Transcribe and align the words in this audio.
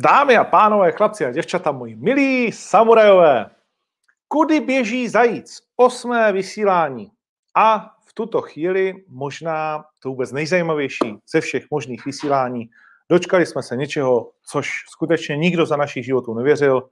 Dámy 0.00 0.36
a 0.36 0.44
pánové, 0.44 0.92
chlapci 0.92 1.26
a 1.26 1.30
děvčata, 1.30 1.72
moji 1.72 1.96
milí 1.96 2.52
samurajové, 2.52 3.46
kudy 4.28 4.60
běží 4.60 5.08
zajíc? 5.08 5.60
Osmé 5.76 6.32
vysílání. 6.32 7.10
A 7.54 7.78
v 8.06 8.12
tuto 8.14 8.40
chvíli 8.40 8.94
možná 9.08 9.84
to 9.98 10.08
vůbec 10.08 10.32
nejzajímavější 10.32 11.18
ze 11.32 11.40
všech 11.40 11.64
možných 11.70 12.04
vysílání. 12.04 12.70
Dočkali 13.10 13.46
jsme 13.46 13.62
se 13.62 13.76
něčeho, 13.76 14.30
což 14.50 14.70
skutečně 14.88 15.36
nikdo 15.36 15.66
za 15.66 15.76
našich 15.76 16.04
životů 16.04 16.34
nevěřil 16.34 16.88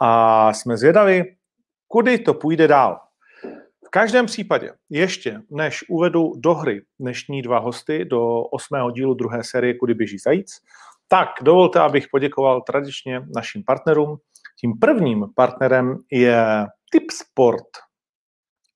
a 0.00 0.52
jsme 0.52 0.76
zvědaví, 0.76 1.36
kudy 1.88 2.18
to 2.18 2.34
půjde 2.34 2.68
dál. 2.68 3.00
V 3.86 3.90
každém 3.90 4.26
případě, 4.26 4.72
ještě 4.90 5.42
než 5.50 5.84
uvedu 5.88 6.32
do 6.36 6.54
hry 6.54 6.82
dnešní 7.00 7.42
dva 7.42 7.58
hosty 7.58 8.04
do 8.04 8.42
osmého 8.42 8.90
dílu 8.90 9.14
druhé 9.14 9.44
série 9.44 9.74
Kudy 9.74 9.94
běží 9.94 10.18
zajíc, 10.18 10.62
tak 11.12 11.28
dovolte, 11.42 11.80
abych 11.80 12.06
poděkoval 12.10 12.60
tradičně 12.60 13.22
našim 13.34 13.62
partnerům. 13.64 14.16
Tím 14.60 14.78
prvním 14.78 15.26
partnerem 15.34 15.96
je 16.12 16.66
Tipsport. 16.92 17.66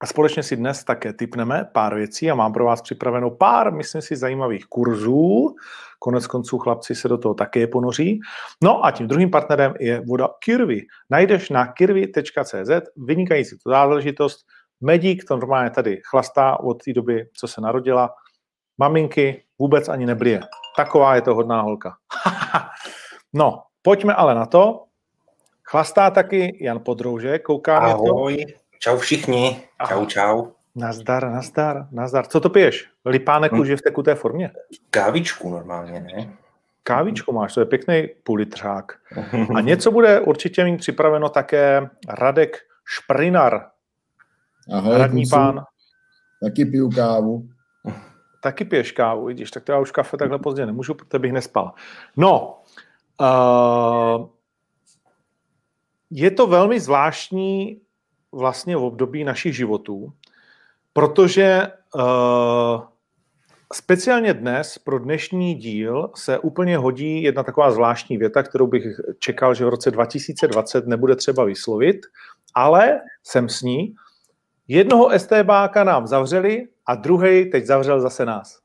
A 0.03 0.07
společně 0.07 0.43
si 0.43 0.57
dnes 0.57 0.85
také 0.85 1.13
typneme 1.13 1.65
pár 1.75 1.95
věcí 1.95 2.31
a 2.31 2.35
mám 2.35 2.53
pro 2.53 2.65
vás 2.65 2.83
připraveno 2.83 3.31
pár, 3.31 3.73
myslím 3.73 4.03
si, 4.03 4.17
zajímavých 4.17 4.67
kurzů. 4.67 5.55
Konec 5.99 6.27
konců 6.27 6.59
chlapci 6.59 6.95
se 6.95 7.09
do 7.09 7.19
toho 7.19 7.35
také 7.35 7.67
ponoří. 7.67 8.21
No 8.63 8.85
a 8.85 8.91
tím 8.91 9.07
druhým 9.07 9.31
partnerem 9.31 9.75
je 9.81 10.01
voda 10.01 10.29
Kirvy. 10.45 10.81
Najdeš 11.11 11.51
na 11.51 11.67
kirvy.cz 11.67 12.71
vynikající 12.97 13.57
to 13.65 13.71
záležitost. 13.71 14.39
Medík 14.81 15.25
to 15.29 15.37
normálně 15.37 15.71
tady 15.71 16.01
chlastá 16.11 16.61
od 16.61 16.83
té 16.85 16.93
doby, 16.93 17.29
co 17.37 17.49
se 17.49 17.61
narodila. 17.61 18.11
Maminky 18.79 19.43
vůbec 19.59 19.89
ani 19.89 20.07
neblije. 20.07 20.41
Taková 20.77 21.15
je 21.15 21.21
to 21.21 21.35
hodná 21.35 21.61
holka. 21.61 21.97
no, 23.33 23.63
pojďme 23.83 24.15
ale 24.15 24.35
na 24.35 24.47
to. 24.47 24.85
Chlastá 25.63 26.11
taky 26.11 26.59
Jan 26.61 26.81
Podrouže, 26.85 27.39
koukám 27.39 27.85
Ahoj, 27.85 28.45
to. 28.45 28.53
čau 28.79 28.97
všichni, 28.97 29.63
čau, 29.89 30.07
čau. 30.07 30.47
Nazdar, 30.77 31.31
nazdar, 31.31 31.89
nazdar. 31.93 32.27
Co 32.27 32.41
to 32.41 32.51
piješ? 32.51 32.91
Lipánek 33.05 33.53
hm. 33.53 33.61
už 33.61 33.69
je 33.69 33.77
v 33.77 33.83
tekuté 33.83 34.15
formě? 34.15 34.51
Kávičku 34.91 35.51
normálně, 35.51 36.01
ne? 36.01 36.33
Kávičku 36.83 37.33
máš, 37.33 37.55
to 37.55 37.61
je 37.61 37.67
pěkný 37.67 38.09
půlitřák. 38.23 38.93
A 39.57 39.61
něco 39.61 39.91
bude 39.91 40.21
určitě 40.21 40.65
mít 40.65 40.77
připraveno 40.77 41.29
také 41.29 41.91
Radek 42.09 42.57
Šprinar. 42.85 43.67
Ahoj, 44.73 44.99
Radní 44.99 45.25
pán. 45.31 45.65
Taky 46.43 46.65
piju 46.65 46.91
kávu. 46.91 47.49
Taky 48.45 48.65
piješ 48.65 48.93
kávu, 48.93 49.25
vidíš, 49.25 49.51
tak 49.51 49.65
to 49.65 49.73
já 49.73 49.79
už 49.79 49.91
kafe 49.91 50.17
takhle 50.17 50.39
pozdě 50.39 50.67
nemůžu, 50.67 50.95
protože 50.95 51.19
bych 51.19 51.33
nespal. 51.33 51.73
No, 52.17 52.59
uh, 53.21 54.27
je 56.11 56.31
to 56.31 56.47
velmi 56.47 56.81
zvláštní 56.81 57.81
vlastně 58.33 58.77
v 58.77 58.83
období 58.83 59.25
našich 59.25 59.57
životů, 59.57 60.13
protože 60.93 61.73
uh, 61.95 62.83
speciálně 63.73 64.35
dnes 64.35 64.79
pro 64.79 64.99
dnešní 64.99 65.55
díl 65.55 66.11
se 66.15 66.39
úplně 66.39 66.77
hodí 66.77 67.23
jedna 67.23 67.43
taková 67.43 67.73
zvláštní 67.73 68.19
věta, 68.19 68.43
kterou 68.43 68.67
bych 68.67 68.85
čekal, 69.19 69.55
že 69.55 69.65
v 69.65 69.69
roce 69.69 69.91
2020 69.91 70.87
nebude 70.87 71.17
třeba 71.17 71.45
vyslovit, 71.45 72.07
ale 72.55 73.01
jsem 73.23 73.49
s 73.49 73.63
ní. 73.63 73.95
Jednoho 74.69 75.19
STBáka 75.19 75.85
nám 75.85 76.07
zavřeli 76.07 76.69
a 76.87 76.95
druhý 76.95 77.51
teď 77.51 77.67
zavřel 77.67 78.01
zase 78.01 78.25
nás. 78.25 78.59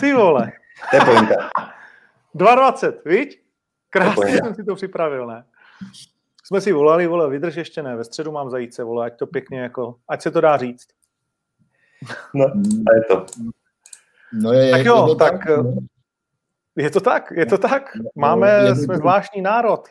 Ty 0.00 0.12
vole. 0.12 0.52
To 0.90 0.96
je 0.96 1.04
pointa. 1.04 1.34
22, 2.34 3.02
viď? 3.04 3.40
Krásně 3.90 4.38
jsem 4.38 4.54
si 4.54 4.64
to 4.64 4.74
připravil, 4.74 5.26
ne? 5.26 5.44
Jsme 6.44 6.60
si 6.60 6.72
volali, 6.72 7.06
vole, 7.06 7.30
vydrž 7.30 7.56
ještě 7.56 7.82
ne, 7.82 7.96
ve 7.96 8.04
středu 8.04 8.32
mám 8.32 8.50
zajíce, 8.50 8.84
vole, 8.84 9.06
ať 9.06 9.18
to 9.18 9.26
pěkně 9.26 9.60
jako, 9.60 9.96
ať 10.08 10.22
se 10.22 10.30
to 10.30 10.40
dá 10.40 10.56
říct. 10.56 10.88
No, 12.34 12.44
a 12.90 12.94
je 12.94 13.00
to. 13.08 13.26
No 14.32 14.52
je, 14.52 14.70
tak 14.70 14.84
jo, 14.84 14.96
je 14.96 15.06
to 15.06 15.14
tak, 15.14 15.32
tak 15.32 15.64
no. 15.64 15.74
je 16.76 16.90
to 16.90 17.00
tak, 17.00 17.32
je 17.36 17.46
to 17.46 17.58
tak. 17.58 17.96
No, 17.96 18.02
Máme, 18.16 18.68
no, 18.68 18.76
jsme 18.76 18.96
zvláštní 18.96 19.42
národ. 19.42 19.88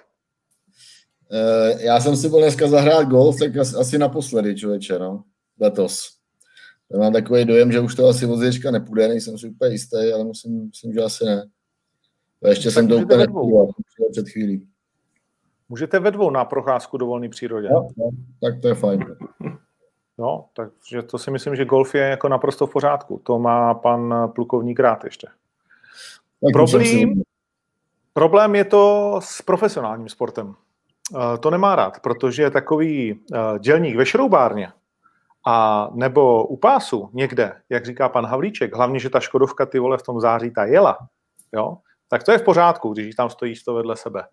Uh, 1.31 1.81
já 1.81 1.99
jsem 1.99 2.15
si 2.15 2.29
byl 2.29 2.39
dneska 2.39 2.67
zahrát 2.67 3.07
golf, 3.07 3.39
tak 3.39 3.57
asi, 3.57 3.75
asi 3.75 3.97
naposledy, 3.97 4.55
člověče, 4.55 4.99
no 4.99 5.23
letos. 5.59 6.17
Já 6.91 6.99
mám 6.99 7.13
takový 7.13 7.45
dojem, 7.45 7.71
že 7.71 7.79
už 7.79 7.95
to 7.95 8.07
asi 8.07 8.25
od 8.25 8.37
Zječka 8.37 8.71
nepůjde, 8.71 9.07
nejsem 9.07 9.37
si 9.37 9.49
úplně 9.49 9.71
jistý, 9.71 9.97
ale 10.13 10.23
myslím, 10.23 10.65
myslím 10.65 10.93
že 10.93 11.01
asi 11.01 11.25
ne. 11.25 11.45
A 12.43 12.47
ještě 12.47 12.67
tak 12.67 12.73
jsem 12.73 12.87
to 12.87 12.95
úplně 12.95 13.17
nepůjde, 13.17 13.71
před 14.11 14.29
chvílí. 14.29 14.67
Můžete 15.69 15.99
ve 15.99 16.11
dvou 16.11 16.29
na 16.29 16.45
procházku 16.45 16.97
do 16.97 17.05
volné 17.05 17.29
přírodě. 17.29 17.69
No, 17.69 17.87
no, 17.97 18.09
tak 18.41 18.61
to 18.61 18.67
je 18.67 18.75
fajn. 18.75 19.05
No, 20.17 20.45
takže 20.53 21.01
to 21.01 21.17
si 21.17 21.31
myslím, 21.31 21.55
že 21.55 21.65
golf 21.65 21.95
je 21.95 22.01
jako 22.01 22.29
naprosto 22.29 22.67
v 22.67 22.71
pořádku. 22.71 23.21
To 23.23 23.39
má 23.39 23.73
pan 23.73 24.31
plukovník 24.35 24.79
rád 24.79 25.03
ještě. 25.03 25.27
Tak 26.41 26.53
problém, 26.53 27.21
problém 28.13 28.55
je 28.55 28.65
to 28.65 29.15
s 29.23 29.41
profesionálním 29.41 30.09
sportem. 30.09 30.47
Uh, 30.47 31.37
to 31.39 31.49
nemá 31.49 31.75
rád, 31.75 31.99
protože 31.99 32.43
je 32.43 32.51
takový 32.51 33.13
uh, 33.13 33.59
dělník 33.59 33.95
ve 33.95 34.05
šroubárně, 34.05 34.71
a 35.47 35.87
nebo 35.93 36.47
u 36.47 36.57
pásu 36.57 37.09
někde, 37.13 37.61
jak 37.69 37.85
říká 37.85 38.09
pan 38.09 38.25
Havlíček, 38.25 38.75
hlavně, 38.75 38.99
že 38.99 39.09
ta 39.09 39.19
Škodovka 39.19 39.65
ty 39.65 39.79
vole 39.79 39.97
v 39.97 40.03
tom 40.03 40.19
září 40.19 40.51
ta 40.51 40.65
jela, 40.65 40.97
jo, 41.53 41.77
tak 42.07 42.23
to 42.23 42.31
je 42.31 42.37
v 42.37 42.43
pořádku, 42.43 42.93
když 42.93 43.15
tam 43.15 43.29
stojí 43.29 43.53
to 43.65 43.73
vedle 43.73 43.97
sebe. 43.97 44.23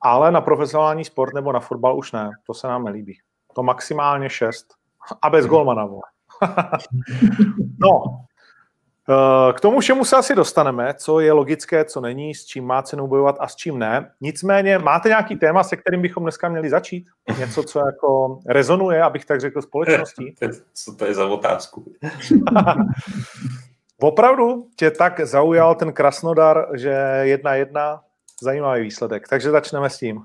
Ale 0.00 0.30
na 0.30 0.40
profesionální 0.40 1.04
sport 1.04 1.34
nebo 1.34 1.52
na 1.52 1.60
fotbal 1.60 1.98
už 1.98 2.12
ne, 2.12 2.30
to 2.46 2.54
se 2.54 2.68
nám 2.68 2.84
nelíbí. 2.84 3.18
To 3.54 3.62
maximálně 3.62 4.30
šest. 4.30 4.66
A 5.22 5.30
bez 5.30 5.46
golmana, 5.46 5.84
vole. 5.84 6.02
no, 7.80 8.25
k 9.52 9.60
tomu 9.60 9.80
všemu 9.80 10.04
se 10.04 10.16
asi 10.16 10.34
dostaneme, 10.34 10.94
co 10.94 11.20
je 11.20 11.32
logické, 11.32 11.84
co 11.84 12.00
není, 12.00 12.34
s 12.34 12.44
čím 12.44 12.66
má 12.66 12.82
cenu 12.82 13.06
bojovat 13.06 13.36
a 13.40 13.48
s 13.48 13.56
čím 13.56 13.78
ne. 13.78 14.10
Nicméně, 14.20 14.78
máte 14.78 15.08
nějaký 15.08 15.36
téma, 15.36 15.62
se 15.62 15.76
kterým 15.76 16.02
bychom 16.02 16.22
dneska 16.22 16.48
měli 16.48 16.70
začít? 16.70 17.06
Něco, 17.38 17.62
co 17.62 17.78
jako 17.78 18.38
rezonuje, 18.46 19.02
abych 19.02 19.24
tak 19.24 19.40
řekl, 19.40 19.62
společností? 19.62 20.34
Co 20.74 20.94
to 20.94 21.06
je 21.06 21.14
za 21.14 21.26
otázku? 21.26 21.92
Opravdu 24.00 24.68
tě 24.76 24.90
tak 24.90 25.20
zaujal 25.20 25.74
ten 25.74 25.92
Krasnodar, 25.92 26.66
že 26.74 27.20
jedna 27.22 27.54
jedna, 27.54 28.00
zajímavý 28.42 28.82
výsledek. 28.82 29.28
Takže 29.28 29.50
začneme 29.50 29.90
s 29.90 29.98
tím. 29.98 30.22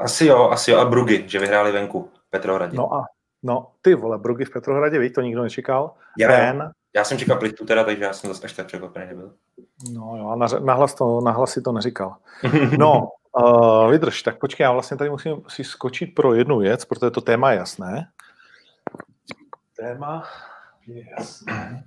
Asi 0.00 0.26
jo, 0.26 0.48
asi 0.50 0.70
jo. 0.70 0.78
A 0.78 0.84
Brugy, 0.84 1.24
že 1.26 1.38
vyhráli 1.38 1.72
venku 1.72 2.10
Petrohradě. 2.30 2.76
No 2.76 2.94
a 2.94 3.04
no, 3.42 3.70
ty 3.82 3.94
vole, 3.94 4.18
Brugy 4.18 4.44
v 4.44 4.50
Petrohradě, 4.50 4.98
víš, 4.98 5.12
to 5.12 5.20
nikdo 5.20 5.42
nečekal. 5.42 5.94
Já, 6.18 6.28
Ren, 6.28 6.70
já 6.96 7.04
jsem 7.04 7.18
čekal 7.18 7.38
plitu 7.38 7.64
teda, 7.64 7.84
takže 7.84 8.04
já 8.04 8.12
jsem 8.12 8.30
zase 8.30 8.44
až 8.44 8.52
tak 8.52 8.66
překvapený 8.66 9.06
nebyl. 9.06 9.32
No 9.92 10.16
jo, 10.16 10.28
a 10.28 10.58
nahlas, 10.58 10.94
to, 10.94 11.20
nahlas 11.20 11.50
si 11.52 11.62
to 11.62 11.72
neříkal. 11.72 12.16
No, 12.78 13.08
uh, 13.38 13.90
vydrž, 13.90 14.22
tak 14.22 14.38
počkej, 14.38 14.64
já 14.64 14.72
vlastně 14.72 14.96
tady 14.96 15.10
musím 15.10 15.36
si 15.48 15.64
skočit 15.64 16.14
pro 16.14 16.34
jednu 16.34 16.58
věc, 16.58 16.84
protože 16.84 17.10
to 17.10 17.20
téma 17.20 17.52
je 17.52 17.58
jasné. 17.58 18.06
Téma 19.76 20.24
je 20.86 21.04
jasné. 21.18 21.84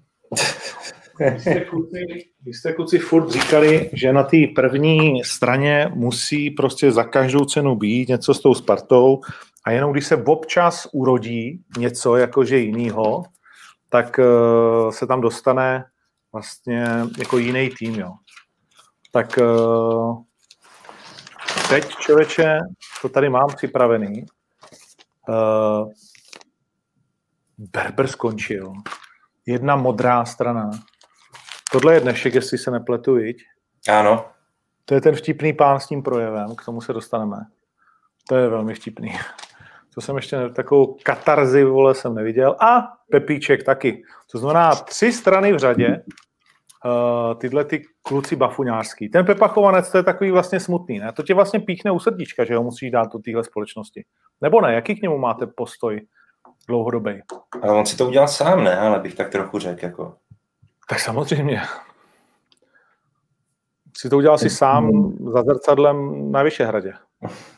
Vy 1.19 1.39
jste, 1.39 1.59
kluci, 1.59 2.05
vy 2.45 2.53
jste 2.53 2.73
kluci 2.73 2.99
furt 2.99 3.29
říkali, 3.29 3.89
že 3.93 4.13
na 4.13 4.23
té 4.23 4.37
první 4.55 5.23
straně 5.23 5.91
musí 5.93 6.49
prostě 6.49 6.91
za 6.91 7.03
každou 7.03 7.45
cenu 7.45 7.75
být 7.75 8.09
něco 8.09 8.33
s 8.33 8.39
tou 8.39 8.53
Spartou 8.53 9.21
a 9.63 9.71
jenom 9.71 9.91
když 9.91 10.05
se 10.05 10.15
občas 10.15 10.87
urodí 10.93 11.63
něco 11.77 12.15
jakože 12.15 12.57
jinýho, 12.57 13.23
tak 13.89 14.19
uh, 14.19 14.91
se 14.91 15.07
tam 15.07 15.21
dostane 15.21 15.85
vlastně 16.33 16.85
jako 17.17 17.37
jiný 17.37 17.69
tým, 17.69 17.95
jo. 17.95 18.11
Tak 19.11 19.37
uh, 19.37 20.23
teď, 21.69 21.89
člověče, 21.89 22.59
to 23.01 23.09
tady 23.09 23.29
mám 23.29 23.47
připravený. 23.55 24.25
Uh, 25.29 25.91
Berber 27.57 28.07
skončil. 28.07 28.73
Jedna 29.45 29.75
modrá 29.75 30.25
strana. 30.25 30.71
Tohle 31.71 31.93
je 31.93 31.99
dnešek, 31.99 32.35
jestli 32.35 32.57
se 32.57 32.71
nepletu, 32.71 33.13
viď? 33.13 33.43
Ano. 33.89 34.25
To 34.85 34.93
je 34.93 35.01
ten 35.01 35.15
vtipný 35.15 35.53
pán 35.53 35.79
s 35.79 35.87
tím 35.87 36.03
projevem, 36.03 36.55
k 36.55 36.65
tomu 36.65 36.81
se 36.81 36.93
dostaneme. 36.93 37.37
To 38.29 38.35
je 38.35 38.49
velmi 38.49 38.73
vtipný. 38.73 39.19
To 39.97 40.01
jsem 40.01 40.15
ještě 40.15 40.49
takovou 40.49 40.97
katarzi, 41.03 41.63
vole, 41.63 41.95
jsem 41.95 42.15
neviděl. 42.15 42.55
A 42.59 42.87
Pepíček 43.11 43.63
taky. 43.63 44.03
To 44.31 44.37
znamená 44.37 44.75
tři 44.75 45.11
strany 45.11 45.53
v 45.53 45.57
řadě 45.57 46.03
uh, 46.85 47.39
tyhle 47.39 47.65
ty 47.65 47.83
kluci 48.01 48.35
bafuňářský. 48.35 49.09
Ten 49.09 49.25
Pepa 49.25 49.47
Chovanec, 49.47 49.91
to 49.91 49.97
je 49.97 50.03
takový 50.03 50.31
vlastně 50.31 50.59
smutný, 50.59 50.99
ne? 50.99 51.11
To 51.11 51.23
tě 51.23 51.33
vlastně 51.33 51.59
píchne 51.59 51.91
u 51.91 51.99
srdíčka, 51.99 52.45
že 52.45 52.55
ho 52.55 52.63
musíš 52.63 52.91
dát 52.91 53.13
do 53.13 53.19
téhle 53.19 53.43
společnosti. 53.43 54.05
Nebo 54.41 54.61
ne? 54.61 54.73
Jaký 54.73 54.95
k 54.95 55.01
němu 55.01 55.17
máte 55.17 55.47
postoj 55.47 56.01
dlouhodobý? 56.67 57.21
Ale 57.61 57.73
on 57.73 57.85
si 57.85 57.97
to 57.97 58.07
udělal 58.07 58.27
sám, 58.27 58.63
ne? 58.63 58.77
Ale 58.77 58.99
bych 58.99 59.15
tak 59.15 59.29
trochu 59.29 59.59
řekl, 59.59 59.85
jako. 59.85 60.15
Tak 60.89 60.99
samozřejmě. 60.99 61.61
Si 63.97 64.09
to 64.09 64.17
udělal 64.17 64.37
si 64.37 64.49
sám 64.49 65.13
za 65.33 65.43
zrcadlem 65.43 66.31
na 66.31 66.43
Vyšehradě. 66.43 66.93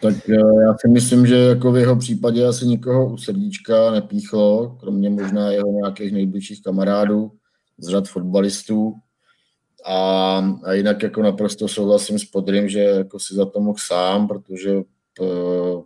Tak 0.00 0.14
eh, 0.28 0.34
já 0.62 0.74
si 0.78 0.88
myslím, 0.88 1.26
že 1.26 1.34
jako 1.36 1.72
v 1.72 1.76
jeho 1.76 1.96
případě 1.96 2.46
asi 2.46 2.66
nikoho 2.66 3.12
u 3.12 3.16
srdíčka 3.16 3.90
nepíchlo, 3.90 4.76
kromě 4.80 5.10
možná 5.10 5.50
jeho 5.50 5.68
nějakých 5.72 6.12
nejbližších 6.12 6.62
kamarádů 6.62 7.32
z 7.78 7.88
řad 7.88 8.08
fotbalistů. 8.08 8.94
A, 9.86 10.38
a 10.64 10.72
jinak 10.72 11.02
jako 11.02 11.22
naprosto 11.22 11.68
souhlasím 11.68 12.18
s 12.18 12.24
Podrym, 12.24 12.68
že 12.68 12.80
jako 12.80 13.18
si 13.18 13.34
za 13.34 13.46
to 13.46 13.60
mohl 13.60 13.78
sám, 13.86 14.28
protože 14.28 14.70
eh, 14.76 15.24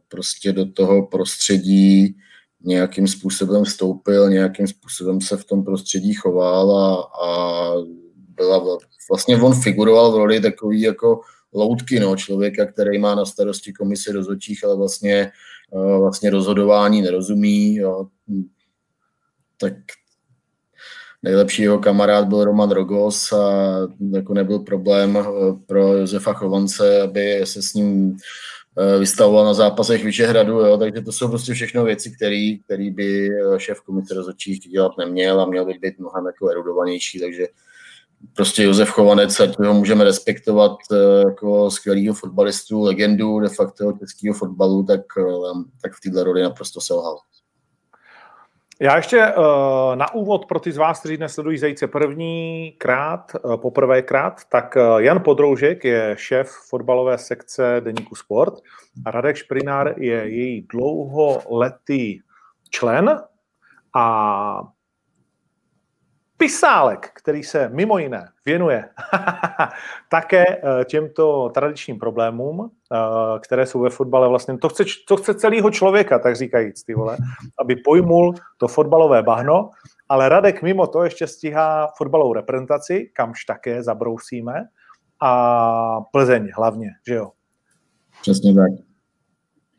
prostě 0.08 0.52
do 0.52 0.72
toho 0.72 1.06
prostředí 1.06 2.16
nějakým 2.64 3.08
způsobem 3.08 3.64
vstoupil, 3.64 4.30
nějakým 4.30 4.66
způsobem 4.66 5.20
se 5.20 5.36
v 5.36 5.44
tom 5.44 5.64
prostředí 5.64 6.14
choval 6.14 6.76
a, 6.76 7.02
a 7.26 7.72
byla, 8.28 8.78
vlastně 9.10 9.36
on 9.36 9.60
figuroval 9.60 10.12
v 10.12 10.16
roli 10.16 10.40
takový 10.40 10.80
jako 10.80 11.20
loutky, 11.54 12.00
no, 12.00 12.16
člověka, 12.16 12.66
který 12.66 12.98
má 12.98 13.14
na 13.14 13.24
starosti 13.24 13.72
komisi 13.72 14.12
rozhodčích, 14.12 14.64
ale 14.64 14.76
vlastně, 14.76 15.32
eh, 15.74 15.98
vlastně 15.98 16.30
rozhodování 16.30 17.02
nerozumí. 17.02 17.76
Jo. 17.76 18.06
Tak 19.56 19.72
nejlepší 21.22 21.62
jeho 21.62 21.78
kamarád 21.78 22.28
byl 22.28 22.44
Roman 22.44 22.70
Rogos 22.70 23.32
a 23.32 23.76
jako 24.10 24.34
nebyl 24.34 24.58
problém 24.58 25.16
eh, 25.16 25.24
pro 25.66 25.92
Josefa 25.92 26.32
Chovance, 26.32 27.02
aby 27.02 27.40
se 27.44 27.62
s 27.62 27.74
ním 27.74 28.16
eh, 28.78 28.98
vystavoval 28.98 29.44
na 29.44 29.54
zápasech 29.54 30.04
Vyšehradu, 30.04 30.52
jo, 30.52 30.78
takže 30.78 31.00
to 31.02 31.12
jsou 31.12 31.28
prostě 31.28 31.54
všechno 31.54 31.84
věci, 31.84 32.10
které 32.64 32.90
by 32.90 33.30
šéf 33.56 33.80
komise 33.80 34.14
rozhodčích 34.14 34.58
dělat 34.58 34.92
neměl 34.98 35.40
a 35.40 35.46
měl 35.46 35.64
by 35.64 35.72
být 35.72 35.98
mnohem 35.98 36.26
jako 36.26 36.50
erudovanější, 36.50 37.20
takže 37.20 37.46
prostě 38.36 38.62
Josef 38.62 38.88
Chovanec, 38.88 39.40
ať 39.40 39.58
ho 39.58 39.74
můžeme 39.74 40.04
respektovat 40.04 40.76
eh, 40.92 40.96
jako 41.28 41.70
skvělého 41.70 42.14
fotbalistu, 42.14 42.82
legendu 42.82 43.40
de 43.40 43.48
facto 43.48 43.92
českého 43.92 44.34
fotbalu, 44.34 44.82
tak, 44.82 45.00
eh, 45.18 45.22
tak 45.82 45.92
v 45.92 46.00
této 46.00 46.24
roli 46.24 46.42
naprosto 46.42 46.80
selhal. 46.80 47.18
Já 48.80 48.96
ještě 48.96 49.26
uh, 49.26 49.44
na 49.96 50.14
úvod 50.14 50.46
pro 50.46 50.60
ty 50.60 50.72
z 50.72 50.76
vás, 50.76 51.00
kteří 51.00 51.16
dnes 51.16 51.34
sledují 51.34 51.58
Zajíce 51.58 51.86
první 51.86 52.72
krát, 52.78 53.32
uh, 53.42 53.56
poprvé 53.56 54.02
krát, 54.02 54.40
tak 54.48 54.74
Jan 54.98 55.22
Podroužek 55.22 55.84
je 55.84 56.14
šéf 56.18 56.48
fotbalové 56.68 57.18
sekce 57.18 57.76
Deníku 57.80 58.14
Sport 58.14 58.54
a 59.06 59.10
Radek 59.10 59.36
Šprinár 59.36 59.94
je 59.96 60.14
její 60.14 60.66
dlouholetý 60.72 62.20
člen 62.70 63.20
a 63.94 64.62
Pisálek, 66.42 67.10
který 67.14 67.42
se 67.42 67.68
mimo 67.68 67.98
jiné 67.98 68.28
věnuje 68.46 68.88
také 70.10 70.44
eh, 70.46 70.84
těmto 70.84 71.48
tradičním 71.48 71.98
problémům, 71.98 72.70
eh, 72.92 72.96
které 73.40 73.66
jsou 73.66 73.80
ve 73.80 73.90
fotbale 73.90 74.28
vlastně, 74.28 74.58
to 74.58 74.68
chce, 74.68 74.84
to 75.08 75.16
chce 75.16 75.34
celého 75.34 75.70
člověka, 75.70 76.18
tak 76.18 76.36
říkajíc, 76.36 76.84
ty 76.84 76.94
vole, 76.94 77.16
aby 77.60 77.76
pojmul 77.76 78.34
to 78.56 78.68
fotbalové 78.68 79.22
bahno, 79.22 79.70
ale 80.08 80.28
Radek 80.28 80.62
mimo 80.62 80.86
to 80.86 81.04
ještě 81.04 81.26
stíhá 81.26 81.88
fotbalovou 81.96 82.32
reprezentaci, 82.32 83.10
kamž 83.14 83.44
také 83.44 83.82
zabrousíme, 83.82 84.54
a 85.20 86.00
Plzeň 86.12 86.50
hlavně, 86.56 86.90
že 87.06 87.14
jo? 87.14 87.30
Přesně 88.22 88.54
tak. 88.54 88.70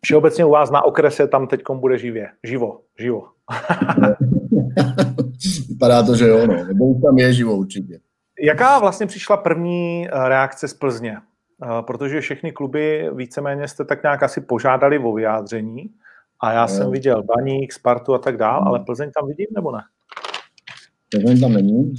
Všeobecně 0.02 0.46
u 0.46 0.50
vás 0.50 0.72
na 0.72 0.84
okrese 0.84 1.28
tam 1.28 1.48
teď 1.48 1.62
bude 1.74 1.98
živě, 1.98 2.30
živo, 2.44 2.82
živo. 3.00 3.28
Vypadá 5.70 6.04
to, 6.04 6.16
že 6.16 6.28
jo, 6.28 6.48
no. 6.48 6.66
Nebo 6.66 7.00
tam 7.06 7.18
je 7.18 7.34
živo 7.34 7.56
určitě. 7.56 8.00
Jaká 8.42 8.80
vlastně 8.80 9.06
přišla 9.06 9.38
první 9.38 10.08
eh, 10.08 10.30
reakce 10.30 10.68
z 10.68 10.74
Plzně? 10.74 11.18
Eh, 11.64 11.82
protože 11.82 12.22
všechny 12.22 12.52
kluby 12.52 13.10
víceméně 13.16 13.68
jste 13.68 13.86
tak 13.86 14.04
nějak 14.04 14.24
asi 14.24 14.42
požádali 14.42 15.00
o 15.00 15.14
vyjádření 15.14 15.90
a 16.40 16.54
já 16.54 16.68
jsem 16.68 16.92
viděl 16.92 17.24
Baník, 17.24 17.74
Spartu 17.74 18.14
a 18.14 18.18
tak 18.18 18.38
dál, 18.38 18.64
ale 18.68 18.80
Plzeň 18.80 19.12
tam 19.12 19.28
vidím 19.28 19.48
nebo 19.56 19.72
ne? 19.72 19.80
Plzeň 21.10 21.40
tam 21.40 21.54
není, 21.54 21.94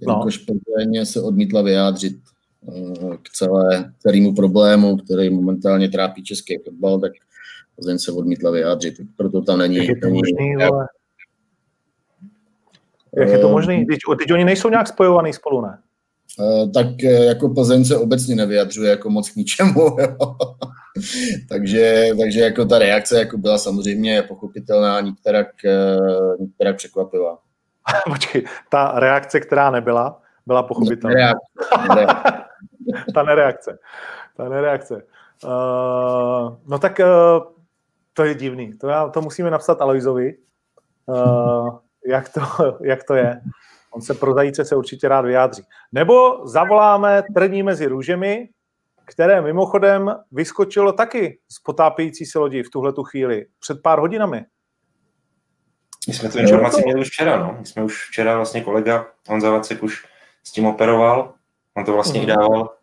jelikož 0.00 0.46
no. 0.46 0.54
Plzeň 0.64 1.04
se 1.04 1.22
odmítla 1.22 1.62
vyjádřit 1.62 2.16
eh, 2.68 3.16
k 3.22 3.30
celé, 3.30 3.92
celému 3.98 4.34
problému, 4.34 4.96
který 4.96 5.30
momentálně 5.30 5.88
trápí 5.88 6.24
český 6.24 6.58
fotbal, 6.64 7.00
tak 7.00 7.12
Plzeň 7.76 7.98
se 7.98 8.12
odmítla 8.12 8.50
vyjádřit, 8.50 8.94
proto 9.16 9.42
tam 9.42 9.58
není. 9.58 9.76
je 9.76 9.96
to 9.96 10.08
možný, 10.08 10.56
ale... 10.56 10.86
Jak 13.16 13.28
je 13.28 13.38
to 13.38 13.48
eh, 13.48 13.52
možné? 13.52 13.84
Teď, 13.88 13.98
teď 14.18 14.32
oni 14.32 14.44
nejsou 14.44 14.68
nějak 14.68 14.88
spojovaný 14.88 15.32
spolu, 15.32 15.60
ne? 15.60 15.78
Eh, 16.40 16.68
tak 16.68 16.86
eh, 17.04 17.24
jako 17.24 17.48
Plzeň 17.48 17.84
se 17.84 17.96
obecně 17.96 18.36
nevyjadřuje 18.36 18.90
jako 18.90 19.10
moc 19.10 19.30
k 19.30 19.36
ničemu. 19.36 19.96
takže, 21.48 22.08
takže 22.20 22.40
jako 22.40 22.64
ta 22.64 22.78
reakce 22.78 23.18
jako 23.18 23.38
byla 23.38 23.58
samozřejmě 23.58 24.22
pochopitelná, 24.22 25.00
některak, 25.00 25.46
některak 26.40 26.76
překvapivá. 26.76 27.38
Počkej, 28.08 28.44
ta 28.70 28.92
reakce, 28.96 29.40
která 29.40 29.70
nebyla, 29.70 30.20
byla 30.46 30.62
pochopitelná. 30.62 31.14
Nereakce. 31.14 32.42
ta 33.14 33.22
nereakce. 33.22 33.78
Ta 34.36 34.48
nereakce. 34.48 35.02
Uh, 35.44 36.56
no 36.66 36.78
tak 36.78 36.98
uh, 36.98 37.44
to 38.12 38.24
je 38.24 38.34
divný. 38.34 38.78
To, 38.78 38.88
já, 38.88 39.08
to 39.08 39.20
musíme 39.20 39.50
napsat 39.50 39.80
Aloizovi. 39.80 40.36
Uh, 41.06 41.78
jak 42.06 42.28
to, 42.28 42.40
jak 42.84 43.04
to 43.04 43.14
je. 43.14 43.40
On 43.90 44.02
se 44.02 44.14
pro 44.14 44.34
zajíce 44.34 44.64
se 44.64 44.76
určitě 44.76 45.08
rád 45.08 45.20
vyjádří. 45.24 45.62
Nebo 45.92 46.46
zavoláme 46.46 47.22
trní 47.34 47.62
mezi 47.62 47.86
růžemi, 47.86 48.48
které 49.04 49.40
mimochodem 49.40 50.16
vyskočilo 50.32 50.92
taky 50.92 51.38
z 51.48 51.60
potápějící 51.60 52.26
se 52.26 52.38
lodi 52.38 52.62
v 52.62 52.70
tuhle 52.70 52.92
tu 52.92 53.02
chvíli, 53.02 53.46
před 53.60 53.82
pár 53.82 53.98
hodinami. 53.98 54.44
My 56.08 56.14
jsme 56.14 56.28
tu 56.28 56.38
informaci 56.38 56.82
měli 56.84 57.00
už 57.00 57.08
včera, 57.08 57.38
no. 57.38 57.56
My 57.58 57.66
jsme 57.66 57.82
už 57.82 58.08
včera 58.08 58.36
vlastně 58.36 58.60
kolega 58.60 59.06
Honza 59.28 59.50
Vacek 59.50 59.82
už 59.82 60.06
s 60.42 60.52
tím 60.52 60.66
operoval. 60.66 61.34
On 61.76 61.84
to 61.84 61.92
vlastně 61.92 62.20
mm. 62.20 62.24
i 62.24 62.26
dával 62.26 62.76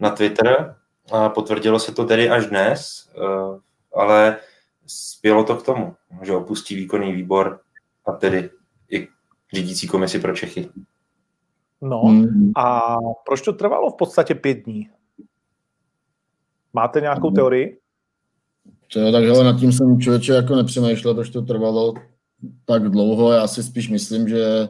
na 0.00 0.10
Twitter 0.10 0.76
a 1.12 1.28
potvrdilo 1.28 1.78
se 1.78 1.92
to 1.92 2.04
tedy 2.04 2.30
až 2.30 2.46
dnes, 2.46 3.08
eh, 3.16 3.60
ale 3.94 4.36
spělo 4.86 5.44
to 5.44 5.56
k 5.56 5.62
tomu, 5.62 5.96
že 6.22 6.32
opustí 6.32 6.76
výkonný 6.76 7.12
výbor 7.12 7.60
a 8.06 8.12
tedy 8.12 8.50
i 8.90 9.08
řídící 9.52 9.86
komisi 9.86 10.18
pro 10.18 10.34
Čechy. 10.34 10.68
No 11.82 12.00
hmm. 12.00 12.52
a 12.56 12.96
proč 13.26 13.40
to 13.40 13.52
trvalo 13.52 13.90
v 13.90 13.96
podstatě 13.96 14.34
pět 14.34 14.54
dní? 14.54 14.88
Máte 16.72 17.00
nějakou 17.00 17.26
hmm. 17.28 17.34
teorii? 17.34 17.78
To, 18.92 19.12
tak 19.12 19.24
hele, 19.24 19.44
nad 19.44 19.60
tím 19.60 19.72
jsem 19.72 20.00
člověče 20.00 20.32
jako 20.32 20.56
nepřemýšlel, 20.56 21.14
proč 21.14 21.30
to 21.30 21.42
trvalo 21.42 21.94
tak 22.64 22.88
dlouho. 22.88 23.32
Já 23.32 23.46
si 23.46 23.62
spíš 23.62 23.88
myslím, 23.88 24.28
že, 24.28 24.68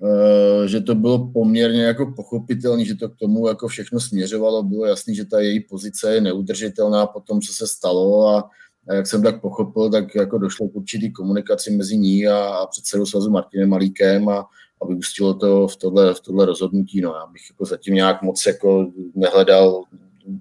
uh, 0.00 0.64
že 0.66 0.80
to 0.80 0.94
bylo 0.94 1.30
poměrně 1.32 1.82
jako 1.82 2.12
pochopitelné, 2.16 2.84
že 2.84 2.94
to 2.94 3.08
k 3.08 3.16
tomu 3.16 3.48
jako 3.48 3.68
všechno 3.68 4.00
směřovalo. 4.00 4.62
Bylo 4.62 4.86
jasné, 4.86 5.14
že 5.14 5.24
ta 5.24 5.40
její 5.40 5.60
pozice 5.60 6.14
je 6.14 6.20
neudržitelná 6.20 7.06
po 7.06 7.20
tom, 7.20 7.40
co 7.40 7.52
se 7.52 7.66
stalo 7.66 8.28
a 8.28 8.50
a 8.88 8.94
jak 8.94 9.06
jsem 9.06 9.22
tak 9.22 9.40
pochopil, 9.40 9.90
tak 9.90 10.14
jako 10.14 10.38
došlo 10.38 10.68
k 10.68 10.76
určitý 10.76 11.12
komunikaci 11.12 11.70
mezi 11.70 11.96
ní 11.96 12.28
a, 12.28 12.38
a 12.38 12.66
předsedou 12.66 13.06
svazu 13.06 13.30
Martinem 13.30 13.68
Malíkem 13.68 14.28
a, 14.28 14.48
a 14.82 14.86
vyústilo 14.86 15.34
to 15.34 15.68
v 15.68 15.76
tohle, 15.76 16.14
v 16.14 16.20
tohle 16.20 16.46
rozhodnutí. 16.46 17.00
No, 17.00 17.14
já 17.14 17.26
bych 17.26 17.42
jako 17.50 17.64
zatím 17.64 17.94
nějak 17.94 18.22
moc 18.22 18.46
jako 18.46 18.86
nehledal 19.14 19.82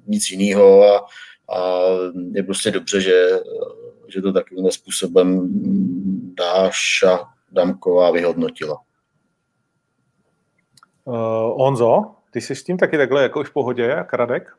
nic 0.07 0.31
jiného 0.31 0.83
a, 0.83 1.05
a 1.55 1.83
je 2.31 2.43
prostě 2.43 2.71
dobře, 2.71 3.01
že, 3.01 3.29
že 4.07 4.21
to 4.21 4.33
takovým 4.33 4.71
způsobem 4.71 5.49
Dáša 6.37 7.19
Damková 7.51 8.11
vyhodnotila. 8.11 8.81
Uh, 11.05 11.61
Onzo, 11.67 12.05
ty 12.31 12.41
jsi 12.41 12.55
s 12.55 12.63
tím 12.63 12.77
taky 12.77 12.97
takhle 12.97 13.23
jako 13.23 13.39
už 13.39 13.49
v 13.49 13.53
pohodě, 13.53 13.83
jak 13.83 14.13
Radek? 14.13 14.55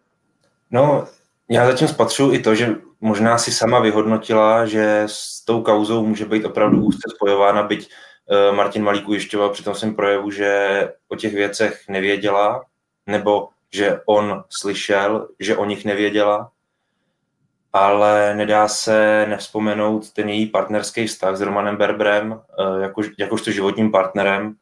No, 0.70 1.06
já 1.52 1.66
zatím 1.66 1.88
spatřuji 1.88 2.32
i 2.32 2.38
to, 2.38 2.54
že 2.54 2.74
možná 3.00 3.38
si 3.38 3.52
sama 3.52 3.80
vyhodnotila, 3.80 4.66
že 4.66 5.02
s 5.06 5.44
tou 5.44 5.62
kauzou 5.62 6.06
může 6.06 6.24
být 6.24 6.44
opravdu 6.44 6.84
úzce 6.84 7.10
spojována, 7.16 7.62
byť 7.62 7.90
eh, 8.30 8.52
Martin 8.52 8.84
Malík 8.84 9.08
ujišťoval 9.08 9.50
při 9.50 9.64
tom 9.64 9.74
svém 9.74 9.94
projevu, 9.94 10.30
že 10.30 10.92
o 11.08 11.16
těch 11.16 11.34
věcech 11.34 11.88
nevěděla, 11.88 12.64
nebo 13.06 13.48
že 13.72 14.00
on 14.06 14.44
slyšel, 14.50 15.28
že 15.40 15.56
o 15.56 15.64
nich 15.64 15.84
nevěděla, 15.84 16.50
ale 17.72 18.34
nedá 18.34 18.68
se 18.68 19.26
nevzpomenout 19.28 20.12
ten 20.12 20.28
její 20.28 20.46
partnerský 20.46 21.06
vztah 21.06 21.36
s 21.36 21.40
Romanem 21.40 21.76
Berbrem, 21.76 22.40
eh, 22.58 22.82
jako, 22.82 23.02
jakožto 23.18 23.50
životním 23.50 23.90
partnerem. 23.90 24.54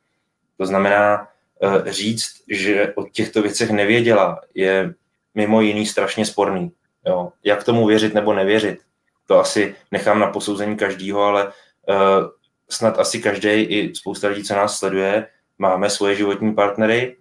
To 0.56 0.66
znamená 0.66 1.28
eh, 1.62 1.92
říct, 1.92 2.42
že 2.49 2.92
o 2.94 3.04
těchto 3.04 3.42
věcech 3.42 3.70
nevěděla, 3.70 4.40
je 4.54 4.94
mimo 5.35 5.61
jiný 5.61 5.87
strašně 5.87 6.26
sporný. 6.26 6.73
Jo. 7.07 7.33
Jak 7.45 7.64
tomu 7.64 7.87
věřit 7.87 8.14
nebo 8.14 8.33
nevěřit, 8.33 8.80
to 9.26 9.40
asi 9.40 9.75
nechám 9.90 10.19
na 10.19 10.26
posouzení 10.26 10.76
každého, 10.76 11.23
ale 11.23 11.47
uh, 11.47 12.28
snad 12.69 12.99
asi 12.99 13.23
každý 13.23 13.49
i 13.49 13.95
spousta 13.95 14.28
lidí, 14.28 14.45
co 14.45 14.54
nás 14.54 14.78
sleduje, 14.78 15.26
máme 15.59 15.90
svoje 15.90 16.16
životní 16.16 16.54
partnery 16.54 17.16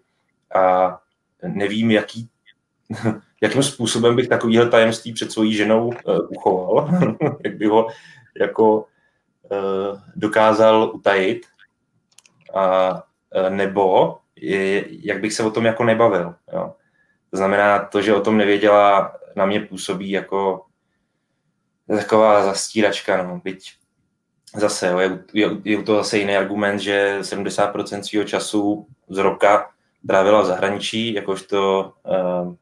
a 0.56 0.98
nevím, 1.44 1.92
jaký, 1.92 2.30
jakým 3.42 3.64
způsobem 3.64 4.16
bych 4.16 4.28
takovýhle 4.28 4.70
tajemství 4.70 5.14
před 5.14 5.32
svojí 5.32 5.54
ženou 5.56 5.88
uh, 5.88 5.94
uchoval, 6.30 6.90
jak 7.46 7.56
by 7.56 7.66
ho 7.66 7.88
jako 8.40 8.78
uh, 8.78 10.00
dokázal 10.16 10.92
utajit, 10.94 11.46
a, 12.54 12.94
uh, 12.94 13.50
nebo 13.50 14.18
je, 14.36 14.86
jak 15.08 15.22
bych 15.22 15.34
se 15.34 15.44
o 15.44 15.52
tom 15.52 15.66
jako 15.66 15.84
nebavil. 15.84 16.36
Jo. 16.54 16.74
To 17.32 17.38
znamená, 17.38 17.80
to, 17.80 18.02
že 18.02 18.16
o 18.16 18.22
tom 18.22 18.38
nevěděla, 18.38 19.16
na 19.36 19.46
mě 19.46 19.60
působí 19.60 20.10
jako 20.10 20.66
taková 21.88 22.46
zastíračka, 22.46 23.24
no. 23.24 23.42
byť 23.44 23.72
zase, 24.56 24.88
jo, 24.88 25.00
je, 25.00 25.24
je, 25.34 25.50
je 25.64 25.84
to 25.84 25.96
zase 25.96 26.18
jiný 26.18 26.38
argument, 26.38 26.80
že 26.80 27.18
70% 27.22 28.02
svého 28.02 28.26
času 28.26 28.88
z 29.10 29.18
roka 29.18 29.70
trávila 30.08 30.42
v 30.42 30.46
zahraničí, 30.46 31.14
jakožto 31.14 31.94
uh, 32.06 32.56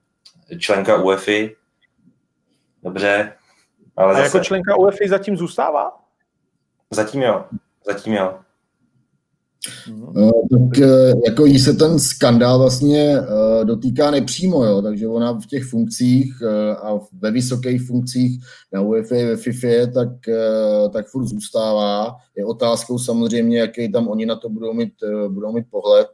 členka 0.60 0.98
UEFI. 0.98 1.56
Dobře, 2.84 3.34
ale 3.98 4.14
A 4.14 4.14
zase... 4.14 4.26
jako 4.26 4.40
členka 4.40 4.76
UEFI 4.76 5.10
zatím 5.10 5.38
zůstává? 5.38 6.00
Zatím 6.92 7.22
jo, 7.22 7.46
zatím 7.86 8.14
jo. 8.14 8.40
Uh, 9.90 10.32
tak 10.52 10.78
uh, 10.78 11.22
jako 11.26 11.46
jí 11.46 11.60
se 11.60 11.74
ten 11.74 12.00
skandál 12.00 12.60
vlastně 12.60 13.20
uh, 13.20 13.66
dotýká 13.66 14.12
nepřímo, 14.12 14.66
jo, 14.66 14.82
takže 14.82 15.08
ona 15.08 15.32
v 15.32 15.46
těch 15.46 15.66
funkcích 15.66 16.34
a 16.82 17.00
ve 17.22 17.32
vysokých 17.32 17.88
funkcích 17.88 18.40
na 18.74 18.82
UEFA, 18.82 19.16
ve 19.16 19.38
FIFA, 19.38 19.92
tak, 19.94 20.10
tak 20.94 21.08
furt 21.08 21.26
zůstává. 21.26 22.16
Je 22.36 22.46
otázkou 22.46 23.00
samozřejmě, 23.00 23.60
jaký 23.60 23.92
tam 23.92 24.08
oni 24.08 24.26
na 24.26 24.36
to 24.36 24.50
budou 24.50 24.74
mít, 24.74 24.94
budou 25.28 25.52
mít 25.52 25.66
pohled, 25.72 26.08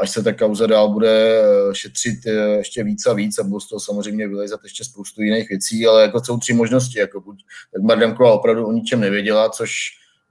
až 0.00 0.10
se 0.10 0.22
ta 0.22 0.32
kauza 0.32 0.66
dál 0.66 0.92
bude 0.92 1.42
šetřit 1.72 2.14
ještě 2.56 2.84
víc 2.84 3.06
a 3.06 3.12
víc 3.12 3.38
a 3.38 3.42
budou 3.42 3.60
z 3.60 3.68
toho 3.68 3.80
samozřejmě 3.80 4.28
vylezat 4.28 4.60
ještě 4.64 4.84
spoustu 4.84 5.22
jiných 5.22 5.48
věcí, 5.48 5.86
ale 5.86 6.02
jako 6.02 6.20
jsou 6.24 6.38
tři 6.38 6.52
možnosti, 6.52 6.98
jako 6.98 7.20
buď 7.20 7.44
tak 7.74 7.82
Mardamková 7.82 8.32
opravdu 8.32 8.66
o 8.66 8.72
ničem 8.72 9.00
nevěděla, 9.00 9.48
což 9.48 9.72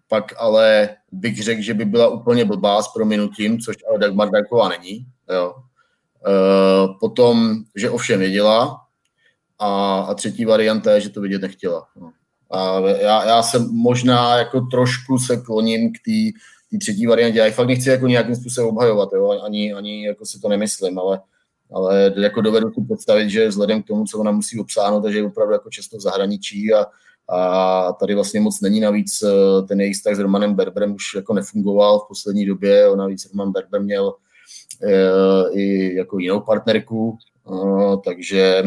pak 0.08 0.34
ale 0.38 0.90
bych 1.12 1.44
řekl, 1.44 1.62
že 1.62 1.74
by 1.74 1.86
byla 1.86 2.08
úplně 2.08 2.46
blbá 2.46 2.84
s 2.84 2.88
prominutím, 2.88 3.60
což 3.60 3.76
ale 3.90 4.00
Dagmar 4.00 4.30
Darková 4.30 4.70
není. 4.70 5.06
Jo. 5.34 5.54
E, 6.28 6.32
potom, 7.00 7.56
že 7.76 7.90
ovšem 7.90 8.20
věděla 8.20 8.82
a, 9.60 10.00
a 10.00 10.14
třetí 10.14 10.46
varianta 10.46 10.92
je, 10.92 11.02
že 11.02 11.10
to 11.10 11.22
vidět 11.22 11.42
nechtěla. 11.42 11.88
No. 11.96 12.12
A 12.52 12.80
já, 12.90 13.26
já 13.26 13.44
jsem 13.44 13.70
možná 13.72 14.38
jako 14.38 14.62
trošku 14.62 15.20
se 15.20 15.38
kloním 15.38 15.94
k 15.94 15.96
té 16.06 16.78
třetí 16.78 17.06
variantě. 17.06 17.40
Já 17.40 17.52
fakt 17.52 17.68
nechci 17.68 17.90
jako 17.90 18.08
nějakým 18.08 18.36
způsobem 18.36 18.70
obhajovat, 18.70 19.10
jo? 19.14 19.30
Ani, 19.30 19.74
ani 19.74 20.06
jako 20.06 20.26
si 20.26 20.40
to 20.40 20.50
nemyslím, 20.50 21.00
ale, 21.00 21.22
ale 21.74 22.14
jako 22.18 22.42
dovedu 22.42 22.72
si 22.74 22.86
představit, 22.86 23.30
že 23.30 23.48
vzhledem 23.48 23.84
k 23.84 23.88
tomu, 23.88 24.06
co 24.06 24.20
ona 24.20 24.32
musí 24.32 24.60
obsáhnout, 24.60 25.02
takže 25.02 25.20
je 25.20 25.26
opravdu 25.26 25.54
jako 25.54 25.70
často 25.70 25.98
v 25.98 26.02
zahraničí 26.02 26.74
a, 26.74 26.86
a 27.30 27.94
tady 27.94 28.16
vlastně 28.16 28.40
moc 28.40 28.62
není 28.62 28.80
navíc 28.80 29.24
eh, 29.24 29.62
ten 29.68 29.82
jejich 29.82 29.96
vztah 29.96 30.16
s 30.16 30.20
Romanem 30.20 30.54
Berberem 30.54 30.96
už 30.96 31.04
jako 31.16 31.34
nefungoval 31.34 32.00
v 32.00 32.08
poslední 32.08 32.46
době, 32.46 32.90
on 32.90 33.00
navíc 33.00 33.32
Roman 33.32 33.52
Berber 33.52 33.82
měl 33.82 34.16
e, 34.84 35.52
i 35.52 35.96
jako 35.96 36.20
jinou 36.20 36.40
partnerku, 36.40 37.18
e, 37.48 37.98
takže, 38.06 38.64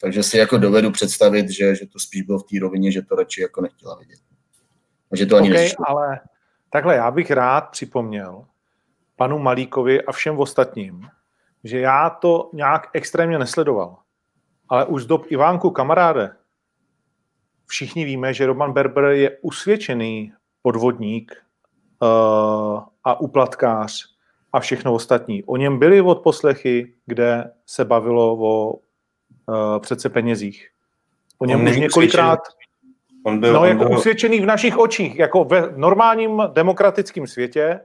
takže 0.00 0.22
si 0.22 0.38
jako 0.38 0.58
dovedu 0.58 0.90
představit, 0.90 1.50
že, 1.50 1.76
že 1.76 1.86
to 1.86 1.98
spíš 1.98 2.22
bylo 2.22 2.38
v 2.38 2.44
té 2.44 2.58
rovině, 2.60 2.92
že 2.92 3.02
to 3.02 3.14
radši 3.14 3.42
jako 3.42 3.60
nechtěla 3.60 3.98
vidět. 3.98 4.18
A 5.12 5.16
že 5.16 5.26
to 5.26 5.36
ani 5.36 5.50
okay, 5.50 5.70
ale 5.86 6.20
takhle 6.70 6.94
já 6.94 7.10
bych 7.10 7.30
rád 7.30 7.60
připomněl 7.60 8.44
panu 9.16 9.38
Malíkovi 9.38 10.02
a 10.02 10.12
všem 10.12 10.38
ostatním, 10.38 11.08
že 11.64 11.80
já 11.80 12.10
to 12.10 12.50
nějak 12.52 12.88
extrémně 12.92 13.38
nesledoval. 13.38 13.96
Ale 14.68 14.84
už 14.84 15.02
z 15.02 15.06
dob 15.06 15.24
Ivánku 15.28 15.70
kamaráde 15.70 16.30
všichni 17.70 18.04
víme, 18.04 18.34
že 18.34 18.46
Roman 18.46 18.72
Berber 18.72 19.04
je 19.04 19.38
usvědčený 19.42 20.32
podvodník 20.62 21.32
uh, 22.02 22.08
a 23.04 23.20
uplatkář 23.20 24.04
a 24.52 24.60
všechno 24.60 24.94
ostatní. 24.94 25.44
O 25.44 25.56
něm 25.56 25.78
byly 25.78 26.00
odposlechy, 26.00 26.94
kde 27.06 27.50
se 27.66 27.84
bavilo 27.84 28.32
o 28.32 28.72
uh, 28.72 29.78
přece 29.78 30.08
penězích. 30.08 30.68
O 31.38 31.46
něm 31.46 31.64
už 31.64 31.76
několikrát... 31.76 32.38
On 33.26 33.40
byl, 33.40 33.52
no, 33.52 33.60
on 33.60 33.68
jako 33.68 33.84
byl... 33.84 33.98
usvědčený 33.98 34.40
v 34.40 34.46
našich 34.46 34.78
očích, 34.78 35.18
jako 35.18 35.44
ve 35.44 35.72
normálním 35.76 36.42
demokratickém 36.52 37.26
světě, 37.26 37.80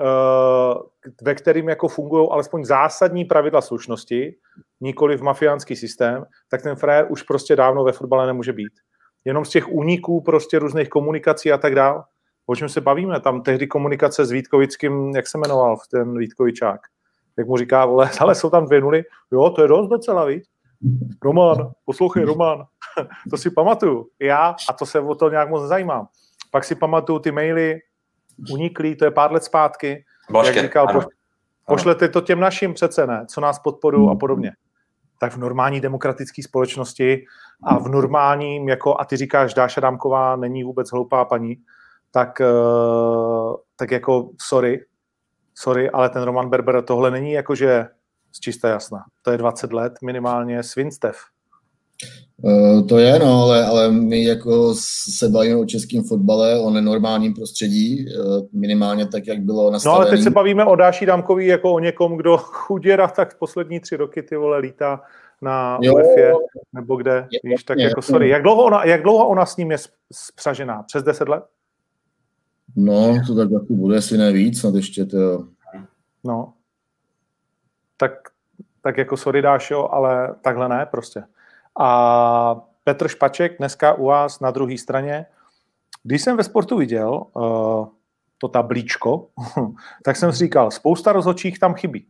uh, 0.00 0.82
ve 1.22 1.34
kterým 1.34 1.68
jako 1.68 1.88
fungují 1.88 2.28
alespoň 2.30 2.64
zásadní 2.64 3.24
pravidla 3.24 3.60
slušnosti, 3.60 4.36
nikoli 4.80 5.16
v 5.16 5.22
mafiánský 5.22 5.76
systém, 5.76 6.24
tak 6.50 6.62
ten 6.62 6.76
frajer 6.76 7.06
už 7.08 7.22
prostě 7.22 7.56
dávno 7.56 7.84
ve 7.84 7.92
fotbale 7.92 8.26
nemůže 8.26 8.52
být 8.52 8.72
jenom 9.24 9.44
z 9.44 9.48
těch 9.48 9.68
úniků 9.68 10.20
prostě 10.20 10.58
různých 10.58 10.88
komunikací 10.88 11.52
a 11.52 11.58
tak 11.58 11.74
dále. 11.74 12.02
O 12.46 12.56
čem 12.56 12.68
se 12.68 12.80
bavíme? 12.80 13.20
Tam 13.20 13.42
tehdy 13.42 13.66
komunikace 13.66 14.26
s 14.26 14.30
Vítkovickým, 14.30 15.10
jak 15.16 15.26
se 15.26 15.38
jmenoval 15.38 15.76
ten 15.90 16.18
Vítkovičák? 16.18 16.80
Jak 17.38 17.46
mu 17.46 17.56
říká, 17.56 17.86
vole, 17.86 18.10
ale 18.20 18.34
jsou 18.34 18.50
tam 18.50 18.66
dvě 18.66 18.80
nuly. 18.80 19.02
Jo, 19.32 19.50
to 19.50 19.62
je 19.62 19.68
dost 19.68 19.88
docela, 19.88 20.24
víc. 20.24 20.44
Roman, 21.22 21.70
poslouchej, 21.84 22.24
Roman, 22.24 22.64
to 23.30 23.36
si 23.36 23.50
pamatuju. 23.50 24.06
Já, 24.20 24.54
a 24.68 24.72
to 24.72 24.86
se 24.86 25.00
o 25.00 25.14
to 25.14 25.30
nějak 25.30 25.48
moc 25.48 25.62
nezajímám. 25.62 26.08
Pak 26.50 26.64
si 26.64 26.74
pamatuju 26.74 27.18
ty 27.18 27.32
maily, 27.32 27.78
uniklý, 28.52 28.96
to 28.96 29.04
je 29.04 29.10
pár 29.10 29.32
let 29.32 29.44
zpátky, 29.44 30.04
Božke, 30.30 30.56
jak 30.56 30.64
říkal, 30.64 30.88
ano. 30.88 31.00
pošlete 31.66 32.08
to 32.08 32.20
těm 32.20 32.40
našim 32.40 32.74
přece, 32.74 33.06
ne, 33.06 33.26
co 33.28 33.40
nás 33.40 33.58
podporují 33.58 34.10
a 34.10 34.14
podobně 34.14 34.52
tak 35.20 35.32
v 35.32 35.36
normální 35.36 35.80
demokratické 35.80 36.42
společnosti 36.42 37.24
a 37.64 37.78
v 37.78 37.88
normálním, 37.88 38.68
jako, 38.68 39.00
a 39.00 39.04
ty 39.04 39.16
říkáš, 39.16 39.54
Dáša 39.54 39.80
Dámková 39.80 40.36
není 40.36 40.64
vůbec 40.64 40.90
hloupá 40.90 41.24
paní, 41.24 41.56
tak, 42.10 42.40
eh, 42.40 42.44
tak 43.76 43.90
jako 43.90 44.30
sorry, 44.40 44.84
sorry, 45.54 45.90
ale 45.90 46.08
ten 46.08 46.22
Roman 46.22 46.50
Berber 46.50 46.82
tohle 46.82 47.10
není 47.10 47.32
jakože 47.32 47.88
z 48.32 48.40
čisté 48.40 48.68
jasna. 48.68 49.04
To 49.22 49.30
je 49.30 49.38
20 49.38 49.72
let 49.72 49.92
minimálně 50.04 50.62
svinstev. 50.62 51.16
Uh, 52.42 52.86
to 52.86 52.98
je, 52.98 53.18
no, 53.18 53.42
ale, 53.42 53.66
ale 53.66 53.90
my 53.90 54.24
jako 54.24 54.74
se 55.10 55.28
bavíme 55.28 55.56
o 55.56 55.64
českém 55.64 56.02
fotbale, 56.04 56.60
o 56.60 56.70
nenormálním 56.70 57.34
prostředí, 57.34 58.06
uh, 58.06 58.46
minimálně 58.52 59.06
tak, 59.06 59.26
jak 59.26 59.40
bylo 59.40 59.70
nastavené. 59.70 59.98
No 59.98 60.06
ale 60.06 60.10
teď 60.10 60.22
se 60.22 60.30
bavíme 60.30 60.64
o 60.64 60.76
Dáši 60.76 61.06
Dámkový 61.06 61.46
jako 61.46 61.72
o 61.72 61.78
někom, 61.78 62.16
kdo 62.16 62.36
chuděra 62.38 63.08
tak 63.08 63.38
poslední 63.38 63.80
tři 63.80 63.96
roky 63.96 64.22
ty 64.22 64.36
vole 64.36 64.58
lítá 64.58 65.00
na 65.42 65.78
UEFA, 65.78 66.38
nebo 66.72 66.96
kde, 66.96 67.28
je, 67.30 67.40
víš, 67.44 67.64
tak 67.64 67.78
je, 67.78 67.84
jako 67.84 68.02
sorry. 68.02 68.28
Jak 68.28 68.42
dlouho, 68.42 68.64
ona, 68.64 68.84
jak 68.84 69.02
dlouho 69.02 69.28
ona 69.28 69.46
s 69.46 69.56
ním 69.56 69.70
je 69.70 69.76
spřažená? 70.12 70.82
Přes 70.82 71.02
10 71.02 71.28
let? 71.28 71.44
No, 72.76 73.14
to 73.26 73.34
tak 73.34 73.50
jako 73.50 73.74
bude, 73.74 73.96
asi 73.96 74.18
nevíc, 74.18 74.60
snad 74.60 74.74
ještě 74.74 75.04
to... 75.04 75.44
No. 76.24 76.52
Tak, 77.96 78.12
tak 78.82 78.98
jako 78.98 79.16
sorry 79.16 79.42
Dášo, 79.42 79.94
ale 79.94 80.34
takhle 80.42 80.68
ne 80.68 80.86
prostě. 80.90 81.22
A 81.82 82.62
Petr 82.84 83.08
Špaček 83.08 83.58
dneska 83.58 83.94
u 83.94 84.04
vás 84.04 84.40
na 84.40 84.50
druhé 84.50 84.78
straně. 84.78 85.26
Když 86.02 86.22
jsem 86.22 86.36
ve 86.36 86.44
sportu 86.44 86.76
viděl 86.76 87.26
uh, 87.32 87.86
to 88.38 88.48
tablíčko, 88.48 89.28
tak 90.04 90.16
jsem 90.16 90.30
říkal, 90.30 90.70
spousta 90.70 91.12
rozhodčích 91.12 91.58
tam 91.58 91.74
chybí. 91.74 92.06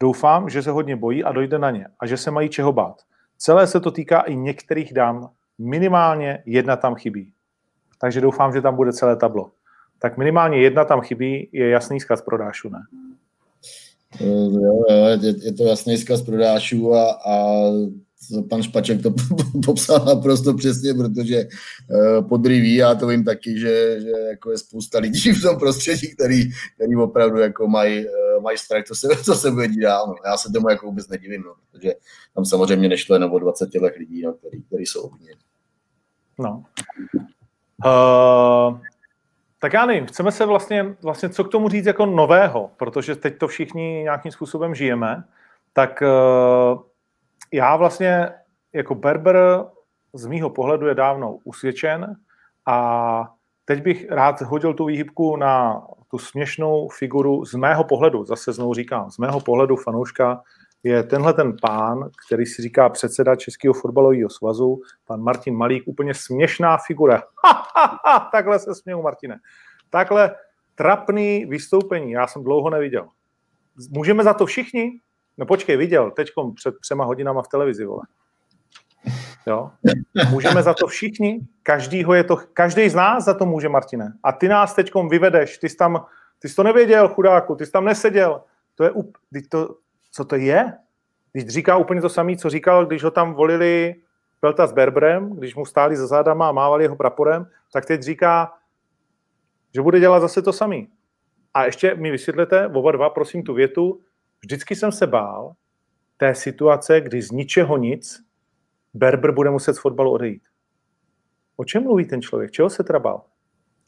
Doufám, 0.00 0.50
že 0.50 0.62
se 0.62 0.70
hodně 0.70 0.96
bojí 0.96 1.24
a 1.24 1.32
dojde 1.32 1.58
na 1.58 1.70
ně 1.70 1.86
a 2.00 2.06
že 2.06 2.16
se 2.16 2.30
mají 2.30 2.48
čeho 2.48 2.72
bát. 2.72 3.02
Celé 3.38 3.66
se 3.66 3.80
to 3.80 3.90
týká 3.90 4.20
i 4.20 4.36
některých 4.36 4.94
dám, 4.94 5.30
minimálně 5.58 6.42
jedna 6.46 6.76
tam 6.76 6.94
chybí. 6.94 7.32
Takže 8.00 8.20
doufám, 8.20 8.52
že 8.52 8.62
tam 8.62 8.76
bude 8.76 8.92
celé 8.92 9.16
tablo. 9.16 9.50
Tak 9.98 10.18
minimálně 10.18 10.58
jedna 10.58 10.84
tam 10.84 11.00
chybí, 11.00 11.48
je 11.52 11.68
jasný 11.68 12.00
zkaz 12.00 12.22
prodášu, 12.22 12.68
ne? 12.68 12.80
Jo, 14.20 14.84
jo, 14.88 15.06
je, 15.22 15.44
je 15.44 15.52
to 15.52 15.64
jasný 15.64 15.98
zkaz 15.98 16.22
prodášů 16.22 16.94
a, 16.94 17.10
a 17.12 17.62
pan 18.50 18.62
Špaček 18.62 19.02
to 19.02 19.14
popsal 19.64 20.04
naprosto 20.04 20.54
přesně, 20.54 20.94
protože 20.94 21.44
uh, 21.46 22.28
podriví, 22.28 22.74
já 22.74 22.94
to 22.94 23.06
vím 23.06 23.24
taky, 23.24 23.58
že, 23.58 24.00
že 24.00 24.10
jako 24.30 24.50
je 24.50 24.58
spousta 24.58 24.98
lidí 24.98 25.32
v 25.32 25.42
tom 25.42 25.58
prostředí, 25.58 26.14
který, 26.14 26.50
který 26.74 26.96
opravdu 26.96 27.38
jako 27.38 27.68
mají, 27.68 28.06
uh, 28.06 28.42
mají 28.42 28.58
strach, 28.58 28.84
co 28.84 28.94
se, 28.94 29.08
co 29.24 29.34
se 29.34 29.50
bude 29.50 29.68
dít 29.68 29.80
dál. 29.80 30.06
No. 30.06 30.14
Já 30.30 30.36
se 30.36 30.52
tomu 30.52 30.70
jako 30.70 30.86
vůbec 30.86 31.08
nedivím, 31.08 31.42
no, 31.42 31.54
protože 31.72 31.92
tam 32.34 32.44
samozřejmě 32.44 32.88
nešlo 32.88 33.14
jen 33.14 33.24
o 33.24 33.38
20 33.38 33.70
těch 33.70 33.82
lidí, 33.98 34.22
no, 34.22 34.32
který, 34.32 34.62
který 34.62 34.86
jsou 34.86 35.00
obviněni. 35.00 35.40
No. 36.38 36.64
Uh, 37.84 38.78
tak 39.60 39.72
já 39.72 39.86
nevím, 39.86 40.06
chceme 40.06 40.32
se 40.32 40.46
vlastně, 40.46 40.96
vlastně 41.02 41.28
co 41.28 41.44
k 41.44 41.50
tomu 41.50 41.68
říct 41.68 41.86
jako 41.86 42.06
nového, 42.06 42.70
protože 42.76 43.16
teď 43.16 43.38
to 43.38 43.48
všichni 43.48 44.02
nějakým 44.02 44.32
způsobem 44.32 44.74
žijeme, 44.74 45.24
tak 45.72 46.02
uh, 46.02 46.82
já 47.52 47.76
vlastně 47.76 48.28
jako 48.72 48.94
Berber 48.94 49.64
z 50.14 50.26
mýho 50.26 50.50
pohledu 50.50 50.86
je 50.86 50.94
dávno 50.94 51.38
usvědčen 51.44 52.16
a 52.66 53.28
teď 53.64 53.82
bych 53.82 54.10
rád 54.10 54.40
hodil 54.40 54.74
tu 54.74 54.84
výhybku 54.84 55.36
na 55.36 55.82
tu 56.10 56.18
směšnou 56.18 56.88
figuru 56.88 57.44
z 57.44 57.54
mého 57.54 57.84
pohledu, 57.84 58.24
zase 58.24 58.52
znovu 58.52 58.74
říkám, 58.74 59.10
z 59.10 59.18
mého 59.18 59.40
pohledu 59.40 59.76
fanouška 59.76 60.42
je 60.82 61.02
tenhle 61.02 61.34
ten 61.34 61.56
pán, 61.62 62.10
který 62.26 62.46
si 62.46 62.62
říká 62.62 62.88
předseda 62.88 63.36
Českého 63.36 63.74
fotbalového 63.74 64.30
svazu, 64.30 64.80
pan 65.06 65.20
Martin 65.20 65.56
Malík, 65.56 65.82
úplně 65.86 66.14
směšná 66.14 66.76
figura. 66.86 67.22
Ha, 67.44 67.68
ha, 67.76 68.00
ha, 68.06 68.28
takhle 68.32 68.58
se 68.58 68.74
směju, 68.74 69.02
Martine. 69.02 69.38
Takhle 69.90 70.34
trapný 70.74 71.44
vystoupení, 71.44 72.12
já 72.12 72.26
jsem 72.26 72.44
dlouho 72.44 72.70
neviděl. 72.70 73.08
Můžeme 73.90 74.24
za 74.24 74.34
to 74.34 74.46
všichni? 74.46 74.90
No 75.38 75.46
počkej, 75.46 75.76
viděl, 75.76 76.10
teď 76.10 76.28
před 76.54 76.74
třema 76.80 77.04
hodinama 77.04 77.42
v 77.42 77.48
televizi, 77.48 77.84
vole. 77.84 78.02
Jo? 79.46 79.70
Můžeme 80.30 80.62
za 80.62 80.74
to 80.74 80.86
všichni? 80.86 81.40
Každýho 81.62 82.14
je 82.14 82.24
to, 82.24 82.36
každý 82.52 82.88
z 82.88 82.94
nás 82.94 83.24
za 83.24 83.34
to 83.34 83.46
může, 83.46 83.68
Martine. 83.68 84.12
A 84.22 84.32
ty 84.32 84.48
nás 84.48 84.74
teď 84.74 84.90
vyvedeš, 85.10 85.58
ty 85.58 85.68
jsi 85.68 85.76
tam, 85.76 86.06
ty 86.38 86.48
jsi 86.48 86.56
to 86.56 86.62
nevěděl, 86.62 87.08
chudáku, 87.08 87.54
ty 87.54 87.66
jsi 87.66 87.72
tam 87.72 87.84
neseděl. 87.84 88.42
To 88.74 88.84
je, 88.84 88.90
up, 88.90 89.16
to, 89.48 89.76
co 90.12 90.24
to 90.24 90.36
je? 90.36 90.72
Když 91.32 91.46
říká 91.46 91.76
úplně 91.76 92.00
to 92.00 92.08
samé, 92.08 92.36
co 92.36 92.50
říkal, 92.50 92.86
když 92.86 93.04
ho 93.04 93.10
tam 93.10 93.34
volili 93.34 93.94
Pelta 94.40 94.66
s 94.66 94.72
Berbrem, 94.72 95.30
když 95.30 95.54
mu 95.54 95.66
stáli 95.66 95.96
za 95.96 96.06
zádama 96.06 96.48
a 96.48 96.52
mávali 96.52 96.84
jeho 96.84 96.96
praporem, 96.96 97.46
tak 97.72 97.86
teď 97.86 98.02
říká, 98.02 98.52
že 99.74 99.82
bude 99.82 100.00
dělat 100.00 100.20
zase 100.20 100.42
to 100.42 100.52
samý. 100.52 100.88
A 101.54 101.64
ještě 101.64 101.94
mi 101.94 102.10
vysvětlete, 102.10 102.66
oba 102.66 102.92
dva, 102.92 103.10
prosím, 103.10 103.42
tu 103.42 103.54
větu. 103.54 104.00
Vždycky 104.42 104.76
jsem 104.76 104.92
se 104.92 105.06
bál 105.06 105.52
té 106.16 106.34
situace, 106.34 107.00
kdy 107.00 107.22
z 107.22 107.30
ničeho 107.30 107.76
nic 107.76 108.22
Berber 108.94 109.32
bude 109.32 109.50
muset 109.50 109.74
z 109.74 109.78
fotbalu 109.78 110.12
odejít. 110.12 110.42
O 111.56 111.64
čem 111.64 111.82
mluví 111.82 112.04
ten 112.04 112.22
člověk? 112.22 112.50
Čeho 112.50 112.70
se 112.70 112.84
teda 112.84 112.98
bál? 112.98 113.24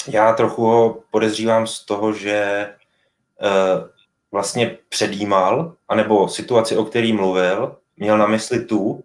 Já 0.08 0.32
trochu 0.32 0.62
ho 0.62 1.02
podezřívám 1.10 1.66
z 1.66 1.84
toho, 1.84 2.12
že 2.12 2.68
uh, 3.42 3.88
vlastně 4.32 4.78
předjímal, 4.88 5.76
anebo 5.88 6.28
situaci, 6.28 6.76
o 6.76 6.84
který 6.84 7.12
mluvil, 7.12 7.76
měl 7.96 8.18
na 8.18 8.26
mysli 8.26 8.64
tu, 8.64 9.04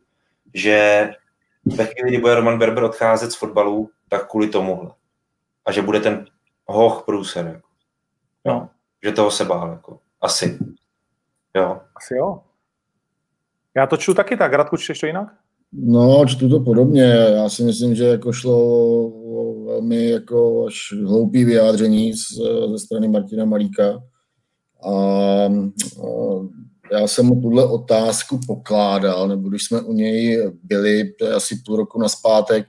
že 0.54 1.10
ve 1.66 1.86
chvíli, 1.86 2.10
kdy 2.10 2.18
bude 2.18 2.36
Roman 2.36 2.60
Berber 2.60 2.84
odcházet 2.84 3.32
z 3.32 3.36
fotbalu, 3.36 3.90
tak 4.10 4.30
kvůli 4.30 4.48
tomuhle. 4.48 4.92
A 5.66 5.72
že 5.72 5.82
bude 5.82 6.00
ten 6.00 6.26
hoch 6.66 7.04
průser. 7.06 7.46
Jako. 7.46 7.68
No. 8.46 8.70
Že 9.04 9.12
toho 9.12 9.32
se 9.32 9.46
bál. 9.46 9.72
Jako. 9.72 10.00
Asi. 10.22 10.60
Jo. 11.60 11.82
Asi 11.96 12.16
jo. 12.16 12.40
Já 13.76 13.88
to 13.88 13.98
čtu 13.98 14.14
taky 14.14 14.38
tak. 14.38 14.54
Radku, 14.54 14.78
čteš 14.78 15.00
to 15.00 15.06
jinak? 15.06 15.28
No, 15.74 16.26
čtu 16.26 16.50
to 16.50 16.60
podobně. 16.60 17.04
Já 17.04 17.50
si 17.50 17.64
myslím, 17.64 17.96
že 17.96 18.06
jako 18.06 18.34
šlo 18.34 18.58
o 18.58 19.64
velmi 19.66 20.10
jako 20.10 20.66
až 20.66 20.94
hloupý 21.06 21.46
vyjádření 21.46 22.14
z, 22.14 22.26
ze 22.72 22.80
strany 22.80 23.08
Martina 23.08 23.46
Malíka. 23.46 24.04
A, 24.84 24.92
a 24.92 25.50
já 26.92 27.08
jsem 27.08 27.26
mu 27.26 27.42
tuhle 27.42 27.66
otázku 27.66 28.40
pokládal, 28.48 29.28
nebo 29.28 29.50
když 29.50 29.64
jsme 29.64 29.82
u 29.82 29.94
něj 29.94 30.52
byli, 30.64 31.14
to 31.20 31.26
je 31.26 31.34
asi 31.34 31.56
půl 31.66 31.76
roku 31.78 32.00
na 32.00 32.10
zpátek, 32.10 32.66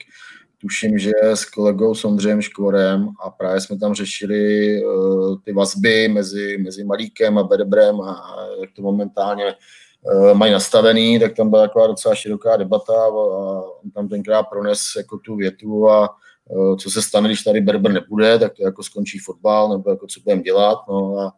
tuším, 0.60 0.98
že 0.98 1.10
s 1.22 1.44
kolegou 1.44 1.94
Sondřejem 1.94 2.42
Škvorem 2.42 3.08
a 3.20 3.30
právě 3.30 3.60
jsme 3.60 3.78
tam 3.78 3.94
řešili 3.94 4.84
uh, 4.84 5.36
ty 5.44 5.52
vazby 5.52 6.08
mezi, 6.08 6.58
mezi 6.58 6.84
Malíkem 6.84 7.38
a 7.38 7.42
Bedebrem 7.42 8.00
a, 8.00 8.36
jak 8.60 8.70
to 8.76 8.82
momentálně 8.82 9.44
uh, 9.44 10.34
mají 10.34 10.52
nastavený, 10.52 11.20
tak 11.20 11.36
tam 11.36 11.50
byla 11.50 11.62
taková 11.62 11.86
docela 11.86 12.14
široká 12.14 12.56
debata 12.56 12.92
a, 12.92 13.06
a 13.06 13.62
on 13.84 13.90
tam 13.94 14.08
tenkrát 14.08 14.42
prones 14.42 14.80
jako 14.96 15.18
tu 15.18 15.36
větu 15.36 15.90
a 15.90 16.08
uh, 16.48 16.76
co 16.76 16.90
se 16.90 17.02
stane, 17.02 17.28
když 17.28 17.42
tady 17.42 17.60
Berber 17.60 17.92
nebude, 17.92 18.38
tak 18.38 18.52
to 18.56 18.62
jako 18.62 18.82
skončí 18.82 19.18
fotbal, 19.18 19.68
nebo 19.68 19.90
jako 19.90 20.06
co 20.06 20.20
budeme 20.20 20.42
dělat, 20.42 20.78
no 20.88 21.18
a, 21.18 21.32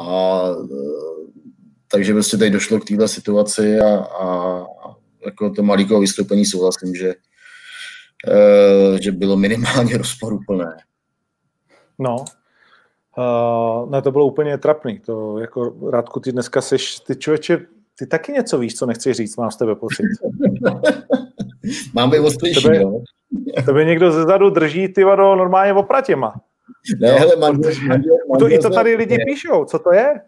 a 0.00 0.42
takže 1.90 2.14
vlastně 2.14 2.38
tady 2.38 2.50
došlo 2.50 2.80
k 2.80 2.84
této 2.84 3.08
situaci 3.08 3.78
a, 3.78 3.98
a 3.98 4.64
jako 5.24 5.50
to 5.50 5.62
Malíkovo 5.62 6.00
vystoupení 6.00 6.46
souhlasím, 6.46 6.94
že 6.94 7.14
že 9.00 9.12
bylo 9.12 9.36
minimálně 9.36 9.98
rozporuplné. 9.98 10.76
No, 11.98 12.24
uh, 13.18 13.90
ne, 13.90 14.02
to 14.02 14.12
bylo 14.12 14.26
úplně 14.26 14.58
trapný. 14.58 14.98
To 14.98 15.38
jako, 15.38 15.90
Radku, 15.90 16.20
ty 16.20 16.32
dneska 16.32 16.60
seš, 16.60 17.00
ty 17.00 17.16
člověče, 17.16 17.66
ty 17.98 18.06
taky 18.06 18.32
něco 18.32 18.58
víš, 18.58 18.74
co 18.74 18.86
nechci 18.86 19.14
říct, 19.14 19.36
mám 19.36 19.50
z 19.50 19.56
tebe 19.56 19.74
pocit. 19.74 20.06
mám 21.94 22.10
být 22.10 22.18
ostrější, 22.18 22.62
tebe, 22.62 22.80
no. 22.84 23.02
tebe 23.66 23.84
někdo 23.84 24.12
ze 24.12 24.22
zadu 24.22 24.50
drží, 24.50 24.88
ty 24.88 25.04
vado, 25.04 25.36
normálně 25.36 25.72
opratěma. 25.72 26.34
Ne, 27.00 27.12
hele, 27.12 27.36
manžel, 27.36 27.72
manžel, 27.88 28.16
manžel, 28.28 28.48
to, 28.48 28.50
I 28.54 28.58
to 28.58 28.70
tady 28.70 28.96
lidi 28.96 29.18
ne. 29.18 29.24
píšou, 29.24 29.64
co 29.64 29.78
to 29.78 29.92
je? 29.92 30.14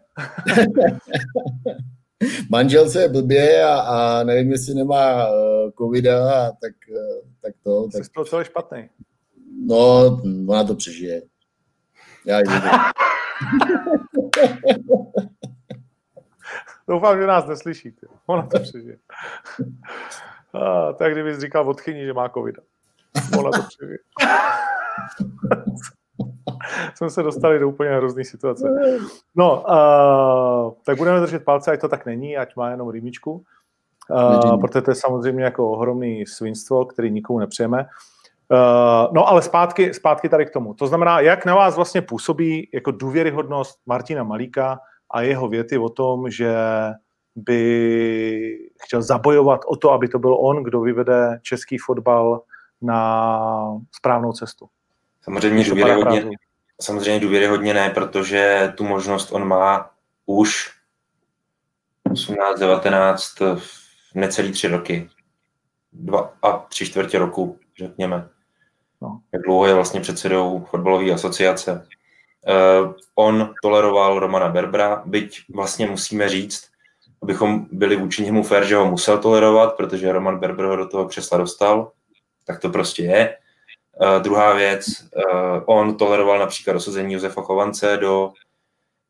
manželce 2.50 3.02
je 3.02 3.09
blbě 3.09 3.64
a, 3.64 3.80
a 3.80 4.22
nevím, 4.22 4.52
jestli 4.52 4.74
nemá 4.74 5.28
uh, 5.28 5.70
covida, 5.70 6.46
a 6.46 6.50
tak, 6.50 6.72
uh, 6.90 6.96
tak 7.42 7.54
to. 7.64 7.90
Jsi 7.90 7.98
tak... 7.98 8.09
to 8.14 8.24
celý 8.24 8.44
špatný. 8.44 8.88
No, 9.66 10.04
ona 10.48 10.64
to 10.64 10.74
přežije. 10.74 11.22
Já 12.26 12.38
ji 12.38 12.44
Doufám, 16.88 17.18
že 17.18 17.26
nás 17.26 17.46
neslyšíte. 17.46 18.06
Ona 18.26 18.46
to 18.46 18.61
přežije. 18.61 18.98
A, 20.52 20.92
tak 20.92 21.12
kdybys 21.12 21.38
říkal 21.38 21.68
odchyní, 21.68 22.04
že 22.04 22.12
má 22.12 22.28
covid. 22.28 22.56
Ona 23.38 23.50
to 23.50 23.62
přežije. 23.62 23.98
jsme 26.94 27.11
se 27.11 27.22
dostali 27.22 27.59
do 27.59 27.68
úplně 27.68 27.90
hrozný 27.90 28.24
situace. 28.24 28.68
No, 29.37 29.64
uh, 29.68 30.72
tak 30.85 30.96
budeme 30.96 31.20
držet 31.20 31.44
palce, 31.44 31.70
ať 31.70 31.80
to 31.80 31.88
tak 31.88 32.06
není, 32.06 32.37
ať 32.37 32.56
má 32.56 32.70
jenom 32.70 32.90
rýmičku, 32.90 33.44
uh, 34.11 34.61
protože 34.61 34.83
to 34.83 34.90
je 34.90 34.94
samozřejmě 34.94 35.44
jako 35.44 35.70
ohromný 35.70 36.26
svinstvo, 36.26 36.85
který 36.85 37.11
nikomu 37.11 37.38
nepřejeme. 37.38 37.78
Uh, 37.78 39.12
no 39.12 39.28
ale 39.28 39.42
zpátky, 39.42 39.94
zpátky 39.94 40.28
tady 40.28 40.46
k 40.46 40.50
tomu. 40.50 40.74
To 40.74 40.87
znamená, 40.87 41.20
jak 41.20 41.46
na 41.46 41.54
vás 41.54 41.76
vlastně 41.76 42.02
působí 42.02 42.68
jako 42.74 42.90
důvěryhodnost 42.90 43.78
Martina 43.87 44.24
Malíka 44.24 44.78
a 45.11 45.22
jeho 45.22 45.48
věty 45.48 45.78
o 45.78 45.88
tom, 45.88 46.30
že 46.30 46.54
by 47.37 48.59
chtěl 48.83 49.02
zabojovat 49.02 49.61
o 49.66 49.76
to, 49.76 49.92
aby 49.92 50.09
to 50.09 50.18
byl 50.18 50.37
on, 50.40 50.62
kdo 50.62 50.80
vyvede 50.80 51.38
český 51.42 51.78
fotbal 51.78 52.42
na 52.83 53.78
správnou 53.92 54.33
cestu. 54.33 54.66
Samozřejmě 55.22 55.64
důvěryhodně, 55.64 56.30
samozřejmě 56.80 57.20
důvěryhodně 57.20 57.74
ne, 57.74 57.90
protože 57.90 58.72
tu 58.76 58.85
možnost 58.85 59.33
on 59.33 59.48
má 59.48 59.90
už 60.26 60.70
18, 62.12 62.59
19, 62.61 63.35
necelý 64.14 64.52
tři 64.52 64.68
roky. 64.68 65.11
Dva 65.92 66.35
a 66.42 66.52
tři 66.59 66.87
čtvrtě 66.87 67.18
roku, 67.18 67.59
řekněme. 67.78 68.28
No. 69.02 69.20
Jak 69.33 69.42
dlouho 69.42 69.66
je 69.66 69.74
vlastně 69.74 70.00
předsedou 70.00 70.66
fotbalové 70.70 71.12
asociace. 71.12 71.87
Uh, 72.83 72.92
on 73.14 73.54
toleroval 73.62 74.18
Romana 74.18 74.48
Berbra, 74.48 75.02
byť 75.06 75.44
vlastně 75.54 75.87
musíme 75.87 76.28
říct, 76.28 76.70
abychom 77.22 77.66
byli 77.72 77.96
vůči 77.96 78.24
němu 78.24 78.42
fér, 78.42 78.64
že 78.66 78.76
ho 78.76 78.90
musel 78.90 79.18
tolerovat, 79.18 79.76
protože 79.76 80.12
Roman 80.12 80.38
Berber 80.38 80.66
ho 80.66 80.76
do 80.76 80.87
toho 80.87 81.09
křesla 81.09 81.38
dostal. 81.38 81.92
Tak 82.44 82.61
to 82.61 82.70
prostě 82.70 83.02
je. 83.02 83.37
Uh, 84.00 84.22
druhá 84.22 84.54
věc, 84.54 84.86
uh, 85.16 85.62
on 85.66 85.96
toleroval 85.96 86.38
například 86.38 86.72
dosazení 86.72 87.14
Josefa 87.14 87.42
Chovance 87.42 87.96
do 87.96 88.32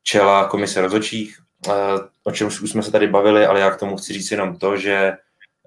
čela 0.02 0.44
komise 0.44 0.80
rozhodčích, 0.80 1.38
uh, 1.66 1.74
o 2.24 2.32
čem 2.32 2.46
už 2.46 2.70
jsme 2.70 2.82
se 2.82 2.92
tady 2.92 3.06
bavili, 3.06 3.46
ale 3.46 3.60
já 3.60 3.70
k 3.70 3.78
tomu 3.78 3.96
chci 3.96 4.12
říct 4.12 4.30
jenom 4.30 4.56
to, 4.56 4.76
že 4.76 5.12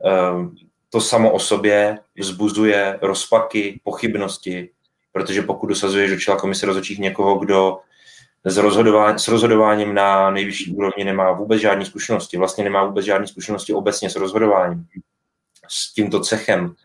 uh, 0.06 0.48
to 0.90 1.02
samo 1.02 1.32
o 1.32 1.40
sobě 1.40 2.00
vzbuzuje 2.20 3.00
rozpaky, 3.02 3.80
pochybnosti, 3.84 4.70
protože 5.12 5.42
pokud 5.42 5.68
dosazuješ 5.68 6.12
do 6.12 6.20
čela 6.20 6.38
komise 6.38 6.66
rozhodčích 6.66 7.00
někoho, 7.00 7.40
kdo 7.40 7.80
s, 8.46 8.58
rozhodování, 8.58 9.20
s 9.20 9.28
rozhodováním 9.28 9.94
na 9.94 10.32
nejvyšší 10.32 10.76
úrovni 10.76 11.04
nemá 11.04 11.32
vůbec 11.32 11.62
žádné 11.62 11.86
zkušenosti, 11.86 12.38
vlastně 12.38 12.64
nemá 12.64 12.84
vůbec 12.84 13.06
žádné 13.06 13.28
zkušenosti 13.28 13.74
obecně 13.74 14.10
s 14.10 14.16
rozhodováním, 14.16 14.86
s 15.68 15.94
tímto 15.94 16.20
cechem, 16.20 16.76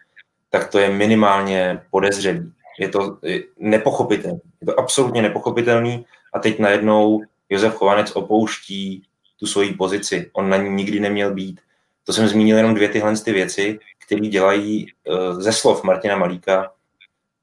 tak 0.50 0.68
to 0.68 0.78
je 0.78 0.90
minimálně 0.90 1.82
podezřelý. 1.90 2.52
Je 2.78 2.88
to 2.88 3.18
nepochopitelný. 3.58 4.40
Je 4.60 4.66
to 4.66 4.80
absolutně 4.80 5.22
nepochopitelný 5.22 6.06
a 6.32 6.38
teď 6.38 6.58
najednou 6.58 7.22
Josef 7.48 7.74
Chovanec 7.74 8.16
opouští 8.16 9.02
tu 9.40 9.46
svoji 9.46 9.72
pozici. 9.74 10.30
On 10.32 10.50
na 10.50 10.56
ní 10.56 10.70
nikdy 10.70 11.00
neměl 11.00 11.34
být. 11.34 11.60
To 12.04 12.12
jsem 12.12 12.28
zmínil 12.28 12.56
jenom 12.56 12.74
dvě 12.74 12.88
tyhle 12.88 13.16
ty 13.16 13.32
věci, 13.32 13.78
které 14.06 14.20
dělají 14.20 14.86
uh, 15.08 15.40
ze 15.40 15.52
slov 15.52 15.84
Martina 15.84 16.16
Malíka 16.16 16.72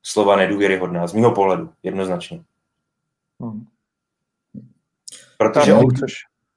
slova 0.03 0.35
nedůvěryhodná, 0.35 1.07
z 1.07 1.13
mého 1.13 1.31
pohledu, 1.31 1.69
jednoznačně. 1.83 2.43
Hmm. 3.41 3.65
Protože 5.37 5.73
on, 5.73 5.89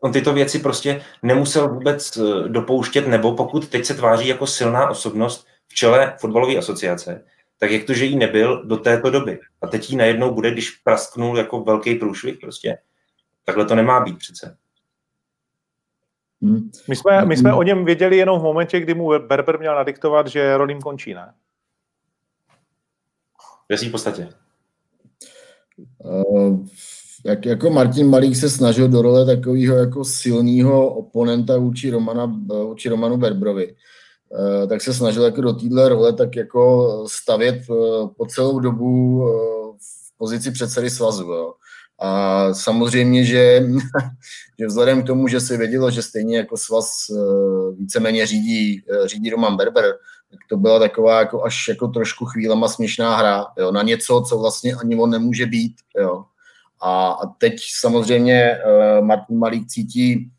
on 0.01 0.13
tyto 0.13 0.33
věci 0.33 0.59
prostě 0.59 1.03
nemusel 1.23 1.69
vůbec 1.69 2.17
uh, 2.17 2.49
dopouštět, 2.49 3.09
nebo 3.09 3.35
pokud 3.35 3.69
teď 3.69 3.85
se 3.85 3.95
tváří 3.95 4.29
jako 4.29 4.47
silná 4.47 4.89
osobnost, 4.91 5.47
v 5.69 5.75
čele 5.75 6.17
fotbalové 6.21 6.57
asociace, 6.57 7.25
tak 7.59 7.71
jak 7.71 7.85
to, 7.85 7.95
že 7.95 8.05
jí 8.05 8.17
nebyl 8.17 8.65
do 8.65 8.77
této 8.77 9.11
doby. 9.11 9.41
A 9.63 9.67
teď 9.67 9.91
jí 9.91 9.97
najednou 9.97 10.35
bude, 10.35 10.51
když 10.51 10.71
prasknul 10.71 11.39
jako 11.39 11.61
velký 11.61 11.95
průšvih 11.95 12.39
prostě. 12.39 12.79
Takhle 13.45 13.65
to 13.65 13.75
nemá 13.75 14.01
být 14.01 14.19
přece. 14.19 14.57
Hmm. 16.43 16.71
My 16.89 16.97
jsme, 16.97 17.25
my 17.25 17.37
jsme 17.37 17.55
o 17.55 17.63
něm 17.63 17.85
věděli 17.85 18.17
jenom 18.17 18.41
v 18.41 18.43
momentě, 18.43 18.81
kdy 18.81 18.95
mu 18.95 19.19
Berber 19.19 19.59
měl 19.59 19.75
nadiktovat, 19.75 20.27
že 20.27 20.57
Rolim 20.57 20.81
končí, 20.81 21.15
ne? 21.15 21.35
V 23.69 23.73
jasný 23.73 23.91
podstatě. 23.91 24.29
Uh, 25.99 26.67
jak, 27.25 27.47
jako 27.47 27.71
Martin 27.71 28.11
Malík 28.11 28.37
se 28.37 28.51
snažil 28.51 28.89
do 28.89 29.03
role 29.03 29.37
takového 29.37 29.77
jako 29.77 30.05
silného 30.05 30.95
oponenta 30.95 31.59
vůči, 31.59 31.91
Romana, 31.91 32.27
vůči 32.49 32.89
Romanu 32.89 33.17
Berbrovi, 33.17 33.77
tak 34.69 34.83
se 34.83 34.95
snažil 34.95 35.25
jako 35.25 35.41
do 35.41 35.53
téhle 35.53 35.89
role 35.89 36.13
tak 36.13 36.37
jako 36.37 37.05
stavět 37.09 37.69
uh, 37.69 38.09
po 38.17 38.27
celou 38.27 38.61
dobu 38.61 39.23
v 39.79 40.19
pozici 40.19 40.51
předsedy 40.51 40.91
svazu. 40.91 41.25
Jo. 41.25 41.55
A 42.01 42.55
samozřejmě, 42.55 43.25
že, 43.25 43.63
že 44.59 44.67
vzhledem 44.67 45.03
k 45.03 45.07
tomu, 45.07 45.29
že 45.29 45.41
se 45.41 45.57
vědělo, 45.57 45.91
že 45.91 46.03
stejně 46.03 46.37
jako 46.37 46.57
svaz 46.57 46.91
víceméně 47.77 48.27
řídí, 48.27 48.83
řídí 49.05 49.31
Roman 49.31 49.57
Berber, 49.57 49.85
tak 50.31 50.41
to 50.49 50.57
byla 50.57 50.79
taková 50.79 51.19
jako 51.19 51.45
až 51.45 51.69
jako 51.69 51.89
trošku 51.89 52.25
chvílema 52.25 52.69
směšná 52.69 53.17
hra, 53.17 53.47
jo, 53.59 53.73
na 53.73 53.83
něco, 53.83 54.25
co 54.29 54.39
vlastně 54.39 54.75
ani 54.75 54.97
on 54.97 55.11
nemůže 55.11 55.47
být, 55.47 55.77
jo. 56.01 56.25
A, 56.81 57.09
a 57.11 57.27
teď 57.27 57.55
samozřejmě 57.81 58.59
Martin 59.01 59.39
Malík 59.39 59.67
cítí, 59.67 60.31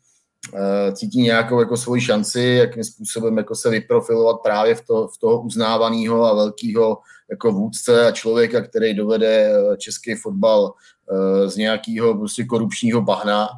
cítí 0.92 1.22
nějakou 1.22 1.60
jako 1.60 1.76
svoji 1.76 2.00
šanci, 2.00 2.40
jakým 2.42 2.84
způsobem 2.84 3.38
jako 3.38 3.54
se 3.54 3.70
vyprofilovat 3.70 4.40
právě 4.42 4.74
v, 4.74 4.86
to, 4.86 5.08
v 5.08 5.18
toho 5.18 5.42
uznávaného 5.42 6.24
a 6.24 6.34
velkého 6.34 6.98
jako 7.30 7.52
vůdce 7.52 8.06
a 8.06 8.10
člověka, 8.10 8.60
který 8.60 8.94
dovede 8.94 9.52
český 9.76 10.14
fotbal 10.14 10.62
uh, 10.62 11.48
z 11.48 11.56
nějakého 11.56 12.14
prostě 12.14 12.44
korupčního 12.44 13.02
bahna, 13.02 13.48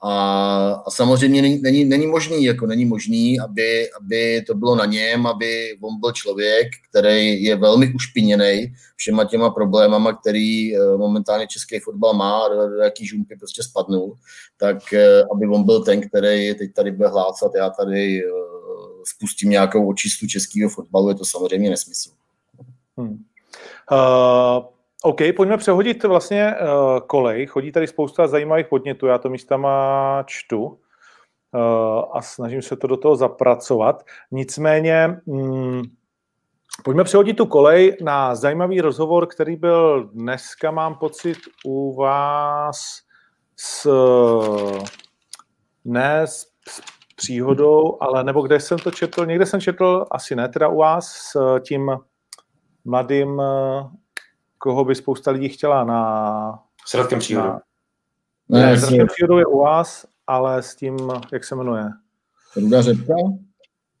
a, 0.00 0.82
a 0.86 0.90
samozřejmě 0.90 1.42
není, 1.42 1.62
není, 1.62 1.84
není 1.84 2.06
možný, 2.06 2.44
jako 2.44 2.66
není 2.66 2.84
možný, 2.84 3.40
aby, 3.40 3.90
aby 4.00 4.42
to 4.46 4.54
bylo 4.54 4.76
na 4.76 4.84
něm, 4.84 5.26
aby 5.26 5.78
on 5.80 6.00
byl 6.00 6.12
člověk, 6.12 6.68
který 6.90 7.44
je 7.44 7.56
velmi 7.56 7.92
ušpiněný 7.94 8.74
všema 8.96 9.24
těma 9.24 9.50
problémama, 9.50 10.12
který 10.12 10.76
eh, 10.76 10.96
momentálně 10.96 11.46
český 11.46 11.78
fotbal 11.78 12.14
má, 12.14 12.48
do, 12.48 12.68
do 12.68 12.76
jaký 12.76 13.06
žumpy 13.06 13.36
prostě 13.36 13.62
spadnul, 13.62 14.18
tak 14.56 14.92
eh, 14.92 15.22
aby 15.34 15.46
on 15.48 15.64
byl 15.64 15.84
ten, 15.84 16.08
který 16.08 16.54
teď 16.54 16.74
tady 16.74 16.90
bude 16.90 17.08
hlácat, 17.08 17.52
já 17.54 17.70
tady 17.70 18.24
uh, 18.24 19.02
spustím 19.04 19.50
nějakou 19.50 19.88
očistu 19.88 20.26
českého 20.26 20.70
fotbalu, 20.70 21.08
je 21.08 21.14
to 21.14 21.24
samozřejmě 21.24 21.70
nesmysl. 21.70 22.10
Hmm. 22.96 23.24
Uh... 23.92 24.77
OK, 25.02 25.20
pojďme 25.36 25.56
přehodit 25.56 26.04
vlastně 26.04 26.54
uh, 26.60 27.00
kolej. 27.06 27.46
Chodí 27.46 27.72
tady 27.72 27.86
spousta 27.86 28.26
zajímavých 28.26 28.66
podnětů, 28.66 29.06
já 29.06 29.18
to 29.18 29.28
místama 29.28 30.24
čtu 30.26 30.64
uh, 30.64 30.72
a 32.12 32.22
snažím 32.22 32.62
se 32.62 32.76
to 32.76 32.86
do 32.86 32.96
toho 32.96 33.16
zapracovat. 33.16 34.04
Nicméně, 34.30 35.20
um, 35.24 35.82
pojďme 36.84 37.04
přehodit 37.04 37.36
tu 37.36 37.46
kolej 37.46 37.96
na 38.02 38.34
zajímavý 38.34 38.80
rozhovor, 38.80 39.26
který 39.26 39.56
byl 39.56 40.04
dneska, 40.04 40.70
mám 40.70 40.94
pocit, 40.94 41.38
u 41.64 41.96
vás 41.96 43.00
s, 43.56 43.90
ne 45.84 46.20
s, 46.26 46.46
s 46.68 46.80
příhodou, 47.16 47.98
ale 48.00 48.24
nebo 48.24 48.42
kde 48.42 48.60
jsem 48.60 48.78
to 48.78 48.90
četl, 48.90 49.26
někde 49.26 49.46
jsem 49.46 49.60
četl, 49.60 50.04
asi 50.10 50.36
ne 50.36 50.48
teda 50.48 50.68
u 50.68 50.78
vás, 50.78 51.06
s 51.06 51.60
tím 51.60 51.90
mladým 52.84 53.42
koho 54.58 54.84
by 54.84 54.94
spousta 54.94 55.30
lidí 55.30 55.48
chtěla 55.48 55.84
na... 55.84 56.62
S 56.86 56.94
Radkem 56.94 57.18
Příhodou. 57.18 57.48
Na, 57.48 57.60
ne, 58.48 58.66
ne 58.66 58.76
s 58.76 58.82
Radkem 58.82 59.06
Příhodou 59.06 59.38
je 59.38 59.46
u 59.46 59.58
vás, 59.58 60.06
ale 60.26 60.62
s 60.62 60.76
tím, 60.76 60.96
jak 61.32 61.44
se 61.44 61.54
jmenuje? 61.54 61.84
Ruda 62.56 62.82
Řepka? 62.82 63.14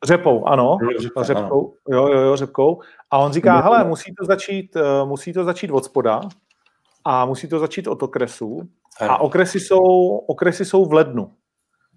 Řepou, 0.04 0.46
ano. 0.46 0.76
Řepka, 1.00 1.22
řepkou, 1.22 1.74
jo, 1.88 2.08
jo, 2.08 2.20
jo, 2.20 2.36
řepkou. 2.36 2.80
A 3.10 3.18
on 3.18 3.32
říká, 3.32 3.60
hele, 3.60 3.84
musí 3.84 4.14
to 4.14 4.24
začít, 4.24 4.76
eh, 4.76 5.04
musí 5.04 5.32
to 5.32 5.44
začít 5.44 5.70
od 5.70 5.84
spoda 5.84 6.20
a 7.04 7.26
musí 7.26 7.48
to 7.48 7.58
začít 7.58 7.86
od 7.86 8.02
okresu. 8.02 8.68
A 9.00 9.20
okresy 9.20 9.60
jsou, 9.60 10.16
okresy 10.16 10.64
jsou 10.64 10.84
v 10.84 10.92
lednu. 10.92 11.32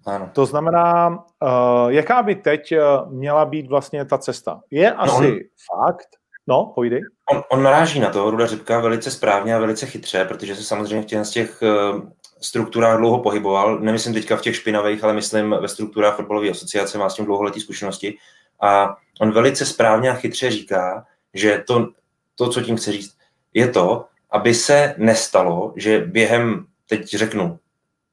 Ano. 0.06 0.30
To 0.32 0.46
znamená, 0.46 1.08
uh, 1.08 1.88
jaká 1.88 2.22
by 2.22 2.34
teď 2.34 2.72
eh, 2.72 2.80
měla 3.08 3.44
být 3.44 3.68
vlastně 3.68 4.04
ta 4.04 4.18
cesta? 4.18 4.60
Je 4.70 4.90
no, 4.90 5.02
asi 5.02 5.32
on... 5.32 5.38
fakt, 5.76 6.08
No, 6.46 6.72
pojdi. 6.74 7.00
On, 7.30 7.42
on 7.50 7.62
naráží 7.62 8.00
na 8.00 8.10
to, 8.10 8.30
Ruda 8.30 8.46
Řepka, 8.46 8.80
velice 8.80 9.10
správně 9.10 9.54
a 9.54 9.58
velice 9.58 9.86
chytře, 9.86 10.24
protože 10.24 10.56
se 10.56 10.62
samozřejmě 10.62 11.02
v 11.02 11.06
těch, 11.06 11.24
z 11.24 11.30
těch 11.30 11.62
uh, 11.62 12.02
strukturách 12.40 12.98
dlouho 12.98 13.18
pohyboval. 13.18 13.80
Nemyslím 13.80 14.14
teďka 14.14 14.36
v 14.36 14.40
těch 14.40 14.56
špinavých, 14.56 15.04
ale 15.04 15.12
myslím 15.12 15.50
ve 15.60 15.68
strukturách 15.68 16.16
fotbalové 16.16 16.50
asociace, 16.50 16.98
má 16.98 17.08
s 17.08 17.14
tím 17.14 17.24
dlouholetí 17.24 17.60
zkušenosti. 17.60 18.18
A 18.60 18.96
on 19.20 19.32
velice 19.32 19.66
správně 19.66 20.10
a 20.10 20.14
chytře 20.14 20.50
říká, 20.50 21.06
že 21.34 21.64
to, 21.66 21.88
to, 22.34 22.48
co 22.48 22.60
tím 22.62 22.76
chce 22.76 22.92
říct, 22.92 23.16
je 23.54 23.68
to, 23.68 24.04
aby 24.30 24.54
se 24.54 24.94
nestalo, 24.98 25.72
že 25.76 25.98
během, 25.98 26.66
teď 26.88 27.06
řeknu, 27.06 27.58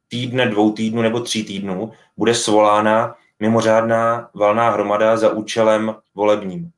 týdne, 0.08 0.46
dvou 0.46 0.72
týdnů 0.72 1.02
nebo 1.02 1.20
tří 1.20 1.44
týdnů 1.44 1.92
bude 2.18 2.36
svolána 2.36 3.16
mimořádná 3.40 4.30
valná 4.34 4.70
hromada 4.70 5.18
za 5.18 5.34
účelem 5.34 5.96
volebním 6.16 6.72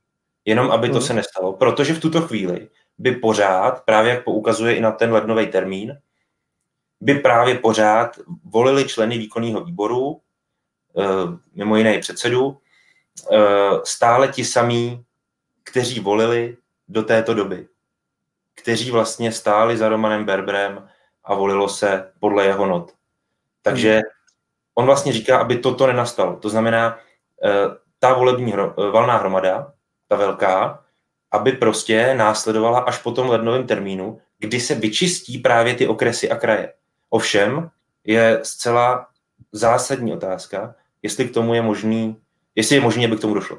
jenom 0.45 0.71
aby 0.71 0.87
to 0.87 0.93
hmm. 0.93 1.01
se 1.01 1.13
nestalo, 1.13 1.53
protože 1.53 1.93
v 1.93 1.99
tuto 1.99 2.21
chvíli 2.21 2.69
by 2.97 3.11
pořád, 3.11 3.85
právě 3.85 4.13
jak 4.13 4.23
poukazuje 4.23 4.75
i 4.75 4.81
na 4.81 4.91
ten 4.91 5.13
lednový 5.13 5.47
termín, 5.47 5.97
by 7.01 7.15
právě 7.15 7.57
pořád 7.57 8.19
volili 8.45 8.87
členy 8.87 9.17
výkonného 9.17 9.63
výboru, 9.63 10.21
eh, 10.97 11.03
mimo 11.55 11.75
jiné 11.75 11.99
předsedu, 11.99 12.57
eh, 13.31 13.37
stále 13.83 14.27
ti 14.27 14.45
samí, 14.45 15.05
kteří 15.63 15.99
volili 15.99 16.57
do 16.87 17.03
této 17.03 17.33
doby, 17.33 17.67
kteří 18.55 18.91
vlastně 18.91 19.31
stáli 19.31 19.77
za 19.77 19.89
Romanem 19.89 20.25
Berberem 20.25 20.89
a 21.23 21.33
volilo 21.33 21.69
se 21.69 22.11
podle 22.19 22.45
jeho 22.45 22.65
not. 22.65 22.91
Takže 23.61 23.93
hmm. 23.93 24.01
on 24.75 24.85
vlastně 24.85 25.13
říká, 25.13 25.37
aby 25.37 25.57
toto 25.57 25.87
nenastalo. 25.87 26.35
To 26.35 26.49
znamená, 26.49 26.99
eh, 27.45 27.49
ta 27.99 28.13
volební 28.13 28.53
valná 28.91 29.17
hromada 29.17 29.73
ta 30.11 30.17
velká, 30.17 30.83
aby 31.31 31.51
prostě 31.51 32.13
následovala 32.17 32.79
až 32.79 32.97
po 33.01 33.11
tom 33.11 33.29
lednovém 33.29 33.67
termínu, 33.67 34.17
kdy 34.39 34.59
se 34.59 34.75
vyčistí 34.75 35.37
právě 35.37 35.75
ty 35.75 35.87
okresy 35.87 36.29
a 36.29 36.35
kraje. 36.35 36.73
Ovšem 37.09 37.69
je 38.03 38.39
zcela 38.43 39.07
zásadní 39.51 40.13
otázka, 40.13 40.75
jestli 41.03 41.25
k 41.25 41.33
tomu 41.33 41.53
je 41.53 41.61
možný, 41.61 42.15
jestli 42.55 42.75
je 42.75 42.81
možné, 42.81 43.05
aby 43.05 43.17
k 43.17 43.19
tomu 43.19 43.33
došlo 43.33 43.57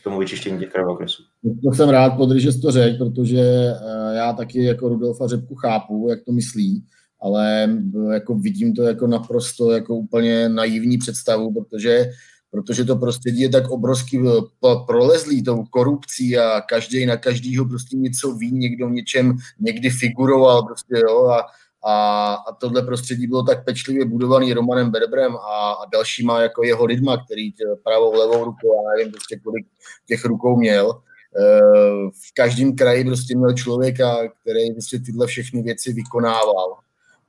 k 0.00 0.04
tomu 0.04 0.18
vyčištění 0.18 0.58
těch 0.58 0.72
krajů 0.72 0.88
okresů. 0.88 1.22
To 1.64 1.74
jsem 1.74 1.88
rád, 1.88 2.10
Podry, 2.10 2.40
že 2.40 2.52
jsi 2.52 2.60
to 2.60 2.70
řekl, 2.70 3.10
protože 3.10 3.40
eh, 3.40 4.14
já 4.14 4.32
taky 4.32 4.64
jako 4.64 4.88
Rudolfa 4.88 5.26
Řepku 5.26 5.54
chápu, 5.54 6.06
jak 6.10 6.24
to 6.24 6.32
myslí, 6.32 6.84
ale 7.20 7.64
eh, 7.64 8.14
jako 8.14 8.34
vidím 8.34 8.74
to 8.74 8.82
jako 8.82 9.06
naprosto 9.06 9.70
jako 9.70 9.96
úplně 9.96 10.48
naivní 10.48 10.98
představu, 10.98 11.52
protože 11.52 12.04
protože 12.52 12.84
to 12.84 12.96
prostředí 12.96 13.40
je 13.40 13.48
tak 13.48 13.70
obrovsky 13.70 14.20
eh, 14.28 14.68
prolezlý 14.86 15.42
tou 15.42 15.64
korupcí 15.64 16.38
a 16.38 16.60
každý 16.60 17.06
na 17.06 17.16
každýho 17.16 17.64
prostě 17.64 17.96
něco 17.96 18.34
ví, 18.34 18.52
někdo 18.52 18.88
něčem 18.88 19.36
někdy 19.60 19.90
figuroval 19.90 20.62
prostě, 20.62 20.94
jo, 21.08 21.26
a, 21.26 21.46
a, 21.84 22.34
a 22.34 22.54
tohle 22.60 22.82
prostředí 22.82 23.26
bylo 23.26 23.42
tak 23.42 23.64
pečlivě 23.64 24.04
budovaný 24.04 24.52
Romanem 24.52 24.90
Berbrem 24.90 25.36
a, 25.36 25.72
a 25.72 25.84
dalšíma 25.92 26.40
jako 26.40 26.64
jeho 26.64 26.84
lidma, 26.84 27.24
který 27.24 27.50
pravou, 27.84 28.14
levou 28.14 28.44
rukou, 28.44 28.74
já 28.74 28.96
nevím 28.96 29.12
prostě 29.12 29.40
kolik 29.44 29.66
těch 30.06 30.24
rukou 30.24 30.56
měl, 30.56 31.02
eh, 31.40 32.10
v 32.10 32.34
každém 32.34 32.76
kraji 32.76 33.04
prostě 33.04 33.36
měl 33.36 33.52
člověka, 33.52 34.28
který 34.40 34.72
prostě 34.72 34.98
tyhle 34.98 35.26
všechny 35.26 35.62
věci 35.62 35.92
vykonával 35.92 36.76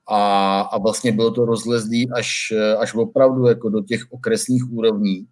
a, 0.07 0.61
a 0.61 0.77
vlastně 0.77 1.11
bylo 1.11 1.31
to 1.31 1.45
rozlezlý 1.45 2.11
až, 2.11 2.53
až 2.77 2.93
opravdu 2.95 3.47
jako 3.47 3.69
do 3.69 3.81
těch 3.81 4.01
okresních 4.09 4.71
úrovní. 4.71 5.25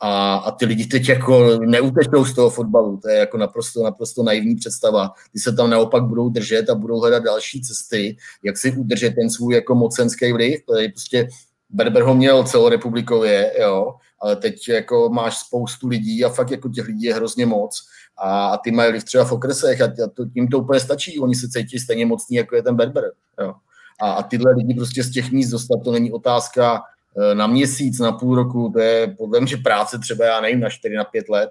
A, 0.00 0.34
a 0.34 0.50
ty 0.50 0.64
lidi 0.64 0.86
teď 0.86 1.08
jako 1.08 1.58
neutečou 1.58 2.24
z 2.24 2.34
toho 2.34 2.50
fotbalu, 2.50 2.96
to 2.96 3.08
je 3.08 3.16
jako 3.16 3.38
naprosto, 3.38 3.82
naprosto 3.82 4.22
naivní 4.22 4.54
představa. 4.54 5.10
Ty 5.32 5.38
se 5.38 5.52
tam 5.52 5.70
naopak 5.70 6.04
budou 6.04 6.28
držet 6.28 6.70
a 6.70 6.74
budou 6.74 7.00
hledat 7.00 7.22
další 7.22 7.60
cesty, 7.60 8.16
jak 8.44 8.58
si 8.58 8.72
udržet 8.72 9.14
ten 9.14 9.30
svůj 9.30 9.54
jako 9.54 9.74
mocenský 9.74 10.32
vliv, 10.32 10.60
je 10.78 10.88
prostě 10.88 11.28
Berber 11.70 12.02
ho 12.02 12.14
měl 12.14 12.44
celorepublikově, 12.44 13.52
jo, 13.60 13.94
ale 14.20 14.36
teď 14.36 14.68
jako 14.68 15.08
máš 15.08 15.38
spoustu 15.38 15.88
lidí 15.88 16.24
a 16.24 16.28
fakt 16.28 16.50
jako 16.50 16.68
těch 16.68 16.86
lidí 16.86 17.02
je 17.02 17.14
hrozně 17.14 17.46
moc. 17.46 17.80
A, 18.18 18.46
a 18.46 18.58
ty 18.58 18.70
mají 18.70 19.02
třeba 19.02 19.24
v 19.24 19.32
okresech 19.32 19.80
a 19.80 19.88
to, 20.14 20.26
tím 20.26 20.48
to 20.48 20.58
úplně 20.58 20.80
stačí, 20.80 21.18
oni 21.18 21.34
se 21.34 21.48
cítí 21.48 21.78
stejně 21.78 22.06
mocní, 22.06 22.36
jako 22.36 22.56
je 22.56 22.62
ten 22.62 22.76
Berber, 22.76 23.04
jo 23.40 23.54
a, 24.00 24.12
a 24.12 24.22
tyhle 24.22 24.52
lidi 24.52 24.74
prostě 24.74 25.02
z 25.02 25.10
těch 25.10 25.30
míst 25.30 25.50
dostat, 25.50 25.82
to 25.84 25.92
není 25.92 26.12
otázka 26.12 26.82
e, 27.30 27.34
na 27.34 27.46
měsíc, 27.46 27.98
na 27.98 28.12
půl 28.12 28.34
roku, 28.34 28.70
to 28.72 28.80
je 28.80 29.14
podle 29.18 29.40
mě 29.40 29.56
práce 29.56 29.98
třeba, 29.98 30.24
já 30.24 30.40
nevím, 30.40 30.60
na 30.60 30.70
4, 30.70 30.96
na 30.96 31.04
5 31.04 31.28
let. 31.28 31.50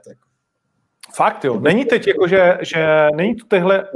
Fakt 1.14 1.46
jo, 1.46 1.60
není 1.60 1.86
teď 1.86 2.08
jako, 2.08 2.28
že, 2.28 2.58
že 2.62 3.08
není 3.16 3.36
to 3.36 3.46
tehle... 3.46 3.88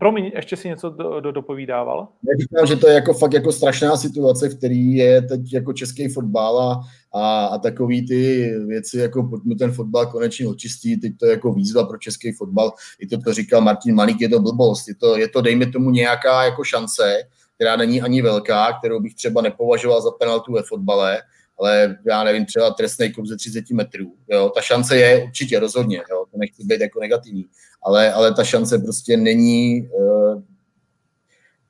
Promiň, 0.00 0.30
ještě 0.34 0.56
si 0.56 0.68
něco 0.68 0.90
do, 0.90 1.20
do, 1.20 1.32
dopovídával? 1.32 2.08
Já 2.28 2.38
říkám, 2.40 2.66
že 2.66 2.76
to 2.76 2.88
je 2.88 2.94
jako 2.94 3.14
fakt 3.14 3.32
jako 3.32 3.52
strašná 3.52 3.96
situace, 3.96 4.48
v 4.48 4.58
který 4.58 4.94
je 4.94 5.22
teď 5.22 5.52
jako 5.52 5.72
český 5.72 6.08
fotbal 6.08 6.60
a, 6.60 6.80
a, 7.12 7.46
a 7.46 7.58
takový 7.58 8.06
ty 8.06 8.52
věci, 8.66 8.98
jako 8.98 9.22
pojďme 9.22 9.54
ten 9.54 9.72
fotbal 9.72 10.06
konečně 10.06 10.48
očistí, 10.48 11.00
teď 11.00 11.12
to 11.18 11.26
je 11.26 11.32
jako 11.32 11.52
výzva 11.52 11.84
pro 11.84 11.98
český 11.98 12.32
fotbal, 12.32 12.72
i 13.00 13.06
to, 13.06 13.18
to 13.20 13.32
říkal 13.32 13.60
Martin 13.60 13.94
Malík, 13.94 14.20
je 14.20 14.28
to 14.28 14.40
blbost, 14.40 14.88
je 14.88 14.94
to, 14.94 15.18
je 15.18 15.28
to 15.28 15.40
dejme 15.40 15.66
tomu 15.66 15.90
nějaká 15.90 16.44
jako 16.44 16.64
šance, 16.64 17.22
která 17.54 17.76
není 17.76 18.02
ani 18.02 18.22
velká, 18.22 18.72
kterou 18.78 19.00
bych 19.00 19.14
třeba 19.14 19.42
nepovažoval 19.42 20.02
za 20.02 20.10
penaltu 20.10 20.52
ve 20.52 20.62
fotbale, 20.62 21.18
ale 21.60 21.96
já 22.06 22.24
nevím, 22.24 22.46
třeba 22.46 22.70
trestný 22.70 23.12
kruh 23.12 23.26
ze 23.26 23.36
30 23.36 23.70
metrů. 23.70 24.14
Jo? 24.28 24.52
Ta 24.54 24.60
šance 24.60 24.96
je 24.96 25.24
určitě 25.24 25.60
rozhodně, 25.60 25.96
jo? 26.10 26.24
to 26.32 26.38
nechci 26.38 26.64
být 26.64 26.80
jako 26.80 27.00
negativní, 27.00 27.46
ale, 27.82 28.12
ale 28.12 28.34
ta 28.34 28.44
šance 28.44 28.78
prostě 28.78 29.16
není 29.16 29.88
uh, 29.92 30.42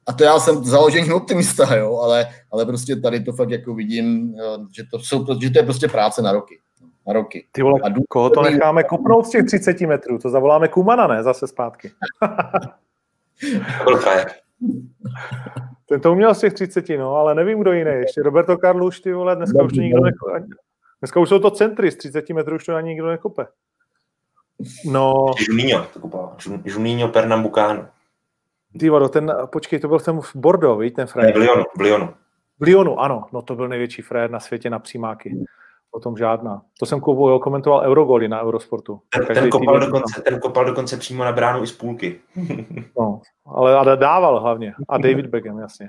a 0.06 0.12
to 0.12 0.24
já 0.24 0.38
jsem 0.38 0.64
založený 0.64 1.12
optimista, 1.12 1.74
jo, 1.76 1.98
ale, 1.98 2.26
ale 2.52 2.66
prostě 2.66 2.96
tady 2.96 3.20
to 3.20 3.32
fakt 3.32 3.50
jako 3.50 3.74
vidím, 3.74 4.34
že 4.76 4.84
to, 4.90 4.98
jsou, 4.98 5.26
že 5.42 5.50
to 5.50 5.58
je 5.58 5.62
prostě 5.62 5.88
práce 5.88 6.22
na 6.22 6.32
roky. 6.32 6.60
Na 7.06 7.12
roky. 7.12 7.46
Ty 7.52 7.62
vole, 7.62 7.80
a 7.84 7.94
koho 8.08 8.30
to 8.30 8.42
necháme 8.42 8.84
kopnout 8.84 9.26
z 9.26 9.30
těch 9.30 9.44
30 9.44 9.80
metrů? 9.80 10.18
To 10.18 10.30
zavoláme 10.30 10.68
Kumana, 10.68 11.06
ne? 11.06 11.22
Zase 11.22 11.46
zpátky. 11.46 11.90
Ten 15.90 16.00
to 16.00 16.12
uměl 16.12 16.34
z 16.34 16.40
těch 16.40 16.52
30, 16.52 16.88
no, 16.88 17.16
ale 17.16 17.34
nevím, 17.34 17.60
kdo 17.60 17.72
jiný. 17.72 17.90
Ještě 17.90 18.22
Roberto 18.22 18.58
Carlos, 18.58 19.00
ty 19.00 19.12
vole, 19.12 19.36
dneska 19.36 19.62
už 19.62 19.72
to 19.72 19.80
nikdo 19.80 20.00
nekope. 20.00 20.46
Dneska 21.00 21.20
už 21.20 21.28
jsou 21.28 21.38
to 21.38 21.50
centry, 21.50 21.90
z 21.90 21.96
30 21.96 22.30
metrů 22.30 22.56
už 22.56 22.64
to 22.64 22.74
ani 22.74 22.88
nikdo 22.88 23.06
nekope. 23.06 23.46
No. 24.84 25.32
Juninho 25.48 25.86
to 25.94 26.00
kopal. 26.00 26.36
Juninho 26.64 27.08
Pernambucano. 27.08 27.88
Ty 28.80 28.88
vado, 28.88 29.08
ten, 29.08 29.32
počkej, 29.46 29.78
to 29.78 29.88
byl 29.88 30.00
ten 30.00 30.20
v 30.20 30.36
Bordeaux, 30.36 30.80
víš, 30.80 30.92
ten 30.92 31.06
Fred. 31.06 31.34
v 31.34 31.38
Lyonu, 31.38 31.64
v 31.76 31.80
Lyonu. 31.80 32.14
V 32.58 32.62
Lyonu, 32.62 33.00
ano, 33.00 33.24
no 33.32 33.42
to 33.42 33.54
byl 33.54 33.68
největší 33.68 34.02
Fred 34.02 34.30
na 34.30 34.40
světě 34.40 34.70
na 34.70 34.78
přímáky. 34.78 35.44
O 35.92 36.00
tom 36.00 36.16
žádná. 36.16 36.62
To 36.80 36.86
jsem 36.86 37.00
komentoval 37.40 37.80
Eurogoly 37.80 38.28
na 38.28 38.42
Eurosportu. 38.42 39.00
Ten, 39.08 39.26
ten, 39.26 39.50
kopal 39.50 39.80
dokonce, 39.80 40.22
ten 40.22 40.40
kopal 40.40 40.64
dokonce 40.64 40.96
přímo 40.96 41.24
na 41.24 41.32
bránu 41.32 41.62
i 41.62 41.66
z 41.66 41.72
půlky. 41.72 42.20
No, 42.98 43.20
ale 43.46 43.78
a 43.78 43.94
dával 43.94 44.40
hlavně. 44.40 44.74
A 44.88 44.98
David 44.98 45.26
Beckham, 45.26 45.58
jasně. 45.58 45.88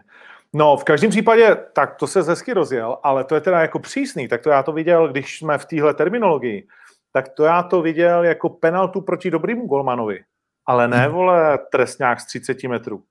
No, 0.53 0.77
v 0.77 0.83
každém 0.83 1.09
případě, 1.09 1.57
tak 1.73 1.95
to 1.95 2.07
se 2.07 2.21
hezky 2.21 2.53
rozjel, 2.53 2.97
ale 3.03 3.23
to 3.23 3.35
je 3.35 3.41
teda 3.41 3.61
jako 3.61 3.79
přísný, 3.79 4.27
tak 4.27 4.41
to 4.41 4.49
já 4.49 4.63
to 4.63 4.71
viděl, 4.71 5.07
když 5.07 5.37
jsme 5.37 5.57
v 5.57 5.65
téhle 5.65 5.93
terminologii, 5.93 6.67
tak 7.13 7.29
to 7.29 7.43
já 7.43 7.63
to 7.63 7.81
viděl 7.81 8.23
jako 8.23 8.49
penaltu 8.49 9.01
proti 9.01 9.31
dobrému 9.31 9.67
golmanovi, 9.67 10.19
ale 10.65 10.87
ne, 10.87 10.97
hmm. 10.97 11.11
vole, 11.11 11.59
trestňák 11.71 12.19
z 12.19 12.25
30 12.25 12.63
metrů. 12.63 13.03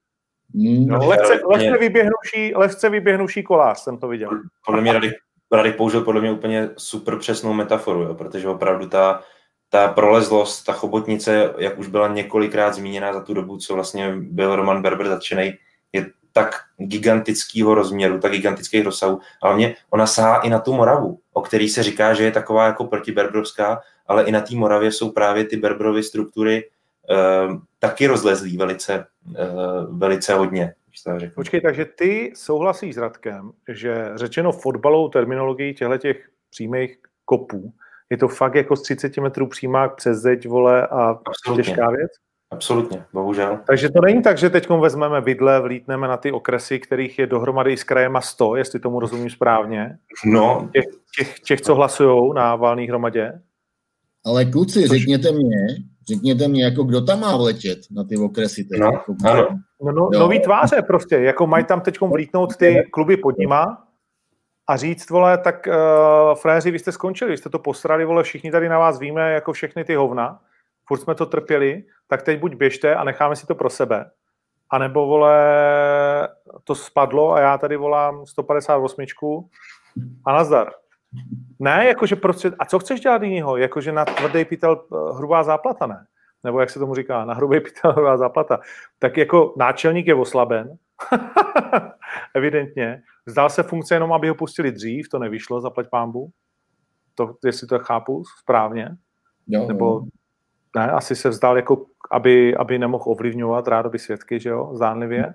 Hmm. 0.55 0.87
No, 0.87 1.09
lehce, 1.09 1.41
lehce, 1.47 1.79
vyběhnuvší, 1.79 2.55
lehce 2.55 2.91
vyběhnuvší 2.91 3.43
kolář 3.43 3.79
jsem 3.79 3.99
to 3.99 4.09
viděl. 4.09 4.31
Podle 4.67 4.81
mě 4.81 4.93
Radek, 4.93 5.15
Radek 5.53 5.77
použil 5.77 6.01
podle 6.01 6.21
mě 6.21 6.33
úplně 6.33 6.71
super 6.77 7.19
přesnou 7.19 7.53
metaforu, 7.53 8.03
jo, 8.03 8.15
protože 8.15 8.49
opravdu 8.49 8.89
ta, 8.89 9.23
ta 9.69 9.89
prolezlost, 9.89 10.65
ta 10.65 10.73
chobotnice, 10.73 11.55
jak 11.59 11.79
už 11.79 11.87
byla 11.87 12.09
několikrát 12.09 12.75
zmíněna 12.75 13.13
za 13.13 13.21
tu 13.21 13.35
dobu, 13.35 13.57
co 13.57 13.75
vlastně 13.75 14.15
byl 14.17 14.57
Roman 14.57 14.83
Berber 14.83 15.09
zatčený, 15.09 15.53
je 15.93 16.07
tak 16.33 16.61
gigantického 16.77 17.75
rozměru, 17.75 18.19
tak 18.19 18.33
gigantických 18.33 18.85
rozsahu. 18.85 19.21
A 19.43 19.47
hlavně 19.47 19.75
ona 19.91 20.07
sahá 20.07 20.37
i 20.41 20.51
na 20.51 20.59
tu 20.59 20.73
Moravu, 20.73 21.19
o 21.33 21.41
který 21.41 21.69
se 21.69 21.83
říká, 21.83 22.15
že 22.15 22.25
je 22.25 22.33
taková 22.33 22.67
jako 22.67 22.85
protiberbrovská, 22.85 23.81
ale 24.07 24.25
i 24.25 24.33
na 24.33 24.41
té 24.41 24.55
Moravě 24.55 24.93
jsou 24.93 25.11
právě 25.11 25.45
ty 25.45 25.57
Berberovy 25.57 26.03
struktury 26.03 26.69
uh, 27.11 27.57
taky 27.79 28.07
rozlezlý 28.07 28.57
velice, 28.57 29.07
uh, 29.27 29.99
velice 29.99 30.35
hodně. 30.35 30.75
Počkej, 31.35 31.61
takže 31.61 31.85
ty 31.85 32.33
souhlasíš 32.35 32.95
s 32.95 32.99
Radkem, 32.99 33.53
že 33.69 34.11
řečeno 34.15 34.53
fotbalovou 34.53 35.09
terminologií 35.09 35.75
těchto 35.75 35.99
těch 35.99 36.29
přímých 36.51 36.99
kopů, 37.25 37.73
je 38.11 38.17
to 38.17 38.29
fakt 38.29 38.55
jako 38.55 38.77
z 38.77 38.83
30 38.83 39.17
metrů 39.17 39.47
přímák 39.47 39.95
přes 39.95 40.19
zeď, 40.19 40.49
vole, 40.49 40.87
a 40.87 41.21
Absolutně. 41.25 41.65
těžká 41.65 41.91
věc? 41.91 42.11
Absolutně, 42.53 43.05
bohužel. 43.13 43.59
Takže 43.67 43.89
to 43.89 44.01
není 44.01 44.23
tak, 44.23 44.39
že 44.39 44.51
teď 44.51 44.69
vezmeme 44.69 45.21
vidle, 45.21 45.61
vlítneme 45.61 46.09
na 46.09 46.17
ty 46.17 46.33
okresy, 46.33 46.79
kterých 46.79 47.19
je 47.19 47.27
dohromady 47.27 47.77
s 47.77 47.85
krajema 47.85 48.21
100, 48.21 48.57
jestli 48.57 48.81
tomu 48.81 49.01
rozumím 49.01 49.31
správně. 49.31 49.99
No. 50.25 50.71
Těch, 50.73 50.85
těch, 51.19 51.41
těch 51.41 51.61
co 51.61 51.75
hlasují 51.75 52.35
na 52.35 52.57
valné 52.57 52.83
hromadě. 52.83 53.33
Ale 54.27 54.45
kluci, 54.45 54.89
Což... 54.89 54.99
řekněte 54.99 55.33
mě, 55.33 55.67
řekněte 56.15 56.49
mě, 56.49 56.65
jako 56.65 56.83
kdo 56.83 57.01
tam 57.01 57.21
má 57.21 57.37
vletět 57.37 57.79
na 57.91 58.05
ty 58.05 58.17
okresy. 58.17 58.65
Teď, 58.65 58.81
no, 58.81 58.87
jako, 58.87 59.15
ano. 59.25 59.49
No, 59.83 59.93
no, 59.93 60.11
nový 60.19 60.41
tváře 60.41 60.83
prostě, 60.83 61.17
jako 61.17 61.47
mají 61.47 61.65
tam 61.65 61.81
teď 61.81 62.01
vlítnout 62.01 62.57
ty 62.57 62.89
kluby 62.93 63.17
pod 63.17 63.39
nima 63.39 63.87
a 64.67 64.77
říct, 64.77 65.11
vole, 65.11 65.39
tak 65.39 65.67
uh, 65.67 66.35
fréři, 66.35 66.71
vy 66.71 66.79
jste 66.79 66.93
skončili, 66.93 67.31
vy 67.31 67.37
jste 67.37 67.51
to 67.51 67.59
posrali, 67.59 68.05
vole, 68.05 68.23
všichni 68.23 68.51
tady 68.51 68.69
na 68.69 68.79
vás 68.79 68.99
víme, 68.99 69.33
jako 69.33 69.53
všechny 69.53 69.85
ty 69.85 69.95
hovna, 69.95 70.41
furt 70.87 71.01
jsme 71.01 71.15
to 71.15 71.27
trpěli, 71.27 71.85
tak 72.09 72.23
teď 72.23 72.41
buď 72.41 72.55
běžte 72.55 72.95
a 72.95 73.05
necháme 73.05 73.37
si 73.37 73.47
to 73.47 73.55
pro 73.55 73.71
sebe, 73.71 74.11
anebo, 74.71 75.07
vole, 75.07 75.39
to 76.65 76.75
spadlo 76.75 77.33
a 77.33 77.41
já 77.41 77.59
tady 77.59 77.77
volám 77.77 78.27
158 78.27 79.05
a 80.27 80.33
nazdar. 80.33 80.71
Ne, 81.59 81.87
jakože 81.89 82.17
prostě, 82.17 82.53
a 82.59 82.65
co 82.65 82.79
chceš 82.79 83.01
dělat 83.01 83.23
jiného? 83.23 83.57
Jakože 83.57 83.93
na 83.93 84.05
tvrdý 84.05 84.45
pytel 84.45 84.85
eh, 84.93 85.17
hrubá 85.17 85.43
záplata, 85.43 85.87
ne? 85.87 86.07
Nebo 86.45 86.61
jak 86.61 86.71
se 86.71 86.79
tomu 86.79 86.95
říká, 86.95 87.25
na 87.25 87.35
hrubý 87.35 87.61
pytel 87.61 87.93
hrubá 87.97 88.17
záplata. 88.17 88.61
Tak 88.99 89.17
jako 89.17 89.55
náčelník 89.57 90.07
je 90.07 90.15
oslaben, 90.15 90.77
evidentně. 92.35 93.03
Zdal 93.27 93.51
se 93.51 93.63
funkce 93.63 93.95
jenom, 93.95 94.13
aby 94.13 94.29
ho 94.29 94.35
pustili 94.35 94.73
dřív, 94.73 95.09
to 95.09 95.19
nevyšlo, 95.19 95.61
zaplať 95.61 95.89
pámbu. 95.89 96.31
To, 97.15 97.35
jestli 97.45 97.67
to 97.67 97.79
chápu 97.79 98.23
správně. 98.41 98.97
Jo, 99.49 99.67
Nebo 99.69 100.03
ne, 100.77 100.91
asi 100.91 101.17
se 101.17 101.29
vzdal, 101.29 101.57
jako, 101.57 101.87
aby, 102.11 102.57
aby 102.57 102.79
nemohl 102.79 103.05
ovlivňovat 103.07 103.69
rádoby 103.69 103.99
svědky, 103.99 104.41
že 104.41 104.49
jo, 104.49 104.71
zdánlivě. 104.75 105.35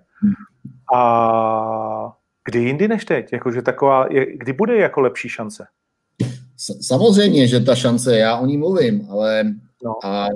A 0.96 2.14
kdy 2.46 2.60
jindy 2.60 2.88
než 2.88 3.06
teď? 3.06 3.34
Jakože 3.34 3.62
taková, 3.62 4.08
je, 4.12 4.38
kdy 4.38 4.54
bude 4.54 4.78
jako 4.78 5.02
lepší 5.02 5.30
šance? 5.30 5.66
Samozřejmě, 6.82 7.48
že 7.48 7.60
ta 7.60 7.76
šance, 7.76 8.18
já 8.18 8.38
o 8.38 8.46
ní 8.46 8.58
mluvím, 8.58 9.08
ale 9.10 9.44
no. 9.84 10.06
a 10.06 10.28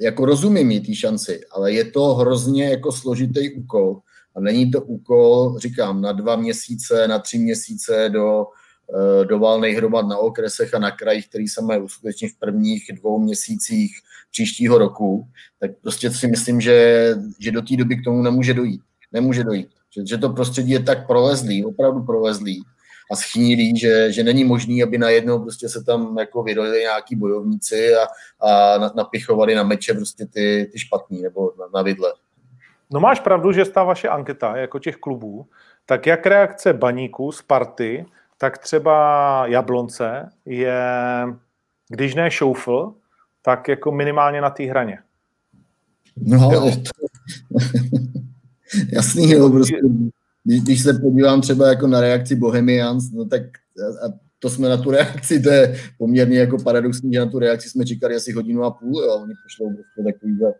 jako 0.00 0.26
rozumím 0.26 0.70
jí 0.70 0.80
té 0.80 0.94
šanci, 0.94 1.40
ale 1.50 1.72
je 1.72 1.84
to 1.84 2.14
hrozně 2.14 2.70
jako 2.70 2.92
složitý 2.92 3.52
úkol 3.54 4.00
a 4.36 4.40
není 4.40 4.70
to 4.70 4.82
úkol, 4.82 5.58
říkám, 5.58 6.00
na 6.00 6.12
dva 6.12 6.36
měsíce, 6.36 7.08
na 7.08 7.18
tři 7.18 7.38
měsíce 7.38 8.08
do, 8.12 8.46
eh, 8.94 9.24
do 9.24 9.38
valných 9.38 9.76
hromad 9.76 10.06
na 10.06 10.18
okresech 10.18 10.74
a 10.74 10.78
na 10.78 10.90
krajích, 10.90 11.28
který 11.28 11.48
se 11.48 11.62
mají 11.62 11.82
uskutečnit 11.82 12.28
v 12.28 12.38
prvních 12.38 12.90
dvou 12.92 13.18
měsících 13.18 13.92
příštího 14.30 14.78
roku, 14.78 15.28
tak 15.60 15.70
prostě 15.82 16.10
si 16.10 16.28
myslím, 16.28 16.60
že, 16.60 17.08
že 17.38 17.50
do 17.50 17.62
té 17.62 17.76
doby 17.76 17.96
k 17.96 18.04
tomu 18.04 18.22
nemůže 18.22 18.54
dojít. 18.54 18.80
Nemůže 19.12 19.44
dojít. 19.44 19.68
Že, 19.96 20.06
že 20.06 20.18
to 20.18 20.30
prostředí 20.30 20.70
je 20.70 20.82
tak 20.82 21.06
prolezlý, 21.06 21.64
opravdu 21.64 22.02
prolezlý 22.02 22.62
a 23.12 23.16
schnilý, 23.16 23.78
že, 23.78 24.12
že 24.12 24.22
není 24.24 24.44
možný, 24.44 24.82
aby 24.82 24.98
najednou 24.98 25.38
prostě 25.38 25.68
se 25.68 25.84
tam 25.84 26.18
jako 26.18 26.42
vydali 26.42 26.80
nějaký 26.80 27.16
bojovníci 27.16 27.94
a, 27.94 28.06
a 28.48 28.78
napichovali 28.96 29.54
na 29.54 29.62
meče 29.62 29.94
prostě 29.94 30.26
ty, 30.26 30.68
ty 30.72 30.78
špatný 30.78 31.22
nebo 31.22 31.52
na, 31.58 31.66
na 31.74 31.82
vidle. 31.82 32.12
No 32.90 33.00
máš 33.00 33.20
pravdu, 33.20 33.52
že 33.52 33.64
ta 33.64 33.84
vaše 33.84 34.08
anketa 34.08 34.56
jako 34.56 34.78
těch 34.78 34.96
klubů, 34.96 35.46
tak 35.86 36.06
jak 36.06 36.26
reakce 36.26 36.72
baníků, 36.72 37.32
Sparty, 37.32 38.06
tak 38.38 38.58
třeba 38.58 39.46
Jablonce 39.46 40.30
je, 40.46 40.82
když 41.88 42.14
ne 42.14 42.30
šoufl, 42.30 42.94
tak 43.42 43.68
jako 43.68 43.92
minimálně 43.92 44.40
na 44.40 44.50
té 44.50 44.64
hraně. 44.64 44.98
No, 46.16 46.50
jo. 46.52 46.70
To... 46.70 47.06
jasný, 48.92 49.30
jo, 49.30 49.50
prostě, 49.50 49.80
když, 50.44 50.60
když 50.60 50.82
se 50.82 50.94
podívám 50.94 51.40
třeba 51.40 51.68
jako 51.68 51.86
na 51.86 52.00
reakci 52.00 52.36
Bohemians, 52.36 53.12
no 53.12 53.24
tak 53.24 53.42
a 53.82 54.26
to 54.38 54.50
jsme 54.50 54.68
na 54.68 54.76
tu 54.76 54.90
reakci, 54.90 55.40
to 55.40 55.50
je 55.50 55.76
poměrně 55.98 56.38
jako 56.38 56.58
paradoxní, 56.58 57.12
že 57.12 57.20
na 57.20 57.26
tu 57.26 57.38
reakci 57.38 57.68
jsme 57.68 57.84
čekali 57.84 58.16
asi 58.16 58.32
hodinu 58.32 58.64
a 58.64 58.70
půl, 58.70 59.02
jo, 59.04 59.14
oni 59.14 59.34
pošlou 59.42 59.74
prostě 59.74 60.12
takovýhle, 60.12 60.54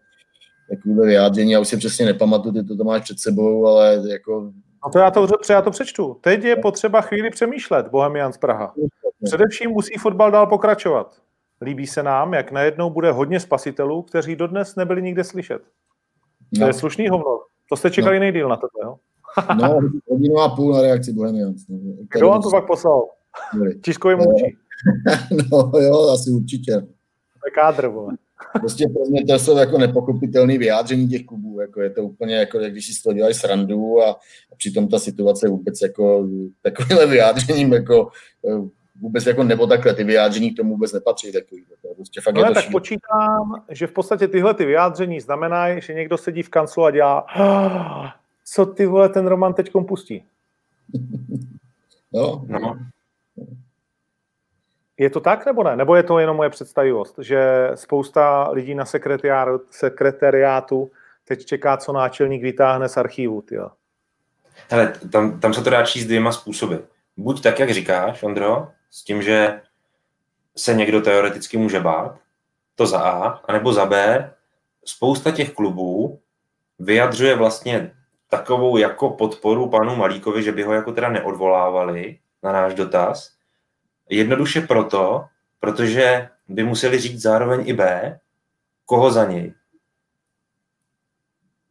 takovýhle 0.70 1.06
vyjádření, 1.06 1.52
já 1.52 1.60
už 1.60 1.68
si 1.68 1.76
přesně 1.76 2.06
nepamatuju, 2.06 2.54
ty 2.54 2.64
to, 2.64 2.76
to 2.76 2.84
máš 2.84 3.02
před 3.02 3.20
sebou, 3.20 3.66
ale 3.66 4.02
jako... 4.08 4.52
A 4.82 4.90
to 4.90 4.98
já 4.98 5.10
to, 5.10 5.26
já 5.50 5.62
to 5.62 5.70
přečtu. 5.70 6.16
Teď 6.20 6.44
je 6.44 6.56
potřeba 6.56 7.00
chvíli 7.00 7.30
přemýšlet, 7.30 7.88
Bohemians 7.88 8.38
Praha. 8.38 8.74
Především 9.24 9.70
musí 9.70 9.94
fotbal 9.98 10.30
dál 10.30 10.46
pokračovat. 10.46 11.16
Líbí 11.60 11.86
se 11.86 12.02
nám, 12.02 12.34
jak 12.34 12.52
najednou 12.52 12.90
bude 12.90 13.12
hodně 13.12 13.40
spasitelů, 13.40 14.02
kteří 14.02 14.36
dodnes 14.36 14.76
nebyli 14.76 15.02
nikde 15.02 15.24
slyšet. 15.24 15.62
To 16.54 16.60
no. 16.60 16.66
je 16.66 16.72
slušný 16.72 17.08
hovno. 17.08 17.38
To 17.68 17.76
jste 17.76 17.90
čekali 17.90 18.16
no. 18.16 18.20
nejdíl 18.20 18.48
na 18.48 18.56
to, 18.56 18.66
jo? 18.82 18.96
no, 19.54 19.80
hodinu 20.08 20.38
a 20.38 20.56
půl 20.56 20.72
na 20.72 20.82
reakci 20.82 21.12
Bohemians. 21.12 21.68
No. 21.68 21.78
Kdo 22.16 22.28
vám 22.28 22.42
to 22.42 22.50
pak 22.50 22.66
poslal? 22.66 23.02
Tiskový 23.84 24.16
mluvčí. 24.16 24.56
no 25.52 25.72
jo, 25.80 26.08
asi 26.08 26.30
určitě. 26.30 26.72
To 26.72 27.46
je 27.46 27.50
kádr, 27.54 27.86
vole. 27.86 28.16
Prostě 28.60 28.86
pro 28.88 29.04
mě 29.10 29.24
to 29.24 29.38
jsou 29.38 29.56
jako 29.56 29.78
nepochopitelné 29.78 30.58
vyjádření 30.58 31.08
těch 31.08 31.24
klubů, 31.24 31.60
jako 31.60 31.80
je 31.80 31.90
to 31.90 32.02
úplně 32.02 32.34
jako, 32.34 32.58
když 32.58 32.86
si 32.86 32.92
z 32.92 33.02
toho 33.02 33.14
dělají 33.14 33.34
srandu 33.34 34.00
a, 34.00 34.10
a 34.52 34.56
přitom 34.56 34.88
ta 34.88 34.98
situace 34.98 35.48
vůbec 35.48 35.82
jako 35.82 36.28
takovýhle 36.62 37.06
vyjádřením 37.06 37.72
jako 37.72 38.08
vůbec 39.00 39.26
jako 39.26 39.42
nebo 39.44 39.66
takhle, 39.66 39.94
ty 39.94 40.04
vyjádření 40.04 40.50
k 40.50 40.56
tomu 40.56 40.70
vůbec 40.70 40.92
nepatří 40.92 41.32
takový. 41.32 41.64
To 41.82 41.94
prostě 41.94 42.20
fakt 42.20 42.34
no, 42.34 42.40
je 42.40 42.46
to 42.46 42.54
tak 42.54 42.64
šíle. 42.64 42.72
počítám, 42.72 43.64
že 43.68 43.86
v 43.86 43.92
podstatě 43.92 44.28
tyhle 44.28 44.54
ty 44.54 44.64
vyjádření 44.64 45.20
znamenají, 45.20 45.80
že 45.80 45.94
někdo 45.94 46.18
sedí 46.18 46.42
v 46.42 46.48
kanclu 46.48 46.84
a 46.84 46.90
dělá 46.90 47.18
ah, 47.18 48.10
co 48.44 48.66
ty 48.66 48.86
vole 48.86 49.08
ten 49.08 49.26
Roman 49.26 49.54
teď 49.54 49.72
pustí. 49.88 50.24
no. 52.12 52.44
no. 52.48 52.76
Je 54.98 55.10
to 55.10 55.20
tak 55.20 55.46
nebo 55.46 55.62
ne? 55.62 55.76
Nebo 55.76 55.96
je 55.96 56.02
to 56.02 56.18
jenom 56.18 56.36
moje 56.36 56.50
představivost, 56.50 57.18
že 57.18 57.70
spousta 57.74 58.50
lidí 58.50 58.74
na 58.74 58.84
sekretariátu 59.70 60.90
teď 61.24 61.44
čeká, 61.44 61.76
co 61.76 61.92
náčelník 61.92 62.42
vytáhne 62.42 62.88
z 62.88 62.96
archivu, 62.96 63.42
tyjo. 63.42 63.70
Hele, 64.70 64.92
tam, 65.12 65.40
tam 65.40 65.54
se 65.54 65.62
to 65.62 65.70
dá 65.70 65.86
číst 65.86 66.06
dvěma 66.06 66.32
způsoby. 66.32 66.74
Buď 67.16 67.42
tak, 67.42 67.58
jak 67.58 67.70
říkáš, 67.70 68.22
Ondro, 68.22 68.68
s 68.96 69.02
tím, 69.02 69.22
že 69.22 69.60
se 70.56 70.74
někdo 70.74 71.00
teoreticky 71.00 71.56
může 71.56 71.80
bát, 71.80 72.18
to 72.74 72.86
za 72.86 73.00
A, 73.00 73.28
anebo 73.28 73.72
za 73.72 73.86
B, 73.86 74.30
spousta 74.84 75.30
těch 75.30 75.52
klubů 75.52 76.20
vyjadřuje 76.78 77.36
vlastně 77.36 77.92
takovou 78.28 78.76
jako 78.76 79.10
podporu 79.10 79.68
panu 79.68 79.96
Malíkovi, 79.96 80.42
že 80.42 80.52
by 80.52 80.62
ho 80.62 80.72
jako 80.72 80.92
teda 80.92 81.08
neodvolávali 81.08 82.18
na 82.42 82.52
náš 82.52 82.74
dotaz. 82.74 83.32
Jednoduše 84.08 84.60
proto, 84.60 85.24
protože 85.60 86.28
by 86.48 86.64
museli 86.64 86.98
říct 86.98 87.22
zároveň 87.22 87.68
i 87.68 87.72
B, 87.72 88.18
koho 88.84 89.10
za 89.10 89.24
něj. 89.24 89.54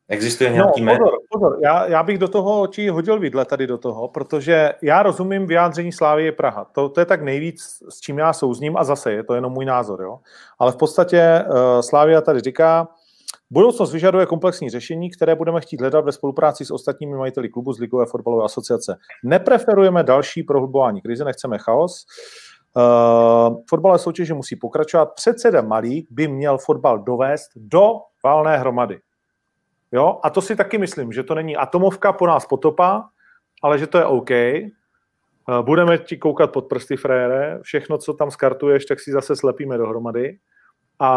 Existuje 0.08 0.50
nějaký 0.50 0.82
no, 0.82 0.98
pozor, 0.98 1.20
pozor. 1.40 1.60
Já, 1.64 1.88
já 1.88 2.04
bych 2.04 2.18
do 2.18 2.28
toho 2.28 2.68
ti 2.68 2.90
hodil 2.90 3.20
vidle 3.20 3.46
tady 3.46 3.68
do 3.68 3.78
toho, 3.78 4.08
protože 4.08 4.74
já 4.82 5.04
rozumím 5.04 5.48
vyjádření 5.48 5.92
Slávy 5.92 6.32
Praha. 6.32 6.66
To, 6.72 6.90
to 6.90 7.00
je 7.00 7.06
tak 7.06 7.22
nejvíc, 7.22 7.84
s 7.90 8.00
čím 8.00 8.18
já 8.18 8.34
souzním 8.34 8.78
a 8.78 8.84
zase 8.84 9.12
je 9.12 9.24
to 9.24 9.34
jenom 9.34 9.54
můj 9.54 9.66
názor. 9.66 10.02
Jo? 10.02 10.20
Ale 10.60 10.72
v 10.72 10.76
podstatě 10.76 11.46
uh, 11.48 11.56
Slávia 11.82 12.22
tady 12.22 12.40
říká, 12.40 12.88
Budoucnost 13.52 13.94
vyžaduje 13.94 14.26
komplexní 14.26 14.70
řešení, 14.70 15.10
které 15.10 15.36
budeme 15.36 15.62
chtít 15.62 15.82
hledat 15.82 16.06
ve 16.06 16.12
spolupráci 16.12 16.66
s 16.66 16.72
ostatními 16.72 17.18
majiteli 17.18 17.50
klubu 17.50 17.74
z 17.74 17.80
Ligové 17.80 18.06
fotbalové 18.06 18.46
asociace. 18.46 18.98
Nepreferujeme 19.24 20.04
další 20.04 20.44
prohlubování 20.44 21.02
krize, 21.02 21.26
nechceme 21.26 21.58
chaos. 21.58 22.06
Uh, 22.78 23.58
fotbalové 23.70 24.00
soutěže 24.00 24.34
musí 24.34 24.56
pokračovat. 24.56 25.14
Předseda 25.16 25.62
Malík 25.62 26.08
by 26.12 26.28
měl 26.28 26.58
fotbal 26.58 27.00
dovést 27.00 27.52
do 27.56 27.92
válné 28.24 28.58
hromady. 28.58 29.00
Jo? 29.96 30.20
A 30.24 30.30
to 30.30 30.42
si 30.42 30.56
taky 30.56 30.78
myslím, 30.78 31.12
že 31.12 31.24
to 31.24 31.36
není 31.36 31.56
atomovka 31.56 32.14
po 32.14 32.28
nás 32.28 32.46
potopa, 32.46 33.10
ale 33.64 33.80
že 33.80 33.88
to 33.88 33.98
je 33.98 34.06
OK. 34.06 34.30
Uh, 34.30 35.62
budeme 35.62 35.98
ti 35.98 36.18
koukat 36.18 36.52
pod 36.52 36.68
prsty, 36.68 36.98
frére. 36.98 37.60
Všechno, 37.62 37.98
co 37.98 38.14
tam 38.14 38.32
skartuješ, 38.32 38.86
tak 38.86 39.00
si 39.00 39.12
zase 39.12 39.36
slepíme 39.36 39.78
dohromady 39.78 40.40
a, 41.00 41.12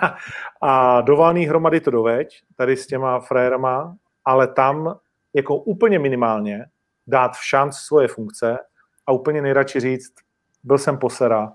a 0.62 1.00
do 1.00 1.16
valný 1.16 1.46
hromady 1.46 1.80
to 1.80 1.90
doveď, 1.90 2.42
tady 2.56 2.76
s 2.76 2.86
těma 2.86 3.20
frérama, 3.20 3.96
ale 4.24 4.48
tam 4.48 4.98
jako 5.34 5.56
úplně 5.56 5.98
minimálně 5.98 6.64
dát 7.06 7.36
v 7.36 7.44
šanc 7.44 7.76
svoje 7.76 8.08
funkce 8.08 8.58
a 9.06 9.12
úplně 9.12 9.42
nejradši 9.42 9.80
říct, 9.80 10.12
byl 10.64 10.78
jsem 10.78 10.98
posera, 10.98 11.52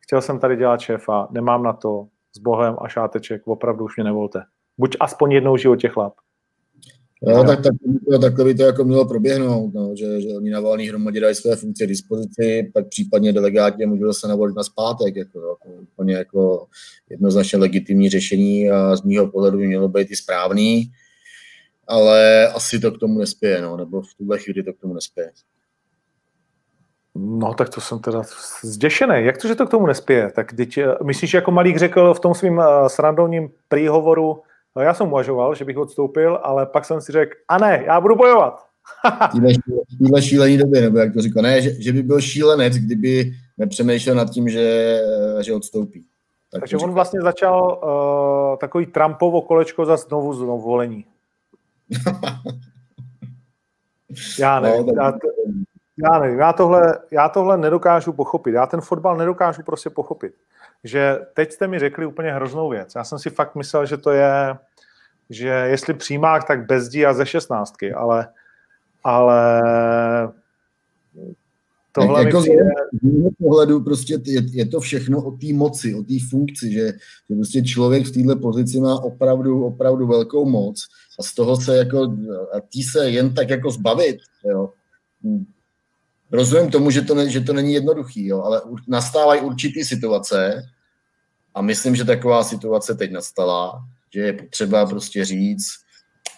chtěl 0.00 0.22
jsem 0.22 0.38
tady 0.38 0.56
dělat 0.56 0.80
šéfa, 0.80 1.28
nemám 1.30 1.62
na 1.62 1.72
to, 1.72 2.06
s 2.36 2.38
Bohem 2.38 2.76
a 2.80 2.88
šáteček, 2.88 3.42
opravdu 3.46 3.84
už 3.84 3.96
mě 3.96 4.04
nevolte. 4.04 4.42
Buď 4.78 4.96
aspoň 5.00 5.32
jednou 5.32 5.54
v 5.54 5.58
životě 5.58 5.88
chlap. 5.88 6.12
No, 7.22 7.44
tak, 7.44 7.62
tak, 7.62 7.72
to, 8.10 8.18
takhle 8.18 8.44
by 8.44 8.54
to 8.54 8.62
jako 8.62 8.84
mělo 8.84 9.04
proběhnout, 9.04 9.74
no, 9.74 9.92
že, 9.96 10.20
že 10.20 10.28
oni 10.28 10.50
na 10.50 10.60
valný 10.60 10.88
hromadě 10.88 11.20
dají 11.20 11.34
své 11.34 11.56
funkce 11.56 11.84
k 11.84 11.88
dispozici, 11.88 12.70
pak 12.74 12.88
případně 12.88 13.32
delegáti 13.32 13.86
můžou 13.86 14.12
se 14.12 14.28
navolit 14.28 14.56
na 14.56 14.64
zpátek, 14.64 15.16
jako, 15.16 15.40
jo, 15.40 15.56
to 15.62 15.70
úplně 15.70 16.14
jako 16.14 16.66
jednoznačně 17.10 17.58
legitimní 17.58 18.10
řešení 18.10 18.70
a 18.70 18.96
z 18.96 19.02
mýho 19.02 19.28
pohledu 19.28 19.58
by 19.58 19.66
mělo 19.66 19.88
být 19.88 20.10
i 20.10 20.16
správný, 20.16 20.92
ale 21.86 22.48
asi 22.48 22.80
to 22.80 22.92
k 22.92 22.98
tomu 22.98 23.18
nespěje, 23.18 23.62
no, 23.62 23.76
nebo 23.76 24.02
v 24.02 24.14
tuhle 24.14 24.38
chvíli 24.38 24.62
to 24.62 24.72
k 24.72 24.80
tomu 24.80 24.94
nespěje. 24.94 25.30
No, 27.14 27.54
tak 27.54 27.68
to 27.68 27.80
jsem 27.80 27.98
teda 27.98 28.22
zděšený. 28.62 29.24
Jak 29.24 29.38
to, 29.38 29.48
že 29.48 29.54
to 29.54 29.66
k 29.66 29.70
tomu 29.70 29.86
nespěje? 29.86 30.30
Tak 30.34 30.52
teď, 30.52 30.78
eh, 30.78 30.94
myslíš, 31.04 31.34
jako 31.34 31.50
Malík 31.50 31.76
řekl 31.76 32.14
v 32.14 32.20
tom 32.20 32.34
svým 32.34 32.58
uh, 32.58 32.86
srandovním 32.86 33.50
příhovoru, 33.68 34.28
No 34.28 34.42
já 34.80 34.94
jsem 34.94 35.06
uvažoval, 35.06 35.54
že 35.54 35.64
bych 35.64 35.78
odstoupil, 35.78 36.40
ale 36.42 36.66
pak 36.66 36.84
jsem 36.84 37.00
si 37.00 37.12
řekl, 37.12 37.32
a 37.48 37.58
ne, 37.58 37.82
já 37.86 38.00
budu 38.00 38.16
bojovat. 38.16 38.66
v 39.94 39.98
téhle 40.02 40.22
šílený 40.22 40.58
době, 40.58 40.80
nebo 40.80 40.98
jak 40.98 41.12
to 41.12 41.20
říkal, 41.20 41.42
ne, 41.42 41.62
že, 41.62 41.82
že 41.82 41.92
by 41.92 42.02
byl 42.02 42.20
šílenec, 42.20 42.74
kdyby 42.74 43.32
nepřemýšlel 43.58 44.16
nad 44.16 44.30
tím, 44.30 44.48
že, 44.48 44.98
že 45.40 45.54
odstoupí. 45.54 46.04
Tak 46.52 46.60
Takže 46.60 46.76
on 46.76 46.92
vlastně 46.92 47.20
začal 47.20 47.80
uh, 47.82 48.58
takový 48.58 48.86
Trumpovo 48.86 49.42
kolečko 49.42 49.84
za 49.84 49.96
znovu 49.96 50.34
znovu 50.34 50.60
volení. 50.60 51.04
já 54.38 54.60
nevím, 54.60 54.86
no, 54.86 54.92
já, 54.96 55.12
to, 55.12 55.18
já 56.04 56.18
nevím, 56.18 56.38
já 56.38 56.52
tohle, 56.52 56.98
já 57.10 57.28
tohle 57.28 57.58
nedokážu 57.58 58.12
pochopit. 58.12 58.54
Já 58.54 58.66
ten 58.66 58.80
fotbal 58.80 59.16
nedokážu 59.16 59.62
prostě 59.62 59.90
pochopit. 59.90 60.34
Že 60.84 61.18
teď 61.34 61.52
jste 61.52 61.66
mi 61.66 61.78
řekli 61.78 62.06
úplně 62.06 62.32
hroznou 62.32 62.70
věc. 62.70 62.92
Já 62.96 63.04
jsem 63.04 63.18
si 63.18 63.30
fakt 63.30 63.54
myslel, 63.54 63.86
že 63.86 63.96
to 63.96 64.10
je 64.10 64.56
že 65.30 65.48
jestli 65.48 65.94
přímák, 65.94 66.46
tak 66.46 66.66
bezdí 66.66 67.06
a 67.06 67.14
ze 67.14 67.26
šestnáctky, 67.26 67.92
ale, 67.92 68.28
ale 69.04 69.62
tohle 71.92 72.24
jako 72.24 72.36
mi 72.36 72.42
přijde... 72.42 72.64
Z 73.02 73.02
mého 73.02 73.30
pohledu 73.38 73.80
prostě 73.80 74.18
je, 74.24 74.42
je 74.50 74.66
to 74.66 74.80
všechno 74.80 75.22
o 75.22 75.30
té 75.30 75.52
moci, 75.52 75.94
o 75.94 76.02
té 76.02 76.14
funkci, 76.30 76.72
že, 76.72 76.86
že 77.30 77.36
prostě 77.36 77.62
člověk 77.62 78.06
v 78.06 78.12
této 78.12 78.36
pozici 78.36 78.80
má 78.80 79.02
opravdu, 79.02 79.64
opravdu 79.64 80.06
velkou 80.06 80.48
moc 80.50 80.84
a 81.20 81.22
z 81.22 81.34
toho 81.34 81.56
se 81.56 81.76
jako, 81.76 82.02
a 82.52 82.60
tí 82.68 82.82
se 82.82 83.10
jen 83.10 83.34
tak 83.34 83.50
jako 83.50 83.70
zbavit, 83.70 84.16
jo. 84.44 84.72
Rozumím 86.32 86.70
tomu, 86.70 86.90
že 86.90 87.02
to, 87.02 87.14
ne, 87.14 87.30
že 87.30 87.40
to 87.40 87.52
není 87.52 87.74
jednoduchý, 87.74 88.26
jo, 88.26 88.42
ale 88.42 88.62
nastávají 88.88 89.40
určitý 89.40 89.84
situace 89.84 90.62
a 91.54 91.62
myslím, 91.62 91.96
že 91.96 92.04
taková 92.04 92.44
situace 92.44 92.94
teď 92.94 93.12
nastala, 93.12 93.84
že 94.14 94.20
je 94.20 94.32
potřeba 94.32 94.86
prostě 94.86 95.24
říct, 95.24 95.68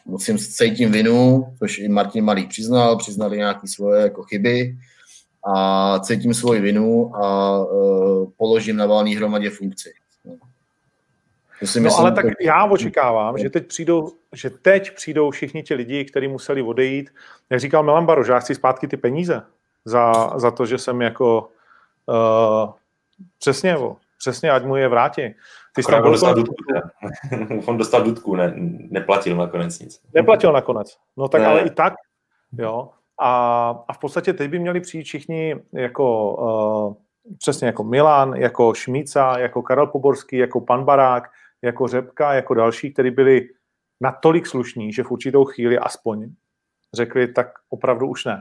musím 0.05 0.39
cítím 0.39 0.93
vinu, 0.93 1.47
což 1.59 1.79
i 1.79 1.89
Martin 1.89 2.25
Malý 2.25 2.47
přiznal, 2.47 2.97
přiznali 2.97 3.37
nějaké 3.37 3.69
svoje 3.69 4.03
jako 4.03 4.23
chyby 4.23 4.79
a 5.55 5.99
cítím 5.99 6.35
svoji 6.35 6.61
vinu 6.61 7.17
a 7.17 7.59
uh, 7.65 8.31
položím 8.37 8.77
na 8.77 8.87
válný 8.87 9.17
hromadě 9.17 9.51
funkci. 9.51 9.93
No, 10.25 10.37
myslím, 11.61 11.83
no 11.83 11.97
ale 11.97 12.13
tak 12.13 12.25
to... 12.25 12.31
já 12.41 12.65
očekávám, 12.65 13.39
že 13.39 13.51
teď, 13.51 13.67
přijdou, 13.67 14.13
že 14.35 14.51
teď 14.51 14.95
přijdou 14.95 15.31
všichni 15.31 15.63
ti 15.63 15.75
lidi, 15.75 16.05
kteří 16.05 16.29
museli 16.29 16.63
odejít. 16.63 17.11
Jak 17.51 17.61
říkal 17.61 17.83
Milan 17.83 18.07
Baroš, 18.07 18.29
já 18.29 18.39
chci 18.39 18.55
zpátky 18.55 18.89
ty 18.89 18.97
peníze 18.97 19.43
za, 19.85 20.33
za 20.39 20.51
to, 20.51 20.67
že 20.67 20.79
jsem 20.79 21.03
jako 21.03 21.49
uh, 22.07 22.73
přesně, 23.39 23.77
přesně, 24.19 24.51
ať 24.51 24.65
mu 24.65 24.77
je 24.77 24.89
vrátí. 24.89 25.35
Ty 25.75 25.83
jsi 25.83 25.95
on, 25.95 26.03
dostal 26.03 26.35
dudku, 26.35 26.55
on 27.67 27.79
dostal 27.79 28.03
dudku, 28.03 28.37
ne, 28.37 28.53
neplatil 28.91 29.37
nakonec 29.37 29.79
nic. 29.79 30.01
Neplatil 30.15 30.53
nakonec. 30.53 30.97
No 31.17 31.29
tak 31.29 31.41
ne. 31.41 31.47
ale 31.47 31.61
i 31.61 31.71
tak, 31.71 31.95
jo. 32.59 32.91
A, 33.21 33.69
a 33.89 33.93
v 33.93 33.99
podstatě 33.99 34.33
teď 34.33 34.51
by 34.51 34.59
měli 34.59 34.81
přijít 34.81 35.05
všichni 35.05 35.57
jako 35.73 36.35
uh, 36.35 36.95
přesně 37.39 37.67
jako 37.67 37.85
Milan, 37.85 38.35
jako 38.35 38.75
Šmíca, 38.75 39.39
jako 39.39 39.63
Karel 39.63 39.87
Poborský, 39.87 40.37
jako 40.37 40.61
Pan 40.61 40.85
Barák, 40.85 41.31
jako 41.63 41.89
Řepka, 41.89 42.35
jako 42.35 42.55
další, 42.55 42.93
kteří 42.93 43.11
byli 43.11 43.49
natolik 44.01 44.47
slušní, 44.47 44.93
že 44.93 45.03
v 45.03 45.11
určitou 45.11 45.45
chvíli 45.45 45.79
aspoň 45.79 46.31
řekli, 46.95 47.33
tak 47.33 47.47
opravdu 47.69 48.07
už 48.07 48.25
ne. 48.25 48.41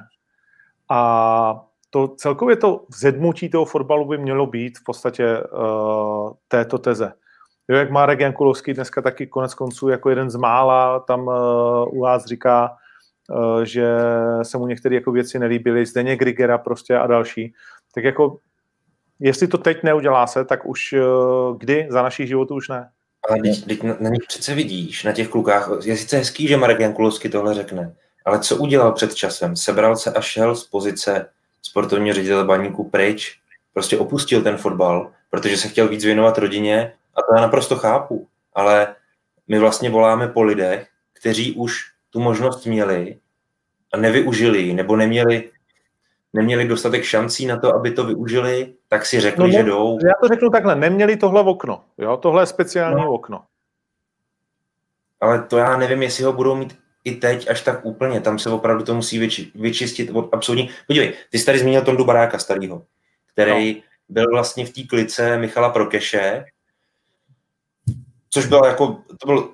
A 0.90 1.66
to 1.90 2.08
celkově 2.08 2.56
to 2.56 2.86
vzedmutí 2.90 3.50
toho 3.50 3.66
fotbalu 3.66 4.06
by 4.06 4.18
mělo 4.18 4.46
být 4.46 4.78
v 4.78 4.84
podstatě 4.84 5.44
uh, 5.44 6.32
této 6.48 6.78
teze. 6.78 7.14
Jo, 7.68 7.78
jak 7.78 7.92
Marek 7.92 8.20
Jankulovský 8.20 8.74
dneska 8.74 9.02
taky 9.02 9.28
konec 9.28 9.54
konců 9.54 9.90
jako 9.90 10.10
jeden 10.10 10.30
z 10.30 10.36
mála 10.36 11.00
tam 11.00 11.28
uh, 11.28 11.98
u 11.98 12.02
vás 12.02 12.26
říká, 12.26 12.72
uh, 13.30 13.62
že 13.62 13.98
se 14.42 14.58
mu 14.58 14.68
některé 14.68 14.96
jako 14.96 15.12
věci 15.12 15.40
nelíbily, 15.40 15.86
Zdeně 15.86 16.16
Grigera 16.16 16.58
prostě 16.58 16.98
a 16.98 17.08
další. 17.08 17.54
Tak 17.96 18.04
jako, 18.04 18.38
jestli 19.20 19.48
to 19.48 19.58
teď 19.58 19.84
neudělá 19.84 20.28
se, 20.28 20.46
tak 20.46 20.66
už 20.66 20.94
uh, 20.94 21.58
kdy 21.58 21.88
za 21.90 22.02
našich 22.02 22.28
životů 22.28 22.56
už 22.56 22.70
ne. 22.70 22.90
Ale 23.30 23.40
teď, 23.42 23.66
teď 23.66 23.84
na, 23.84 23.96
na 24.00 24.10
nich 24.10 24.24
přece 24.28 24.56
vidíš, 24.56 25.04
na 25.04 25.12
těch 25.12 25.28
klukách, 25.28 25.70
je 25.86 25.98
sice 25.98 26.18
hezký, 26.18 26.48
že 26.48 26.58
Marek 26.58 26.80
Jankulovský 26.80 27.30
tohle 27.30 27.54
řekne, 27.54 27.96
ale 28.26 28.40
co 28.40 28.58
udělal 28.58 28.92
před 28.92 29.16
časem? 29.16 29.56
Sebral 29.56 29.96
se 29.96 30.14
a 30.14 30.22
šel 30.22 30.56
z 30.56 30.64
pozice 30.64 31.30
sportovní 31.62 32.14
ředitel 32.14 32.46
baníku 32.46 32.90
pryč, 32.90 33.40
prostě 33.74 33.98
opustil 33.98 34.42
ten 34.42 34.58
fotbal, 34.58 35.12
protože 35.30 35.58
se 35.58 35.68
chtěl 35.68 35.88
víc 35.88 36.06
věnovat 36.06 36.38
rodině 36.38 36.94
A 37.16 37.22
to 37.22 37.36
já 37.36 37.42
naprosto 37.42 37.76
chápu, 37.76 38.28
ale 38.54 38.96
my 39.48 39.60
vlastně 39.60 39.90
voláme 39.90 40.28
po 40.28 40.44
lidech, 40.44 40.88
kteří 41.14 41.56
už 41.56 41.92
tu 42.10 42.20
možnost 42.20 42.66
měli 42.66 43.18
a 43.94 43.98
nevyužili 43.98 44.74
nebo 44.74 44.96
neměli, 44.96 45.52
neměli 46.34 46.68
dostatek 46.68 47.04
šancí 47.04 47.46
na 47.46 47.60
to, 47.60 47.76
aby 47.76 47.92
to 47.92 48.06
využili, 48.06 48.74
tak 48.88 49.06
si 49.06 49.20
řekli, 49.20 49.44
no, 49.44 49.52
že 49.52 49.64
jdou. 49.64 50.00
Já 50.04 50.14
to 50.22 50.28
řeknu 50.28 50.50
takhle, 50.50 50.76
neměli 50.76 51.18
tohle 51.18 51.42
okno, 51.42 51.84
jo? 51.98 52.18
tohle 52.18 52.42
je 52.42 52.46
speciální 52.46 53.02
no. 53.02 53.12
okno. 53.12 53.44
Ale 55.22 55.44
to 55.44 55.58
já 55.58 55.78
nevím, 55.78 56.04
jestli 56.04 56.24
ho 56.24 56.34
budou 56.34 56.56
mít 56.56 56.80
i 57.04 57.12
teď 57.12 57.50
až 57.50 57.62
tak 57.62 57.86
úplně, 57.86 58.22
tam 58.22 58.40
se 58.40 58.50
opravdu 58.50 58.84
to 58.84 58.96
musí 58.96 59.20
vyči, 59.20 59.52
vyčistit 59.56 60.10
od 60.14 60.30
absolutní. 60.34 60.70
Podívej, 60.88 61.14
ty 61.30 61.40
jsi 61.40 61.46
tady 61.46 61.60
zmínil 61.60 61.82
Tondu 61.82 62.06
Baráka 62.06 62.40
starýho, 62.40 62.86
který 63.34 63.76
no. 63.76 63.82
byl 64.10 64.26
vlastně 64.32 64.66
v 64.66 64.74
té 64.74 64.84
klice 64.84 65.38
Michala 65.38 65.70
Prokeše, 65.70 66.46
což 68.30 68.46
byl 68.46 68.66
jako, 68.66 69.04
to 69.20 69.28
byl 69.28 69.50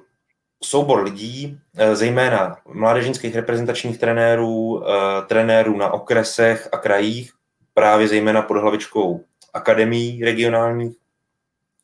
soubor 0.64 1.04
lidí, 1.04 1.60
eh, 1.78 1.96
zejména 1.96 2.58
mládežnických 2.74 3.36
reprezentačních 3.36 3.98
trenérů, 3.98 4.84
eh, 4.84 5.26
trenérů 5.28 5.78
na 5.78 5.94
okresech 5.94 6.70
a 6.72 6.78
krajích, 6.78 7.32
právě 7.74 8.08
zejména 8.08 8.42
pod 8.42 8.58
hlavičkou 8.58 9.24
akademií 9.54 10.24
regionálních. 10.24 10.98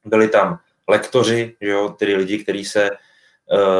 Byli 0.05 0.27
tam 0.27 0.59
lektoři, 0.87 1.55
že 1.61 1.69
jo, 1.69 1.89
tedy 1.89 2.15
lidi, 2.15 2.43
kteří 2.43 2.65
se 2.65 2.89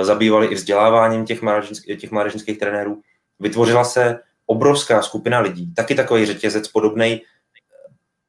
zabývali 0.02 0.48
i 0.48 0.56
vzděláváním 0.56 1.26
těch, 1.26 1.42
mládežnických, 1.42 2.00
těch 2.00 2.12
mládežnických 2.12 2.60
trenérů. 2.60 3.02
Vytvořila 3.40 3.84
se 3.84 4.20
obrovská 4.46 5.02
skupina 5.02 5.40
lidí, 5.40 5.74
taky 5.74 5.96
takový 5.96 6.26
řetězec 6.26 6.68
podobný, 6.68 7.22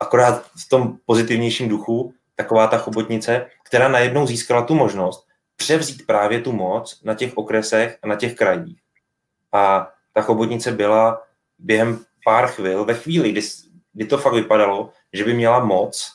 akorát 0.00 0.46
v 0.66 0.68
tom 0.68 0.96
pozitivnějším 1.06 1.68
duchu, 1.68 2.14
taková 2.34 2.66
ta 2.66 2.78
chobotnice, 2.78 3.46
která 3.64 3.88
najednou 3.88 4.26
získala 4.26 4.62
tu 4.62 4.74
možnost 4.74 5.26
převzít 5.56 6.06
právě 6.06 6.40
tu 6.40 6.52
moc 6.52 7.00
na 7.04 7.14
těch 7.14 7.36
okresech 7.36 7.98
a 8.02 8.06
na 8.06 8.16
těch 8.16 8.34
krajích. 8.34 8.78
A 9.52 9.90
ta 10.12 10.22
chobotnice 10.22 10.72
byla 10.72 11.22
během 11.58 12.04
pár 12.24 12.46
chvil, 12.46 12.84
ve 12.84 12.94
chvíli, 12.94 13.32
kdy, 13.32 13.40
kdy 13.92 14.04
to 14.04 14.18
fakt 14.18 14.34
vypadalo, 14.34 14.90
že 15.12 15.24
by 15.24 15.34
měla 15.34 15.64
moc 15.64 16.12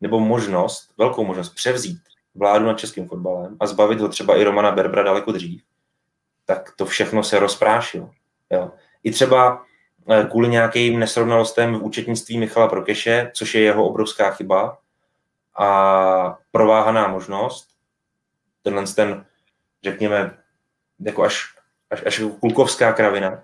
nebo 0.00 0.20
možnost, 0.20 0.90
velkou 0.98 1.24
možnost 1.24 1.48
převzít 1.48 1.98
vládu 2.34 2.66
nad 2.66 2.78
českým 2.78 3.08
fotbalem 3.08 3.56
a 3.60 3.66
zbavit 3.66 4.00
ho 4.00 4.08
třeba 4.08 4.36
i 4.36 4.44
Romana 4.44 4.70
Berbra 4.70 5.02
daleko 5.02 5.32
dřív, 5.32 5.62
tak 6.44 6.72
to 6.76 6.86
všechno 6.86 7.22
se 7.22 7.38
rozprášilo. 7.38 8.10
Jo. 8.50 8.70
I 9.02 9.10
třeba 9.10 9.64
eh, 10.10 10.24
kvůli 10.24 10.48
nějakým 10.48 10.98
nesrovnalostem 10.98 11.74
v 11.74 11.82
účetnictví 11.82 12.38
Michala 12.38 12.68
Prokeše, 12.68 13.30
což 13.34 13.54
je 13.54 13.60
jeho 13.60 13.88
obrovská 13.88 14.30
chyba 14.30 14.78
a 15.58 16.38
prováhaná 16.50 17.08
možnost, 17.08 17.68
tenhle 18.62 18.86
ten, 18.86 19.26
řekněme, 19.84 20.38
jako 21.00 21.22
až, 21.22 21.54
až, 21.90 22.02
až 22.06 22.20
kulkovská 22.40 22.92
kravina, 22.92 23.42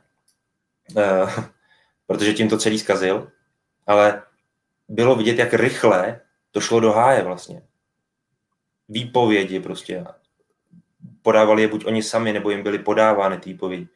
uh, 0.97 1.45
protože 2.07 2.32
tím 2.32 2.49
to 2.49 2.59
celý 2.59 2.78
zkazil, 2.78 3.30
ale 3.86 4.22
bylo 4.89 5.16
vidět, 5.16 5.39
jak 5.39 5.55
rychle 5.55 6.20
to 6.51 6.61
šlo 6.61 6.80
do 6.80 6.93
háje 6.93 7.22
vlastně. 7.22 7.62
Výpovědi 8.89 9.61
prostě. 9.61 10.05
Podávali 11.22 11.62
je 11.62 11.68
buď 11.68 11.86
oni 11.86 12.03
sami, 12.03 12.32
nebo 12.32 12.51
jim 12.51 12.62
byly 12.62 12.78
podávány 12.78 13.39
ty 13.39 13.51
výpovědi. 13.53 13.89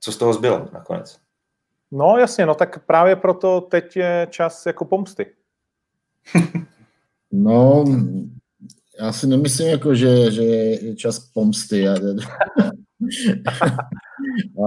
Co 0.00 0.12
z 0.12 0.16
toho 0.16 0.34
zbylo 0.34 0.68
nakonec? 0.72 1.18
No 1.90 2.16
jasně, 2.18 2.46
no 2.46 2.54
tak 2.54 2.86
právě 2.86 3.16
proto 3.16 3.60
teď 3.60 3.96
je 3.96 4.26
čas 4.30 4.66
jako 4.66 4.84
pomsty. 4.84 5.26
no, 7.32 7.84
já 9.00 9.12
si 9.12 9.26
nemyslím, 9.26 9.68
jako, 9.68 9.94
že, 9.94 10.30
že 10.30 10.42
je 10.42 10.96
čas 10.96 11.18
pomsty. 11.18 11.88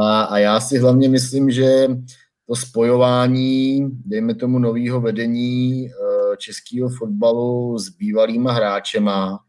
a, 0.01 0.21
a 0.21 0.37
já 0.37 0.59
si 0.59 0.77
hlavně 0.77 1.09
myslím, 1.09 1.51
že 1.51 1.87
to 2.47 2.55
spojování, 2.55 3.89
dejme 4.05 4.35
tomu, 4.35 4.59
nového 4.59 5.01
vedení 5.01 5.89
eh, 5.89 5.91
českého 6.37 6.89
fotbalu 6.89 7.79
s 7.79 7.89
bývalýma 7.89 8.51
hráčema, 8.51 9.39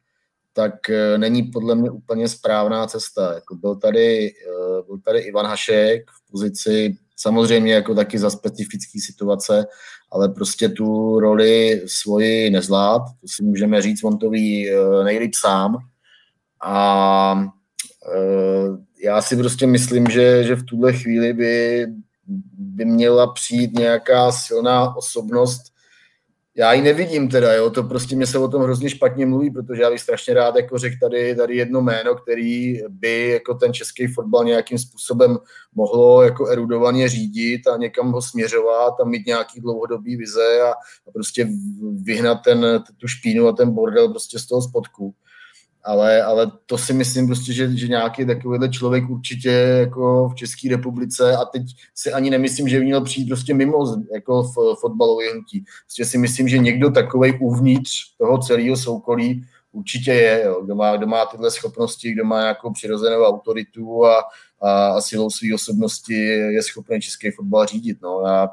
tak 0.53 0.91
eh, 0.91 1.19
není 1.19 1.43
podle 1.43 1.75
mě 1.75 1.91
úplně 1.91 2.29
správná 2.29 2.87
cesta. 2.87 3.35
Jako 3.35 3.55
byl, 3.55 3.77
tady, 3.77 4.29
eh, 4.29 4.83
byl 4.87 4.99
tady 5.05 5.19
Ivan 5.19 5.47
Hašek 5.47 6.11
v 6.11 6.31
pozici 6.31 6.97
samozřejmě 7.17 7.75
jako 7.75 7.95
taky 7.95 8.19
za 8.19 8.31
specifické 8.31 9.01
situace, 9.01 9.67
ale 10.13 10.29
prostě 10.29 10.69
tu 10.69 11.21
roli 11.21 11.83
svoji 11.87 12.51
nezvlád, 12.51 13.03
to 13.21 13.29
si 13.29 13.43
můžeme 13.43 13.83
říct, 13.83 14.05
on 14.05 14.19
to 14.19 14.31
ví 14.31 14.71
nejlíp 15.05 15.35
sám. 15.35 15.77
A 16.65 17.51
já 19.03 19.23
si 19.23 19.37
prostě 19.37 19.67
myslím, 19.67 20.07
že, 20.07 20.45
že 20.45 20.57
v 20.57 20.63
tuhle 20.63 20.93
chvíli 20.93 21.33
by 21.33 21.87
by 22.79 22.85
měla 22.85 23.33
přijít 23.33 23.79
nějaká 23.79 24.33
silná 24.33 24.97
osobnost. 24.97 25.63
Já 26.59 26.73
ji 26.73 26.83
nevidím 26.83 27.29
teda, 27.29 27.55
jo, 27.55 27.71
to 27.71 27.83
prostě 27.83 28.17
mě 28.17 28.27
se 28.27 28.39
o 28.39 28.49
tom 28.49 28.63
hrozně 28.63 28.91
špatně 28.91 29.27
mluví, 29.27 29.51
protože 29.51 29.83
já 29.83 29.91
bych 29.91 30.01
strašně 30.01 30.35
rád 30.35 30.57
jako 30.57 30.79
řekl 30.79 30.97
tady, 31.01 31.37
tady 31.37 31.57
jedno 31.57 31.81
jméno, 31.81 32.15
který 32.15 32.79
by 32.89 33.29
jako 33.29 33.55
ten 33.55 33.73
český 33.73 34.07
fotbal 34.07 34.45
nějakým 34.45 34.79
způsobem 34.79 35.39
mohlo 35.75 36.23
jako 36.23 36.49
erudovaně 36.49 37.09
řídit 37.09 37.67
a 37.67 37.77
někam 37.77 38.13
ho 38.13 38.23
směřovat 38.23 38.95
a 39.01 39.05
mít 39.05 39.27
nějaký 39.27 39.61
dlouhodobý 39.61 40.17
vize 40.17 40.61
a, 40.61 40.71
a 41.09 41.11
prostě 41.15 41.49
vyhnat 42.03 42.39
ten, 42.45 42.85
tu 42.97 43.09
špínu 43.09 43.49
a 43.49 43.53
ten 43.53 43.71
bordel 43.71 44.09
prostě 44.09 44.39
z 44.39 44.47
toho 44.47 44.63
spodku 44.63 45.15
ale, 45.89 46.23
ale 46.23 46.53
to 46.67 46.79
si 46.79 46.93
myslím 46.93 47.27
prostě, 47.27 47.53
že, 47.53 47.77
že 47.77 47.89
nějaký 47.89 48.27
takovýhle 48.27 48.69
člověk 48.69 49.11
určitě 49.11 49.51
jako 49.51 50.29
v 50.29 50.35
České 50.35 50.69
republice 50.69 51.37
a 51.37 51.45
teď 51.45 51.63
si 51.95 52.13
ani 52.13 52.31
nemyslím, 52.31 52.69
že 52.69 52.79
by 52.79 52.85
měl 52.85 53.05
přijít 53.05 53.29
prostě 53.29 53.55
mimo 53.55 54.03
jako 54.15 54.43
v 54.43 54.55
fotbalové 54.81 55.31
hnutí. 55.33 55.65
Prostě 55.85 56.05
si 56.05 56.19
myslím, 56.19 56.49
že 56.49 56.59
někdo 56.59 56.91
takový 56.91 57.39
uvnitř 57.41 58.17
toho 58.19 58.39
celého 58.39 58.77
soukolí 58.77 59.45
určitě 59.73 60.13
je, 60.13 60.43
jo. 60.45 60.63
Kdo, 60.65 60.75
má, 60.75 60.97
kdo 60.97 61.07
má 61.07 61.27
tyhle 61.27 61.51
schopnosti, 61.51 62.13
kdo 62.13 62.25
má 62.25 62.41
nějakou 62.41 62.73
přirozenou 62.73 63.25
autoritu 63.25 64.07
a, 64.07 64.23
a, 64.63 64.89
a 64.89 65.01
silou 65.01 65.31
své 65.31 65.55
osobnosti 65.55 66.15
je 66.29 66.63
schopný 66.63 67.01
český 67.01 67.31
fotbal 67.31 67.67
řídit. 67.67 67.99
No. 68.03 68.23
Já 68.27 68.49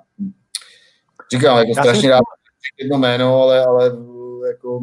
říkám, 1.31 1.57
jako 1.57 1.71
Já 1.77 1.83
strašně 1.83 2.09
rád 2.09 2.21
jedno 2.79 2.97
jméno, 2.97 3.41
ale, 3.41 3.65
ale 3.65 3.97
jako 4.47 4.81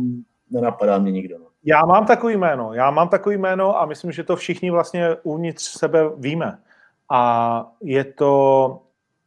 nenapadá 0.51 0.99
mě 0.99 1.13
nikdo. 1.13 1.39
No. 1.39 1.52
Já 1.65 1.87
mám 1.87 2.07
takový 2.07 2.37
jméno, 2.37 2.75
já 2.75 2.91
mám 2.91 3.09
takový 3.09 3.37
jméno 3.37 3.81
a 3.81 3.87
myslím, 3.87 4.13
že 4.13 4.25
to 4.25 4.37
všichni 4.37 4.71
vlastně 4.71 5.09
uvnitř 5.23 5.63
sebe 5.63 6.11
víme. 6.17 6.59
A 7.11 7.73
je 7.81 8.05
to 8.05 8.81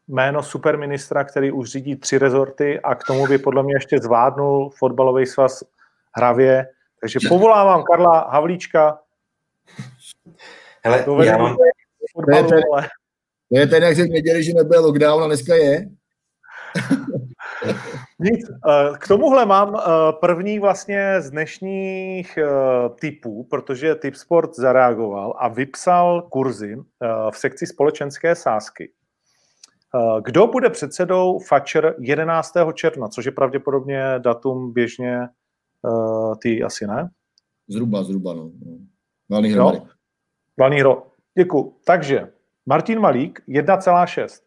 jméno 0.07 0.43
superministra, 0.43 1.23
který 1.23 1.51
už 1.51 1.69
řídí 1.69 1.95
tři 1.95 2.17
rezorty 2.17 2.79
a 2.79 2.95
k 2.95 3.03
tomu 3.03 3.27
by 3.27 3.37
podle 3.37 3.63
mě 3.63 3.75
ještě 3.75 3.99
zvládnul 3.99 4.69
fotbalový 4.69 5.25
svaz 5.25 5.63
hravě. 6.17 6.67
Takže 7.01 7.19
povolávám 7.29 7.83
Karla 7.83 8.29
Havlíčka. 8.29 8.99
Hele, 10.83 11.05
já 11.23 11.37
mám... 11.37 11.57
Fotbalu, 12.13 12.47
to 12.49 12.55
je 12.55 12.61
ten, 12.61 12.69
ale... 12.73 12.87
to 13.49 13.57
je 13.57 13.67
ten, 13.67 13.83
jak 13.83 13.95
řekl 13.95 14.13
neděli, 14.13 14.43
že 14.43 14.53
nebude 14.53 14.79
lockdown 14.79 15.23
a 15.23 15.27
dneska 15.27 15.55
je. 15.55 15.89
Nic. 18.19 18.49
Eh, 18.49 18.97
k 18.97 19.07
tomuhle 19.07 19.45
mám 19.45 19.75
eh, 19.75 19.81
první 20.19 20.59
vlastně 20.59 21.21
z 21.21 21.29
dnešních 21.31 22.37
eh, 22.37 22.45
typů, 22.99 23.43
protože 23.43 23.95
Tipsport 23.95 24.55
zareagoval 24.55 25.33
a 25.39 25.47
vypsal 25.47 26.21
kurzy 26.21 26.77
v 27.31 27.37
sekci 27.37 27.67
společenské 27.67 28.35
sázky. 28.35 28.91
Kdo 30.25 30.47
bude 30.47 30.69
předsedou 30.69 31.39
Fatcher 31.39 31.95
11. 31.99 32.53
června, 32.73 33.07
což 33.07 33.25
je 33.25 33.31
pravděpodobně 33.31 34.03
datum 34.17 34.73
běžně 34.73 35.19
ty 36.41 36.63
asi 36.63 36.87
ne? 36.87 37.09
Zhruba, 37.67 38.03
zhruba, 38.03 38.33
no. 38.33 38.51
Valný 39.29 39.49
hro. 39.49 39.63
No. 39.63 39.87
Valný 40.59 40.79
hro. 40.79 41.07
Děkuji. 41.37 41.73
Takže 41.85 42.31
Martin 42.65 42.99
Malík 42.99 43.41
1,6. 43.47 44.44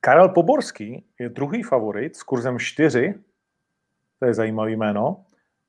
Karel 0.00 0.28
Poborský 0.28 1.04
je 1.20 1.28
druhý 1.28 1.62
favorit 1.62 2.16
s 2.16 2.22
kurzem 2.22 2.58
4, 2.58 3.14
to 4.18 4.26
je 4.26 4.34
zajímavý 4.34 4.76
jméno. 4.76 5.24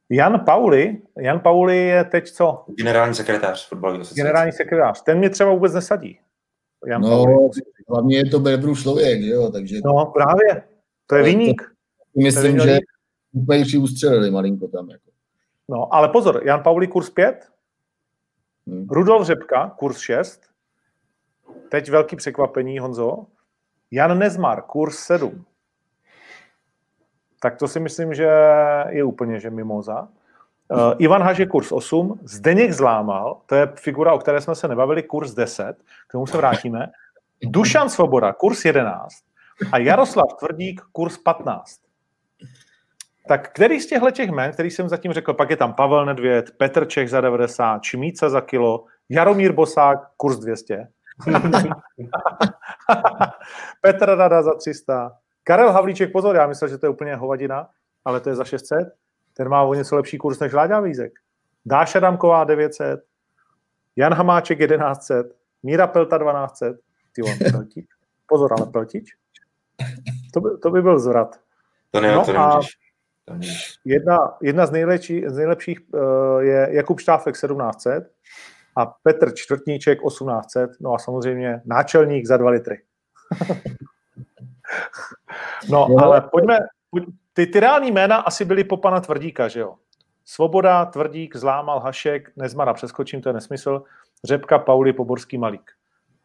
Jan 0.10 0.40
Pauli, 0.46 1.02
Jan 1.18 1.40
Pauli 1.40 1.78
je 1.78 2.04
teď 2.04 2.30
co? 2.30 2.66
Generální 2.78 3.16
sekretář 3.16 3.68
fotbalového 3.68 4.06
Generální 4.16 4.52
sekretář, 4.52 5.04
ten 5.04 5.18
mě 5.18 5.30
třeba 5.30 5.54
vůbec 5.54 5.74
nesadí. 5.74 6.20
Jan 6.88 7.02
no, 7.02 7.10
Pauli. 7.10 7.50
hlavně 7.90 8.18
je 8.18 8.26
to 8.26 8.40
Bebru 8.40 8.76
člověk, 8.76 9.22
že 9.22 9.30
jo, 9.30 9.52
takže... 9.52 9.78
No, 9.86 10.06
právě, 10.06 10.64
to 11.08 11.16
je 11.16 11.24
výnik. 11.24 11.62
Myslím, 12.16 12.58
to 12.58 12.64
že 12.64 12.78
úplně 13.32 13.66
ustřelili 13.80 14.32
malinko 14.32 14.68
tam. 14.68 14.90
Jako. 14.90 15.10
No, 15.70 15.94
ale 15.94 16.10
pozor, 16.10 16.42
Jan 16.46 16.64
Pauli 16.64 16.88
kurz 16.88 17.10
5, 17.10 17.50
hmm. 18.68 18.88
Rudolf 18.90 19.28
Řepka 19.28 19.70
kurz 19.70 20.00
6, 20.00 20.42
teď 21.72 21.90
velký 21.90 22.16
překvapení, 22.16 22.80
Honzo, 22.80 23.26
Jan 23.92 24.20
Nezmar, 24.20 24.62
kurz 24.62 24.98
7. 24.98 25.46
tak 27.42 27.58
to 27.58 27.68
si 27.68 27.80
myslím, 27.80 28.14
že 28.14 28.30
je 28.90 29.04
úplně 29.04 29.40
že 29.40 29.50
mimoza. 29.50 30.08
Uh, 30.72 30.94
Ivan 30.98 31.24
Haže 31.24 31.46
kurz 31.46 31.72
8, 31.72 32.20
Zdeněk 32.24 32.72
zlámal, 32.72 33.42
to 33.46 33.56
je 33.56 33.68
figura, 33.76 34.14
o 34.14 34.20
které 34.20 34.42
jsme 34.42 34.56
se 34.56 34.68
nebavili, 34.68 35.04
kurz 35.04 35.34
10, 35.34 35.76
k 36.08 36.12
tomu 36.12 36.28
se 36.28 36.38
vrátíme. 36.38 36.88
Dušan 37.44 37.90
Svoboda, 37.90 38.34
kurz 38.34 38.66
11 38.66 39.16
a 39.72 39.78
Jaroslav 39.78 40.28
Tvrdík, 40.40 40.82
kurz 40.92 41.18
15. 41.18 41.80
Tak 43.28 43.50
který 43.50 43.80
z 43.80 43.88
těchto 43.88 44.12
těch 44.12 44.30
men, 44.30 44.52
který 44.52 44.72
jsem 44.72 44.90
zatím 44.90 45.14
řekl, 45.14 45.34
pak 45.34 45.50
je 45.50 45.58
tam 45.58 45.74
Pavel 45.74 46.06
Nedvěd, 46.06 46.52
Petr 46.58 46.86
Čech 46.86 47.10
za 47.10 47.22
90, 47.22 47.80
Čmíca 47.80 48.30
za 48.30 48.42
kilo, 48.42 48.86
Jaromír 49.10 49.52
Bosák, 49.52 50.00
kurz 50.18 50.40
200, 50.40 50.88
Petr 53.82 54.16
Rada 54.16 54.44
za 54.44 54.54
300, 54.56 55.12
Karel 55.44 55.72
Havlíček, 55.72 56.12
pozor, 56.12 56.36
já 56.36 56.48
myslel, 56.48 56.70
že 56.70 56.78
to 56.78 56.86
je 56.86 56.90
úplně 56.90 57.16
hovadina, 57.16 57.70
ale 58.06 58.20
to 58.20 58.30
je 58.30 58.36
za 58.36 58.44
600, 58.44 58.94
ten 59.34 59.50
má 59.50 59.62
o 59.64 59.74
něco 59.74 59.96
lepší 59.96 60.18
kurz 60.18 60.40
než 60.40 60.54
Láďa 60.54 60.80
Vízek. 60.80 61.14
Dáša 61.66 62.00
Damková 62.00 62.44
900, 62.44 63.00
Jan 63.96 64.14
Hamáček 64.14 64.60
1100, 64.60 65.16
Míra 65.64 65.88
Pelta 65.88 66.18
1200, 66.18 66.74
ty 67.16 67.22
on, 67.22 67.52
Peltič. 67.52 67.86
Pozor, 68.26 68.54
ale 68.54 68.66
Peltič. 68.66 69.10
To 70.34 70.42
by, 70.42 70.50
to 70.62 70.72
by 70.72 70.82
byl 70.82 71.00
zvrat. 71.00 71.40
To 71.92 72.02
ne, 72.02 72.12
no 72.12 72.26
to. 72.26 72.62
Jedna, 73.86 74.18
jedna 74.42 74.66
z, 74.66 74.72
nejlepší, 74.72 75.24
z 75.28 75.38
nejlepších 75.38 75.80
uh, 75.94 76.40
je 76.40 76.68
Jakub 76.72 77.00
Štáfek 77.00 77.36
1700 77.36 78.12
a 78.80 78.86
Petr 79.04 79.36
Čtvrtníček 79.36 80.00
1800, 80.08 80.70
no 80.82 80.94
a 80.94 81.00
samozřejmě 81.00 81.62
náčelník 81.66 82.26
za 82.26 82.38
2 82.38 82.50
litry. 82.50 82.82
no, 85.70 85.88
ale 86.00 86.22
pojďme, 86.22 86.60
ty, 87.34 87.48
ty 87.48 87.60
reální 87.60 87.92
jména 87.92 88.16
asi 88.16 88.46
byly 88.46 88.64
po 88.64 88.78
pana 88.78 89.00
Tvrdíka, 89.00 89.48
že 89.48 89.60
jo? 89.60 89.76
Svoboda, 90.26 90.86
Tvrdík, 90.86 91.36
Zlámal, 91.36 91.80
Hašek, 91.80 92.32
Nezmara, 92.36 92.74
přeskočím, 92.74 93.22
to 93.22 93.30
je 93.30 93.34
nesmysl, 93.34 93.84
Řepka, 94.24 94.60
Pauli, 94.60 94.94
Poborský, 94.94 95.38
Malík. 95.38 95.72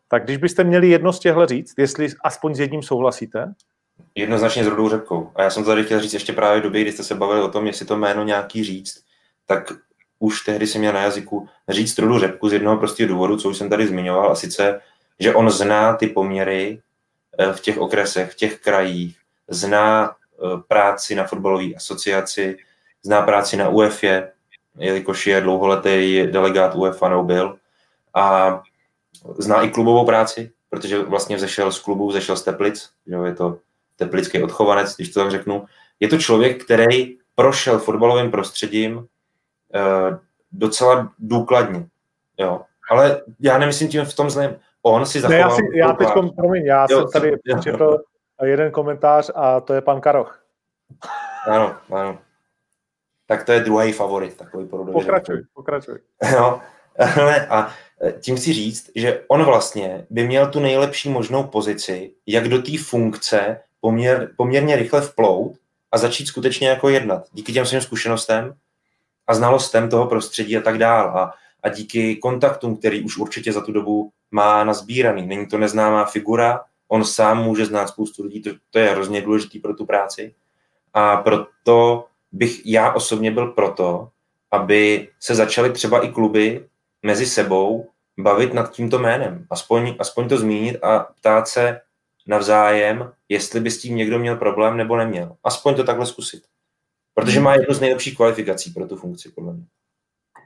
Tak 0.08 0.24
když 0.24 0.36
byste 0.36 0.64
měli 0.64 0.88
jedno 0.88 1.12
z 1.12 1.18
těchto 1.18 1.46
říct, 1.46 1.74
jestli 1.78 2.08
aspoň 2.24 2.54
s 2.54 2.60
jedním 2.60 2.82
souhlasíte? 2.82 3.54
Jednoznačně 4.14 4.64
s 4.64 4.66
Rudou 4.66 4.88
Řepkou. 4.88 5.30
A 5.34 5.42
já 5.42 5.50
jsem 5.50 5.64
tady 5.64 5.84
chtěl 5.84 6.00
říct 6.00 6.12
ještě 6.12 6.32
právě 6.32 6.60
v 6.60 6.64
době, 6.64 6.82
kdy 6.82 6.92
jste 6.92 7.02
se 7.02 7.14
bavili 7.14 7.40
o 7.40 7.48
tom, 7.48 7.66
jestli 7.66 7.86
to 7.86 7.96
jméno 7.96 8.24
nějaký 8.24 8.64
říct, 8.64 9.04
tak 9.46 9.72
už 10.18 10.40
tehdy 10.40 10.66
jsem 10.66 10.80
měl 10.80 10.92
na 10.92 11.02
jazyku 11.02 11.48
říct 11.68 11.98
Rudu 11.98 12.18
Řepku 12.18 12.48
z 12.48 12.52
jednoho 12.52 12.76
prostého 12.76 13.08
důvodu, 13.08 13.36
co 13.36 13.48
už 13.48 13.56
jsem 13.56 13.70
tady 13.70 13.86
zmiňoval, 13.86 14.32
a 14.32 14.34
sice, 14.34 14.80
že 15.20 15.34
on 15.34 15.50
zná 15.50 15.96
ty 15.96 16.06
poměry 16.06 16.80
eh, 17.38 17.52
v 17.52 17.60
těch 17.60 17.78
okresech, 17.78 18.32
v 18.32 18.36
těch 18.36 18.60
krajích, 18.60 19.16
zná 19.48 20.16
Eh, 20.44 20.62
práci 20.68 21.14
na 21.14 21.24
fotbalové 21.24 21.74
asociaci, 21.76 22.58
zná 23.02 23.22
práci 23.22 23.56
na 23.56 23.68
UEFA, 23.68 24.22
jelikož 24.78 25.26
je 25.26 25.40
dlouholetý 25.40 26.26
delegát 26.30 26.74
UEFA 26.74 27.08
nebo 27.08 27.22
byl. 27.22 27.56
A 28.14 28.62
zná 29.38 29.62
i 29.62 29.70
klubovou 29.70 30.06
práci, 30.06 30.52
protože 30.70 30.98
vlastně 30.98 31.36
vzešel 31.36 31.72
z 31.72 31.78
klubu, 31.78 32.08
vzešel 32.08 32.36
z 32.36 32.42
Teplic, 32.42 32.90
že 33.06 33.14
je 33.24 33.34
to 33.34 33.58
teplický 33.96 34.42
odchovanec, 34.42 34.96
když 34.96 35.08
to 35.08 35.20
tak 35.20 35.30
řeknu. 35.30 35.64
Je 36.00 36.08
to 36.08 36.18
člověk, 36.18 36.64
který 36.64 37.18
prošel 37.34 37.78
fotbalovým 37.78 38.30
prostředím 38.30 39.06
docela 40.52 41.12
důkladně. 41.18 41.86
Jo. 42.38 42.60
Ale 42.90 43.22
já 43.40 43.58
nemyslím 43.58 43.88
tím 43.88 44.04
v 44.04 44.16
tom 44.16 44.30
zlém. 44.30 44.56
On 44.82 45.06
si 45.06 45.20
zachoval... 45.20 45.38
Ne, 45.38 45.44
já, 45.44 45.56
si, 45.56 45.62
já 45.74 45.92
teď, 45.92 46.08
promiň, 46.36 46.64
já 46.64 46.86
jo, 46.90 47.00
jsem 47.00 47.08
tady 47.22 47.36
četl 47.62 47.98
jeden 48.44 48.70
komentář 48.70 49.30
a 49.34 49.60
to 49.60 49.74
je 49.74 49.80
pan 49.80 50.00
Karoch. 50.00 50.44
Ano, 51.46 51.76
ano. 51.90 52.18
Tak 53.26 53.44
to 53.44 53.52
je 53.52 53.60
druhý 53.60 53.92
favorit, 53.92 54.36
takový 54.36 54.66
podobný. 54.66 54.92
Pokračuj, 54.92 55.42
pokračuj. 55.54 55.98
No, 56.36 56.60
a 57.50 57.70
tím 58.20 58.36
chci 58.36 58.52
říct, 58.52 58.90
že 58.94 59.22
on 59.28 59.44
vlastně 59.44 60.06
by 60.10 60.26
měl 60.26 60.50
tu 60.50 60.60
nejlepší 60.60 61.08
možnou 61.08 61.44
pozici, 61.44 62.14
jak 62.26 62.48
do 62.48 62.62
té 62.62 62.72
funkce 62.78 63.60
poměr, 63.80 64.30
poměrně 64.36 64.76
rychle 64.76 65.00
vplout 65.00 65.56
a 65.92 65.98
začít 65.98 66.26
skutečně 66.26 66.68
jako 66.68 66.88
jednat. 66.88 67.24
Díky 67.32 67.52
těm 67.52 67.66
svým 67.66 67.80
zkušenostem 67.80 68.54
a 69.26 69.34
znalostem 69.34 69.88
toho 69.88 70.06
prostředí 70.06 70.56
a 70.56 70.60
tak 70.60 70.78
dál. 70.78 71.18
A, 71.18 71.34
a 71.62 71.68
díky 71.68 72.16
kontaktům, 72.16 72.76
který 72.76 73.04
už 73.04 73.16
určitě 73.16 73.52
za 73.52 73.60
tu 73.60 73.72
dobu 73.72 74.10
má 74.30 74.64
nazbíraný. 74.64 75.26
Není 75.26 75.46
to 75.46 75.58
neznámá 75.58 76.04
figura, 76.04 76.60
on 76.88 77.04
sám 77.04 77.44
může 77.44 77.66
znát 77.66 77.86
spoustu 77.86 78.22
lidí, 78.22 78.42
to, 78.42 78.50
to 78.70 78.78
je 78.78 78.90
hrozně 78.90 79.20
důležité 79.20 79.58
pro 79.58 79.74
tu 79.74 79.86
práci. 79.86 80.34
A 80.94 81.16
proto 81.16 82.06
bych 82.32 82.66
já 82.66 82.92
osobně 82.92 83.30
byl 83.30 83.46
proto, 83.46 84.08
aby 84.50 85.08
se 85.20 85.34
začaly 85.34 85.70
třeba 85.70 86.04
i 86.04 86.08
kluby 86.08 86.68
mezi 87.02 87.26
sebou 87.26 87.88
bavit 88.18 88.54
nad 88.54 88.70
tímto 88.70 88.98
jménem. 88.98 89.46
Aspoň, 89.50 89.94
aspoň 89.98 90.28
to 90.28 90.38
zmínit 90.38 90.84
a 90.84 90.98
ptát 90.98 91.48
se 91.48 91.80
navzájem, 92.26 93.12
jestli 93.28 93.60
by 93.60 93.70
s 93.70 93.80
tím 93.80 93.96
někdo 93.96 94.18
měl 94.18 94.36
problém 94.36 94.76
nebo 94.76 94.96
neměl. 94.96 95.36
Aspoň 95.44 95.74
to 95.74 95.84
takhle 95.84 96.06
zkusit. 96.06 96.42
Protože 97.14 97.40
má 97.40 97.54
jednu 97.54 97.74
z 97.74 97.80
nejlepších 97.80 98.16
kvalifikací 98.16 98.70
pro 98.70 98.86
tu 98.86 98.96
funkci, 98.96 99.28
podle 99.28 99.54
mě. 99.54 99.64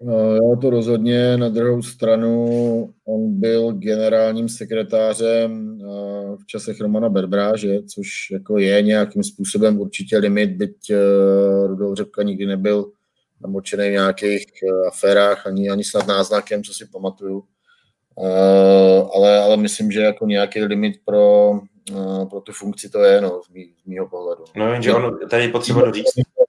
No, 0.03 0.35
jo, 0.35 0.57
to 0.61 0.71
rozhodně. 0.71 1.37
Na 1.37 1.49
druhou 1.49 1.83
stranu 1.83 2.95
on 3.05 3.41
byl 3.41 3.73
generálním 3.73 4.49
sekretářem 4.49 5.79
eh, 5.81 6.37
v 6.37 6.47
časech 6.47 6.81
Romana 6.81 7.09
Berbráže, 7.09 7.83
což 7.83 8.09
jako 8.33 8.59
je 8.59 8.83
nějakým 8.83 9.23
způsobem 9.23 9.81
určitě 9.81 10.19
limit, 10.19 10.51
byť 10.51 10.91
eh, 10.91 10.97
Rudolf 11.67 11.97
Řepka 11.97 12.23
nikdy 12.23 12.47
nebyl 12.47 12.91
namočený 13.41 13.89
v 13.89 13.93
nějakých 13.93 14.47
eh, 14.63 14.87
aférách, 14.89 15.47
ani, 15.47 15.71
ani 15.71 15.85
snad 15.85 16.07
náznakem, 16.07 16.63
co 16.63 16.75
si 16.75 16.87
pamatuju. 16.93 17.45
Ale, 19.15 19.39
ale 19.39 19.57
myslím, 19.57 19.93
že 19.93 20.01
jako 20.01 20.27
nějaký 20.27 20.65
limit 20.65 21.01
pro, 21.05 21.53
pro 22.31 22.41
tu 22.41 22.53
funkci 22.53 22.91
to 22.91 23.03
je, 23.03 23.21
no, 23.21 23.41
z, 23.47 23.49
mý, 23.49 23.75
z 23.83 23.87
mýho 23.87 24.09
pohledu. 24.09 24.45
No, 24.57 24.73
jenže 24.73 24.95
on 24.95 25.19
tady 25.31 25.49
potřeba 25.49 25.93
říct. 25.93 26.07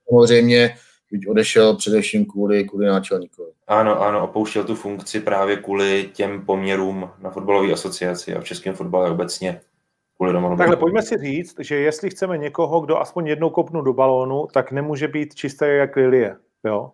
Samozřejmě 0.10 0.76
byť 1.12 1.28
odešel 1.28 1.76
především 1.76 2.26
kvůli, 2.26 2.64
kvůli 2.64 2.86
náčelníkovi. 2.86 3.52
Ano, 3.68 4.02
ano, 4.02 4.24
opouštěl 4.24 4.64
tu 4.64 4.76
funkci 4.76 5.20
právě 5.20 5.58
kvůli 5.58 6.10
těm 6.14 6.46
poměrům 6.46 7.10
na 7.20 7.30
fotbalové 7.30 7.74
asociaci 7.74 8.36
a 8.36 8.42
v 8.42 8.44
českém 8.44 8.74
fotbale 8.74 9.12
obecně. 9.12 9.62
Kvůli 10.16 10.32
Romanu 10.32 10.58
Takhle 10.58 10.76
pojďme 10.76 11.02
si 11.02 11.18
říct, 11.18 11.56
že 11.60 11.76
jestli 11.76 12.10
chceme 12.10 12.38
někoho, 12.38 12.82
kdo 12.82 13.00
aspoň 13.00 13.28
jednou 13.28 13.50
kopnu 13.50 13.82
do 13.82 13.94
balónu, 13.94 14.48
tak 14.54 14.72
nemůže 14.72 15.08
být 15.08 15.36
čisté 15.36 15.68
jak 15.68 15.96
lilie. 15.96 16.36
Jo? 16.64 16.92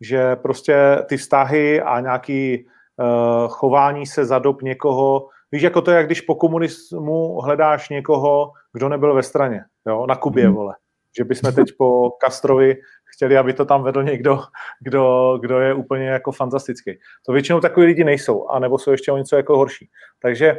Že 0.00 0.36
prostě 0.36 0.98
ty 1.06 1.16
vztahy 1.16 1.80
a 1.80 2.00
nějaký 2.00 2.64
uh, 2.64 3.48
chování 3.48 4.06
se 4.06 4.24
za 4.24 4.38
dob 4.38 4.62
někoho, 4.62 5.28
víš, 5.52 5.62
jako 5.62 5.82
to 5.82 5.90
je, 5.90 5.96
jak 5.96 6.06
když 6.06 6.20
po 6.20 6.34
komunismu 6.34 7.40
hledáš 7.40 7.88
někoho, 7.88 8.52
kdo 8.72 8.88
nebyl 8.88 9.14
ve 9.14 9.22
straně, 9.22 9.64
jo? 9.86 10.06
na 10.06 10.16
Kubě, 10.16 10.44
hmm. 10.44 10.54
vole. 10.54 10.74
Že 11.18 11.24
bychom 11.24 11.52
teď 11.52 11.68
po 11.78 12.10
Kastrovi 12.10 12.76
chtěli, 13.04 13.36
aby 13.36 13.52
to 13.52 13.64
tam 13.64 13.82
vedl 13.82 14.02
někdo, 14.02 14.40
kdo, 14.80 15.38
kdo 15.42 15.60
je 15.60 15.74
úplně 15.74 16.06
jako 16.06 16.32
fantastický. 16.32 16.92
To 17.26 17.32
většinou 17.32 17.60
takový 17.60 17.86
lidi 17.86 18.04
nejsou, 18.04 18.48
anebo 18.48 18.78
jsou 18.78 18.90
ještě 18.90 19.12
o 19.12 19.16
něco 19.16 19.36
jako 19.36 19.56
horší. 19.56 19.88
Takže 20.22 20.52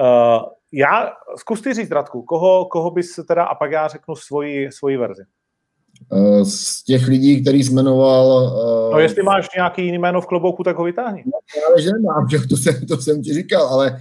uh, 0.00 0.42
já, 0.72 1.12
zkus 1.36 1.60
ty 1.60 1.74
říct, 1.74 1.90
Radku, 1.90 2.22
koho, 2.22 2.64
koho 2.64 2.90
bys 2.90 3.16
teda, 3.28 3.44
a 3.44 3.54
pak 3.54 3.70
já 3.70 3.88
řeknu 3.88 4.16
svoji, 4.16 4.72
svoji 4.72 4.96
verzi. 4.96 5.22
Eh, 6.12 6.44
z 6.44 6.84
těch 6.84 7.06
lidí, 7.06 7.42
který 7.42 7.58
jmenoval... 7.58 8.26
Uh, 8.26 8.92
no 8.92 8.98
jestli 8.98 9.22
máš 9.22 9.48
nějaký 9.56 9.84
jiný 9.84 9.98
jméno 9.98 10.20
v 10.20 10.26
klobouku, 10.26 10.62
tak 10.62 10.76
ho 10.76 10.84
vytáhni. 10.84 11.24
No, 11.26 11.32
ale 11.68 11.82
že 11.82 11.90
nemám, 11.90 12.28
že 12.28 12.48
to 12.48 12.56
jsem, 12.56 12.86
to 12.86 12.96
jsem 12.96 13.22
ti 13.22 13.34
říkal, 13.34 13.66
ale 13.66 13.98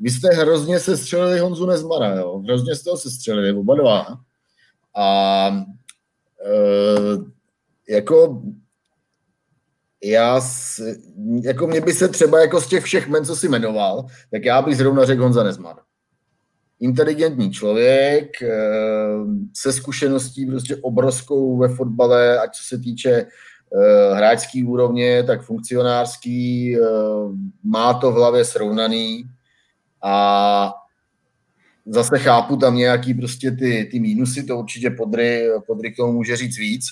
vy 0.00 0.10
jste 0.10 0.28
hrozně 0.28 0.80
se 0.80 0.96
střelili 0.96 1.38
Honzu 1.38 1.66
Nezmara, 1.66 2.14
jo? 2.14 2.38
hrozně 2.38 2.74
jste 2.74 2.90
ho 2.90 2.96
se 2.96 3.10
střelili, 3.10 3.52
oba 3.52 3.74
dva. 3.74 4.06
A 4.96 5.48
uh, 6.46 7.24
jako 7.88 8.42
já, 10.04 10.40
jako 11.42 11.66
mě 11.66 11.80
by 11.80 11.92
se 11.92 12.08
třeba 12.08 12.40
jako 12.40 12.60
z 12.60 12.66
těch 12.66 12.84
všech 12.84 13.08
men, 13.08 13.24
co 13.24 13.36
si 13.36 13.48
jmenoval, 13.48 14.06
tak 14.30 14.44
já 14.44 14.62
bych 14.62 14.76
zrovna 14.76 15.04
řekl 15.04 15.22
Honza 15.22 15.42
Nezmar. 15.42 15.76
Inteligentní 16.80 17.52
člověk, 17.52 18.42
eh, 18.42 18.48
se 19.56 19.72
zkušeností 19.72 20.46
prostě 20.46 20.76
obrovskou 20.76 21.56
ve 21.56 21.68
fotbale, 21.68 22.38
ať 22.38 22.56
co 22.56 22.62
se 22.62 22.78
týče 22.78 23.10
eh, 23.10 24.14
hráčský 24.14 24.64
úrovně, 24.64 25.22
tak 25.22 25.42
funkcionářský, 25.42 26.76
má 27.64 27.94
to 27.94 28.12
v 28.12 28.14
hlavě 28.14 28.44
srovnaný 28.44 29.24
a 30.02 30.74
zase 31.86 32.18
chápu 32.18 32.56
tam 32.56 32.76
nějaký 32.76 33.14
prostě 33.14 33.50
ty, 33.50 33.88
ty 33.90 34.00
mínusy, 34.00 34.42
to 34.42 34.58
určitě 34.58 34.90
Podry, 34.90 35.48
Podry 35.66 35.92
k 35.92 35.96
tomu 35.96 36.12
může 36.12 36.36
říct 36.36 36.58
víc, 36.58 36.84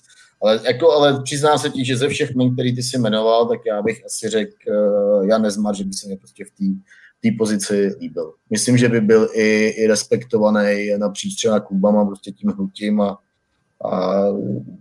ale, 0.43 0.61
jako, 0.66 0.93
ale 0.93 1.22
přiznám 1.22 1.59
se 1.59 1.70
ti, 1.70 1.84
že 1.84 1.97
ze 1.97 2.09
všech 2.09 2.34
men, 2.34 2.53
který 2.53 2.76
ty 2.76 2.82
si 2.82 2.99
jmenoval, 2.99 3.49
tak 3.49 3.61
já 3.66 3.82
bych 3.82 4.05
asi 4.05 4.28
řekl 4.28 4.53
uh, 4.68 5.38
Nezmar, 5.38 5.74
že 5.74 5.84
by 5.84 5.93
se 5.93 6.07
mě 6.07 6.16
prostě 6.16 6.45
v 6.45 6.51
té 7.22 7.28
pozici 7.38 7.95
líbil. 8.01 8.32
Myslím, 8.51 8.78
že 8.78 8.88
by 8.88 9.01
byl 9.01 9.28
i, 9.34 9.66
i 9.66 9.86
respektovaný 9.86 10.90
napříč 10.97 11.36
třeba 11.36 11.61
klubama, 11.61 12.05
prostě 12.05 12.32
tím 12.32 12.51
hnutím 12.51 13.01
a, 13.01 13.18
A 13.84 14.22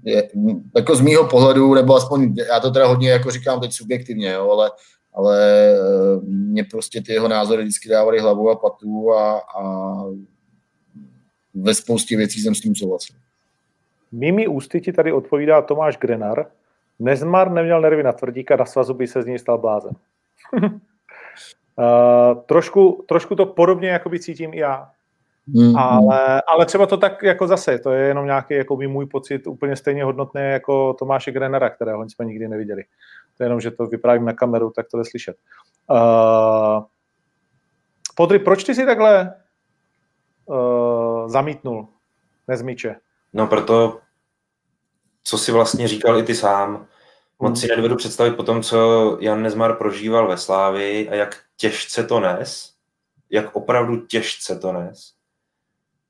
je, 0.05 0.29
jako 0.75 0.95
z 0.95 1.01
mýho 1.01 1.27
pohledu, 1.27 1.73
nebo 1.73 1.95
aspoň, 1.95 2.35
já 2.37 2.59
to 2.59 2.71
teda 2.71 2.85
hodně 2.87 3.09
jako 3.09 3.31
říkám 3.31 3.59
teď 3.61 3.73
subjektivně, 3.73 4.31
jo, 4.31 4.49
ale, 4.49 4.71
ale 5.13 5.39
eh, 5.73 6.19
mě 6.25 6.63
prostě 6.63 7.01
ty 7.01 7.13
jeho 7.13 7.27
názory 7.27 7.63
vždycky 7.63 7.89
dávaly 7.89 8.19
hlavu 8.19 8.49
a 8.49 8.55
patu 8.55 9.13
a, 9.13 9.39
a 9.39 9.63
ve 11.53 11.73
spoustě 11.75 12.17
věcí 12.17 12.41
jsem 12.41 12.55
s 12.55 12.61
tím 12.61 12.75
souhlasil. 12.75 13.15
Mými 14.11 14.47
ústy 14.47 14.81
ti 14.81 14.93
tady 14.93 15.11
odpovídá 15.11 15.61
Tomáš 15.61 15.97
Grenar. 15.97 16.45
Nezmar 16.99 17.51
neměl 17.51 17.81
nervy 17.81 18.03
na 18.03 18.11
tvrdíka, 18.11 18.55
na 18.55 18.65
svazu 18.65 18.93
by 18.93 19.07
se 19.07 19.21
z 19.21 19.25
něj 19.25 19.39
stal 19.39 19.57
blázen. 19.57 19.91
uh, 20.53 20.69
trošku, 22.45 23.05
trošku 23.07 23.35
to 23.35 23.45
podobně 23.45 23.89
jakoby 23.89 24.19
cítím 24.19 24.53
i 24.53 24.57
já. 24.57 24.89
Mm. 25.47 25.75
Ale, 25.77 26.41
ale 26.47 26.65
třeba 26.65 26.85
to 26.85 26.97
tak 26.97 27.23
jako 27.23 27.47
zase, 27.47 27.79
to 27.79 27.91
je 27.91 28.07
jenom 28.07 28.25
nějaký 28.25 28.53
jako 28.53 28.75
můj 28.75 29.05
pocit 29.05 29.47
úplně 29.47 29.75
stejně 29.75 30.03
hodnotný 30.03 30.41
jako 30.41 30.93
Tomáše 30.93 31.31
Grenera, 31.31 31.69
kterého 31.69 32.09
jsme 32.09 32.25
nikdy 32.25 32.47
neviděli. 32.47 32.83
To 33.41 33.45
je 33.45 33.45
jenom, 33.45 33.61
že 33.61 33.71
to 33.71 33.85
vyprávím 33.85 34.25
na 34.25 34.33
kameru, 34.33 34.71
tak 34.75 34.87
to 34.91 34.97
jde 34.97 35.05
slyšet. 35.05 35.37
Uh, 35.89 36.83
Podry, 38.15 38.39
proč 38.39 38.63
ty 38.63 38.75
si 38.75 38.85
takhle 38.85 39.33
uh, 40.45 41.29
zamítnul 41.29 41.87
nezmíče? 42.47 42.95
No 43.33 43.47
proto, 43.47 43.99
co 45.23 45.37
si 45.37 45.51
vlastně 45.51 45.87
říkal 45.87 46.19
i 46.19 46.23
ty 46.23 46.35
sám, 46.35 46.87
moc 47.39 47.59
si 47.59 47.65
hmm. 47.65 47.71
nedovedu 47.71 47.95
představit 47.95 48.31
po 48.31 48.43
tom, 48.43 48.61
co 48.61 49.17
Jan 49.21 49.41
Nezmar 49.41 49.75
prožíval 49.75 50.27
ve 50.27 50.37
Slávi 50.37 51.09
a 51.09 51.15
jak 51.15 51.41
těžce 51.57 52.03
to 52.03 52.19
nes, 52.19 52.73
jak 53.29 53.55
opravdu 53.55 54.05
těžce 54.05 54.59
to 54.59 54.73
nes, 54.73 55.13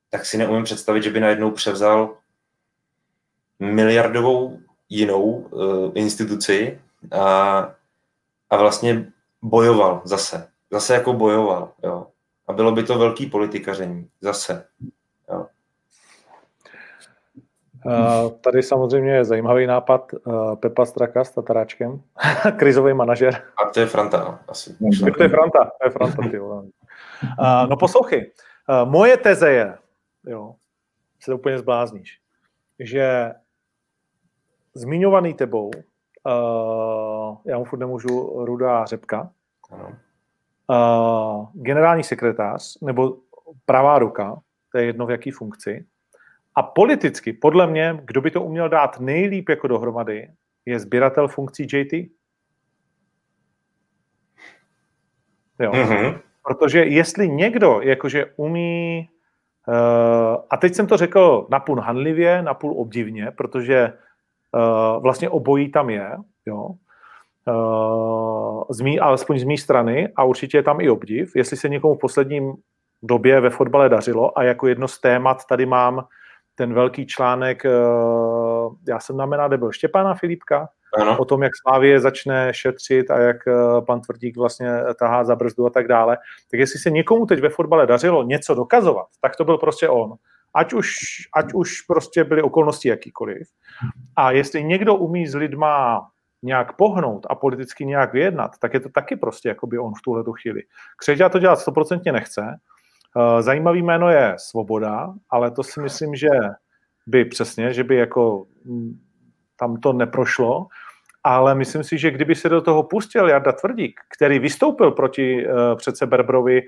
tak 0.10 0.26
si 0.26 0.38
neumím 0.38 0.64
představit, 0.64 1.04
že 1.04 1.10
by 1.10 1.20
najednou 1.20 1.52
převzal 1.52 2.18
miliardovou 3.60 4.60
jinou 4.90 5.24
uh, 5.24 5.92
instituci 5.96 6.82
a, 7.12 7.58
a 8.50 8.58
vlastně 8.58 9.12
bojoval 9.42 10.02
zase. 10.04 10.48
Zase 10.72 10.94
jako 10.94 11.14
bojoval, 11.14 11.72
jo. 11.84 12.08
A 12.48 12.54
bylo 12.54 12.72
by 12.72 12.84
to 12.84 13.00
velký 13.00 13.26
politikaření. 13.26 14.10
Zase. 14.22 14.68
Jo. 15.32 15.46
Uh, 17.86 18.32
tady 18.32 18.64
samozřejmě 18.64 19.12
je 19.12 19.26
zajímavý 19.26 19.68
nápad 19.68 20.14
uh, 20.14 20.56
Pepa 20.56 20.86
Straka 20.86 21.24
s 21.24 21.32
Tataráčkem, 21.32 22.02
krizový 22.58 22.94
manažer. 22.94 23.44
A 23.66 23.70
to 23.70 23.80
je 23.80 23.86
Franta, 23.86 24.18
no, 24.18 24.40
asi. 24.48 24.78
To 25.18 25.24
je 25.24 25.30
Franta, 25.30 25.72
to 25.82 25.88
je 25.88 25.90
Franta, 25.90 26.30
ty 26.30 26.40
uh, 26.40 26.66
No 27.70 27.78
poslouchej, 27.78 28.32
uh, 28.70 28.90
moje 28.90 29.18
teze 29.18 29.52
je, 29.52 29.78
jo, 30.26 30.56
se 31.20 31.34
úplně 31.34 31.58
zblázníš, 31.58 32.20
že 32.80 33.32
zmiňovaný 34.74 35.34
tebou, 35.34 35.72
uh, 36.26 37.38
já 37.46 37.58
mu 37.58 37.66
furt 37.66 37.80
nemůžu 37.80 38.46
Ruda 38.46 38.86
Řepka, 38.86 39.30
uh, 40.70 41.46
generální 41.54 42.04
sekretář, 42.04 42.78
nebo 42.82 43.18
pravá 43.66 44.00
ruka, 44.00 44.40
to 44.72 44.78
je 44.78 44.86
jedno 44.86 45.06
v 45.06 45.12
jaký 45.12 45.32
funkci, 45.32 45.86
a 46.56 46.64
politicky, 46.64 47.34
podle 47.34 47.68
mě, 47.68 48.00
kdo 48.06 48.22
by 48.22 48.32
to 48.32 48.42
uměl 48.42 48.70
dát 48.70 49.00
nejlíp 49.00 49.50
jako 49.50 49.68
dohromady, 49.68 50.30
je 50.66 50.80
sběratel 50.80 51.28
funkcí 51.28 51.64
JT. 51.64 51.94
Jo. 55.60 55.72
Mm-hmm. 55.72 56.20
Protože 56.44 56.84
jestli 56.84 57.30
někdo 57.30 57.82
jakože 57.82 58.26
umí, 58.36 59.10
uh, 59.68 59.76
a 60.50 60.58
teď 60.58 60.74
jsem 60.74 60.88
to 60.88 60.98
řekl 60.98 61.48
napůl 61.50 61.82
hanlivě, 61.82 62.42
napůl 62.42 62.74
obdivně, 62.82 63.32
protože 63.32 63.94
uh, 64.54 65.04
vlastně 65.04 65.30
obojí 65.30 65.72
tam 65.72 65.90
je, 65.90 66.12
jo, 66.46 66.70
uh, 67.48 68.64
z 68.70 68.82
mý, 68.82 69.00
alespoň 69.00 69.40
z 69.40 69.44
mé 69.44 69.58
strany 69.58 70.10
a 70.16 70.24
určitě 70.24 70.58
je 70.58 70.64
tam 70.64 70.82
i 70.82 70.90
obdiv. 70.90 71.36
Jestli 71.36 71.58
se 71.58 71.70
někomu 71.70 71.96
v 71.96 72.00
posledním 72.00 72.54
době 73.04 73.40
ve 73.40 73.50
fotbale 73.50 73.90
dařilo 73.90 74.38
a 74.38 74.44
jako 74.44 74.68
jedno 74.68 74.88
z 74.88 75.00
témat 75.00 75.46
tady 75.50 75.66
mám 75.66 76.06
ten 76.56 76.74
velký 76.74 77.06
článek, 77.06 77.66
eh, 77.66 77.72
já 78.88 79.00
jsem 79.00 79.18
na 79.18 79.26
jména 79.26 79.50
byl 79.50 79.72
Štěpána 79.72 80.14
Filipka, 80.14 80.70
ano. 81.00 81.18
o 81.18 81.26
tom, 81.26 81.44
jak 81.44 81.52
Slávě 81.62 82.00
začne 82.00 82.54
šetřit 82.54 83.12
a 83.12 83.20
jak 83.20 83.38
eh, 83.48 83.82
pan 83.88 84.02
Tvrdík 84.02 84.38
vlastně 84.38 84.70
tahá 85.00 85.24
za 85.24 85.36
brzdu 85.36 85.66
a 85.66 85.70
tak 85.70 85.88
dále. 85.88 86.18
Tak 86.52 86.60
jestli 86.60 86.80
se 86.80 86.90
někomu 86.90 87.26
teď 87.26 87.40
ve 87.40 87.50
fotbale 87.50 87.88
dařilo 87.88 88.24
něco 88.24 88.56
dokazovat, 88.56 89.06
tak 89.22 89.36
to 89.36 89.46
byl 89.46 89.58
prostě 89.58 89.90
on. 89.90 90.14
Ať 90.56 90.74
už, 90.74 90.90
ať 91.36 91.54
už 91.54 91.82
prostě 91.82 92.24
byly 92.24 92.42
okolnosti 92.42 92.90
jakýkoliv. 92.90 93.48
A 94.16 94.32
jestli 94.32 94.64
někdo 94.64 94.96
umí 94.96 95.28
s 95.28 95.36
lidma 95.36 96.08
nějak 96.44 96.76
pohnout 96.76 97.28
a 97.30 97.36
politicky 97.36 97.86
nějak 97.86 98.14
vyjednat, 98.14 98.52
tak 98.60 98.74
je 98.74 98.80
to 98.80 98.90
taky 98.90 99.16
prostě 99.16 99.50
jako 99.50 99.68
by 99.68 99.80
on 99.80 99.94
v 99.94 100.02
tuhle 100.02 100.24
chvíli. 100.42 100.62
Křeťa 100.98 101.30
to 101.30 101.40
dělat 101.40 101.60
stoprocentně 101.60 102.12
nechce, 102.12 102.60
Eh, 103.18 103.42
zajímavý 103.42 103.82
jméno 103.82 104.10
je 104.10 104.36
Svoboda, 104.38 105.14
ale 105.30 105.52
to 105.52 105.64
si 105.64 105.82
myslím, 105.82 106.16
že 106.16 106.30
by 107.08 107.26
přesně, 107.26 107.74
že 107.74 107.84
by 107.84 107.96
jako 107.96 108.46
mm, 108.66 109.00
tam 109.60 109.78
to 109.78 109.94
neprošlo, 109.94 110.68
ale 111.24 111.56
myslím 111.56 111.84
si, 111.84 111.98
že 111.98 112.12
kdyby 112.12 112.36
se 112.36 112.50
do 112.50 112.62
toho 112.62 112.84
pustil 112.84 113.30
Jarda 113.30 113.52
Tvrdík, 113.52 114.00
který 114.16 114.40
vystoupil 114.40 114.92
proti 114.92 115.48
uh, 115.48 115.54
přece 115.76 116.06
Berbrovi 116.06 116.62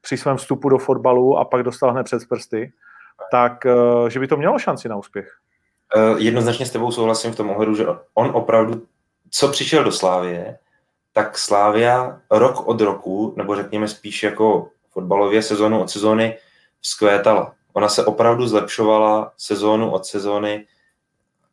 při 0.00 0.16
svém 0.16 0.36
vstupu 0.36 0.68
do 0.68 0.78
fotbalu 0.78 1.38
a 1.38 1.44
pak 1.44 1.62
dostal 1.62 1.92
hned 1.92 2.04
přes 2.04 2.24
prsty, 2.24 2.72
tak 3.30 3.64
uh, 3.64 4.08
že 4.08 4.20
by 4.20 4.26
to 4.26 4.36
mělo 4.36 4.58
šanci 4.58 4.88
na 4.88 4.96
úspěch. 4.96 5.38
Uh, 5.96 6.18
jednoznačně 6.18 6.66
s 6.66 6.70
tebou 6.70 6.92
souhlasím 6.92 7.32
v 7.32 7.36
tom 7.36 7.50
ohledu, 7.50 7.74
že 7.74 7.86
on 8.14 8.30
opravdu, 8.34 8.86
co 9.30 9.48
přišel 9.48 9.84
do 9.84 9.92
Slávie, 9.92 10.58
tak 11.12 11.38
Slávia 11.38 12.20
rok 12.30 12.68
od 12.68 12.80
roku, 12.80 13.34
nebo 13.36 13.56
řekněme 13.56 13.88
spíš 13.88 14.22
jako 14.22 14.68
fotbalově 14.90 15.42
sezónu 15.42 15.80
od 15.80 15.90
sezóny 15.90 16.36
vzkvétala. 16.80 17.54
Ona 17.72 17.88
se 17.88 18.04
opravdu 18.04 18.46
zlepšovala 18.48 19.32
sezónu 19.36 19.90
od 19.90 20.06
sezóny, 20.06 20.66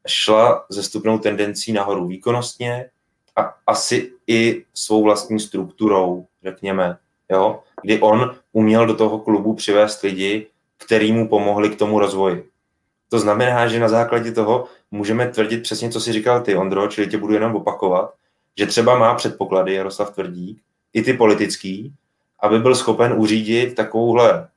šla 0.07 0.65
ze 0.69 0.83
stupnou 0.83 1.17
tendencí 1.19 1.73
nahoru 1.73 2.07
výkonnostně 2.07 2.89
a 3.35 3.53
asi 3.67 4.13
i 4.27 4.65
svou 4.73 5.03
vlastní 5.03 5.39
strukturou, 5.39 6.25
řekněme, 6.43 6.97
jo? 7.29 7.63
kdy 7.81 8.01
on 8.01 8.35
uměl 8.51 8.87
do 8.87 8.95
toho 8.95 9.19
klubu 9.19 9.53
přivést 9.53 10.01
lidi, 10.01 10.47
který 10.77 11.11
mu 11.11 11.29
pomohli 11.29 11.69
k 11.69 11.79
tomu 11.79 11.99
rozvoji. 11.99 12.49
To 13.09 13.19
znamená, 13.19 13.67
že 13.67 13.79
na 13.79 13.89
základě 13.89 14.31
toho 14.31 14.65
můžeme 14.91 15.27
tvrdit 15.27 15.63
přesně, 15.63 15.89
co 15.89 16.01
si 16.01 16.13
říkal 16.13 16.41
ty, 16.41 16.55
Ondro, 16.55 16.87
čili 16.87 17.07
tě 17.07 17.17
budu 17.17 17.33
jenom 17.33 17.55
opakovat, 17.55 18.13
že 18.57 18.65
třeba 18.65 18.97
má 18.97 19.15
předpoklady 19.15 19.73
Jaroslav 19.73 20.11
Tvrdík, 20.11 20.61
i 20.93 21.01
ty 21.01 21.13
politický, 21.13 21.93
aby 22.39 22.59
byl 22.59 22.75
schopen 22.75 23.13
uřídit 23.13 23.75
takovouhle, 23.75 24.47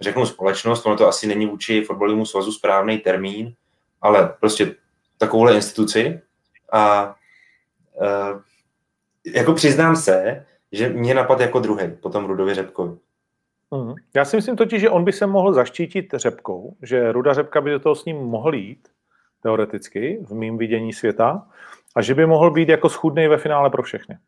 řeknu 0.00 0.26
společnost, 0.26 0.86
ono 0.86 0.96
to 0.96 1.08
asi 1.08 1.26
není 1.26 1.46
vůči 1.46 1.84
fotbalovému 1.84 2.26
svazu 2.26 2.52
správný 2.52 2.98
termín, 2.98 3.54
ale 4.02 4.34
prostě 4.40 4.74
takovouhle 5.18 5.54
instituci 5.54 6.20
a 6.72 7.14
uh, 7.94 8.40
jako 9.26 9.52
přiznám 9.52 9.96
se, 9.96 10.46
že 10.72 10.88
mě 10.88 11.14
napad 11.14 11.40
jako 11.40 11.60
druhý, 11.60 11.90
potom 12.00 12.24
Rudovi 12.24 12.54
Řepkovi. 12.54 12.96
Hmm. 13.74 13.94
Já 14.16 14.24
si 14.24 14.36
myslím 14.36 14.56
totiž, 14.56 14.80
že 14.80 14.90
on 14.90 15.04
by 15.04 15.12
se 15.12 15.26
mohl 15.26 15.52
zaštítit 15.52 16.06
Řepkou, 16.14 16.76
že 16.82 17.12
Ruda 17.12 17.34
Řepka 17.34 17.60
by 17.60 17.70
do 17.70 17.80
toho 17.80 17.94
s 17.94 18.04
ním 18.04 18.16
mohl 18.16 18.54
jít, 18.54 18.88
teoreticky, 19.42 20.24
v 20.28 20.34
mým 20.34 20.58
vidění 20.58 20.92
světa, 20.92 21.48
a 21.96 22.02
že 22.02 22.14
by 22.14 22.26
mohl 22.26 22.50
být 22.50 22.68
jako 22.68 22.88
schudný 22.88 23.28
ve 23.28 23.38
finále 23.38 23.70
pro 23.70 23.82
všechny. 23.82 24.18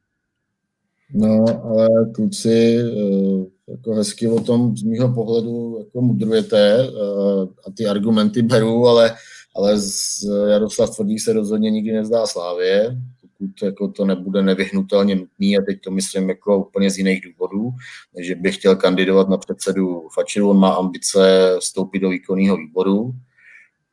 No, 1.15 1.45
ale 1.65 1.89
kluci 2.15 2.79
eh, 2.79 3.71
jako 3.73 3.95
hezky 3.95 4.29
o 4.29 4.41
tom 4.41 4.77
z 4.77 4.83
mýho 4.83 5.15
pohledu 5.15 5.79
jako 5.79 6.01
mudrujete 6.01 6.79
eh, 6.81 7.43
a 7.67 7.71
ty 7.77 7.87
argumenty 7.87 8.43
beru, 8.43 8.87
ale, 8.87 9.15
ale 9.57 9.79
z 9.79 10.25
Jaroslav 10.51 10.97
Tvrdý 10.97 11.19
se 11.19 11.33
rozhodně 11.33 11.71
nikdy 11.71 11.93
nezdá 11.93 12.27
Slávě, 12.27 12.97
pokud 13.41 13.63
jako 13.63 13.89
to 13.89 14.05
nebude 14.05 14.43
nevyhnutelně 14.43 15.15
nutný 15.15 15.59
a 15.59 15.63
teď 15.63 15.81
to 15.81 15.91
myslím 15.91 16.29
jako 16.29 16.59
úplně 16.59 16.91
z 16.91 16.99
jiných 16.99 17.23
důvodů, 17.25 17.71
že 18.19 18.35
bych 18.35 18.55
chtěl 18.57 18.77
kandidovat 18.77 19.29
na 19.29 19.37
předsedu 19.37 20.09
Fačilu, 20.15 20.51
on 20.51 20.59
má 20.59 20.75
ambice 20.75 21.57
vstoupit 21.61 21.99
do 21.99 22.09
výkonného 22.09 22.57
výboru, 22.57 23.15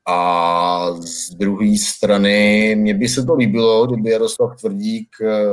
a 0.10 0.91
z 1.00 1.30
druhé 1.30 1.78
strany, 1.78 2.76
mně 2.76 2.93
by 2.93 3.08
se 3.08 3.26
to 3.26 3.36
líbilo, 3.36 3.88
kdyby 3.88 4.10
Jaroslav 4.10 4.62
Tvrdík 4.62 5.10
eh, 5.22 5.45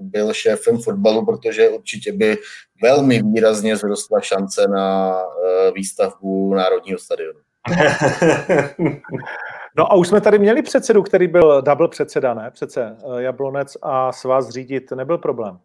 byl 0.00 0.32
šéfem 0.32 0.78
fotbalu, 0.78 1.26
protože 1.26 1.68
určitě 1.68 2.12
by 2.12 2.36
velmi 2.82 3.22
výrazně 3.22 3.76
zrostla 3.76 4.20
šance 4.20 4.68
na 4.68 5.16
eh, 5.20 5.70
výstavbu 5.74 6.54
Národního 6.54 6.98
stadionu. 6.98 7.38
No 9.76 9.92
a 9.92 9.94
už 9.94 10.08
jsme 10.08 10.20
tady 10.20 10.38
měli 10.38 10.62
předsedu, 10.62 11.02
který 11.02 11.26
byl 11.26 11.62
double 11.62 11.88
předseda, 11.88 12.34
ne? 12.34 12.50
Přece 12.50 12.96
eh, 12.98 13.22
Jablonec 13.22 13.76
a 13.82 14.12
svaz 14.12 14.48
řídit 14.48 14.90
nebyl 14.90 15.18
problém. 15.18 15.58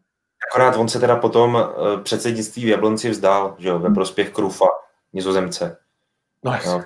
Akorát 0.51 0.77
on 0.77 0.89
se 0.89 0.99
teda 0.99 1.15
potom 1.15 1.57
předsednictví 2.03 2.65
v 2.65 2.67
Jablonci 2.67 3.09
vzdál, 3.09 3.55
že 3.57 3.69
jo, 3.69 3.79
ve 3.79 3.89
prospěch 3.89 4.31
Krufa, 4.31 4.65
nizozemce. 5.13 5.77
No, 6.43 6.57
no, 6.65 6.83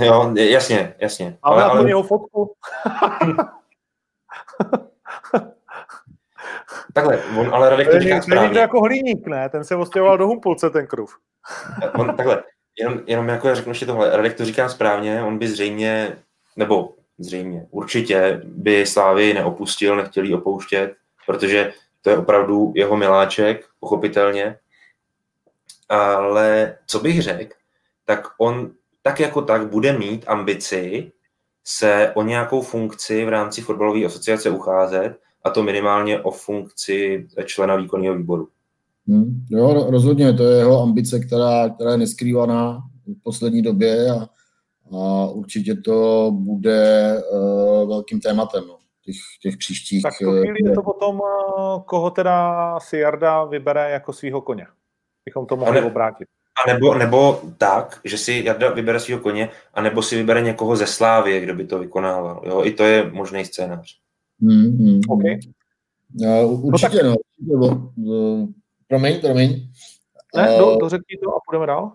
jo, 0.04 0.34
jasně, 0.34 0.94
jasně. 0.98 1.38
Ale, 1.42 1.64
ale, 1.64 1.78
ale... 1.78 1.88
jeho 1.88 2.02
fotku. 2.02 2.54
Takhle, 6.94 7.22
on 7.38 7.54
ale 7.54 7.70
Radek 7.70 7.90
to 7.90 8.00
říká 8.00 8.22
správně. 8.22 8.48
To 8.48 8.54
je 8.54 8.60
jako 8.60 8.80
hliník, 8.80 9.26
ne? 9.26 9.48
Ten 9.48 9.64
se 9.64 9.76
ostěhoval 9.76 10.18
do 10.18 10.26
Humpolce, 10.26 10.70
ten 10.70 10.86
kruv. 10.86 11.16
on, 11.98 12.16
takhle, 12.16 12.42
jenom, 12.78 13.00
jenom 13.06 13.28
jako 13.28 13.48
já 13.48 13.54
řeknu 13.54 13.70
ještě 13.70 13.86
tohle, 13.86 14.16
Radek 14.16 14.36
to 14.36 14.44
říká 14.44 14.68
správně, 14.68 15.22
on 15.22 15.38
by 15.38 15.48
zřejmě, 15.48 16.16
nebo 16.56 16.94
zřejmě, 17.18 17.66
určitě 17.70 18.42
by 18.44 18.86
Slávy 18.86 19.34
neopustil, 19.34 19.96
nechtěl 19.96 20.24
ji 20.24 20.34
opouštět, 20.34 20.94
protože 21.26 21.72
to 22.02 22.10
je 22.10 22.18
opravdu 22.18 22.72
jeho 22.76 22.96
miláček, 22.96 23.66
pochopitelně. 23.80 24.58
Ale 25.88 26.76
co 26.86 27.00
bych 27.00 27.22
řekl, 27.22 27.54
tak 28.04 28.28
on 28.38 28.70
tak 29.02 29.20
jako 29.20 29.42
tak 29.42 29.70
bude 29.70 29.98
mít 29.98 30.24
ambici 30.26 31.12
se 31.64 32.12
o 32.14 32.22
nějakou 32.22 32.62
funkci 32.62 33.24
v 33.24 33.28
rámci 33.28 33.62
fotbalové 33.62 34.04
asociace 34.04 34.50
ucházet, 34.50 35.18
a 35.44 35.50
to 35.50 35.62
minimálně 35.62 36.20
o 36.20 36.30
funkci 36.30 37.26
člena 37.44 37.76
výkonného 37.76 38.16
výboru. 38.16 38.48
Hmm, 39.08 39.46
jo, 39.50 39.86
rozhodně, 39.90 40.32
to 40.32 40.44
je 40.44 40.58
jeho 40.58 40.82
ambice, 40.82 41.20
která, 41.20 41.68
která 41.68 41.90
je 41.90 41.96
neskrývaná 41.96 42.82
v 43.06 43.22
poslední 43.22 43.62
době 43.62 44.10
a, 44.10 44.28
a 44.92 45.26
určitě 45.26 45.74
to 45.74 46.30
bude 46.34 47.12
uh, 47.32 47.88
velkým 47.88 48.20
tématem 48.20 48.64
no, 48.68 48.78
těch, 49.04 49.16
těch 49.42 49.56
příštích... 49.56 50.02
Tak 50.02 50.12
to 50.22 50.30
chvíli 50.30 50.58
je 50.64 50.74
to 50.74 50.82
potom, 50.82 51.20
uh, 51.20 51.82
koho 51.82 52.10
teda 52.10 52.80
si 52.80 52.98
Jarda 52.98 53.44
vybere 53.44 53.90
jako 53.90 54.12
svého 54.12 54.40
koně. 54.40 54.66
Bychom 55.24 55.46
to 55.46 55.56
mohli 55.56 55.80
ne, 55.80 55.86
obrátit. 55.86 56.28
A 56.66 56.72
nebo, 56.72 56.94
nebo 56.94 57.40
tak, 57.58 58.00
že 58.04 58.18
si 58.18 58.42
Jarda 58.44 58.70
vybere 58.70 59.00
svého 59.00 59.20
koně, 59.20 59.50
a 59.74 59.82
nebo 59.82 60.02
si 60.02 60.16
vybere 60.16 60.40
někoho 60.40 60.76
ze 60.76 60.86
Slávy, 60.86 61.40
kdo 61.40 61.54
by 61.54 61.66
to 61.66 61.78
vykonával. 61.78 62.42
Jo? 62.46 62.64
I 62.64 62.72
to 62.72 62.84
je 62.84 63.10
možný 63.12 63.44
scénář. 63.44 63.98
Hmm, 64.40 64.78
hmm. 64.78 65.00
Okay. 65.08 65.38
Uh, 66.20 66.64
určitě, 66.64 67.02
no. 67.02 67.14
no. 67.40 67.92
Uh, 67.96 68.48
promiň, 68.88 69.20
promiň. 69.20 69.68
Ne, 70.36 70.58
do, 70.58 70.76
dořekni 70.76 71.18
to 71.24 71.36
a 71.36 71.38
půjdeme 71.46 71.66
dál. 71.66 71.92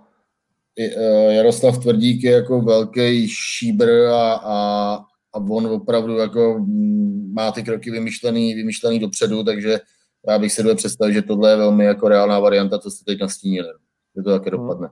Jaroslav 1.29 1.77
Tvrdík 1.77 2.23
je 2.23 2.31
jako 2.31 2.61
velký 2.61 3.27
šíbr 3.27 3.89
a, 3.89 4.33
a, 4.33 4.95
a 5.33 5.37
on 5.49 5.67
opravdu 5.67 6.17
jako 6.17 6.55
mm, 6.59 7.33
má 7.33 7.51
ty 7.51 7.63
kroky 7.63 7.91
vymyšlený, 7.91 8.53
vymyšlený 8.53 8.99
dopředu, 8.99 9.43
takže 9.43 9.79
já 10.27 10.39
bych 10.39 10.51
si 10.51 10.63
dovedl 10.63 10.77
představit, 10.77 11.13
že 11.13 11.21
tohle 11.21 11.49
je 11.49 11.57
velmi 11.57 11.85
jako 11.85 12.07
reálná 12.07 12.39
varianta, 12.39 12.79
co 12.79 12.91
jste 12.91 13.11
teď 13.11 13.21
nastínili. 13.21 13.69
Že 14.15 14.23
to 14.23 14.39
také 14.39 14.49
hmm. 14.49 14.59
dopadne. 14.59 14.89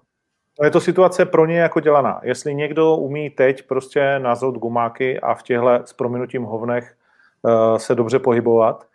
No 0.60 0.66
je 0.66 0.72
to 0.72 0.82
situace 0.82 1.26
pro 1.26 1.46
ně 1.46 1.60
jako 1.60 1.80
dělaná. 1.80 2.22
Jestli 2.24 2.56
někdo 2.56 2.96
umí 2.96 3.30
teď 3.30 3.68
prostě 3.68 4.20
nazvat 4.20 4.56
gumáky 4.56 5.20
a 5.20 5.34
v 5.34 5.44
těchto 5.44 5.70
s 5.86 5.94
prominutím 5.94 6.44
hovnech 6.44 6.96
uh, 7.42 7.78
se 7.78 7.96
dobře 7.96 8.20
pohybovat 8.20 8.88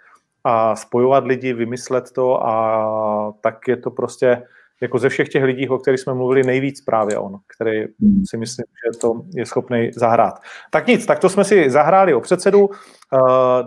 a 0.45 0.77
spojovat 0.77 1.25
lidi, 1.25 1.53
vymyslet 1.53 2.13
to 2.13 2.47
a 2.47 3.35
tak 3.41 3.69
je 3.69 3.77
to 3.77 3.91
prostě 3.91 4.43
jako 4.83 4.99
ze 4.99 5.09
všech 5.09 5.29
těch 5.29 5.45
lidí, 5.45 5.69
o 5.69 5.79
kterých 5.79 6.01
jsme 6.01 6.15
mluvili, 6.15 6.43
nejvíc 6.43 6.85
právě 6.85 7.19
on, 7.19 7.39
který 7.57 7.85
si 8.31 8.37
myslím, 8.37 8.65
že 8.67 8.99
to 8.99 9.23
je 9.35 9.47
schopný 9.47 9.91
zahrát. 9.95 10.41
Tak 10.71 10.87
nic, 10.87 11.07
tak 11.07 11.19
to 11.19 11.29
jsme 11.29 11.45
si 11.45 11.71
zahráli 11.71 12.15
o 12.15 12.21
předsedu. 12.21 12.67
Uh, 12.67 12.73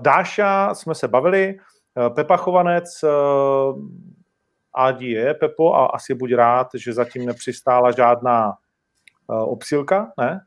Dáša 0.01 0.74
jsme 0.74 0.95
se 0.95 1.08
bavili, 1.08 1.55
uh, 1.97 2.16
Pepa 2.16 2.38
Chovanec, 2.38 3.03
uh, 3.03 3.82
Adi 4.76 5.12
je 5.12 5.34
Pepo 5.34 5.76
a 5.76 5.86
asi 5.86 6.14
buď 6.14 6.34
rád, 6.34 6.68
že 6.76 6.93
zatím 6.93 7.26
nepřistála 7.26 7.91
žádná 7.91 8.53
obsilka, 9.30 10.12
ne? 10.18 10.41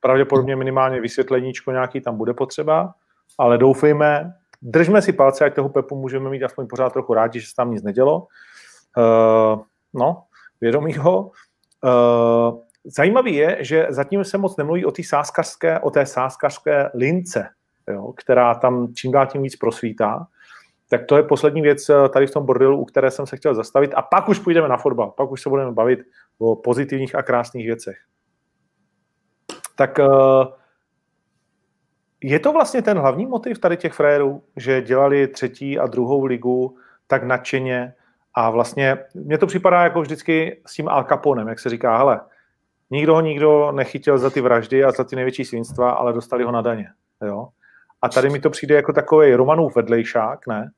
Pravděpodobně 0.00 0.56
minimálně 0.56 1.00
vysvětleníčko 1.00 1.70
nějaký 1.70 2.00
tam 2.00 2.16
bude 2.16 2.34
potřeba, 2.34 2.94
ale 3.38 3.58
doufejme, 3.58 4.32
držme 4.62 5.02
si 5.02 5.12
palce, 5.12 5.44
jak 5.44 5.54
toho 5.54 5.68
Pepu 5.68 5.96
můžeme 5.96 6.30
mít 6.30 6.42
aspoň 6.42 6.66
pořád 6.66 6.92
trochu 6.92 7.14
rádi, 7.14 7.40
že 7.40 7.46
se 7.46 7.54
tam 7.56 7.70
nic 7.70 7.82
nedělo. 7.82 8.26
Uh, 8.96 9.62
no, 9.94 10.22
vědomí 10.60 10.94
ho. 10.94 11.30
Uh, 11.84 12.60
zajímavý 12.84 13.34
je, 13.34 13.56
že 13.60 13.86
zatím 13.88 14.24
se 14.24 14.38
moc 14.38 14.56
nemluví 14.56 14.84
o 14.84 14.90
té 14.90 15.02
sáskařské, 15.04 15.78
o 15.78 15.90
té 15.90 16.06
sáskařské 16.06 16.90
lince, 16.94 17.48
jo, 17.88 18.12
která 18.16 18.54
tam 18.54 18.94
čím 18.94 19.12
dál 19.12 19.26
tím 19.26 19.42
víc 19.42 19.56
prosvítá. 19.56 20.26
Tak 20.88 21.06
to 21.06 21.16
je 21.16 21.22
poslední 21.22 21.62
věc 21.62 21.88
eh, 21.88 22.08
tady 22.08 22.26
v 22.26 22.30
tom 22.30 22.46
bordelu, 22.46 22.78
u 22.78 22.84
které 22.84 23.10
jsem 23.10 23.26
se 23.26 23.36
chtěl 23.36 23.54
zastavit. 23.54 23.92
A 23.94 24.02
pak 24.02 24.28
už 24.28 24.38
půjdeme 24.38 24.68
na 24.68 24.76
fotbal. 24.76 25.10
Pak 25.10 25.30
už 25.30 25.42
se 25.42 25.48
budeme 25.48 25.72
bavit 25.72 26.00
o 26.38 26.56
pozitivních 26.56 27.14
a 27.14 27.22
krásných 27.22 27.66
věcech. 27.66 27.98
Tak 29.76 29.98
je 32.22 32.38
to 32.38 32.52
vlastně 32.52 32.82
ten 32.82 32.98
hlavní 32.98 33.26
motiv 33.26 33.58
tady 33.58 33.76
těch 33.76 33.92
frérů, 33.92 34.42
že 34.56 34.82
dělali 34.82 35.28
třetí 35.28 35.78
a 35.78 35.86
druhou 35.86 36.24
ligu 36.24 36.76
tak 37.06 37.22
nadšeně 37.22 37.94
a 38.34 38.50
vlastně 38.50 38.98
mně 39.14 39.38
to 39.38 39.46
připadá 39.46 39.82
jako 39.82 40.00
vždycky 40.00 40.60
s 40.66 40.74
tím 40.74 40.88
Al 40.88 41.04
Caponem, 41.04 41.48
jak 41.48 41.60
se 41.60 41.70
říká, 41.70 41.98
hele, 41.98 42.20
nikdo 42.90 43.14
ho 43.14 43.20
nikdo 43.20 43.72
nechytil 43.72 44.18
za 44.18 44.30
ty 44.30 44.40
vraždy 44.40 44.84
a 44.84 44.90
za 44.90 45.04
ty 45.04 45.16
největší 45.16 45.44
svinstva, 45.44 45.90
ale 45.90 46.12
dostali 46.12 46.44
ho 46.44 46.52
na 46.52 46.62
daně. 46.62 46.88
Jo? 47.26 47.48
A 48.02 48.08
tady 48.08 48.30
mi 48.30 48.40
to 48.40 48.50
přijde 48.50 48.74
jako 48.74 48.92
takový 48.92 49.34
Romanův 49.34 49.76
vedlejšák, 49.76 50.46
ne? 50.46 50.70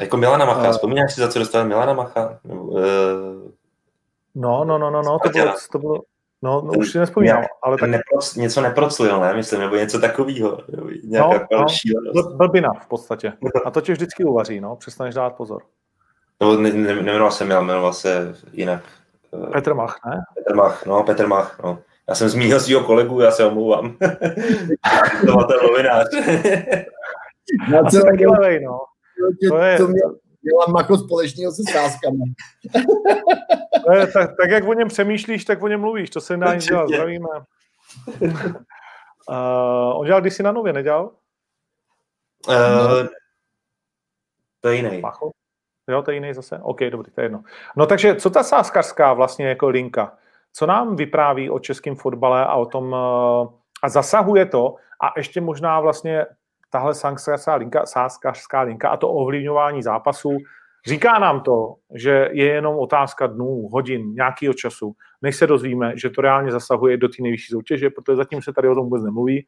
Jako 0.00 0.16
Milana 0.16 0.44
Macha, 0.44 0.68
uh, 0.68 0.72
vzpomínáš 0.72 1.14
si, 1.14 1.20
za 1.20 1.28
co 1.28 1.38
dostal 1.38 1.64
Milana 1.64 1.92
Macha? 1.92 2.38
Uh, 2.44 2.80
no, 4.34 4.64
no, 4.64 4.78
no, 4.78 4.90
no, 4.90 5.02
no, 5.02 5.18
to 5.18 5.28
bylo, 5.28 5.54
to 5.72 5.78
bylo, 5.78 6.00
No, 6.42 6.62
no 6.64 6.72
už 6.78 6.92
si 6.92 6.98
nespomínám, 6.98 7.44
ale 7.62 7.76
tak... 7.78 7.90
Neproc, 7.90 8.36
něco 8.36 8.60
neproclil, 8.60 9.20
ne, 9.20 9.34
myslím, 9.34 9.60
nebo 9.60 9.76
něco 9.76 10.00
takového. 10.00 10.58
Nějaká 11.04 11.46
no, 11.52 11.66
no, 12.14 12.36
blbina 12.36 12.72
v 12.72 12.88
podstatě. 12.88 13.32
A 13.64 13.70
to 13.70 13.80
tě 13.80 13.92
vždycky 13.92 14.24
uvaří, 14.24 14.60
no, 14.60 14.76
přestaneš 14.76 15.14
dát 15.14 15.36
pozor. 15.36 15.62
No, 16.40 16.56
ne, 16.56 16.72
ne, 16.72 16.94
nemenoval 16.94 17.30
se 17.30 17.44
Mil, 17.44 17.64
jmenoval 17.64 17.92
se 17.92 18.34
jinak. 18.52 18.82
Eh, 19.34 19.50
Petr 19.50 19.74
Mach, 19.74 19.98
ne? 20.06 20.22
Petr 20.34 20.54
Mach, 20.54 20.86
no, 20.86 21.02
Petr 21.02 21.26
Mach, 21.26 21.58
no. 21.64 21.78
Já 22.08 22.14
jsem 22.14 22.28
zmínil 22.28 22.60
svého 22.60 22.84
kolegu, 22.84 23.20
já 23.20 23.30
se 23.30 23.44
omlouvám. 23.44 23.96
to 25.26 25.44
ten 25.44 25.56
novinář. 25.62 26.06
Já 27.72 27.90
jsem 27.90 28.02
taky 28.02 28.26
levej, 28.26 28.60
no. 28.64 28.78
To 29.48 29.58
je... 29.58 29.78
To 29.78 29.88
mě, 29.88 30.00
jako 30.78 30.98
společného 30.98 31.52
se 31.52 31.62
sázkami. 31.72 32.24
je, 33.92 34.06
tak, 34.06 34.30
tak, 34.36 34.50
jak 34.50 34.64
o 34.68 34.72
něm 34.72 34.88
přemýšlíš, 34.88 35.44
tak 35.44 35.62
o 35.62 35.68
něm 35.68 35.80
mluvíš, 35.80 36.10
to 36.10 36.20
se 36.20 36.36
nedá 36.36 36.54
nic 36.54 36.64
dělat, 36.64 36.88
zdravíme. 36.88 37.28
uh, 39.28 40.00
on 40.00 40.06
dělal 40.06 40.20
kdysi 40.20 40.42
na 40.42 40.52
nově, 40.52 40.72
nedělal? 40.72 41.10
Uh, 42.48 43.06
to 44.60 44.68
je 44.68 44.76
jiný. 44.76 45.00
Pacho? 45.00 45.30
Jo, 45.88 46.02
to 46.02 46.10
je 46.10 46.14
jiný 46.14 46.34
zase? 46.34 46.58
OK, 46.62 46.80
dobrý, 46.80 47.12
to 47.12 47.20
je 47.20 47.24
jedno. 47.24 47.42
No 47.76 47.86
takže, 47.86 48.14
co 48.14 48.30
ta 48.30 48.42
sáskařská 48.42 49.12
vlastně 49.12 49.48
jako 49.48 49.68
linka? 49.68 50.12
Co 50.52 50.66
nám 50.66 50.96
vypráví 50.96 51.50
o 51.50 51.58
českém 51.58 51.96
fotbale 51.96 52.46
a 52.46 52.54
o 52.54 52.66
tom, 52.66 52.84
uh, 52.92 53.48
a 53.82 53.88
zasahuje 53.88 54.46
to, 54.46 54.74
a 55.02 55.12
ještě 55.16 55.40
možná 55.40 55.80
vlastně 55.80 56.26
tahle 56.70 56.94
sáskařská 56.94 57.54
linka, 57.54 57.86
sáskařská 57.86 58.60
linka 58.60 58.88
a 58.88 58.96
to 58.96 59.08
ovlivňování 59.08 59.82
zápasů, 59.82 60.36
říká 60.86 61.18
nám 61.18 61.40
to, 61.40 61.74
že 61.94 62.28
je 62.32 62.44
jenom 62.46 62.78
otázka 62.78 63.26
dnů, 63.26 63.68
hodin, 63.72 64.14
nějakého 64.14 64.54
času, 64.54 64.92
než 65.22 65.36
se 65.36 65.46
dozvíme, 65.46 65.92
že 65.96 66.10
to 66.10 66.20
reálně 66.20 66.52
zasahuje 66.52 66.96
do 66.96 67.08
té 67.08 67.22
nejvyšší 67.22 67.52
soutěže, 67.52 67.90
protože 67.90 68.16
zatím 68.16 68.42
se 68.42 68.52
tady 68.52 68.68
o 68.68 68.74
tom 68.74 68.84
vůbec 68.84 69.02
nemluví, 69.02 69.46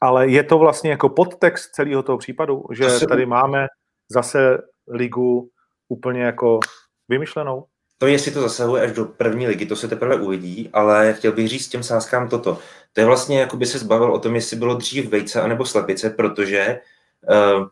ale 0.00 0.28
je 0.28 0.42
to 0.42 0.58
vlastně 0.58 0.90
jako 0.90 1.08
podtext 1.08 1.74
celého 1.74 2.02
toho 2.02 2.18
případu, 2.18 2.64
že 2.72 3.06
tady 3.08 3.26
máme 3.26 3.66
zase 4.08 4.58
ligu 4.88 5.50
úplně 5.88 6.22
jako 6.22 6.60
vymyšlenou. 7.08 7.64
To, 7.98 8.06
jestli 8.06 8.32
to 8.32 8.40
zasahuje 8.40 8.82
až 8.82 8.92
do 8.92 9.04
první 9.04 9.46
ligy, 9.46 9.66
to 9.66 9.76
se 9.76 9.88
teprve 9.88 10.16
uvidí, 10.16 10.70
ale 10.72 11.12
chtěl 11.12 11.32
bych 11.32 11.48
říct 11.48 11.68
těm 11.68 11.82
sázkám 11.82 12.28
toto. 12.28 12.58
To 12.92 13.00
je 13.00 13.06
vlastně, 13.06 13.40
jako 13.40 13.56
by 13.56 13.66
se 13.66 13.78
zbavil 13.78 14.12
o 14.12 14.18
tom, 14.18 14.34
jestli 14.34 14.56
bylo 14.56 14.74
dřív 14.74 15.08
vejce 15.08 15.40
anebo 15.40 15.66
slepice, 15.66 16.10
protože 16.10 16.80
uh, 17.28 17.66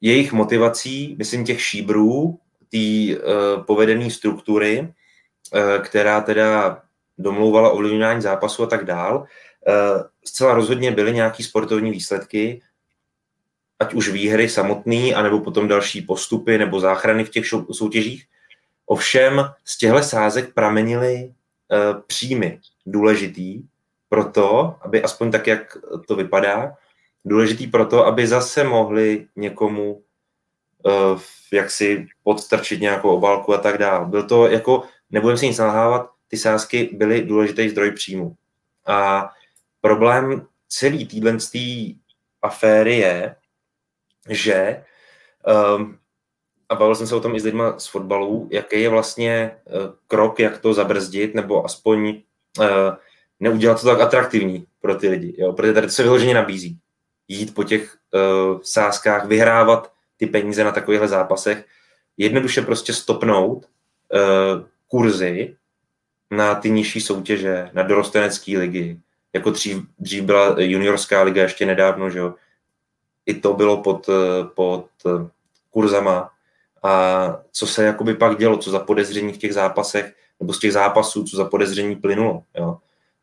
jejich 0.00 0.32
motivací, 0.32 1.16
myslím 1.18 1.44
těch 1.44 1.62
šíbrů, 1.62 2.38
té 2.70 3.16
uh, 3.16 3.64
povedené 3.64 4.10
struktury, 4.10 4.80
uh, 4.80 5.84
která 5.84 6.20
teda 6.20 6.82
domlouvala 7.18 7.70
ovlivňování 7.70 8.22
zápasu 8.22 8.62
a 8.62 8.66
tak 8.66 8.84
dál, 8.84 9.18
uh, 9.18 10.02
zcela 10.24 10.54
rozhodně 10.54 10.90
byly 10.90 11.12
nějaký 11.12 11.42
sportovní 11.42 11.90
výsledky, 11.90 12.62
ať 13.80 13.94
už 13.94 14.08
výhry 14.08 14.48
samotný, 14.48 15.14
anebo 15.14 15.40
potom 15.40 15.68
další 15.68 16.02
postupy 16.02 16.58
nebo 16.58 16.80
záchrany 16.80 17.24
v 17.24 17.30
těch 17.30 17.44
soutěžích. 17.72 18.24
Ovšem 18.86 19.44
z 19.64 19.78
těchto 19.78 20.02
sázek 20.02 20.54
pramenily 20.54 21.24
uh, 21.24 22.00
příjmy 22.06 22.60
důležitý 22.86 23.62
pro 24.08 24.24
to, 24.24 24.76
aby 24.80 25.02
aspoň 25.02 25.30
tak, 25.30 25.46
jak 25.46 25.76
to 26.08 26.16
vypadá, 26.16 26.76
důležitý 27.24 27.66
pro 27.66 27.86
to, 27.86 28.06
aby 28.06 28.26
zase 28.26 28.64
mohli 28.64 29.26
někomu 29.36 30.02
uh, 30.82 31.20
jak 31.52 31.70
si 31.70 32.06
podstrčit 32.22 32.80
nějakou 32.80 33.08
obálku 33.08 33.54
a 33.54 33.58
tak 33.58 33.78
dále. 33.78 34.06
Byl 34.06 34.22
to 34.22 34.48
jako, 34.48 34.82
nebudem 35.10 35.36
si 35.36 35.46
nic 35.46 35.58
nalhávat, 35.58 36.10
ty 36.28 36.36
sázky 36.36 36.90
byly 36.92 37.22
důležitý 37.22 37.68
zdroj 37.68 37.90
příjmu. 37.90 38.36
A 38.86 39.30
problém 39.80 40.46
celý 40.68 41.06
téhle 41.06 41.38
aféry 42.42 42.96
je, 42.96 43.36
že 44.28 44.84
um, 45.76 45.98
a 46.68 46.74
bavil 46.74 46.94
jsem 46.94 47.06
se 47.06 47.16
o 47.16 47.20
tom 47.20 47.34
i 47.34 47.40
s 47.40 47.44
lidmi 47.44 47.62
z 47.76 47.86
fotbalu, 47.86 48.48
jaký 48.52 48.80
je 48.80 48.88
vlastně 48.88 49.56
uh, 49.64 49.94
krok, 50.06 50.40
jak 50.40 50.58
to 50.58 50.74
zabrzdit, 50.74 51.34
nebo 51.34 51.64
aspoň 51.64 52.22
uh, 52.58 52.66
neudělat 53.40 53.80
to 53.80 53.86
tak 53.86 54.00
atraktivní 54.00 54.66
pro 54.80 54.94
ty 54.94 55.08
lidi. 55.08 55.34
Jo? 55.38 55.52
Protože 55.52 55.72
tady 55.72 55.86
to 55.86 55.92
se 55.92 56.02
vyloženě 56.02 56.34
nabízí. 56.34 56.78
Jít 57.28 57.54
po 57.54 57.64
těch 57.64 57.96
uh, 58.14 58.60
sázkách, 58.62 59.26
vyhrávat 59.26 59.92
ty 60.16 60.26
peníze 60.26 60.64
na 60.64 60.72
takovýchhle 60.72 61.08
zápasech, 61.08 61.64
jednoduše 62.16 62.62
prostě 62.62 62.92
stopnout 62.92 63.66
kurzy 64.88 65.56
na 66.30 66.54
ty 66.54 66.70
nižší 66.70 67.00
soutěže, 67.00 67.70
na 67.72 67.82
dorostenecké 67.82 68.58
ligy, 68.58 69.00
jako 69.32 69.50
dřív, 69.50 69.82
dřív 69.98 70.24
byla 70.24 70.54
juniorská 70.58 71.22
liga 71.22 71.42
ještě 71.42 71.66
nedávno, 71.66 72.10
že 72.10 72.18
jo. 72.18 72.34
I 73.30 73.34
to 73.34 73.52
bylo 73.52 73.82
pod, 73.82 74.10
pod 74.54 74.86
kurzama. 75.70 76.30
A 76.82 77.42
co 77.52 77.66
se 77.66 77.84
jakoby 77.84 78.14
pak 78.14 78.38
dělo, 78.38 78.56
co 78.56 78.70
za 78.70 78.78
podezření 78.78 79.32
v 79.32 79.38
těch 79.38 79.54
zápasech, 79.54 80.14
nebo 80.40 80.52
z 80.52 80.58
těch 80.58 80.72
zápasů, 80.72 81.24
co 81.24 81.36
za 81.36 81.44
podezření 81.44 81.96
plynulo, 81.96 82.42
jo. 82.58 82.78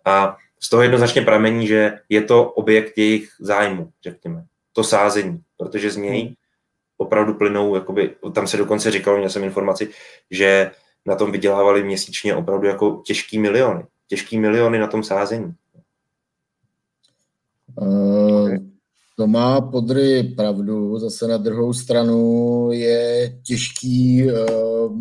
A 0.06 0.38
z 0.60 0.70
toho 0.70 0.84
jednoznačně 0.84 1.22
pramení, 1.22 1.68
že 1.68 2.00
je 2.10 2.22
to 2.22 2.52
objekt 2.52 2.98
jejich 2.98 3.30
zájmu, 3.40 3.92
řekněme. 4.04 4.46
To 4.74 4.84
sázení, 4.84 5.42
protože 5.58 5.92
z 5.92 5.98
něj 5.98 6.22
hmm. 6.24 6.34
opravdu 6.98 7.34
plynou, 7.34 7.76
jakoby, 7.76 8.16
tam 8.34 8.48
se 8.48 8.58
dokonce 8.58 8.92
říkalo, 8.92 9.18
měl 9.18 9.30
jsem 9.30 9.44
informaci, 9.44 9.90
že 10.32 10.72
na 11.06 11.16
tom 11.16 11.32
vydělávali 11.32 11.84
měsíčně 11.84 12.36
opravdu 12.36 12.68
jako 12.68 13.02
těžký 13.06 13.40
miliony. 13.40 13.86
Těžký 14.08 14.40
miliony 14.40 14.80
na 14.80 14.88
tom 14.88 15.04
sázení. 15.04 15.54
Uh, 17.76 18.58
to 19.18 19.28
má 19.28 19.62
Podry 19.62 20.24
pravdu. 20.24 21.00
Zase 21.00 21.28
na 21.28 21.38
druhou 21.38 21.74
stranu 21.74 22.70
je 22.72 23.34
těžký 23.44 24.26
uh, 24.26 24.98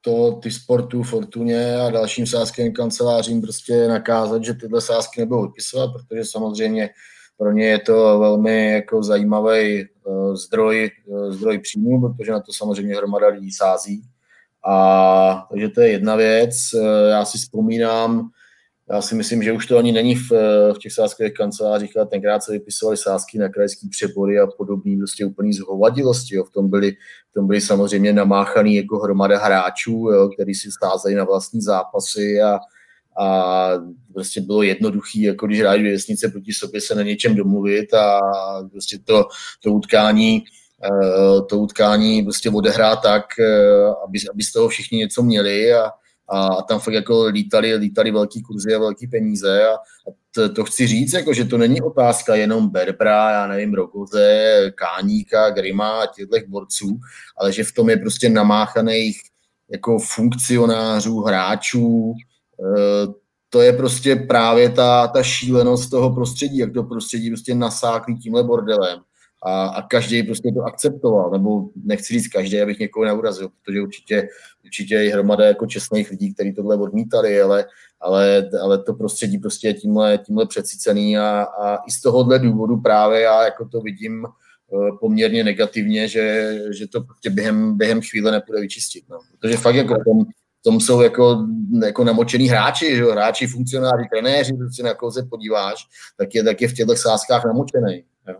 to 0.00 0.32
ty 0.42 0.50
sportu, 0.50 1.02
Fortuně 1.02 1.76
a 1.76 1.90
dalším 1.90 2.26
sázkovým 2.26 2.72
kancelářím 2.72 3.42
prostě 3.42 3.88
nakázat, 3.88 4.44
že 4.44 4.54
tyhle 4.54 4.80
sázky 4.80 5.20
nebudou 5.20 5.42
vypisovat, 5.42 5.90
protože 5.92 6.24
samozřejmě 6.24 6.90
pro 7.38 7.52
ně 7.52 7.66
je 7.66 7.78
to 7.78 8.18
velmi 8.18 8.72
jako 8.72 9.02
zajímavý 9.02 9.84
uh, 10.04 10.34
zdroj, 10.34 10.90
uh, 11.06 11.32
zdroj 11.32 11.58
příjmu, 11.58 12.00
protože 12.00 12.32
na 12.32 12.40
to 12.40 12.52
samozřejmě 12.52 12.94
hromada 12.94 13.28
lidí 13.28 13.52
sází. 13.52 14.02
A 14.68 15.46
takže 15.50 15.68
to 15.68 15.80
je 15.80 15.90
jedna 15.90 16.16
věc. 16.16 16.54
Já 17.10 17.24
si 17.24 17.38
vzpomínám, 17.38 18.30
já 18.92 19.02
si 19.02 19.14
myslím, 19.14 19.42
že 19.42 19.52
už 19.52 19.66
to 19.66 19.78
ani 19.78 19.92
není 19.92 20.14
v, 20.14 20.30
v 20.72 20.78
těch 20.78 20.92
sázkových 20.92 21.32
kancelářích, 21.32 21.96
ale 21.96 22.06
tenkrát 22.06 22.42
se 22.42 22.52
vypisovaly 22.52 22.96
sázky 22.96 23.38
na 23.38 23.48
krajský 23.48 23.88
přebory 23.88 24.40
a 24.40 24.46
podobný 24.46 24.96
prostě 24.96 25.24
úplný 25.24 25.52
zhovadilosti. 25.52 26.34
Jo. 26.34 26.44
V, 26.44 26.50
tom 26.50 26.70
byly, 26.70 26.92
v 27.30 27.34
tom 27.34 27.46
byly 27.46 27.60
samozřejmě 27.60 28.12
namáchaný 28.12 28.76
jako 28.76 28.98
hromada 28.98 29.38
hráčů, 29.38 30.08
jo, 30.12 30.28
který 30.28 30.54
si 30.54 30.68
sázejí 30.82 31.16
na 31.16 31.24
vlastní 31.24 31.60
zápasy 31.62 32.42
a, 32.42 32.58
a 33.22 33.68
prostě 34.12 34.40
bylo 34.40 34.62
jednoduchý, 34.62 35.22
jako 35.22 35.46
když 35.46 35.60
hráči 35.60 35.92
vesnice 35.92 36.28
proti 36.28 36.52
sobě 36.52 36.80
se 36.80 36.94
na 36.94 37.02
něčem 37.02 37.34
domluvit 37.34 37.94
a 37.94 38.20
prostě 38.70 38.98
to, 39.04 39.24
to 39.62 39.72
utkání 39.72 40.44
eh, 40.84 41.42
to 41.48 41.58
utkání 41.58 42.22
prostě 42.22 42.50
odehrát 42.50 43.02
tak, 43.02 43.24
eh, 43.40 43.86
aby, 44.04 44.18
aby 44.32 44.42
z 44.42 44.52
toho 44.52 44.68
všichni 44.68 44.98
něco 44.98 45.22
měli 45.22 45.72
a, 45.72 45.90
a 46.28 46.62
tam 46.62 46.80
fakt 46.80 46.94
jako 46.94 47.26
lítali, 47.26 47.74
lítali 47.74 48.10
velký 48.10 48.42
kurzy 48.42 48.74
a 48.74 48.78
velký 48.78 49.06
peníze 49.06 49.64
a, 49.68 49.72
a 49.74 50.12
to, 50.34 50.48
to 50.48 50.64
chci 50.64 50.86
říct, 50.86 51.12
jako, 51.12 51.34
že 51.34 51.44
to 51.44 51.58
není 51.58 51.82
otázka 51.82 52.34
jenom 52.34 52.68
Berbra, 52.68 53.30
já 53.30 53.46
nevím, 53.46 53.74
Rogoze, 53.74 54.70
Káníka, 54.74 55.50
Grima 55.50 56.02
a 56.02 56.06
těchto 56.06 56.36
borců, 56.48 57.00
ale 57.36 57.52
že 57.52 57.64
v 57.64 57.72
tom 57.72 57.90
je 57.90 57.96
prostě 57.96 58.28
namáchaných 58.28 59.20
jako 59.70 59.98
funkcionářů, 59.98 61.20
hráčů, 61.20 62.12
e, 62.60 63.22
to 63.50 63.60
je 63.60 63.72
prostě 63.72 64.16
právě 64.16 64.70
ta, 64.70 65.08
ta 65.08 65.22
šílenost 65.22 65.90
toho 65.90 66.14
prostředí, 66.14 66.58
jak 66.58 66.72
to 66.72 66.82
prostředí 66.82 67.30
prostě 67.30 67.54
nasáklý 67.54 68.18
tímhle 68.18 68.44
bordelem 68.44 68.98
a, 69.42 69.66
a 69.66 69.82
každý 69.82 70.22
prostě 70.22 70.52
to 70.52 70.62
akceptoval, 70.62 71.30
nebo 71.30 71.68
nechci 71.84 72.14
říct 72.14 72.28
každý, 72.28 72.60
abych 72.60 72.78
někoho 72.78 73.04
neurazil, 73.04 73.48
protože 73.48 73.80
určitě, 73.80 74.28
určitě 74.64 74.94
je 74.94 75.12
hromada 75.12 75.44
jako 75.44 75.66
čestných 75.66 76.10
lidí, 76.10 76.34
kteří 76.34 76.52
tohle 76.52 76.76
odmítali, 76.76 77.42
ale, 77.42 77.64
ale, 78.00 78.50
ale 78.62 78.82
to 78.82 78.94
prostředí 78.94 79.38
prostě 79.38 79.68
je 79.68 79.74
tímhle, 79.74 80.18
tímhle 80.18 80.46
přecícený 80.46 81.18
a, 81.18 81.42
a 81.42 81.76
i 81.76 81.90
z 81.90 82.00
tohohle 82.00 82.38
důvodu 82.38 82.76
právě 82.76 83.20
já 83.20 83.44
jako 83.44 83.68
to 83.68 83.80
vidím 83.80 84.26
eh, 84.26 84.92
poměrně 85.00 85.44
negativně, 85.44 86.08
že, 86.08 86.58
že 86.78 86.88
to 86.88 87.00
prostě 87.00 87.30
během, 87.30 87.76
během 87.76 88.00
chvíle 88.00 88.30
nepůjde 88.30 88.60
vyčistit. 88.60 89.04
No. 89.10 89.18
Protože 89.40 89.56
fakt 89.56 89.74
jako 89.74 89.94
tom, 89.94 90.24
tom 90.64 90.80
jsou 90.80 91.00
jako, 91.00 91.46
jako 91.84 92.04
namočený 92.04 92.48
hráči, 92.48 92.96
že? 92.96 93.04
hráči, 93.04 93.46
funkcionáři, 93.46 94.04
trenéři, 94.12 94.52
když 94.52 94.76
se 94.76 94.82
na 94.82 94.94
koho 94.94 95.12
podíváš, 95.30 95.84
tak 96.18 96.34
je, 96.34 96.44
tak 96.44 96.60
je 96.60 96.68
v 96.68 96.74
těchto 96.74 96.96
sázkách 96.96 97.44
namočený. 97.44 98.04
Jo. 98.28 98.36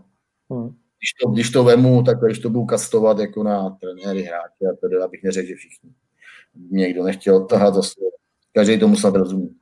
Hmm 0.50 0.81
když 1.02 1.12
to, 1.22 1.30
když 1.30 1.50
to 1.50 1.64
vemu, 1.64 2.02
tak 2.02 2.20
když 2.20 2.38
to 2.38 2.50
budu 2.50 2.64
kastovat 2.64 3.18
jako 3.18 3.42
na 3.42 3.70
trenéry, 3.70 4.22
hráče 4.22 4.66
a 4.72 4.76
tedy, 4.80 4.96
abych 4.96 5.22
neřekl, 5.22 5.48
že 5.48 5.54
všichni. 5.54 5.90
Někdo 6.70 7.02
nechtěl 7.02 7.44
tahat 7.44 7.74
za 7.74 7.82
slovo. 7.82 8.10
Každý 8.52 8.78
tomu 8.78 8.96
snad 8.96 9.14
rozumí. 9.14 9.56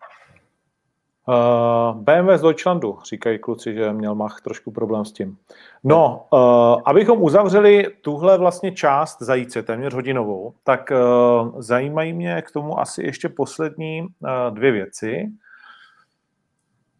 Uh, 1.28 1.96
BMW 1.96 2.36
z 2.36 2.40
Deutschlandu, 2.40 2.98
říkají 3.10 3.38
kluci, 3.38 3.74
že 3.74 3.92
měl 3.92 4.14
Mach 4.14 4.40
trošku 4.40 4.70
problém 4.70 5.04
s 5.04 5.12
tím. 5.12 5.36
No, 5.84 6.26
uh, 6.32 6.82
abychom 6.84 7.22
uzavřeli 7.22 7.86
tuhle 8.00 8.38
vlastně 8.38 8.72
část 8.72 9.22
zajíce, 9.22 9.62
téměř 9.62 9.94
hodinovou, 9.94 10.54
tak 10.64 10.90
uh, 10.90 11.60
zajímají 11.60 12.12
mě 12.12 12.42
k 12.42 12.50
tomu 12.50 12.80
asi 12.80 13.02
ještě 13.02 13.28
poslední 13.28 14.02
uh, 14.02 14.28
dvě 14.50 14.72
věci. 14.72 15.30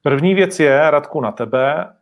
První 0.03 0.34
věc 0.34 0.61
je, 0.61 0.91
Radku, 0.91 1.20
na 1.20 1.32
tebe 1.32 1.93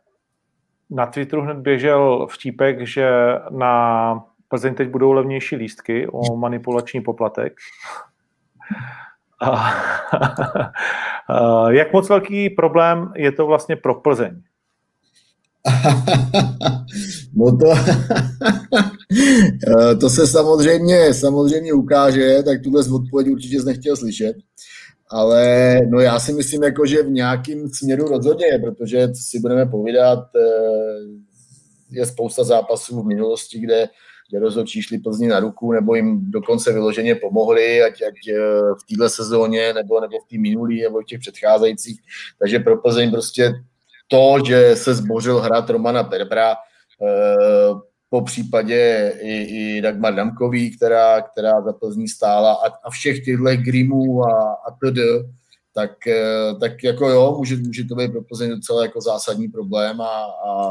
na 0.89 1.05
Twitteru 1.05 1.41
hned 1.41 1.57
běžel 1.57 2.27
vtípek, 2.31 2.87
že 2.87 3.09
na 3.49 4.23
Plzeň 4.47 4.75
teď 4.75 4.89
budou 4.89 5.11
levnější 5.11 5.55
lístky 5.55 6.07
o 6.07 6.35
manipulační 6.35 7.01
poplatek. 7.01 7.53
Jak 11.69 11.93
moc 11.93 12.09
velký 12.09 12.49
problém 12.49 13.11
je 13.15 13.31
to 13.31 13.47
vlastně 13.47 13.75
pro 13.75 13.95
Plzeň? 13.95 14.41
No 17.33 17.57
to, 17.57 17.73
to 19.99 20.09
se 20.09 20.27
samozřejmě, 20.27 21.13
samozřejmě 21.13 21.73
ukáže, 21.73 22.43
tak 22.45 22.61
tuhle 22.63 22.83
odpověď 22.93 23.29
určitě 23.29 23.57
nechtěl 23.65 23.95
slyšet 23.95 24.35
ale 25.09 25.75
no 25.87 25.99
já 25.99 26.19
si 26.19 26.33
myslím, 26.33 26.63
jako, 26.63 26.85
že 26.85 27.03
v 27.03 27.09
nějakým 27.09 27.69
směru 27.69 28.07
rozhodně, 28.07 28.59
protože 28.63 29.07
si 29.13 29.39
budeme 29.39 29.65
povídat, 29.65 30.19
eh, 30.35 31.29
je 31.91 32.05
spousta 32.05 32.43
zápasů 32.43 33.01
v 33.01 33.05
minulosti, 33.05 33.59
kde, 33.59 33.89
kde 34.29 34.39
rozhodčí 34.39 34.81
šli 34.81 34.97
Plzni 34.97 35.27
na 35.27 35.39
ruku, 35.39 35.71
nebo 35.71 35.95
jim 35.95 36.31
dokonce 36.31 36.73
vyloženě 36.73 37.15
pomohli, 37.15 37.83
ať, 37.83 38.01
ať 38.01 38.27
eh, 38.27 38.39
v 38.73 38.95
této 38.95 39.09
sezóně, 39.09 39.73
nebo, 39.73 39.99
nebo 39.99 40.19
v 40.19 40.29
té 40.29 40.37
minulý, 40.37 40.81
nebo 40.81 41.01
v 41.01 41.05
těch 41.05 41.19
předcházejících. 41.19 41.99
Takže 42.39 42.59
pro 42.59 42.77
Plzeň 42.77 43.11
prostě 43.11 43.53
to, 44.07 44.37
že 44.47 44.75
se 44.75 44.95
zbořil 44.95 45.39
hrát 45.39 45.69
Romana 45.69 46.03
Berbra, 46.03 46.55
eh, 47.01 47.88
po 48.09 48.21
případě 48.21 49.13
i, 49.21 49.41
i 49.41 49.81
Dagmar 49.81 50.15
Damkový, 50.15 50.77
která, 50.77 51.21
která 51.21 51.61
za 51.61 51.73
Plzní 51.73 52.07
stála 52.07 52.53
a, 52.53 52.67
a 52.83 52.89
všech 52.89 53.25
těchto 53.25 53.43
Grimů 53.63 54.23
a, 54.23 54.53
a 54.67 54.71
td., 54.71 54.99
tak, 55.73 56.07
eh, 56.07 56.55
tak 56.59 56.83
jako 56.83 57.09
jo, 57.09 57.35
může, 57.37 57.55
může 57.57 57.83
to 57.83 57.95
být 57.95 58.11
pro 58.11 58.21
Plzeň 58.21 58.49
docela 58.49 58.83
jako 58.83 59.01
zásadní 59.01 59.47
problém 59.47 60.01
a, 60.01 60.25
a 60.47 60.69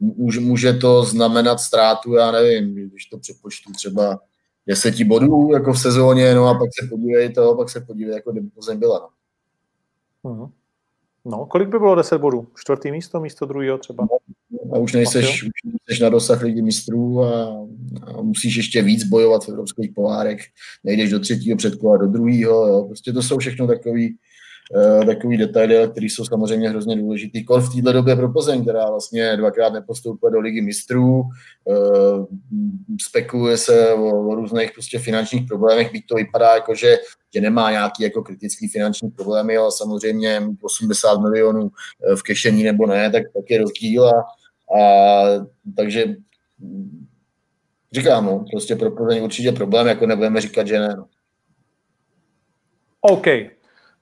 může, 0.00 0.40
může 0.40 0.72
to 0.72 1.04
znamenat 1.04 1.60
ztrátu, 1.60 2.14
já 2.14 2.30
nevím, 2.30 2.74
když 2.74 3.06
to 3.06 3.18
přepočtu 3.18 3.72
třeba 3.72 4.20
deseti 4.66 5.04
bodů 5.04 5.50
jako 5.52 5.72
v 5.72 5.80
sezóně, 5.80 6.34
no 6.34 6.48
a 6.48 6.54
pak 6.54 6.68
se 6.80 6.86
podívej 6.86 7.32
to, 7.32 7.54
pak 7.54 7.70
se 7.70 7.80
podívej, 7.80 8.14
jako 8.14 8.32
kdyby 8.32 8.48
Plzeň 8.48 8.78
byla. 8.78 9.10
No. 10.24 10.30
Uh-huh. 10.30 10.50
No, 11.24 11.46
kolik 11.46 11.68
by 11.68 11.78
bylo 11.78 11.94
10 11.94 12.18
bodů? 12.18 12.48
Čtvrtý 12.56 12.90
místo, 12.90 13.20
místo 13.20 13.46
druhého 13.46 13.78
třeba? 13.78 14.06
A 14.72 14.78
už 14.78 14.92
nejseš, 14.92 15.42
už 15.42 15.50
nejseš 15.64 16.00
na 16.00 16.08
dosah 16.08 16.42
lidí 16.42 16.62
mistrů 16.62 17.24
a, 17.24 17.44
a, 18.02 18.22
musíš 18.22 18.56
ještě 18.56 18.82
víc 18.82 19.04
bojovat 19.04 19.44
v 19.44 19.48
evropských 19.48 19.90
pohárech. 19.94 20.40
Nejdeš 20.84 21.10
do 21.10 21.20
třetího 21.20 21.56
předkola, 21.56 21.96
do 21.96 22.06
druhého. 22.06 22.84
Prostě 22.86 23.12
to 23.12 23.22
jsou 23.22 23.38
všechno 23.38 23.66
takové 23.66 24.06
uh, 24.76 25.04
takový 25.04 25.36
detaily, 25.36 25.88
které 25.90 26.06
jsou 26.06 26.24
samozřejmě 26.24 26.68
hrozně 26.68 26.96
důležitý. 26.96 27.44
Kor 27.44 27.60
v 27.60 27.74
této 27.74 27.92
době 27.92 28.16
pro 28.16 28.32
Plzeň, 28.32 28.62
která 28.62 28.90
vlastně 28.90 29.36
dvakrát 29.36 29.72
nepostoupila 29.72 30.30
do 30.30 30.40
ligy 30.40 30.60
mistrů, 30.60 31.22
uh, 31.64 32.26
spekuluje 33.08 33.56
se 33.56 33.92
o, 33.92 34.28
o 34.28 34.34
různých 34.34 34.72
prostě 34.72 34.98
finančních 34.98 35.48
problémech, 35.48 35.92
byť 35.92 36.06
to 36.06 36.14
vypadá 36.14 36.54
jako, 36.54 36.74
že, 36.74 36.96
že 37.34 37.40
nemá 37.40 37.70
nějaký 37.70 38.02
jako 38.02 38.22
kritický 38.22 38.68
finanční 38.68 39.10
problémy, 39.10 39.56
ale 39.56 39.70
samozřejmě 39.72 40.42
80 40.62 41.20
milionů 41.20 41.70
v 42.14 42.22
kešení 42.22 42.62
nebo 42.62 42.86
ne, 42.86 43.10
tak, 43.10 43.22
tak 43.34 43.50
je 43.50 43.58
rozdíl 43.58 44.06
a, 44.08 44.24
a 44.78 45.22
takže 45.76 46.04
říkám, 47.92 48.26
no, 48.26 48.44
prostě 48.52 48.76
pro 48.76 48.90
Plzeň 48.90 49.22
určitě 49.22 49.52
problém, 49.52 49.86
jako 49.86 50.06
nebudeme 50.06 50.40
říkat, 50.40 50.66
že 50.66 50.80
ne. 50.80 50.94
No. 50.96 51.04
OK. 53.00 53.26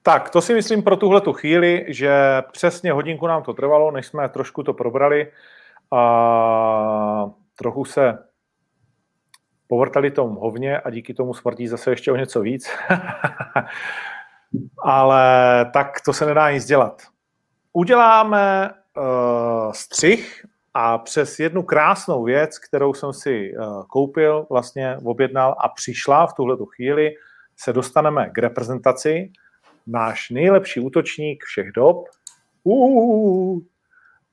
Tak, 0.03 0.29
to 0.29 0.41
si 0.41 0.53
myslím 0.53 0.83
pro 0.83 0.97
tuhle 0.97 1.21
tu 1.21 1.33
chvíli, 1.33 1.85
že 1.87 2.11
přesně 2.51 2.91
hodinku 2.91 3.27
nám 3.27 3.43
to 3.43 3.53
trvalo, 3.53 3.91
než 3.91 4.05
jsme 4.05 4.29
trošku 4.29 4.63
to 4.63 4.73
probrali 4.73 5.31
a 5.91 7.29
trochu 7.55 7.85
se 7.85 8.17
povrtali 9.67 10.11
tomu 10.11 10.39
hovně 10.39 10.79
a 10.79 10.89
díky 10.89 11.13
tomu 11.13 11.33
smrtí 11.33 11.67
zase 11.67 11.91
ještě 11.91 12.11
o 12.11 12.15
něco 12.15 12.41
víc. 12.41 12.69
Ale 14.83 15.65
tak 15.73 16.01
to 16.05 16.13
se 16.13 16.25
nedá 16.25 16.51
nic 16.51 16.65
dělat. 16.65 17.01
Uděláme 17.73 18.69
uh, 18.97 19.71
střih 19.71 20.45
a 20.73 20.97
přes 20.97 21.39
jednu 21.39 21.63
krásnou 21.63 22.23
věc, 22.23 22.59
kterou 22.59 22.93
jsem 22.93 23.13
si 23.13 23.53
uh, 23.57 23.83
koupil, 23.83 24.47
vlastně 24.49 24.97
objednal 25.03 25.55
a 25.59 25.69
přišla 25.69 26.27
v 26.27 26.33
tuhle 26.33 26.57
chvíli, 26.75 27.11
se 27.57 27.73
dostaneme 27.73 28.29
k 28.29 28.37
reprezentaci. 28.37 29.31
Náš 29.87 30.29
nejlepší 30.29 30.79
útočník 30.79 31.43
všech 31.43 31.71
dob. 31.71 32.05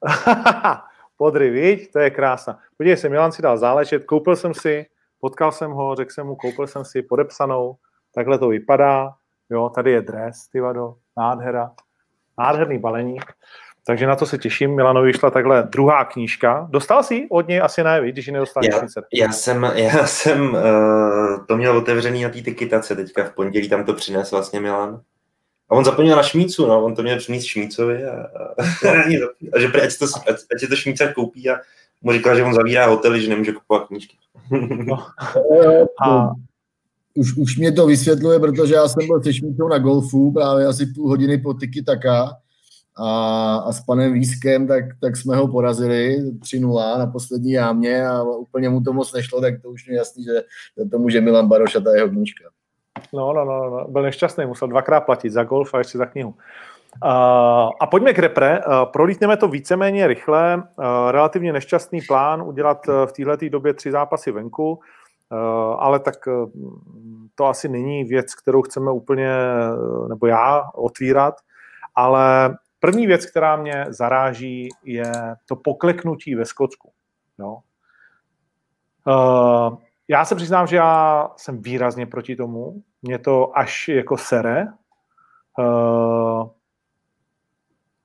Podry, 1.16 1.50
viď? 1.50 1.92
To 1.92 1.98
je 1.98 2.10
krása. 2.10 2.58
Podívej 2.76 2.96
se, 2.96 3.08
Milan 3.08 3.32
si 3.32 3.42
dal 3.42 3.58
záležet, 3.58 4.04
koupil 4.04 4.36
jsem 4.36 4.54
si, 4.54 4.86
potkal 5.20 5.52
jsem 5.52 5.70
ho, 5.70 5.94
řekl 5.94 6.12
jsem 6.12 6.26
mu, 6.26 6.36
koupil 6.36 6.66
jsem 6.66 6.84
si 6.84 7.02
podepsanou, 7.02 7.76
takhle 8.14 8.38
to 8.38 8.48
vypadá, 8.48 9.14
jo, 9.50 9.68
tady 9.68 9.92
je 9.92 10.02
dres, 10.02 10.48
ty 10.48 10.60
vado, 10.60 10.94
nádhera, 11.16 11.72
nádherný 12.38 12.78
balení. 12.78 13.16
Takže 13.86 14.06
na 14.06 14.16
to 14.16 14.26
se 14.26 14.38
těším. 14.38 14.76
Milanovi 14.76 15.06
vyšla 15.06 15.30
takhle 15.30 15.62
druhá 15.62 16.04
knížka. 16.04 16.66
Dostal 16.70 17.02
jsi 17.02 17.26
od 17.30 17.48
něj? 17.48 17.60
Asi 17.62 17.84
ne, 17.84 18.00
když 18.08 18.26
ji 18.26 18.32
nedostal 18.32 18.64
já, 18.64 18.82
já 19.12 19.32
jsem, 19.32 19.72
já 19.74 20.06
jsem 20.06 20.54
uh, 20.54 21.46
to 21.46 21.56
měl 21.56 21.76
otevřený 21.76 22.22
na 22.22 22.28
té 22.28 22.40
tikitace 22.40 22.96
teďka 22.96 23.24
v 23.24 23.34
pondělí, 23.34 23.68
tam 23.68 23.84
to 23.84 23.94
přines 23.94 24.30
vlastně 24.30 24.60
Milan. 24.60 25.00
A 25.68 25.74
on 25.74 25.84
zapomněl 25.84 26.16
na 26.16 26.22
šmícu, 26.22 26.66
no, 26.66 26.84
on 26.84 26.94
to 26.94 27.02
měl 27.02 27.18
přinést 27.18 27.44
šmícovi 27.44 28.04
a, 28.04 28.12
a, 28.12 28.62
a 28.90 29.58
že 29.58 29.66
ať, 29.66 29.98
to, 29.98 30.04
ať, 30.04 30.36
ať 30.54 30.60
si 30.60 30.68
to 30.68 30.76
šmíce 30.76 31.12
koupí 31.14 31.50
a 31.50 31.56
mu 32.02 32.12
říkal, 32.12 32.36
že 32.36 32.42
on 32.42 32.54
zavírá 32.54 32.86
hotely, 32.86 33.22
že 33.22 33.28
nemůže 33.28 33.52
kupovat 33.52 33.86
knížky. 33.86 34.16
no. 34.86 35.06
a... 36.06 36.30
Už, 37.14 37.36
už 37.36 37.58
mě 37.58 37.72
to 37.72 37.86
vysvětluje, 37.86 38.40
protože 38.40 38.74
já 38.74 38.88
jsem 38.88 39.06
byl 39.06 39.22
se 39.22 39.32
šmícou 39.32 39.68
na 39.68 39.78
golfu 39.78 40.32
právě 40.32 40.66
asi 40.66 40.86
půl 40.86 41.08
hodiny 41.08 41.38
po 41.38 41.54
tiki 41.54 41.82
taka 41.82 42.36
a, 42.96 43.56
a 43.56 43.72
s 43.72 43.80
panem 43.80 44.12
Výskem, 44.12 44.66
tak, 44.66 44.84
tak 45.00 45.16
jsme 45.16 45.36
ho 45.36 45.48
porazili 45.48 46.18
3-0 46.18 46.98
na 46.98 47.06
poslední 47.06 47.52
jámě 47.52 48.08
a 48.08 48.22
úplně 48.22 48.68
mu 48.68 48.80
to 48.80 48.92
moc 48.92 49.12
nešlo, 49.12 49.40
tak 49.40 49.62
to 49.62 49.70
už 49.70 49.88
je 49.88 49.96
jasný, 49.96 50.24
že 50.24 50.42
to 50.90 50.98
může 50.98 51.20
Milan 51.20 51.48
Baroš 51.48 51.76
a 51.76 51.80
ta 51.80 51.94
jeho 51.94 52.08
knížka. 52.08 52.44
No, 53.12 53.32
no, 53.32 53.44
no, 53.44 53.70
no, 53.70 53.86
byl 53.88 54.02
nešťastný, 54.02 54.46
musel 54.46 54.68
dvakrát 54.68 55.00
platit 55.00 55.30
za 55.30 55.44
golf 55.44 55.74
a 55.74 55.78
ještě 55.78 55.98
za 55.98 56.06
knihu. 56.06 56.34
Uh, 57.04 57.70
a 57.80 57.86
pojďme 57.90 58.12
k 58.12 58.18
repre. 58.18 58.58
Uh, 58.58 58.84
prolítneme 58.84 59.36
to 59.36 59.48
víceméně 59.48 60.06
rychle. 60.06 60.56
Uh, 60.56 60.84
relativně 61.10 61.52
nešťastný 61.52 62.00
plán 62.08 62.42
udělat 62.42 62.86
v 62.86 63.12
této 63.12 63.48
době 63.48 63.74
tři 63.74 63.90
zápasy 63.90 64.32
venku, 64.32 64.80
ale 65.78 65.98
tak 65.98 66.14
to 67.34 67.46
asi 67.46 67.68
není 67.68 68.04
věc, 68.04 68.34
kterou 68.34 68.62
chceme 68.62 68.90
úplně, 68.90 69.30
nebo 70.08 70.26
já, 70.26 70.62
otvírat. 70.74 71.34
Ale 71.94 72.56
První 72.80 73.06
věc, 73.06 73.26
která 73.26 73.56
mě 73.56 73.84
zaráží, 73.88 74.68
je 74.84 75.12
to 75.48 75.56
pokleknutí 75.56 76.34
ve 76.34 76.44
Skotsku. 76.44 76.92
Jo? 77.38 77.58
Uh, 79.06 79.78
já 80.08 80.24
se 80.24 80.34
přiznám, 80.34 80.66
že 80.66 80.76
já 80.76 81.30
jsem 81.36 81.62
výrazně 81.62 82.06
proti 82.06 82.36
tomu. 82.36 82.82
Mě 83.02 83.18
to 83.18 83.58
až 83.58 83.88
jako 83.88 84.16
sere. 84.16 84.66
Uh, 85.58 86.48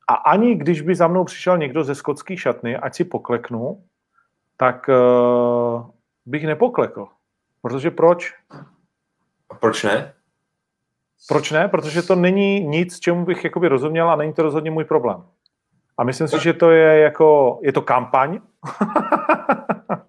a 0.07 0.13
ani 0.13 0.55
když 0.55 0.81
by 0.81 0.95
za 0.95 1.07
mnou 1.07 1.23
přišel 1.23 1.57
někdo 1.57 1.83
ze 1.83 1.95
skotské 1.95 2.37
šatny, 2.37 2.77
ať 2.77 2.95
si 2.95 3.03
pokleknu, 3.03 3.83
tak 4.57 4.89
uh, 4.89 5.89
bych 6.25 6.45
nepoklekl. 6.45 7.07
Protože 7.61 7.91
proč? 7.91 8.33
A 9.49 9.55
proč 9.55 9.83
ne? 9.83 10.13
Proč 11.27 11.51
ne? 11.51 11.67
Protože 11.67 12.01
to 12.01 12.15
není 12.15 12.59
nic, 12.59 12.99
čemu 12.99 13.25
bych 13.25 13.43
jakoby 13.43 13.67
rozuměl 13.67 14.09
a 14.09 14.15
není 14.15 14.33
to 14.33 14.41
rozhodně 14.41 14.71
můj 14.71 14.85
problém. 14.85 15.23
A 15.97 16.03
myslím 16.03 16.27
si, 16.27 16.39
že 16.39 16.53
to 16.53 16.71
je 16.71 16.99
jako, 16.99 17.59
je 17.63 17.73
to 17.73 17.81
kampaň. 17.81 18.39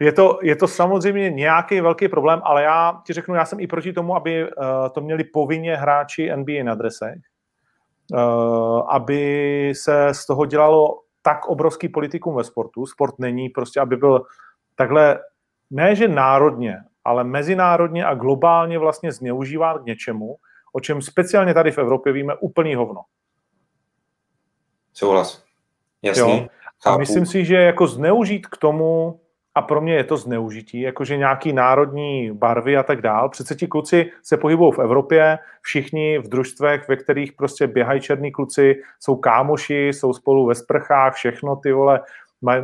je, 0.00 0.12
to, 0.12 0.38
je 0.42 0.56
to 0.56 0.68
samozřejmě 0.68 1.30
nějaký 1.30 1.80
velký 1.80 2.08
problém, 2.08 2.40
ale 2.44 2.62
já 2.62 3.02
ti 3.06 3.12
řeknu, 3.12 3.34
já 3.34 3.44
jsem 3.44 3.60
i 3.60 3.66
proti 3.66 3.92
tomu, 3.92 4.16
aby 4.16 4.44
uh, 4.44 4.50
to 4.92 5.00
měli 5.00 5.24
povinně 5.24 5.76
hráči 5.76 6.36
NBA 6.36 6.64
na 6.64 6.74
dresech, 6.74 7.18
uh, 8.12 8.82
aby 8.90 9.72
se 9.76 10.14
z 10.14 10.26
toho 10.26 10.46
dělalo 10.46 11.00
tak 11.22 11.46
obrovský 11.46 11.88
politikum 11.88 12.34
ve 12.34 12.44
sportu. 12.44 12.86
Sport 12.86 13.18
není 13.18 13.48
prostě, 13.48 13.80
aby 13.80 13.96
byl 13.96 14.22
takhle, 14.74 15.18
ne 15.70 15.94
že 15.94 16.08
národně, 16.08 16.76
ale 17.08 17.24
mezinárodně 17.24 18.04
a 18.04 18.14
globálně 18.14 18.78
vlastně 18.78 19.12
zneužíván 19.12 19.78
k 19.78 19.86
něčemu, 19.86 20.36
o 20.72 20.80
čem 20.80 21.02
speciálně 21.02 21.54
tady 21.54 21.70
v 21.70 21.78
Evropě 21.78 22.12
víme 22.12 22.34
úplný 22.34 22.74
hovno. 22.74 23.00
Souhlas. 24.94 25.44
Jasný. 26.02 26.40
Jo. 26.40 26.46
A 26.86 26.96
myslím 26.98 27.26
si, 27.26 27.44
že 27.44 27.56
jako 27.56 27.86
zneužít 27.86 28.46
k 28.46 28.56
tomu, 28.56 29.20
a 29.54 29.62
pro 29.62 29.80
mě 29.80 29.94
je 29.94 30.04
to 30.04 30.16
zneužití, 30.16 30.80
jakože 30.80 31.16
nějaký 31.16 31.52
národní 31.52 32.30
barvy 32.32 32.76
a 32.76 32.82
tak 32.82 33.02
dál. 33.02 33.28
Přece 33.28 33.54
ti 33.54 33.66
kluci 33.66 34.10
se 34.22 34.36
pohybují 34.36 34.72
v 34.72 34.78
Evropě, 34.78 35.38
všichni 35.60 36.18
v 36.18 36.28
družstvech, 36.28 36.88
ve 36.88 36.96
kterých 36.96 37.32
prostě 37.32 37.66
běhají 37.66 38.00
černí 38.00 38.32
kluci, 38.32 38.82
jsou 39.00 39.16
kámoši, 39.16 39.88
jsou 39.88 40.12
spolu 40.12 40.46
ve 40.46 40.54
sprchách, 40.54 41.14
všechno 41.14 41.56
ty 41.56 41.72
vole, 41.72 42.00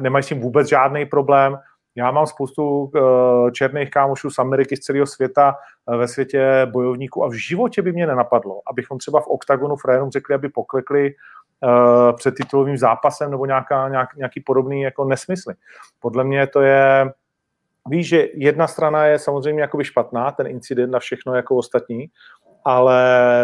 nemají 0.01 0.22
s 0.22 0.28
tím 0.28 0.40
vůbec 0.40 0.68
žádný 0.68 1.07
problém 1.07 1.59
já 1.97 2.11
mám 2.11 2.26
spoustu 2.26 2.62
uh, 2.80 3.51
černých 3.51 3.90
kámošů 3.90 4.30
z 4.30 4.38
Ameriky, 4.38 4.76
z 4.76 4.80
celého 4.80 5.07
světa, 5.07 5.55
uh, 5.86 5.97
ve 5.97 6.09
světě 6.09 6.66
bojovníků 6.70 7.24
a 7.24 7.28
v 7.28 7.32
životě 7.32 7.82
by 7.82 7.92
mě 7.92 8.07
nenapadlo, 8.07 8.61
abychom 8.70 8.99
třeba 8.99 9.20
v 9.20 9.26
oktagonu 9.26 9.76
frajerům 9.76 10.11
řekli, 10.11 10.34
aby 10.34 10.49
poklekli 10.49 11.14
uh, 11.14 12.16
před 12.16 12.34
titulovým 12.34 12.76
zápasem 12.76 13.30
nebo 13.30 13.47
nějaká, 13.47 13.88
nějak, 13.88 14.16
nějaký 14.16 14.40
podobný 14.40 14.82
jako 14.82 15.05
nesmysly. 15.05 15.55
Podle 16.01 16.24
mě 16.24 16.47
to 16.47 16.61
je, 16.61 17.12
víš, 17.88 18.09
že 18.09 18.28
jedna 18.34 18.66
strana 18.66 19.05
je 19.07 19.18
samozřejmě 19.18 19.62
jakoby 19.62 19.84
špatná, 19.84 20.30
ten 20.30 20.47
incident 20.47 20.92
na 20.92 20.99
všechno 20.99 21.34
jako 21.34 21.57
ostatní, 21.57 22.07
ale 22.64 22.99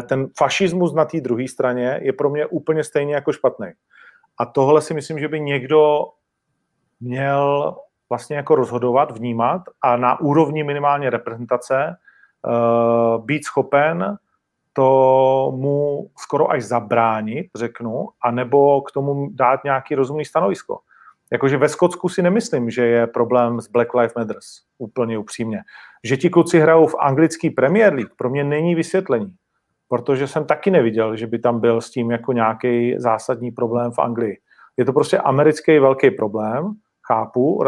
ten 0.09 0.29
fašismus 0.39 0.95
na 0.95 1.05
té 1.05 1.21
druhé 1.21 1.49
straně 1.49 2.01
je 2.03 2.13
pro 2.13 2.31
mě 2.31 2.47
úplně 2.47 2.85
stejně 2.85 3.15
jako 3.15 3.33
špatný. 3.33 3.69
A 4.39 4.47
tohle 4.47 4.83
si 4.83 4.95
myslím, 4.95 5.19
že 5.19 5.29
by 5.29 5.41
někdo 5.41 6.05
měl 7.01 7.77
vlastně 8.11 8.37
jako 8.37 8.55
rozhodovat, 8.55 9.19
vnímat 9.19 9.63
a 9.83 9.97
na 9.97 10.21
úrovni 10.21 10.65
minimálně 10.65 11.11
reprezentace 11.11 11.97
uh, 12.47 13.25
být 13.25 13.45
schopen 13.45 14.17
to 14.73 15.53
mu 15.57 16.11
skoro 16.19 16.51
až 16.51 16.63
zabránit, 16.63 17.47
řeknu, 17.55 18.09
anebo 18.25 18.83
k 18.83 18.93
tomu 18.93 19.29
dát 19.33 19.65
nějaký 19.65 19.95
rozumný 19.95 20.25
stanovisko. 20.25 20.79
Jakože 21.33 21.57
ve 21.57 21.69
Skotsku 21.69 22.09
si 22.09 22.23
nemyslím, 22.23 22.71
že 22.71 22.87
je 22.87 23.07
problém 23.07 23.61
s 23.61 23.69
Black 23.69 23.95
Lives 23.95 24.15
Matter, 24.15 24.37
úplně 24.79 25.19
upřímně. 25.19 25.63
Že 26.05 26.17
ti 26.17 26.31
kluci 26.31 26.61
hrajou 26.61 26.87
v 26.87 26.95
anglický 26.99 27.51
Premier 27.51 27.95
League, 27.95 28.15
pro 28.17 28.31
mě 28.31 28.45
není 28.45 28.75
vysvětlení, 28.75 29.35
protože 29.89 30.27
jsem 30.27 30.45
taky 30.45 30.71
neviděl, 30.71 31.17
že 31.17 31.27
by 31.27 31.39
tam 31.39 31.61
byl 31.61 31.81
s 31.81 31.91
tím 31.91 32.11
jako 32.11 32.33
nějaký 32.33 32.95
zásadní 32.99 33.51
problém 33.51 33.93
v 33.93 33.99
Anglii. 33.99 34.39
Je 34.77 34.85
to 34.85 34.93
prostě 34.93 35.19
americký 35.19 35.79
velký 35.79 36.11
problém, 36.11 36.73
chápu, 37.07 37.65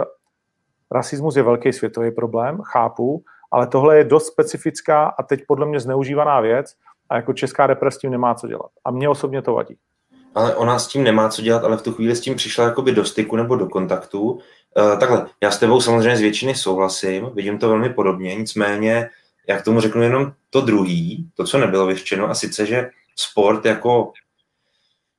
rasismus 0.93 1.37
je 1.37 1.43
velký 1.43 1.73
světový 1.73 2.11
problém, 2.11 2.59
chápu, 2.63 3.25
ale 3.53 3.67
tohle 3.67 3.97
je 3.97 4.05
dost 4.05 4.27
specifická 4.27 5.15
a 5.19 5.23
teď 5.23 5.41
podle 5.49 5.67
mě 5.67 5.81
zneužívaná 5.81 6.41
věc 6.41 6.75
a 7.09 7.17
jako 7.17 7.33
česká 7.33 7.67
repres 7.67 7.95
s 7.95 7.99
tím 7.99 8.11
nemá 8.11 8.35
co 8.35 8.49
dělat. 8.49 8.71
A 8.85 8.91
mně 8.91 9.09
osobně 9.09 9.43
to 9.43 9.55
vadí. 9.55 9.77
Ale 10.35 10.55
ona 10.55 10.79
s 10.79 10.87
tím 10.87 11.05
nemá 11.05 11.29
co 11.29 11.43
dělat, 11.43 11.65
ale 11.65 11.77
v 11.77 11.83
tu 11.83 11.93
chvíli 11.93 12.17
s 12.17 12.21
tím 12.21 12.35
přišla 12.35 12.65
jakoby 12.65 12.93
do 12.93 13.05
styku 13.05 13.37
nebo 13.37 13.57
do 13.57 13.69
kontaktu. 13.69 14.31
Uh, 14.31 14.99
takhle, 14.99 15.27
já 15.43 15.51
s 15.51 15.59
tebou 15.59 15.81
samozřejmě 15.81 16.17
z 16.17 16.21
většiny 16.21 16.55
souhlasím, 16.55 17.31
vidím 17.35 17.59
to 17.59 17.69
velmi 17.69 17.91
podobně, 17.91 18.35
nicméně, 18.35 19.11
jak 19.49 19.65
tomu 19.65 19.81
řeknu 19.81 20.03
jenom 20.03 20.33
to 20.51 20.61
druhý, 20.61 21.31
to, 21.35 21.45
co 21.45 21.59
nebylo 21.59 21.87
vyřčeno, 21.87 22.31
a 22.31 22.35
sice, 22.35 22.67
že 22.67 22.91
sport 23.17 23.65
jako 23.65 24.13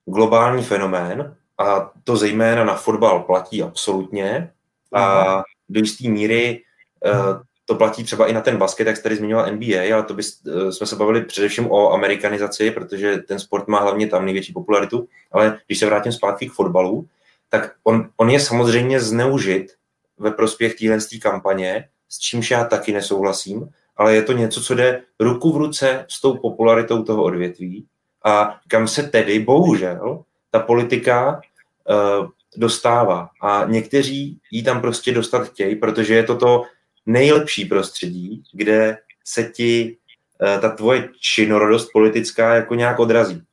globální 0.06 0.64
fenomén 0.64 1.36
a 1.58 1.92
to 2.04 2.18
zejména 2.18 2.64
na 2.64 2.76
fotbal 2.76 3.20
platí 3.20 3.64
absolutně 3.64 4.52
a. 4.94 5.44
do 5.74 5.80
jisté 5.80 6.10
míry 6.10 6.62
uh, 7.06 7.42
to 7.66 7.76
platí 7.76 8.04
třeba 8.04 8.28
i 8.28 8.34
na 8.34 8.42
ten 8.42 8.58
basket, 8.58 8.88
jak 8.88 8.98
jste 8.98 9.04
tady 9.04 9.16
zmiňoval 9.16 9.52
NBA, 9.52 9.94
ale 9.94 10.04
to 10.04 10.14
by, 10.14 10.24
uh, 10.24 10.70
jsme 10.70 10.88
se 10.88 10.96
bavili 10.96 11.26
především 11.26 11.72
o 11.72 11.92
amerikanizaci, 11.92 12.72
protože 12.72 13.18
ten 13.18 13.40
sport 13.40 13.68
má 13.68 13.80
hlavně 13.80 14.08
tam 14.08 14.26
největší 14.26 14.54
popularitu, 14.54 15.08
ale 15.32 15.60
když 15.68 15.80
se 15.80 15.86
vrátím 15.86 16.12
zpátky 16.12 16.50
k 16.50 16.54
fotbalu, 16.54 17.08
tak 17.50 17.72
on, 17.84 18.10
on 18.18 18.30
je 18.30 18.40
samozřejmě 18.40 19.00
zneužit 19.00 19.74
ve 20.18 20.32
prospěch 20.32 20.76
téhle 20.76 20.98
kampaně, 21.22 21.88
s 22.10 22.20
čímž 22.20 22.52
já 22.52 22.64
taky 22.64 22.92
nesouhlasím, 22.92 23.70
ale 23.98 24.16
je 24.16 24.24
to 24.24 24.34
něco, 24.34 24.62
co 24.62 24.76
jde 24.76 25.04
ruku 25.20 25.54
v 25.54 25.58
ruce 25.58 26.06
s 26.10 26.22
tou 26.22 26.38
popularitou 26.38 27.04
toho 27.04 27.24
odvětví. 27.24 27.86
A 28.26 28.60
kam 28.68 28.88
se 28.88 29.04
tedy, 29.04 29.40
bohužel, 29.40 30.24
ta 30.52 30.60
politika 30.60 31.42
uh, 31.90 32.28
dostává. 32.58 33.30
A 33.42 33.66
někteří 33.66 34.40
ji 34.52 34.64
tam 34.64 34.82
prostě 34.82 35.12
dostat 35.12 35.48
chtějí, 35.48 35.76
protože 35.76 36.14
je 36.14 36.24
to 36.24 36.36
to 36.36 36.64
nejlepší 37.06 37.66
prostředí, 37.66 38.44
kde 38.54 38.98
se 39.26 39.44
ti 39.44 39.98
uh, 40.42 40.62
ta 40.62 40.70
tvoje 40.70 41.10
činorodost 41.20 41.90
politická 41.94 42.56
jako 42.56 42.76
nějak 42.76 43.00
odrazí. 43.00 43.44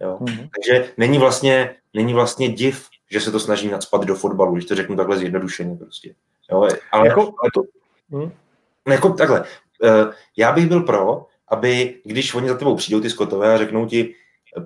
Jo? 0.00 0.18
Mm-hmm. 0.20 0.48
Takže 0.56 0.92
není 0.96 1.18
vlastně, 1.18 1.74
není 1.94 2.14
vlastně 2.14 2.48
div, 2.48 2.88
že 3.10 3.20
se 3.20 3.32
to 3.32 3.40
snaží 3.40 3.68
nadspat 3.68 4.04
do 4.04 4.14
fotbalu, 4.14 4.52
když 4.52 4.64
to 4.64 4.74
řeknu 4.74 4.96
takhle 4.96 5.18
zjednodušeně 5.18 5.76
prostě. 5.76 6.14
Jo? 6.50 6.68
Ale, 6.92 7.08
jako, 7.08 7.20
ale 7.20 7.50
to, 7.54 7.62
hm? 8.10 8.32
jako 8.88 9.12
takhle, 9.12 9.40
uh, 9.40 10.12
já 10.36 10.52
bych 10.52 10.66
byl 10.66 10.80
pro, 10.80 11.26
aby 11.48 12.00
když 12.04 12.34
oni 12.34 12.48
za 12.48 12.56
tebou 12.56 12.76
přijdou 12.76 13.00
ty 13.00 13.10
skotové 13.10 13.54
a 13.54 13.58
řeknou 13.58 13.86
ti, 13.86 14.14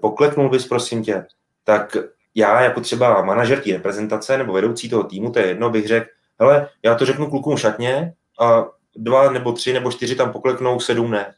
pokleknul 0.00 0.48
bys 0.48 0.66
prosím 0.66 1.02
tě, 1.02 1.26
tak 1.64 1.96
já 2.36 2.60
jako 2.60 2.80
třeba 2.80 3.22
manažer 3.22 3.60
té 3.60 3.72
reprezentace 3.72 4.38
nebo 4.38 4.52
vedoucí 4.52 4.88
toho 4.88 5.04
týmu, 5.04 5.30
to 5.30 5.38
je 5.38 5.46
jedno, 5.46 5.70
bych 5.70 5.86
řekl, 5.86 6.06
hele, 6.40 6.68
já 6.82 6.94
to 6.94 7.06
řeknu 7.06 7.30
klukům 7.30 7.56
šatně 7.56 8.12
a 8.40 8.66
dva 8.96 9.30
nebo 9.30 9.52
tři 9.52 9.72
nebo 9.72 9.92
čtyři 9.92 10.16
tam 10.16 10.32
pokleknou, 10.32 10.80
sedm 10.80 11.10
ne. 11.10 11.34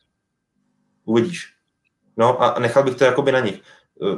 Uvidíš. 1.04 1.52
No 2.16 2.42
a 2.42 2.58
nechal 2.58 2.82
bych 2.82 2.94
to 2.94 3.04
jakoby 3.04 3.32
na 3.32 3.40
nich. 3.40 3.60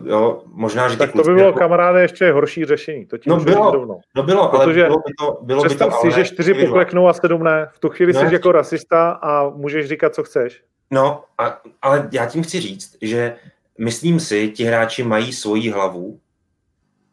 Jo, 0.04 0.42
možná, 0.46 0.88
že 0.88 0.96
tak 0.96 1.12
to 1.12 1.18
by 1.18 1.34
bylo, 1.34 1.46
jako... 1.46 1.58
kamaráde, 1.58 2.02
ještě 2.02 2.32
horší 2.32 2.64
řešení. 2.64 3.06
To 3.06 3.16
no 3.26 3.36
bylo, 3.36 4.00
no 4.16 4.22
bylo, 4.22 4.48
Protože 4.48 4.86
ale 4.86 4.88
bylo 4.88 5.02
by 5.06 5.12
to, 5.18 5.38
bylo 5.42 5.62
by 5.62 5.74
to, 5.74 5.90
si, 5.90 6.10
že 6.10 6.24
čtyři 6.24 6.54
pokleknou 6.54 7.08
a 7.08 7.12
sedm 7.12 7.44
ne. 7.44 7.68
V 7.72 7.78
tu 7.78 7.88
chvíli 7.88 8.12
no, 8.12 8.20
jsi 8.20 8.34
jako 8.34 8.52
rasista 8.52 9.10
a 9.10 9.48
můžeš 9.48 9.88
říkat, 9.88 10.14
co 10.14 10.22
chceš. 10.22 10.62
No, 10.90 11.24
a, 11.38 11.60
ale 11.82 12.08
já 12.12 12.26
tím 12.26 12.42
chci 12.42 12.60
říct, 12.60 12.96
že 13.02 13.36
myslím 13.78 14.20
si, 14.20 14.48
ti 14.48 14.64
hráči 14.64 15.02
mají 15.02 15.32
svoji 15.32 15.70
hlavu 15.70 16.20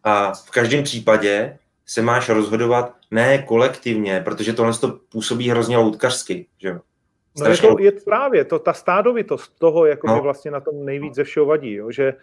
a 0.08 0.34
v 0.34 0.52
každém 0.52 0.84
případě 0.84 1.58
se 1.86 2.02
máš 2.02 2.30
rozhodovat 2.30 2.96
ne 3.12 3.44
kolektivně, 3.44 4.22
protože 4.26 4.54
tohle 4.54 4.74
to 4.74 5.00
působí 5.12 5.50
hrozně 5.50 5.78
loutkařsky, 5.78 6.48
že? 6.62 6.80
No 7.40 7.46
je 7.50 7.58
to, 7.58 7.76
je 7.80 7.92
právě 7.92 8.46
to, 8.46 8.60
ta 8.60 8.74
stádovitost 8.74 9.60
toho, 9.60 9.86
jako 9.86 10.08
no. 10.08 10.22
vlastně 10.22 10.52
na 10.52 10.60
tom 10.60 10.86
nejvíc 10.86 11.16
ze 11.16 11.24
všeho 11.24 11.46
vadí, 11.46 11.74
jo? 11.74 11.92
Že, 11.92 12.14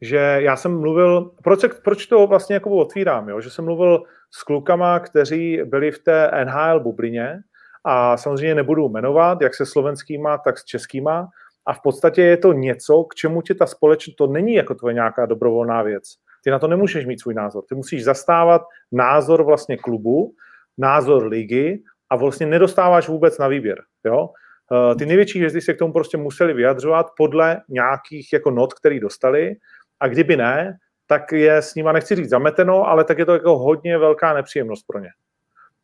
že 0.00 0.16
já 0.38 0.56
jsem 0.56 0.80
mluvil, 0.80 1.30
proč, 1.42 1.60
proč 1.84 2.06
to 2.06 2.26
vlastně 2.26 2.54
jako 2.54 2.70
otvírám, 2.70 3.28
jo? 3.28 3.40
že 3.40 3.50
jsem 3.50 3.64
mluvil 3.64 4.02
s 4.30 4.42
klukama, 4.42 5.00
kteří 5.00 5.62
byli 5.64 5.90
v 5.90 5.98
té 5.98 6.30
NHL 6.44 6.80
bublině 6.80 7.38
a 7.84 8.16
samozřejmě 8.16 8.54
nebudu 8.54 8.88
jmenovat, 8.88 9.42
jak 9.42 9.54
se 9.54 9.66
slovenskýma, 9.66 10.38
tak 10.38 10.58
s 10.58 10.64
českýma, 10.64 11.28
a 11.66 11.72
v 11.72 11.82
podstatě 11.82 12.22
je 12.22 12.36
to 12.36 12.52
něco, 12.52 13.04
k 13.04 13.14
čemu 13.14 13.42
ti 13.42 13.54
ta 13.54 13.66
společnost, 13.66 14.16
to 14.16 14.26
není 14.26 14.54
jako 14.54 14.74
tvoje 14.74 14.94
nějaká 14.94 15.26
dobrovolná 15.26 15.82
věc. 15.82 16.04
Ty 16.44 16.50
na 16.50 16.58
to 16.58 16.68
nemůžeš 16.68 17.06
mít 17.06 17.20
svůj 17.20 17.34
názor. 17.34 17.64
Ty 17.68 17.74
musíš 17.74 18.04
zastávat 18.04 18.62
názor 18.92 19.42
vlastně 19.42 19.76
klubu, 19.76 20.34
názor 20.78 21.26
ligy 21.26 21.82
a 22.10 22.16
vlastně 22.16 22.46
nedostáváš 22.46 23.08
vůbec 23.08 23.38
na 23.38 23.48
výběr. 23.48 23.82
Jo? 24.04 24.28
Eh, 24.72 24.94
ty 24.94 25.06
největší 25.06 25.38
hvězdy 25.38 25.60
se 25.60 25.74
k 25.74 25.78
tomu 25.78 25.92
prostě 25.92 26.16
museli 26.16 26.52
vyjadřovat 26.52 27.06
podle 27.16 27.60
nějakých 27.68 28.32
jako 28.32 28.50
not, 28.50 28.74
který 28.74 29.00
dostali 29.00 29.56
a 30.00 30.08
kdyby 30.08 30.36
ne, 30.36 30.78
tak 31.06 31.32
je 31.32 31.56
s 31.56 31.74
nima, 31.74 31.92
nechci 31.92 32.14
říct 32.14 32.28
zameteno, 32.28 32.88
ale 32.88 33.04
tak 33.04 33.18
je 33.18 33.26
to 33.26 33.32
jako 33.32 33.58
hodně 33.58 33.98
velká 33.98 34.34
nepříjemnost 34.34 34.86
pro 34.86 34.98
ně. 34.98 35.08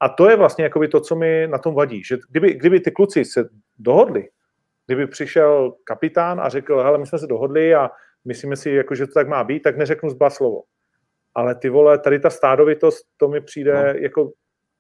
A 0.01 0.09
to 0.09 0.31
je 0.31 0.37
vlastně 0.37 0.65
jako 0.65 0.89
to, 0.89 1.01
co 1.01 1.17
mi 1.17 1.47
na 1.51 1.59
tom 1.59 1.75
vadí, 1.75 2.05
že 2.05 2.19
kdyby, 2.31 2.55
kdyby 2.55 2.81
ty 2.81 2.91
kluci 2.91 3.25
se 3.25 3.49
dohodli, 3.79 4.29
kdyby 4.87 5.07
přišel 5.07 5.75
kapitán 5.85 6.41
a 6.41 6.49
řekl, 6.49 6.83
hele, 6.83 6.99
my 6.99 7.07
jsme 7.07 7.19
se 7.19 7.27
dohodli 7.27 7.75
a 7.75 7.91
myslíme 8.25 8.57
si, 8.57 8.71
jako, 8.71 8.95
že 8.95 9.07
to 9.07 9.13
tak 9.13 9.29
má 9.29 9.45
být, 9.45 9.63
tak 9.63 9.77
neřeknu 9.77 10.11
zba 10.11 10.31
slovo. 10.31 10.63
Ale 11.35 11.55
ty 11.55 11.69
vole, 11.69 11.99
tady 11.99 12.21
ta 12.21 12.31
stádovitost, 12.31 13.07
to 13.17 13.29
mi 13.29 13.41
přijde 13.41 13.73
no. 13.73 14.01
jako 14.01 14.33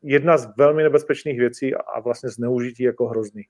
jedna 0.03 0.39
z 0.39 0.49
velmi 0.57 0.83
nebezpečných 0.83 1.39
věcí 1.39 1.75
a 1.75 2.01
vlastně 2.01 2.31
zneužití 2.31 2.83
jako 2.83 3.07
hrozný. 3.07 3.43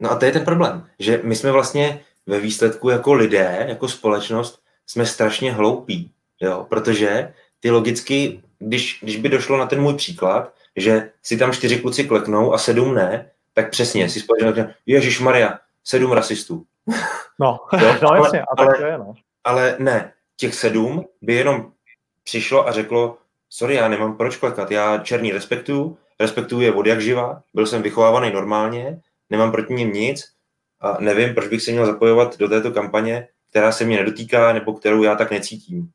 No 0.00 0.10
a 0.10 0.16
to 0.16 0.24
je 0.24 0.32
ten 0.32 0.44
problém, 0.44 0.86
že 0.98 1.20
my 1.24 1.36
jsme 1.36 1.52
vlastně 1.52 2.04
ve 2.26 2.40
výsledku 2.40 2.90
jako 2.90 3.12
lidé, 3.12 3.66
jako 3.68 3.88
společnost, 3.88 4.62
jsme 4.86 5.06
strašně 5.06 5.52
hloupí, 5.52 6.12
jo, 6.40 6.66
protože 6.68 7.32
ty 7.60 7.70
logicky, 7.70 8.42
když, 8.58 8.98
když 9.02 9.16
by 9.16 9.28
došlo 9.28 9.56
na 9.56 9.66
ten 9.66 9.80
můj 9.80 9.94
příklad, 9.94 10.54
že 10.76 11.10
si 11.22 11.36
tam 11.36 11.52
čtyři 11.52 11.80
kluci 11.80 12.04
kleknou 12.04 12.52
a 12.52 12.58
sedm 12.58 12.94
ne, 12.94 13.30
tak 13.54 13.70
přesně 13.70 14.08
si 14.08 14.20
společnost 14.20 14.58
Ježíš 14.86 15.20
Maria, 15.20 15.58
sedm 15.84 16.12
rasistů. 16.12 16.64
No, 17.40 17.58
jo? 17.80 17.94
no 18.02 18.14
jasně, 18.14 18.42
a 18.42 18.56
tak 18.56 18.68
ale, 18.68 18.78
to 18.78 18.84
je, 18.84 18.98
no. 18.98 19.14
Ale 19.44 19.76
ne, 19.78 20.12
těch 20.36 20.54
sedm 20.54 21.04
by 21.22 21.34
jenom 21.34 21.72
přišlo 22.24 22.68
a 22.68 22.72
řeklo, 22.72 23.18
sorry, 23.48 23.74
já 23.74 23.88
nemám 23.88 24.16
proč 24.16 24.36
klekat, 24.36 24.70
já 24.70 24.98
černý 24.98 25.32
respektuju, 25.32 25.98
respektuju 26.20 26.60
je 26.60 26.72
od 26.72 26.86
jak 26.86 27.00
živa, 27.00 27.42
byl 27.54 27.66
jsem 27.66 27.82
vychovávaný 27.82 28.32
normálně, 28.32 29.00
nemám 29.30 29.52
proti 29.52 29.74
ním 29.74 29.92
nic 29.92 30.32
a 30.80 30.96
nevím, 31.00 31.34
proč 31.34 31.48
bych 31.48 31.62
se 31.62 31.72
měl 31.72 31.86
zapojovat 31.86 32.38
do 32.38 32.48
této 32.48 32.70
kampaně, 32.70 33.28
která 33.50 33.72
se 33.72 33.84
mě 33.84 33.96
nedotýká 33.96 34.52
nebo 34.52 34.72
kterou 34.72 35.02
já 35.02 35.14
tak 35.14 35.30
necítím. 35.30 35.90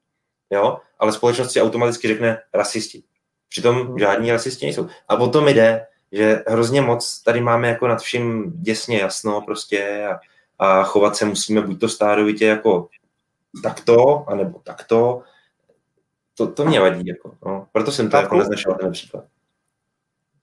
Jo? 0.50 0.78
Ale 1.00 1.14
společnost 1.14 1.52
si 1.52 1.62
automaticky 1.62 2.08
řekne 2.08 2.42
rasisti. 2.54 3.04
Přitom 3.50 3.76
hmm. 3.76 4.00
žádní 4.00 4.32
rasisti 4.32 4.66
nejsou. 4.66 4.88
A 5.08 5.16
o 5.16 5.28
tom 5.28 5.48
jde, 5.48 5.86
že 6.12 6.44
hrozně 6.48 6.82
moc 6.82 7.22
tady 7.24 7.42
máme 7.42 7.68
jako 7.68 7.88
nad 7.88 8.02
vším 8.02 8.54
děsně 8.62 8.98
jasno 9.00 9.42
prostě 9.42 10.06
a, 10.06 10.20
a 10.62 10.84
chovat 10.84 11.16
se 11.16 11.26
musíme 11.26 11.62
buď 11.62 11.80
to 11.80 11.90
stádovitě 11.90 12.46
jako 12.46 12.88
takto, 13.64 14.30
anebo 14.30 14.60
takto. 14.64 15.22
To, 16.38 16.48
to 16.48 16.66
mě 16.66 16.80
vadí. 16.80 17.08
Jako, 17.08 17.36
no. 17.46 17.68
Proto 17.72 17.92
jsem 17.92 18.10
to 18.10 18.18
jako 18.18 18.38
neznašel 18.38 18.78
ten 18.82 18.92
příklad. 18.92 19.26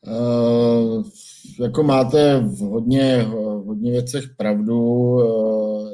Uh, 0.06 1.04
jako 1.60 1.82
máte 1.82 2.40
v 2.40 2.58
hodně, 2.58 3.24
v 3.24 3.64
hodně 3.66 3.90
věcech 3.90 4.24
pravdu. 4.36 4.80
Uh, 4.80 5.90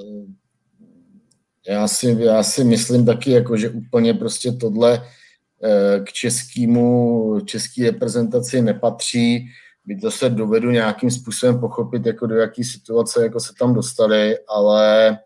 já 1.69 1.89
si, 1.89 2.17
já 2.21 2.43
si 2.43 2.65
myslím 2.65 3.07
taky, 3.07 3.31
jako, 3.31 3.57
že 3.57 3.71
úplně 3.71 4.15
prostě 4.15 4.53
tohle 4.53 4.99
uh, 4.99 6.05
k 6.05 6.13
českému, 6.13 7.41
české 7.45 7.91
reprezentaci 7.91 8.63
nepatří. 8.63 9.49
Byť 9.87 10.01
to 10.01 10.11
se 10.11 10.31
dovedu 10.31 10.71
nějakým 10.71 11.11
způsobem 11.11 11.61
pochopit, 11.61 12.07
jako 12.07 12.27
do 12.27 12.35
jaký 12.35 12.65
situace 12.65 13.23
jako 13.23 13.41
se 13.41 13.53
tam 13.59 13.75
dostali, 13.75 14.39
ale 14.49 15.19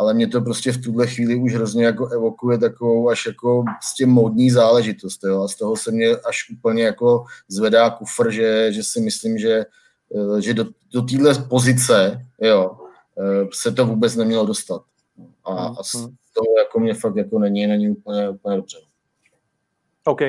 ale 0.00 0.14
mě 0.14 0.28
to 0.28 0.40
prostě 0.40 0.72
v 0.72 0.82
tuhle 0.82 1.06
chvíli 1.06 1.36
už 1.36 1.54
hrozně 1.54 1.84
jako 1.84 2.08
evokuje 2.08 2.58
takovou 2.58 3.10
až 3.10 3.26
jako 3.26 3.64
s 3.82 3.94
tím 3.94 4.08
módní 4.08 4.50
záležitost, 4.50 5.24
jo, 5.24 5.42
a 5.42 5.48
z 5.48 5.56
toho 5.56 5.76
se 5.76 5.90
mě 5.90 6.16
až 6.16 6.50
úplně 6.50 6.82
jako 6.82 7.24
zvedá 7.48 7.90
kufr, 7.90 8.30
že, 8.30 8.72
že 8.72 8.82
si 8.82 9.00
myslím, 9.00 9.38
že, 9.38 9.64
eh, 10.14 10.42
že 10.42 10.54
do, 10.54 10.64
do 10.92 11.02
téhle 11.02 11.34
pozice, 11.34 12.26
jo, 12.40 12.76
eh, 13.18 13.48
se 13.52 13.72
to 13.72 13.86
vůbec 13.86 14.16
nemělo 14.16 14.46
dostat. 14.46 14.82
A, 15.44 15.66
a 15.66 15.82
z 15.82 15.94
mhm. 15.94 16.14
toho 16.34 16.58
jako 16.58 16.80
mě 16.80 16.94
fakt 16.94 17.16
jako 17.16 17.38
není, 17.38 17.66
není 17.66 17.90
úplně, 17.90 18.28
úplně 18.28 18.56
dobře. 18.56 18.78
OK. 20.04 20.20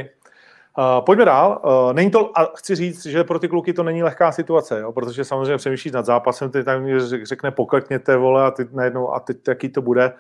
Uh, 0.77 1.06
pojďme 1.06 1.26
dál. 1.26 1.61
Uh, 1.65 1.93
není 1.93 2.11
to, 2.11 2.39
a 2.39 2.45
chci 2.56 2.76
říct, 2.76 3.06
že 3.06 3.23
pro 3.23 3.39
ty 3.39 3.48
kluky 3.48 3.73
to 3.73 3.84
není 3.84 4.03
lehká 4.03 4.31
situace, 4.31 4.80
jo, 4.80 4.91
protože 4.91 5.26
samozřejmě 5.26 5.57
přemýšlíš 5.57 5.93
nad 5.93 6.06
zápasem, 6.06 6.52
ty 6.52 6.64
tam 6.64 6.85
řekne 7.23 7.52
poklekněte, 7.52 8.18
vole, 8.18 8.45
a 8.45 8.52
teď 8.52 8.72
najednou, 8.72 9.14
a 9.14 9.19
teď 9.19 9.38
jaký 9.48 9.69
to 9.69 9.81
bude 9.81 10.14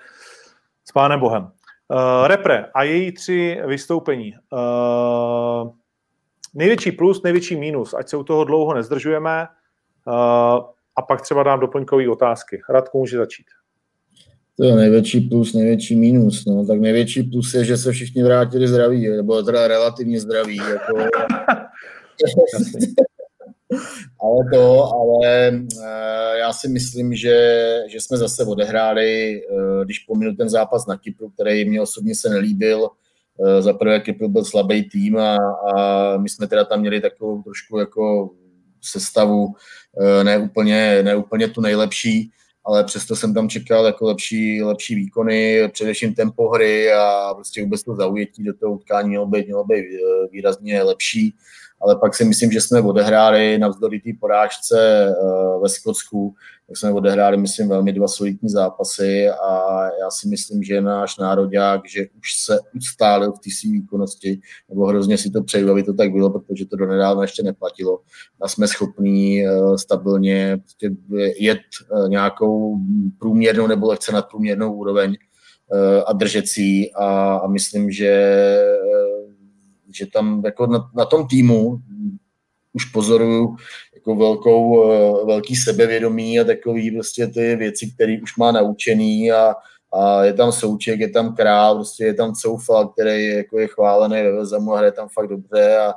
s 0.85 0.91
pánem 0.91 1.19
Bohem. 1.19 1.43
Uh, 1.43 2.27
repre 2.27 2.65
a 2.73 2.83
její 2.83 3.11
tři 3.11 3.61
vystoupení. 3.65 4.33
Uh, 4.51 5.71
největší 6.53 6.91
plus, 6.91 7.23
největší 7.23 7.55
mínus, 7.55 7.93
ať 7.93 8.09
se 8.09 8.17
u 8.17 8.23
toho 8.23 8.43
dlouho 8.43 8.73
nezdržujeme, 8.73 9.47
uh, 10.07 10.13
a 10.95 11.01
pak 11.07 11.21
třeba 11.21 11.43
dám 11.43 11.59
doplňkové 11.59 12.09
otázky. 12.09 12.61
Radku 12.69 12.97
může 12.99 13.17
začít. 13.17 13.45
To 14.61 14.67
je 14.67 14.75
největší 14.75 15.21
plus, 15.21 15.53
největší 15.53 15.95
mínus. 15.95 16.45
No. 16.45 16.65
Tak 16.65 16.79
největší 16.79 17.23
plus 17.23 17.53
je, 17.53 17.65
že 17.65 17.77
se 17.77 17.91
všichni 17.91 18.23
vrátili 18.23 18.67
zdraví, 18.67 19.09
nebo 19.09 19.43
teda 19.43 19.67
relativně 19.67 20.19
zdraví. 20.19 20.55
Jako... 20.57 20.97
ale 24.21 24.35
to, 24.53 24.93
ale 24.93 25.51
uh, 25.51 26.37
já 26.39 26.53
si 26.53 26.67
myslím, 26.69 27.15
že, 27.15 27.59
že 27.89 28.01
jsme 28.01 28.17
zase 28.17 28.45
odehráli, 28.45 29.41
uh, 29.51 29.85
když 29.85 29.99
pominu 29.99 30.35
ten 30.35 30.49
zápas 30.49 30.87
na 30.87 30.97
Kypru, 30.97 31.29
který 31.29 31.69
mě 31.69 31.81
osobně 31.81 32.15
se 32.15 32.29
nelíbil, 32.29 32.81
uh, 32.81 32.89
za 33.59 33.73
prvé 33.73 33.99
Kypru 33.99 34.29
byl 34.29 34.45
slabý 34.45 34.89
tým 34.89 35.17
a, 35.17 35.35
a 35.75 36.17
my 36.17 36.29
jsme 36.29 36.47
teda 36.47 36.65
tam 36.65 36.79
měli 36.79 37.01
takovou 37.01 37.41
trošku 37.41 37.79
jako 37.79 38.29
sestavu 38.81 39.45
uh, 39.45 40.23
ne 40.23 40.37
úplně, 40.37 41.03
ne 41.03 41.15
úplně 41.15 41.47
tu 41.47 41.61
nejlepší, 41.61 42.31
ale 42.65 42.83
přesto 42.83 43.15
jsem 43.15 43.33
tam 43.33 43.49
čekal 43.49 43.85
jako 43.85 44.05
lepší, 44.05 44.63
lepší 44.63 44.95
výkony, 44.95 45.69
především 45.71 46.13
tempo 46.13 46.49
hry 46.49 46.93
a 46.93 47.33
prostě 47.33 47.61
vůbec 47.63 47.83
to 47.83 47.95
zaujetí 47.95 48.43
do 48.43 48.53
toho 48.53 48.73
utkání 48.73 49.09
mělo 49.09 49.25
být, 49.25 49.45
mělo 49.45 49.63
být 49.63 49.85
výrazně 50.31 50.83
lepší 50.83 51.35
ale 51.83 51.95
pak 51.95 52.15
si 52.15 52.25
myslím, 52.25 52.51
že 52.51 52.61
jsme 52.61 52.81
odehráli 52.81 53.57
navzdory 53.57 53.99
té 53.99 54.09
porážce 54.19 55.07
eh, 55.07 55.59
ve 55.61 55.69
Skotsku, 55.69 56.33
tak 56.67 56.77
jsme 56.77 56.91
odehráli, 56.91 57.37
myslím, 57.37 57.69
velmi 57.69 57.93
dva 57.93 58.07
solidní 58.07 58.49
zápasy 58.49 59.29
a 59.29 59.83
já 59.83 60.09
si 60.09 60.27
myslím, 60.27 60.63
že 60.63 60.81
náš 60.81 61.17
národák, 61.17 61.81
že 61.89 62.01
už 62.17 62.27
se 62.45 62.59
ustálil 62.75 63.31
v 63.31 63.39
té 63.39 63.49
své 63.59 63.71
výkonnosti, 63.71 64.39
nebo 64.69 64.85
hrozně 64.85 65.17
si 65.17 65.29
to 65.29 65.43
přeju, 65.43 65.71
aby 65.71 65.83
to 65.83 65.93
tak 65.93 66.11
bylo, 66.11 66.29
protože 66.29 66.65
to 66.65 66.75
donedávna 66.75 67.21
ještě 67.21 67.43
neplatilo. 67.43 67.99
A 68.41 68.47
jsme 68.47 68.67
schopní 68.67 69.45
eh, 69.45 69.77
stabilně 69.77 70.57
prostě 70.57 70.91
jet 71.39 71.59
eh, 71.59 72.09
nějakou 72.09 72.77
průměrnou 73.19 73.67
nebo 73.67 73.87
lehce 73.87 74.11
nadprůměrnou 74.11 74.73
úroveň 74.73 75.17
a 76.07 76.13
držet 76.13 76.47
si 76.47 76.91
a 76.95 77.47
myslím, 77.47 77.91
že 77.91 78.11
že 79.95 80.05
tam 80.05 80.41
jako 80.45 80.67
na, 80.67 80.89
na 80.95 81.05
tom 81.05 81.27
týmu 81.27 81.79
už 82.73 82.85
pozoruju 82.85 83.55
jako 83.95 84.15
velkou, 84.15 84.91
eh, 84.91 85.25
velký 85.25 85.55
sebevědomí 85.55 86.39
a 86.39 86.43
takový 86.43 86.91
prostě 86.91 87.27
ty 87.27 87.55
věci, 87.55 87.91
které 87.91 88.17
už 88.23 88.37
má 88.37 88.51
naučený 88.51 89.31
a, 89.31 89.55
a 89.93 90.23
je 90.23 90.33
tam 90.33 90.51
Souček, 90.51 90.99
je 90.99 91.09
tam 91.09 91.35
Král, 91.35 91.75
prostě 91.75 92.05
je 92.05 92.13
tam 92.13 92.33
Coufal, 92.33 92.87
který 92.87 93.25
jako 93.25 93.59
je 93.59 93.67
chválený 93.67 94.15
ve 94.15 94.31
Vezamu 94.31 94.73
a 94.73 94.77
hraje 94.77 94.91
tam 94.91 95.09
fakt 95.09 95.27
dobře 95.27 95.77
a, 95.77 95.93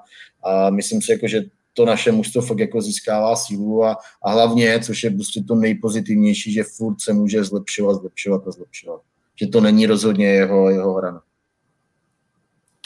a 0.50 0.70
myslím 0.70 1.02
si, 1.02 1.12
jako, 1.12 1.28
že 1.28 1.42
to 1.72 1.84
naše 1.84 2.12
mužstvo 2.12 2.42
fakt 2.42 2.58
jako 2.58 2.80
získává 2.80 3.36
sílu 3.36 3.84
a, 3.84 3.96
a 4.22 4.30
hlavně, 4.30 4.80
což 4.80 5.04
je 5.04 5.10
prostě 5.10 5.42
to 5.48 5.54
nejpozitivnější, 5.54 6.52
že 6.52 6.64
furt 6.64 7.00
se 7.00 7.12
může 7.12 7.44
zlepšovat, 7.44 7.94
zlepšovat 7.94 8.48
a 8.48 8.50
zlepšovat. 8.50 9.00
Že 9.40 9.46
to 9.46 9.60
není 9.60 9.86
rozhodně 9.86 10.26
jeho, 10.26 10.70
jeho 10.70 10.94
hrana. 10.94 11.22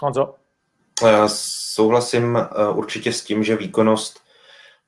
Honzo? 0.03 0.35
Souhlasím 1.27 2.37
eh, 2.37 2.69
určitě 2.73 3.13
s 3.13 3.25
tím, 3.25 3.45
že 3.45 3.57
výkonnost 3.57 4.21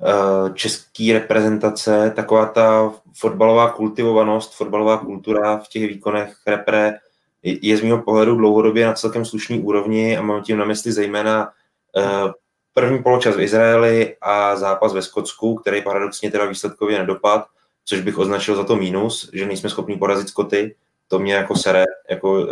eh, 0.02 0.54
české 0.54 1.12
reprezentace, 1.12 2.12
taková 2.16 2.46
ta 2.46 2.92
fotbalová 3.18 3.70
kultivovanost, 3.70 4.54
fotbalová 4.54 4.98
kultura 4.98 5.58
v 5.58 5.68
těch 5.68 5.88
výkonech 5.88 6.36
repre 6.46 6.98
je 7.42 7.76
z 7.76 7.82
mého 7.82 8.02
pohledu 8.02 8.36
dlouhodobě 8.36 8.86
na 8.86 8.92
celkem 8.92 9.24
slušný 9.24 9.60
úrovni 9.60 10.18
a 10.18 10.22
mám 10.22 10.42
tím 10.42 10.58
na 10.58 10.64
mysli 10.64 10.92
zejména 10.92 11.52
eh, 11.96 12.32
první 12.74 13.02
poločas 13.02 13.36
v 13.36 13.40
Izraeli 13.40 14.16
a 14.20 14.56
zápas 14.56 14.92
ve 14.92 15.02
Skotsku, 15.02 15.54
který 15.54 15.82
paradoxně 15.82 16.30
teda 16.30 16.44
výsledkově 16.44 16.98
nedopad, 16.98 17.46
což 17.84 18.00
bych 18.00 18.18
označil 18.18 18.56
za 18.56 18.64
to 18.64 18.76
mínus, 18.76 19.30
že 19.32 19.46
nejsme 19.46 19.70
schopni 19.70 19.96
porazit 19.96 20.28
Skoty. 20.28 20.74
To 21.08 21.18
mě 21.18 21.34
jako 21.34 21.56
sere, 21.56 21.84
jako 22.10 22.46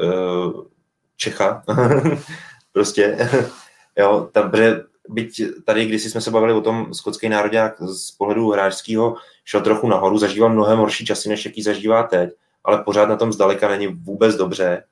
Čecha. 1.16 1.62
prostě, 2.78 3.18
jo, 3.96 4.28
tam, 4.32 4.52
byť 5.08 5.42
tady, 5.64 5.86
když 5.86 6.04
jsme 6.04 6.20
se 6.20 6.30
bavili 6.30 6.52
o 6.52 6.60
tom 6.60 6.94
skotský 6.94 7.28
národák 7.28 7.82
z 7.82 8.10
pohledu 8.10 8.50
hráčského, 8.50 9.16
šel 9.44 9.60
trochu 9.60 9.88
nahoru, 9.88 10.18
zažíval 10.18 10.50
mnohem 10.50 10.78
horší 10.78 11.06
časy, 11.06 11.28
než 11.28 11.44
jaký 11.44 11.62
zažívá 11.62 12.02
teď, 12.02 12.30
ale 12.64 12.82
pořád 12.82 13.08
na 13.08 13.16
tom 13.16 13.32
zdaleka 13.32 13.68
není 13.68 13.86
vůbec 13.86 14.36
dobře 14.36 14.84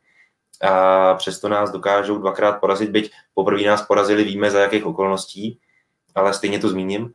a 0.62 1.14
přesto 1.14 1.48
nás 1.48 1.70
dokážou 1.70 2.18
dvakrát 2.18 2.52
porazit, 2.52 2.90
byť 2.90 3.10
poprvé 3.34 3.62
nás 3.62 3.82
porazili, 3.82 4.24
víme 4.24 4.50
za 4.50 4.60
jakých 4.60 4.86
okolností, 4.86 5.58
ale 6.14 6.34
stejně 6.34 6.58
to 6.58 6.68
zmíním. 6.68 7.12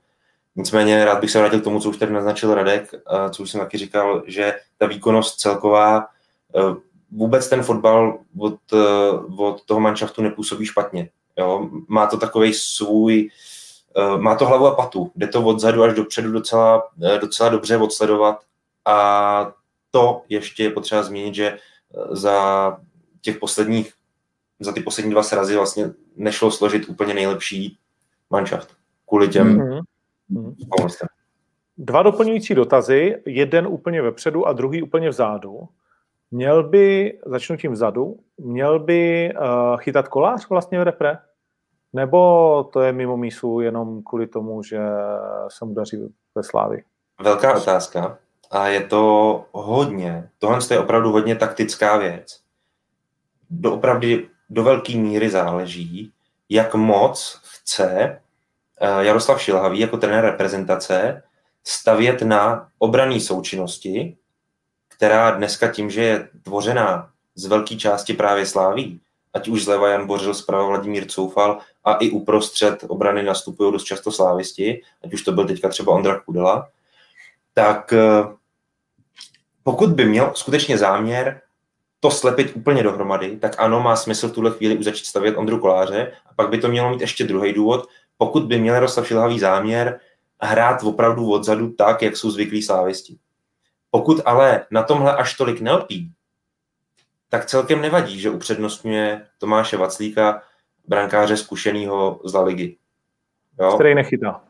Nicméně 0.56 1.06
rád 1.06 1.20
bych 1.20 1.32
se 1.32 1.40
vrátil 1.40 1.60
k 1.62 1.64
tomu, 1.64 1.80
co 1.80 1.90
už 1.90 1.98
tady 1.98 2.14
naznačil 2.14 2.54
Radek, 2.54 2.92
co 3.32 3.44
už 3.44 3.52
jsem 3.52 3.60
taky 3.60 3.78
říkal, 3.78 4.24
že 4.28 4.54
ta 4.78 4.86
výkonnost 4.86 5.40
celková 5.40 6.08
eh, 6.56 6.91
vůbec 7.12 7.50
ten 7.50 7.64
fotbal 7.64 8.20
od, 8.40 8.60
eh, 8.74 9.12
od 9.38 9.66
toho 9.66 9.80
manšaftu 9.80 10.22
nepůsobí 10.22 10.66
špatně. 10.66 11.10
Jo? 11.38 11.70
Má 11.88 12.08
to 12.08 12.18
takový 12.18 12.54
svůj, 12.54 13.30
eh, 13.98 14.18
má 14.18 14.36
to 14.36 14.46
hlavu 14.46 14.66
a 14.66 14.76
patu, 14.76 15.12
jde 15.16 15.28
to 15.28 15.44
odzadu 15.44 15.84
až 15.84 15.94
dopředu 15.94 16.32
docela, 16.32 16.84
eh, 17.04 17.18
docela 17.18 17.50
dobře 17.50 17.78
odsledovat 17.78 18.44
a 18.86 19.54
to 19.92 20.22
ještě 20.30 20.64
je 20.64 20.70
potřeba 20.70 21.04
zmínit, 21.04 21.36
že 21.36 21.58
za 22.12 22.78
těch 23.22 23.38
posledních, 23.38 23.94
za 24.60 24.72
ty 24.72 24.82
poslední 24.82 25.12
dva 25.12 25.24
srazy 25.24 25.56
vlastně 25.56 25.92
nešlo 26.16 26.52
složit 26.52 26.90
úplně 26.90 27.14
nejlepší 27.14 27.78
manšaft 28.30 28.76
kvůli 29.08 29.28
těm 29.28 29.60
mm-hmm. 29.60 29.82
Dva 31.78 32.04
doplňující 32.04 32.56
dotazy, 32.56 33.22
jeden 33.26 33.68
úplně 33.68 34.02
vepředu 34.02 34.48
a 34.48 34.54
druhý 34.54 34.82
úplně 34.82 35.10
vzadu. 35.10 35.68
Měl 36.32 36.64
by, 36.64 37.20
začnu 37.26 37.58
tím 37.58 37.72
vzadu, 37.72 38.16
měl 38.38 38.80
by 38.80 39.34
uh, 39.34 39.78
chytat 39.78 40.08
kolář 40.08 40.50
vlastně 40.50 40.80
v 40.80 40.84
repre? 40.84 41.18
Nebo 41.94 42.64
to 42.74 42.82
je 42.82 42.92
mimo 42.92 43.18
mísu 43.18 43.60
jenom 43.60 44.04
kvůli 44.04 44.28
tomu, 44.28 44.64
že 44.64 44.80
se 45.48 45.66
mu 45.66 45.74
daří 45.74 45.98
ve 46.36 46.44
Slávi? 46.44 46.84
Velká 47.22 47.58
otázka 47.58 48.18
a 48.52 48.68
je 48.68 48.82
to 48.82 49.46
hodně, 49.52 50.30
tohle 50.40 50.60
je 50.72 50.80
opravdu 50.80 51.12
hodně 51.12 51.36
taktická 51.36 51.98
věc. 51.98 52.40
Do 53.50 53.74
opravdu 53.74 54.08
do 54.50 54.64
velké 54.64 54.98
míry 54.98 55.30
záleží, 55.30 56.12
jak 56.50 56.76
moc 56.76 57.42
chce 57.44 58.20
uh, 58.82 59.00
Jaroslav 59.00 59.42
Šilhavý 59.42 59.80
jako 59.80 59.98
trenér 59.98 60.24
reprezentace 60.26 61.24
stavět 61.64 62.22
na 62.22 62.68
obraný 62.78 63.20
součinnosti, 63.20 64.18
která 65.02 65.32
dneska 65.32 65.68
tím, 65.68 65.90
že 65.90 66.04
je 66.04 66.30
tvořená 66.44 67.10
z 67.36 67.46
velké 67.46 67.76
části 67.76 68.14
právě 68.14 68.46
sláví, 68.46 69.02
ať 69.34 69.48
už 69.48 69.64
zleva 69.64 69.90
Jan 69.90 70.08
Bořil, 70.08 70.34
zprava 70.34 70.66
Vladimír 70.66 71.08
Coufal 71.08 71.60
a 71.84 71.94
i 71.94 72.10
uprostřed 72.10 72.86
obrany 72.88 73.24
nastupují 73.24 73.72
dost 73.72 73.84
často 73.84 74.12
slávisti, 74.12 74.82
ať 75.04 75.14
už 75.14 75.22
to 75.22 75.32
byl 75.32 75.48
teďka 75.48 75.70
třeba 75.70 75.94
Ondra 75.94 76.20
Kudela, 76.20 76.70
tak 77.54 77.94
eh, 77.94 78.24
pokud 79.64 79.90
by 79.90 80.06
měl 80.06 80.32
skutečně 80.36 80.78
záměr 80.78 81.42
to 82.00 82.12
slepit 82.12 82.52
úplně 82.56 82.84
dohromady, 82.84 83.38
tak 83.38 83.56
ano, 83.58 83.80
má 83.80 83.96
smysl 83.96 84.28
v 84.30 84.34
tuhle 84.34 84.52
chvíli 84.52 84.78
už 84.78 84.86
začít 84.86 85.06
stavět 85.06 85.38
Ondru 85.38 85.60
Koláře 85.60 86.12
a 86.26 86.34
pak 86.34 86.50
by 86.50 86.58
to 86.58 86.68
mělo 86.68 86.90
mít 86.90 87.02
ještě 87.02 87.24
druhý 87.24 87.54
důvod, 87.54 87.88
pokud 88.18 88.44
by 88.44 88.60
měl 88.60 88.74
Jaroslav 88.74 89.08
Šilhavý 89.08 89.40
záměr 89.40 90.00
hrát 90.42 90.84
opravdu 90.84 91.32
odzadu 91.32 91.70
tak, 91.70 92.02
jak 92.02 92.18
jsou 92.18 92.32
zvyklí 92.32 92.62
slávisti. 92.62 93.18
Pokud 93.92 94.22
ale 94.26 94.66
na 94.72 94.84
tomhle 94.84 95.16
až 95.16 95.34
tolik 95.34 95.62
nelpí, 95.62 96.12
tak 97.30 97.46
celkem 97.46 97.82
nevadí, 97.82 98.20
že 98.20 98.30
upřednostňuje 98.30 99.28
Tomáše 99.38 99.78
Vaclíka, 99.78 100.42
brankáře 100.88 101.38
zkušeného 101.38 102.20
z 102.24 102.34
La 102.34 102.44
Ligy. 102.44 102.78
Jo? 103.60 103.74
Který 103.76 103.96
nechytá. 103.96 104.42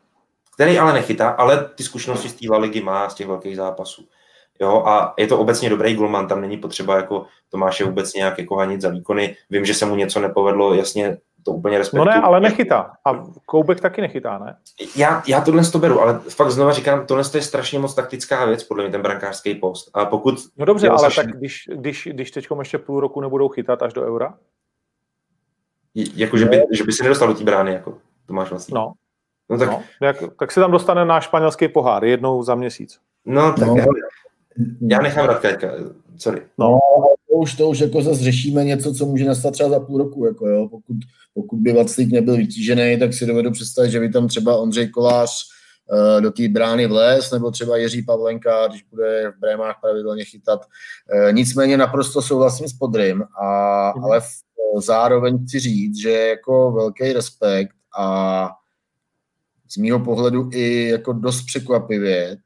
Který 0.53 0.79
ale 0.79 0.93
nechytá, 0.93 1.29
ale 1.29 1.69
ty 1.75 1.83
zkušenosti 1.83 2.29
z 2.29 2.33
té 2.33 2.47
La 2.49 2.57
Ligy 2.57 2.81
má 2.81 3.09
z 3.09 3.15
těch 3.15 3.27
velkých 3.27 3.55
zápasů. 3.55 4.07
Jo, 4.59 4.83
a 4.85 5.13
je 5.17 5.27
to 5.27 5.39
obecně 5.39 5.69
dobrý 5.69 5.95
golman, 5.95 6.27
tam 6.27 6.41
není 6.41 6.57
potřeba 6.57 6.95
jako 6.95 7.25
Tomáše 7.49 7.83
vůbec 7.83 8.13
nějak 8.13 8.37
jako 8.37 8.55
hanit 8.55 8.81
za 8.81 8.89
výkony. 8.89 9.35
Vím, 9.49 9.65
že 9.65 9.73
se 9.73 9.85
mu 9.85 9.95
něco 9.95 10.19
nepovedlo, 10.19 10.73
jasně 10.73 11.17
to 11.43 11.51
úplně 11.51 11.77
respektuju. 11.77 12.05
No 12.05 12.11
ne, 12.11 12.21
ale 12.21 12.39
nechytá. 12.39 12.91
A 13.05 13.23
Koubek 13.45 13.79
taky 13.79 14.01
nechytá, 14.01 14.37
ne? 14.37 14.57
Já, 14.95 15.23
já 15.27 15.41
tohle 15.41 15.63
to 15.63 15.79
beru, 15.79 16.01
ale 16.01 16.19
fakt 16.19 16.51
znova 16.51 16.71
říkám, 16.71 17.05
tohle 17.05 17.23
je 17.33 17.41
strašně 17.41 17.79
moc 17.79 17.95
taktická 17.95 18.45
věc, 18.45 18.63
podle 18.63 18.83
mě 18.83 18.91
ten 18.91 19.01
brankářský 19.01 19.55
post. 19.55 19.89
A 19.93 20.05
pokud... 20.05 20.35
No 20.57 20.65
dobře, 20.65 20.89
ale 20.89 20.99
strašně... 20.99 21.23
tak 21.23 21.37
když, 21.37 21.69
když, 21.73 22.07
když 22.11 22.31
teď 22.31 22.47
ještě 22.59 22.77
půl 22.77 22.99
roku 22.99 23.21
nebudou 23.21 23.49
chytat 23.49 23.81
až 23.83 23.93
do 23.93 24.01
eura? 24.03 24.33
Jako, 25.95 26.37
že 26.37 26.45
by, 26.45 26.63
že 26.71 26.83
by 26.83 26.91
se 26.91 27.03
nedostal 27.03 27.27
do 27.27 27.33
té 27.33 27.43
brány, 27.43 27.73
jako 27.73 27.97
Tomáš 28.25 28.49
vlastně. 28.49 28.75
No. 28.75 28.93
No 29.49 29.57
tak... 29.57 29.69
No, 29.69 29.83
jak, 30.01 30.17
tak 30.39 30.51
se 30.51 30.59
tam 30.59 30.71
dostane 30.71 31.05
náš 31.05 31.23
španělský 31.23 31.67
pohár 31.67 32.05
jednou 32.05 32.43
za 32.43 32.55
měsíc. 32.55 32.99
No 33.25 33.53
tak 33.53 33.67
no. 33.67 33.75
já 34.89 35.01
nechám 35.01 35.25
Radka, 35.25 35.67
sorry. 36.17 36.41
No, 36.57 36.67
to 36.67 36.77
už, 37.41 37.55
to 37.55 37.69
už 37.69 37.79
jako 37.79 38.01
zase 38.01 38.23
řešíme 38.23 38.65
něco, 38.65 38.93
co 38.93 39.05
může 39.05 39.25
nastat 39.25 39.51
třeba 39.53 39.69
za 39.69 39.79
půl 39.79 39.97
roku, 39.97 40.25
jako 40.25 40.47
jo, 40.47 40.67
pokud 40.67 40.97
pokud 41.33 41.59
by 41.59 41.73
Vaclík 41.73 42.11
nebyl 42.11 42.37
vytížený, 42.37 42.99
tak 42.99 43.13
si 43.13 43.25
dovedu 43.25 43.51
představit, 43.51 43.91
že 43.91 43.99
by 43.99 44.09
tam 44.09 44.27
třeba 44.27 44.57
Ondřej 44.57 44.89
Kolář 44.89 45.31
uh, 45.91 46.21
do 46.21 46.31
té 46.31 46.47
brány 46.47 46.87
vles, 46.87 47.31
nebo 47.31 47.51
třeba 47.51 47.77
Jiří 47.77 48.03
Pavlenka, 48.03 48.67
když 48.67 48.83
bude 48.83 49.31
v 49.31 49.39
Brémách 49.39 49.77
pravidelně 49.81 50.25
chytat. 50.25 50.61
Uh, 50.61 51.33
nicméně 51.33 51.77
naprosto 51.77 52.21
souhlasím 52.21 52.67
s 52.67 52.73
Podrym, 52.73 53.23
a, 53.41 53.93
mm. 53.97 54.03
ale 54.03 54.21
v, 54.21 54.25
zároveň 54.77 55.45
chci 55.45 55.59
říct, 55.59 56.01
že 56.01 56.11
jako 56.11 56.71
velký 56.71 57.13
respekt 57.13 57.75
a 57.99 58.49
z 59.71 59.77
mýho 59.77 59.99
pohledu 59.99 60.49
i 60.53 60.89
jako 60.89 61.13
dost 61.13 61.41
překvapivě, 61.41 62.37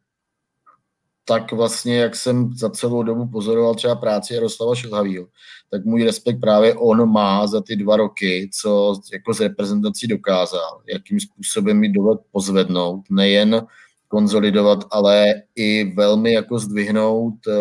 tak 1.26 1.52
vlastně, 1.52 1.98
jak 1.98 2.16
jsem 2.16 2.54
za 2.54 2.70
celou 2.70 3.04
dobu 3.04 3.28
pozoroval 3.28 3.76
třeba 3.76 3.96
práci 3.96 4.34
Jaroslava 4.34 4.76
Šilhavýho, 4.76 5.28
tak 5.72 5.86
můj 5.86 6.04
respekt 6.04 6.40
právě 6.40 6.74
on 6.74 7.12
má 7.12 7.48
za 7.48 7.62
ty 7.62 7.76
dva 7.76 7.96
roky, 7.98 8.50
co 8.62 8.96
jako 9.14 9.34
z 9.34 9.40
reprezentací 9.40 10.08
dokázal, 10.08 10.82
jakým 10.94 11.20
způsobem 11.20 11.80
mi 11.80 11.90
doved 11.90 12.20
pozvednout, 12.32 13.02
nejen 13.10 13.68
konzolidovat, 14.08 14.80
ale 14.92 15.34
i 15.56 15.94
velmi 15.94 16.34
jako 16.34 16.60
zdvihnout 16.60 17.34
eh, 17.48 17.54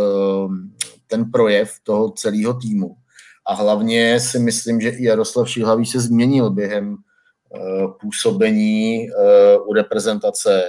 ten 1.06 1.30
projev 1.30 1.72
toho 1.82 2.10
celého 2.10 2.54
týmu. 2.54 2.96
A 3.46 3.54
hlavně 3.54 4.20
si 4.20 4.38
myslím, 4.38 4.80
že 4.80 4.88
i 4.88 5.04
Jaroslav 5.04 5.48
Šilhavý 5.50 5.86
se 5.86 6.00
změnil 6.00 6.50
během 6.50 6.96
eh, 6.96 7.58
působení 8.00 9.08
eh, 9.08 9.58
u 9.58 9.72
reprezentace 9.72 10.64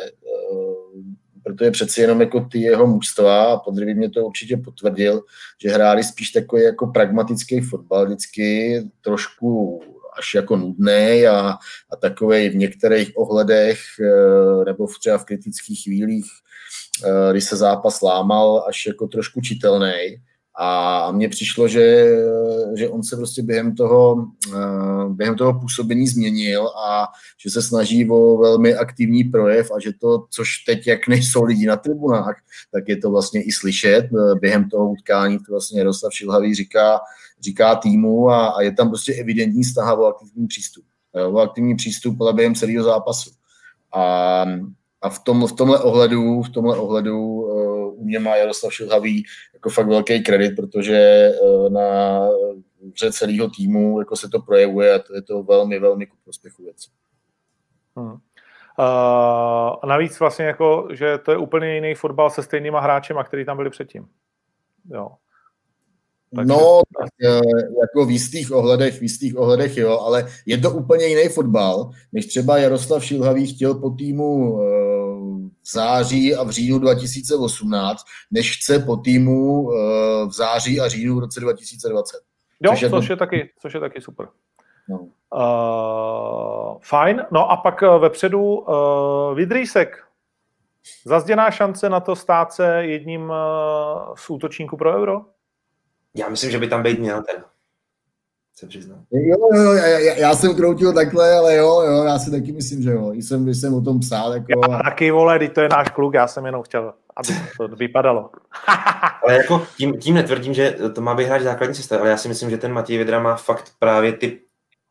protože 1.45 1.71
přeci 1.71 2.01
jenom 2.01 2.21
jako 2.21 2.39
ty 2.39 2.59
jeho 2.59 2.87
mužstva, 2.87 3.53
a 3.53 3.57
Podrybí 3.57 3.93
mě 3.93 4.09
to 4.09 4.25
určitě 4.25 4.57
potvrdil, 4.57 5.23
že 5.61 5.69
hráli 5.71 6.03
spíš 6.03 6.29
takový 6.29 6.63
jako 6.63 6.87
pragmatický 6.87 7.61
fotbal, 7.61 8.05
vždycky 8.05 8.81
trošku 9.01 9.81
až 10.17 10.33
jako 10.33 10.55
nudný 10.55 11.27
a, 11.27 11.57
a 11.91 11.95
takový 12.01 12.49
v 12.49 12.55
některých 12.55 13.11
ohledech 13.15 13.79
eh, 14.01 14.65
nebo 14.65 14.87
třeba 14.99 15.17
v 15.17 15.25
kritických 15.25 15.83
chvílích, 15.83 16.25
eh, 17.05 17.31
kdy 17.31 17.41
se 17.41 17.55
zápas 17.55 18.01
lámal, 18.01 18.65
až 18.67 18.85
jako 18.85 19.07
trošku 19.07 19.41
čitelný. 19.41 20.21
A 20.57 21.11
mně 21.11 21.29
přišlo, 21.29 21.67
že, 21.67 22.05
že 22.77 22.89
on 22.89 23.03
se 23.03 23.15
prostě 23.15 23.43
během 23.43 23.75
toho, 23.75 24.25
eh, 24.55 25.09
během 25.09 25.35
toho 25.35 25.59
působení 25.59 26.07
změnil 26.07 26.67
a 26.67 27.07
že 27.43 27.49
se 27.49 27.61
snaží 27.61 28.09
o 28.09 28.37
velmi 28.37 28.75
aktivní 28.75 29.23
projev 29.23 29.71
a 29.71 29.79
že 29.79 29.91
to, 30.01 30.25
což 30.31 30.49
teď, 30.65 30.87
jak 30.87 31.07
nejsou 31.07 31.43
lidi 31.43 31.65
na 31.65 31.75
tribunách, 31.75 32.35
tak 32.71 32.83
je 32.87 32.97
to 32.97 33.11
vlastně 33.11 33.43
i 33.43 33.51
slyšet. 33.51 34.05
Eh, 34.05 34.35
během 34.35 34.69
toho 34.69 34.91
utkání 34.91 35.37
to 35.37 35.51
vlastně 35.51 35.79
Jaroslav 35.79 36.13
Šilhavý 36.13 36.55
říká, 36.55 36.99
říká 37.41 37.75
týmu 37.75 38.29
a, 38.29 38.47
a 38.47 38.61
je 38.61 38.71
tam 38.71 38.89
prostě 38.89 39.13
evidentní 39.13 39.63
snaha 39.63 39.93
o 39.93 40.05
aktivní 40.05 40.47
přístup. 40.47 40.85
Eh, 41.15 41.23
o 41.23 41.37
aktivní 41.37 41.75
přístup, 41.75 42.21
ale 42.21 42.33
během 42.33 42.55
celého 42.55 42.83
zápasu. 42.83 43.29
A 43.95 44.45
a 45.01 45.09
v, 45.09 45.19
tom, 45.19 45.47
v 45.47 45.51
tomhle 45.51 45.79
ohledu, 45.79 46.41
v 46.41 46.49
tomhle 46.49 46.77
ohledu 46.77 47.17
u 47.95 48.05
mě 48.05 48.19
má 48.19 48.35
Jaroslav 48.35 48.73
Šilhavý 48.73 49.23
jako 49.65 49.73
fakt 49.73 49.87
velký 49.87 50.23
kredit, 50.23 50.55
protože 50.55 51.31
uh, 51.41 51.69
na 51.69 52.19
hře 52.93 53.11
celého 53.11 53.49
týmu 53.49 53.99
jako 53.99 54.15
se 54.15 54.29
to 54.29 54.39
projevuje 54.39 54.93
a 54.93 54.99
to 54.99 55.15
je 55.15 55.21
to 55.21 55.43
velmi, 55.43 55.79
velmi 55.79 56.05
ku 56.05 56.17
prospěchu 56.23 56.63
věci. 56.63 56.89
Hmm. 57.95 58.11
Uh, 58.11 59.89
navíc 59.89 60.19
vlastně 60.19 60.45
jako, 60.45 60.87
že 60.91 61.17
to 61.17 61.31
je 61.31 61.37
úplně 61.37 61.75
jiný 61.75 61.95
fotbal 61.95 62.29
se 62.29 62.43
stejnýma 62.43 62.79
hráčema, 62.79 63.23
který 63.23 63.45
tam 63.45 63.57
byli 63.57 63.69
předtím. 63.69 64.07
Jo. 64.93 65.09
Takže... 66.35 66.53
No, 66.53 66.81
tak, 66.99 67.09
jako 67.81 68.05
v 68.05 68.11
jistých 68.11 68.51
ohledech, 68.51 68.99
v 68.99 69.01
jistých 69.01 69.37
ohledech, 69.37 69.77
jo, 69.77 69.99
ale 69.99 70.27
je 70.45 70.57
to 70.57 70.71
úplně 70.71 71.05
jiný 71.05 71.29
fotbal, 71.29 71.89
než 72.13 72.25
třeba 72.25 72.57
Jaroslav 72.57 73.05
Šilhavý 73.05 73.47
chtěl 73.47 73.73
po 73.73 73.89
týmu 73.89 74.59
v 75.61 75.71
září 75.71 76.35
a 76.35 76.43
v 76.43 76.49
říjnu 76.49 76.79
2018, 76.79 78.05
než 78.31 78.57
chce 78.57 78.79
po 78.79 78.97
týmu 78.97 79.67
v 80.27 80.31
září 80.31 80.79
a 80.81 80.87
říjnu 80.87 81.15
v 81.15 81.19
roce 81.19 81.39
2020. 81.39 82.17
Jo, 82.63 82.71
což 82.71 82.81
je, 82.81 82.89
což 82.89 83.09
je, 83.09 83.15
taky, 83.15 83.53
což 83.59 83.73
je 83.73 83.79
taky 83.79 84.01
super. 84.01 84.27
No. 84.89 84.99
Uh, 85.33 86.79
fajn. 86.81 87.25
No 87.31 87.51
a 87.51 87.57
pak 87.57 87.81
vepředu 87.81 88.43
uh, 88.43 89.35
Vidrýsek. 89.35 90.03
Zazděná 91.05 91.51
šance 91.51 91.89
na 91.89 91.99
to 91.99 92.15
stát 92.15 92.53
se 92.53 92.85
jedním 92.85 93.29
uh, 93.29 93.35
z 94.15 94.29
útočníků 94.29 94.77
pro 94.77 94.95
euro? 94.95 95.21
Já 96.15 96.29
myslím, 96.29 96.51
že 96.51 96.59
by 96.59 96.67
tam 96.67 96.83
být 96.83 96.99
měl 96.99 97.23
teda. 97.23 97.43
Se 98.59 98.67
přiznám. 98.67 99.05
Jo, 99.11 99.37
jo, 99.55 99.73
já, 99.73 99.99
já, 100.13 100.35
jsem 100.35 100.55
kroutil 100.55 100.93
takhle, 100.93 101.37
ale 101.37 101.55
jo, 101.55 101.81
jo, 101.81 102.03
já 102.03 102.19
si 102.19 102.31
taky 102.31 102.51
myslím, 102.51 102.81
že 102.81 102.91
jo. 102.91 103.11
Jsem, 103.13 103.53
jsem 103.53 103.73
o 103.73 103.81
tom 103.81 103.99
psal. 103.99 104.33
Jako... 104.33 104.45
Já 104.71 104.83
taky, 104.83 105.11
vole, 105.11 105.39
teď 105.39 105.53
to 105.53 105.61
je 105.61 105.69
náš 105.69 105.89
kluk, 105.89 106.13
já 106.13 106.27
jsem 106.27 106.45
jenom 106.45 106.63
chtěl, 106.63 106.93
aby 107.15 107.29
to 107.57 107.67
vypadalo. 107.67 108.29
ale 109.23 109.35
jako 109.35 109.67
tím, 109.77 109.97
tím 109.97 110.15
netvrdím, 110.15 110.53
že 110.53 110.75
to 110.93 111.01
má 111.01 111.15
být 111.15 111.25
hráč 111.25 111.41
základní 111.41 111.75
systém, 111.75 112.01
ale 112.01 112.09
já 112.09 112.17
si 112.17 112.27
myslím, 112.27 112.49
že 112.49 112.57
ten 112.57 112.73
Matěj 112.73 112.97
Vidra 112.97 113.19
má 113.19 113.35
fakt 113.35 113.71
právě 113.79 114.13
ty 114.13 114.39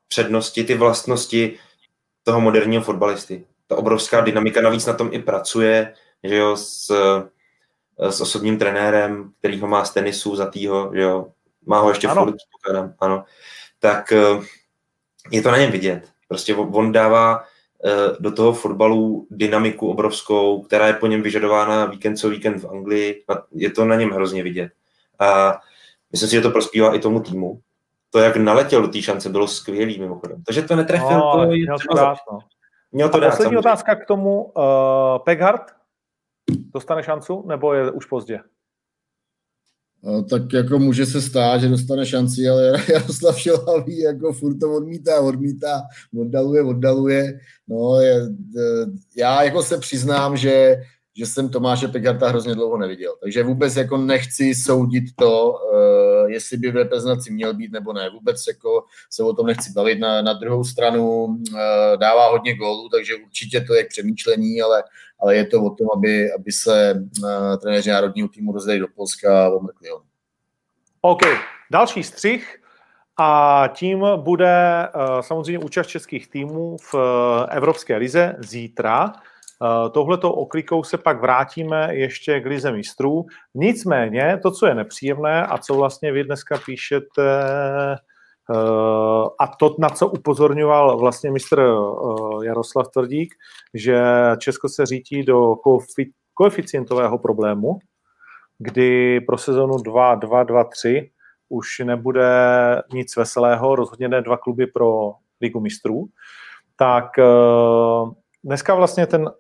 přednosti, 0.09 0.65
ty 0.65 0.75
vlastnosti 0.75 1.59
toho 2.23 2.41
moderního 2.41 2.83
fotbalisty. 2.83 3.45
Ta 3.67 3.77
obrovská 3.77 4.21
dynamika, 4.21 4.61
navíc 4.61 4.87
na 4.87 4.93
tom 4.93 5.09
i 5.13 5.19
pracuje, 5.19 5.95
že 6.25 6.37
jo, 6.37 6.57
s, 6.57 6.91
s 7.99 8.21
osobním 8.21 8.59
trenérem, 8.59 9.31
který 9.39 9.61
ho 9.61 9.69
má 9.69 9.85
z 9.85 9.91
tenisu 9.91 10.37
za 10.37 10.47
týho, 10.47 10.91
že 10.95 11.01
jo, 11.01 11.27
má 11.67 11.81
ho 11.81 11.89
ještě 11.89 12.09
ano. 12.09 12.25
furt, 12.25 12.35
ano, 13.01 13.25
tak 13.79 14.13
eh, 14.13 14.41
je 15.31 15.43
to 15.43 15.51
na 15.51 15.59
něm 15.59 15.71
vidět. 15.71 16.09
Prostě 16.29 16.55
on 16.55 16.93
dává 16.93 17.45
eh, 17.85 18.17
do 18.21 18.33
toho 18.33 18.53
fotbalu 18.53 19.27
dynamiku 19.31 19.91
obrovskou, 19.91 20.63
která 20.63 20.87
je 20.87 20.93
po 20.93 21.07
něm 21.07 21.23
vyžadována 21.23 21.85
víkend 21.87 22.17
co 22.17 22.29
víkend 22.29 22.59
v 22.63 22.71
Anglii. 22.71 23.25
Je 23.53 23.71
to 23.71 23.85
na 23.85 23.95
něm 23.95 24.11
hrozně 24.11 24.43
vidět. 24.43 24.73
A 25.19 25.59
myslím 26.13 26.29
si, 26.29 26.35
že 26.35 26.43
to 26.43 26.51
prospívá 26.51 26.95
i 26.95 26.99
tomu 26.99 27.21
týmu. 27.21 27.61
To, 28.11 28.19
jak 28.19 28.37
naletěl 28.37 28.83
do 28.83 28.89
té 28.89 29.03
šance, 29.03 29.29
bylo 29.29 29.49
skvělý 29.49 30.01
mimochodem. 30.01 30.43
To, 30.47 30.53
že 30.53 30.63
to 30.63 30.77
netrefil, 30.77 31.19
no, 31.19 31.33
to 31.33 31.43
je 31.53 31.63
měl 31.63 31.77
to 31.91 31.97
dát, 31.97 32.19
no. 32.33 32.39
Měl 32.93 33.09
to 33.09 33.17
A 33.17 33.21
dát, 33.21 33.31
poslední 33.31 33.45
samozřejmě. 33.45 33.59
otázka 33.59 33.95
k 33.95 34.07
tomu. 34.07 34.43
Uh, 34.45 35.19
Peghart, 35.25 35.63
Dostane 36.75 37.03
šancu, 37.03 37.45
nebo 37.47 37.75
je 37.75 37.91
už 37.91 38.07
pozdě? 38.07 38.41
Tak 40.31 40.53
jako 40.53 40.79
může 40.79 41.07
se 41.07 41.23
stát, 41.23 41.61
že 41.61 41.69
dostane 41.69 42.07
šanci, 42.07 42.49
ale 42.49 42.73
Jaroslav 42.93 43.39
Šilhavý 43.39 43.99
jako 43.99 44.33
furt 44.33 44.59
to 44.59 44.75
odmítá, 44.77 45.21
odmítá, 45.21 45.83
oddaluje, 46.21 46.63
oddaluje. 46.63 47.41
No, 47.69 48.01
je, 48.01 48.21
já 49.17 49.43
jako 49.43 49.63
se 49.63 49.79
přiznám, 49.79 50.37
že 50.37 50.77
že 51.17 51.27
jsem 51.27 51.49
Tomáše 51.49 51.89
Pegarta 51.89 52.29
hrozně 52.29 52.55
dlouho 52.55 52.79
neviděl. 52.79 53.15
Takže 53.23 53.43
vůbec 53.43 53.77
jako 53.77 53.97
nechci 53.97 54.55
soudit 54.55 55.05
to, 55.17 55.53
uh, 55.53 56.31
jestli 56.31 56.57
by 56.57 56.71
v 56.71 56.77
reprezentaci 56.77 57.33
měl 57.33 57.55
být 57.55 57.73
nebo 57.73 57.93
ne. 57.93 58.11
Vůbec 58.11 58.45
jako 58.49 58.85
se 59.11 59.23
o 59.23 59.33
tom 59.33 59.47
nechci 59.47 59.73
bavit. 59.73 59.99
Na, 59.99 60.23
na 60.23 60.33
druhou 60.33 60.65
stranu 60.65 61.25
uh, 61.25 61.37
dává 61.97 62.31
hodně 62.31 62.57
gólů, 62.57 62.89
takže 62.89 63.15
určitě 63.15 63.61
to 63.61 63.75
je 63.75 63.85
k 63.85 63.89
přemýšlení, 63.89 64.63
ale, 64.63 64.83
ale 65.25 65.37
je 65.37 65.47
to 65.47 65.65
o 65.65 65.71
tom, 65.71 65.87
aby, 65.97 66.33
aby 66.33 66.53
se 66.53 66.95
uh, 66.95 67.57
trenéři 67.57 67.91
národního 67.91 68.29
týmu 68.29 68.53
rozdali 68.53 68.79
do 68.79 68.87
Polska 68.97 69.47
a 69.47 69.49
omrkli 69.49 69.89
ho. 69.89 70.03
OK, 71.01 71.23
další 71.71 72.03
střih. 72.03 72.61
A 73.19 73.65
tím 73.75 74.05
bude 74.17 74.89
uh, 74.95 75.21
samozřejmě 75.21 75.59
účast 75.59 75.87
českých 75.87 76.31
týmů 76.31 76.77
v 76.77 76.95
uh, 76.95 77.01
Evropské 77.51 77.97
lize 77.97 78.37
zítra. 78.39 79.13
Touhletou 79.93 80.31
oklikou 80.31 80.85
se 80.85 80.99
pak 80.99 81.21
vrátíme 81.21 81.95
ještě 81.95 82.41
k 82.41 82.47
Lize 82.47 82.73
mistrů. 82.73 83.27
Nicméně 83.55 84.39
to, 84.43 84.51
co 84.51 84.67
je 84.67 84.75
nepříjemné 84.75 85.47
a 85.47 85.59
co 85.59 85.75
vlastně 85.75 86.13
vy 86.13 86.25
dneska 86.25 86.59
píšete, 86.67 87.23
a 89.41 89.47
to, 89.59 89.77
na 89.79 89.89
co 89.89 90.09
upozorňoval 90.09 90.99
vlastně 90.99 91.31
mistr 91.31 91.61
eh, 91.61 92.47
Jaroslav 92.47 92.89
Tvrdík, 92.89 93.35
že 93.75 94.03
Česko 94.39 94.69
se 94.69 94.87
řítí 94.87 95.23
do 95.23 95.55
koeficientového 96.35 97.19
problému, 97.19 97.79
kdy 98.59 99.21
pro 99.21 99.39
sezonu 99.39 99.75
2-2-2-3 99.75 101.11
už 101.49 101.79
nebude 101.79 102.29
nic 102.93 103.17
veselého, 103.17 103.77
rozhodně 103.77 104.09
ne 104.09 104.23
dva 104.23 104.37
kluby 104.37 104.67
pro 104.67 105.13
Ligu 105.41 105.61
mistrů, 105.61 106.07
tak 106.77 107.05
dneska 108.45 108.75
vlastně 108.75 109.07
ten 109.07 109.31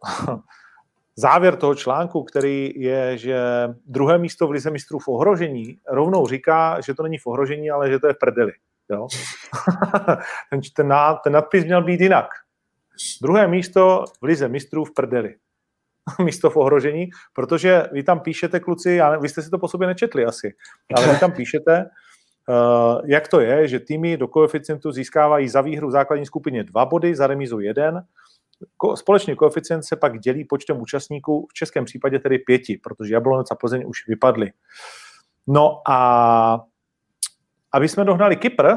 závěr 1.16 1.56
toho 1.56 1.74
článku, 1.74 2.22
který 2.22 2.72
je, 2.76 3.18
že 3.18 3.38
druhé 3.86 4.18
místo 4.18 4.46
v 4.46 4.50
Lize 4.50 4.70
mistrů 4.70 4.98
v 4.98 5.08
ohrožení, 5.08 5.78
rovnou 5.88 6.26
říká, 6.26 6.80
že 6.80 6.94
to 6.94 7.02
není 7.02 7.18
v 7.18 7.26
ohrožení, 7.26 7.70
ale 7.70 7.90
že 7.90 7.98
to 7.98 8.06
je 8.06 8.14
v 8.14 8.18
prdeli. 8.18 8.52
Jo? 8.90 9.06
ten, 10.50 10.60
ten, 10.76 10.94
ten 11.24 11.32
nadpis 11.32 11.64
měl 11.64 11.82
být 11.84 12.00
jinak. 12.00 12.26
Druhé 13.22 13.48
místo 13.48 14.04
v 14.20 14.24
Lize 14.24 14.48
mistrů 14.48 14.84
v 14.84 14.94
prdeli. 14.94 15.34
místo 16.24 16.50
v 16.50 16.56
ohrožení, 16.56 17.10
protože 17.32 17.88
vy 17.92 18.02
tam 18.02 18.20
píšete, 18.20 18.60
kluci, 18.60 18.92
já 18.92 19.10
ne, 19.10 19.18
vy 19.18 19.28
jste 19.28 19.42
si 19.42 19.50
to 19.50 19.58
po 19.58 19.68
sobě 19.68 19.86
nečetli 19.86 20.24
asi, 20.24 20.54
ale 20.96 21.12
vy 21.12 21.18
tam 21.18 21.32
píšete, 21.32 21.86
uh, 22.48 23.00
jak 23.04 23.28
to 23.28 23.40
je, 23.40 23.68
že 23.68 23.80
týmy 23.80 24.16
do 24.16 24.28
koeficientu 24.28 24.92
získávají 24.92 25.48
za 25.48 25.60
výhru 25.60 25.88
v 25.88 25.90
základní 25.90 26.26
skupině 26.26 26.64
dva 26.64 26.84
body, 26.84 27.14
za 27.14 27.26
remízu 27.26 27.60
jeden, 27.60 28.04
Společný 28.94 29.36
koeficient 29.36 29.84
se 29.84 29.96
pak 29.96 30.20
dělí 30.20 30.44
počtem 30.44 30.80
účastníků, 30.80 31.46
v 31.50 31.54
českém 31.54 31.84
případě 31.84 32.18
tedy 32.18 32.38
pěti, 32.38 32.80
protože 32.82 33.14
Jablonec 33.14 33.50
a 33.50 33.54
Plzeň 33.54 33.84
už 33.86 34.08
vypadly. 34.08 34.52
No 35.46 35.82
a 35.88 36.64
aby 37.74 37.88
jsme 37.88 38.04
dohnali 38.04 38.36
Kypr, 38.36 38.68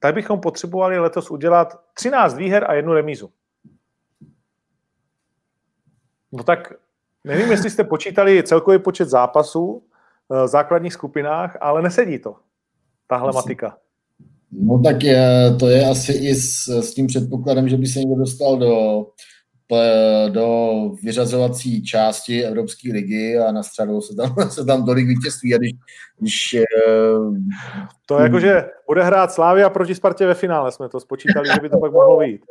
tak 0.00 0.14
bychom 0.14 0.40
potřebovali 0.40 0.98
letos 0.98 1.30
udělat 1.30 1.80
13 1.94 2.34
výher 2.34 2.64
a 2.70 2.74
jednu 2.74 2.92
remízu. 2.92 3.30
No 6.32 6.44
tak 6.44 6.72
nevím, 7.24 7.50
jestli 7.50 7.70
jste 7.70 7.84
počítali 7.84 8.42
celkový 8.42 8.78
počet 8.78 9.08
zápasů 9.08 9.82
v 10.28 10.48
základních 10.48 10.92
skupinách, 10.92 11.56
ale 11.60 11.82
nesedí 11.82 12.18
to, 12.18 12.36
tahle 13.06 13.32
matika. 13.32 13.76
No 14.52 14.82
tak 14.82 15.02
je, 15.02 15.56
to 15.60 15.68
je 15.68 15.90
asi 15.90 16.12
i 16.12 16.34
s, 16.34 16.68
s 16.68 16.94
tím 16.94 17.06
předpokladem, 17.06 17.68
že 17.68 17.76
by 17.76 17.86
se 17.86 17.98
někdo 17.98 18.14
dostal 18.14 18.58
do, 18.58 19.06
do 20.28 20.90
vyřazovací 21.02 21.84
části 21.84 22.44
Evropské 22.44 22.92
ligy 22.92 23.38
a 23.38 23.52
nastřadilo 23.52 24.02
se 24.02 24.14
tam, 24.14 24.34
se 24.50 24.64
tam 24.64 24.86
tolik 24.86 25.08
vítězství. 25.08 25.54
A 25.54 25.58
když, 25.58 25.72
když, 26.18 26.56
to 28.06 28.18
je 28.18 28.22
jako, 28.22 28.40
že 28.40 28.64
bude 28.86 29.04
hrát 29.04 29.32
Slávia 29.32 29.70
proti 29.70 29.94
Spartě 29.94 30.26
ve 30.26 30.34
finále, 30.34 30.72
jsme 30.72 30.88
to 30.88 31.00
spočítali, 31.00 31.48
že 31.54 31.60
by 31.62 31.68
to 31.68 31.78
pak 31.78 31.92
mohlo 31.92 32.18
být. 32.18 32.40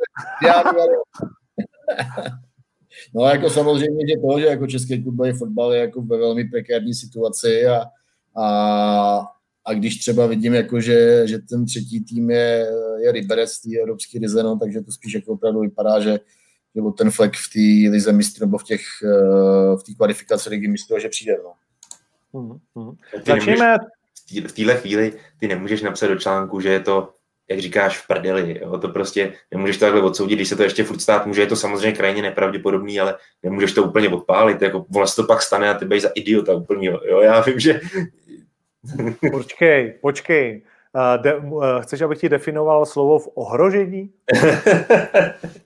No 3.14 3.24
jako 3.26 3.50
samozřejmě, 3.50 4.06
že 4.08 4.16
to, 4.16 4.40
že 4.40 4.46
jako 4.46 4.66
český 4.66 5.02
klubový 5.02 5.32
fotbal 5.32 5.72
je 5.72 5.80
jako 5.80 6.02
ve 6.02 6.18
velmi 6.18 6.44
prekární 6.44 6.94
situaci 6.94 7.66
a, 7.66 7.84
a, 8.42 9.26
a 9.64 9.74
když 9.74 9.98
třeba 9.98 10.26
vidím, 10.26 10.54
jako 10.54 10.80
že, 10.80 11.22
že 11.28 11.38
ten 11.38 11.66
třetí 11.66 12.04
tým 12.04 12.30
je, 12.30 12.66
je 13.02 13.10
Liberec 13.10 13.50
z 13.50 13.60
té 13.60 13.78
evropské 13.82 14.18
lize, 14.18 14.42
no, 14.42 14.58
takže 14.58 14.80
to 14.80 14.92
spíš 14.92 15.14
jako 15.14 15.32
opravdu 15.32 15.60
vypadá, 15.60 16.00
že, 16.00 16.18
že 16.74 16.82
ten 16.98 17.10
flek 17.10 17.36
v 17.36 17.52
té 17.52 17.90
lize 17.90 18.12
mistrů 18.12 18.46
nebo 18.46 18.58
v 18.58 18.64
těch 18.64 18.80
eh, 19.04 19.76
v 19.76 19.82
té 19.86 19.94
kvalifikaci 19.96 20.50
ligy 20.50 20.68
mistrů, 20.68 20.98
že 20.98 21.08
přijde. 21.08 21.36
No. 21.44 21.52
Hmm, 22.40 22.58
hmm. 22.76 22.96
Začneme... 23.26 23.76
V 24.48 24.52
téhle 24.52 24.76
chvíli 24.76 25.12
ty 25.40 25.48
nemůžeš 25.48 25.82
napsat 25.82 26.06
do 26.06 26.16
článku, 26.16 26.60
že 26.60 26.68
je 26.68 26.80
to 26.80 27.12
jak 27.50 27.58
říkáš, 27.58 27.98
v 27.98 28.06
prdeli. 28.06 28.60
Jo? 28.62 28.78
To 28.78 28.88
prostě 28.88 29.32
nemůžeš 29.50 29.76
to 29.76 29.84
takhle 29.84 30.02
odsoudit, 30.02 30.36
když 30.36 30.48
se 30.48 30.56
to 30.56 30.62
ještě 30.62 30.84
furt 30.84 31.00
stát 31.00 31.26
může, 31.26 31.42
je 31.42 31.46
to 31.46 31.56
samozřejmě 31.56 31.92
krajně 31.92 32.22
nepravděpodobný, 32.22 33.00
ale 33.00 33.16
nemůžeš 33.42 33.72
to 33.72 33.82
úplně 33.82 34.08
odpálit. 34.08 34.62
Jako, 34.62 34.86
ono 34.94 35.06
se 35.06 35.16
to 35.16 35.24
pak 35.24 35.42
stane 35.42 35.70
a 35.70 35.74
ty 35.74 35.84
bej 35.84 36.00
za 36.00 36.08
idiota 36.14 36.54
úplně. 36.54 36.88
Jo? 36.88 37.20
Já 37.20 37.40
vím, 37.40 37.60
že 37.60 37.80
Počkej, 39.30 39.98
počkej. 40.00 40.62
Uh, 40.94 41.22
de, 41.22 41.36
uh, 41.36 41.80
chceš, 41.80 42.00
abych 42.00 42.18
ti 42.18 42.28
definoval 42.28 42.86
slovo 42.86 43.18
v 43.18 43.28
ohrožení? 43.34 44.10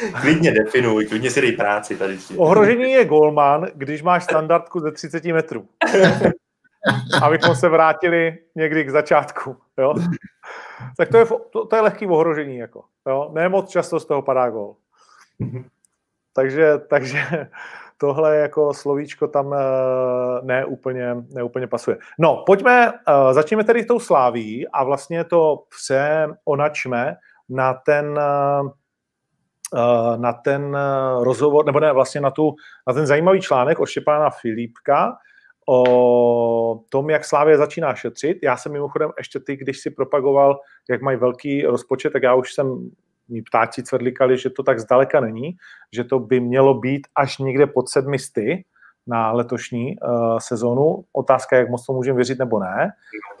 klidně 0.20 0.52
definuj, 0.52 1.06
klidně 1.06 1.30
si 1.30 1.40
dej 1.40 1.52
práci 1.52 1.96
tady. 1.96 2.18
Ohrožení 2.36 2.92
je 2.92 3.04
golman, 3.04 3.66
když 3.74 4.02
máš 4.02 4.24
standardku 4.24 4.80
ze 4.80 4.92
30 4.92 5.24
metrů. 5.24 5.68
Abychom 7.22 7.54
se 7.54 7.68
vrátili 7.68 8.38
někdy 8.54 8.84
k 8.84 8.90
začátku. 8.90 9.56
Jo? 9.78 9.94
Tak 10.96 11.08
to 11.08 11.18
je, 11.18 11.26
to, 11.50 11.66
to 11.66 11.76
je 11.76 11.82
lehký 11.82 12.06
ohrožení. 12.06 12.56
Jako, 12.56 12.84
jo? 13.08 13.30
Ne 13.34 13.48
moc 13.48 13.70
často 13.70 14.00
z 14.00 14.04
toho 14.04 14.22
padá 14.22 14.50
gol. 14.50 14.76
takže, 16.32 16.78
takže 16.78 17.48
tohle 17.98 18.36
jako 18.36 18.74
slovíčko 18.74 19.28
tam 19.28 19.46
uh, 19.46 19.54
neúplně, 20.42 21.16
neúplně 21.34 21.66
pasuje. 21.66 21.98
No, 22.18 22.42
pojďme, 22.46 22.92
uh, 22.92 23.32
začněme 23.32 23.64
tedy 23.64 23.84
tou 23.84 24.00
sláví 24.00 24.68
a 24.68 24.84
vlastně 24.84 25.24
to 25.24 25.62
přeonačme 25.68 27.16
na 27.48 27.74
ten 27.74 28.10
uh, 28.10 28.70
na 30.16 30.32
ten 30.32 30.76
rozhovor, 31.20 31.66
nebo 31.66 31.80
ne, 31.80 31.92
vlastně 31.92 32.20
na, 32.20 32.30
tu, 32.30 32.54
na 32.86 32.92
ten 32.92 33.06
zajímavý 33.06 33.40
článek 33.40 33.78
od 33.78 33.86
Štěpána 33.86 34.30
Filipka 34.30 35.16
o 35.68 36.80
tom, 36.88 37.10
jak 37.10 37.24
Slávě 37.24 37.56
začíná 37.56 37.94
šetřit. 37.94 38.38
Já 38.42 38.56
jsem 38.56 38.72
mimochodem 38.72 39.10
ještě 39.18 39.40
ty, 39.40 39.56
když 39.56 39.80
si 39.80 39.90
propagoval, 39.90 40.60
jak 40.90 41.02
mají 41.02 41.16
velký 41.16 41.62
rozpočet, 41.62 42.12
tak 42.12 42.22
já 42.22 42.34
už 42.34 42.54
jsem 42.54 42.90
mý 43.28 43.42
ptáci 43.42 43.82
cvrlikali, 43.82 44.38
že 44.38 44.50
to 44.50 44.62
tak 44.62 44.80
zdaleka 44.80 45.20
není, 45.20 45.56
že 45.92 46.04
to 46.04 46.18
by 46.18 46.40
mělo 46.40 46.74
být 46.74 47.06
až 47.14 47.38
někde 47.38 47.66
pod 47.66 47.88
sedmisty 47.88 48.64
na 49.06 49.32
letošní 49.32 49.96
uh, 49.98 50.38
sezonu. 50.38 51.04
Otázka, 51.12 51.56
jak 51.56 51.70
moc 51.70 51.86
to 51.86 51.92
můžeme 51.92 52.16
věřit 52.16 52.38
nebo 52.38 52.58
ne, 52.58 52.90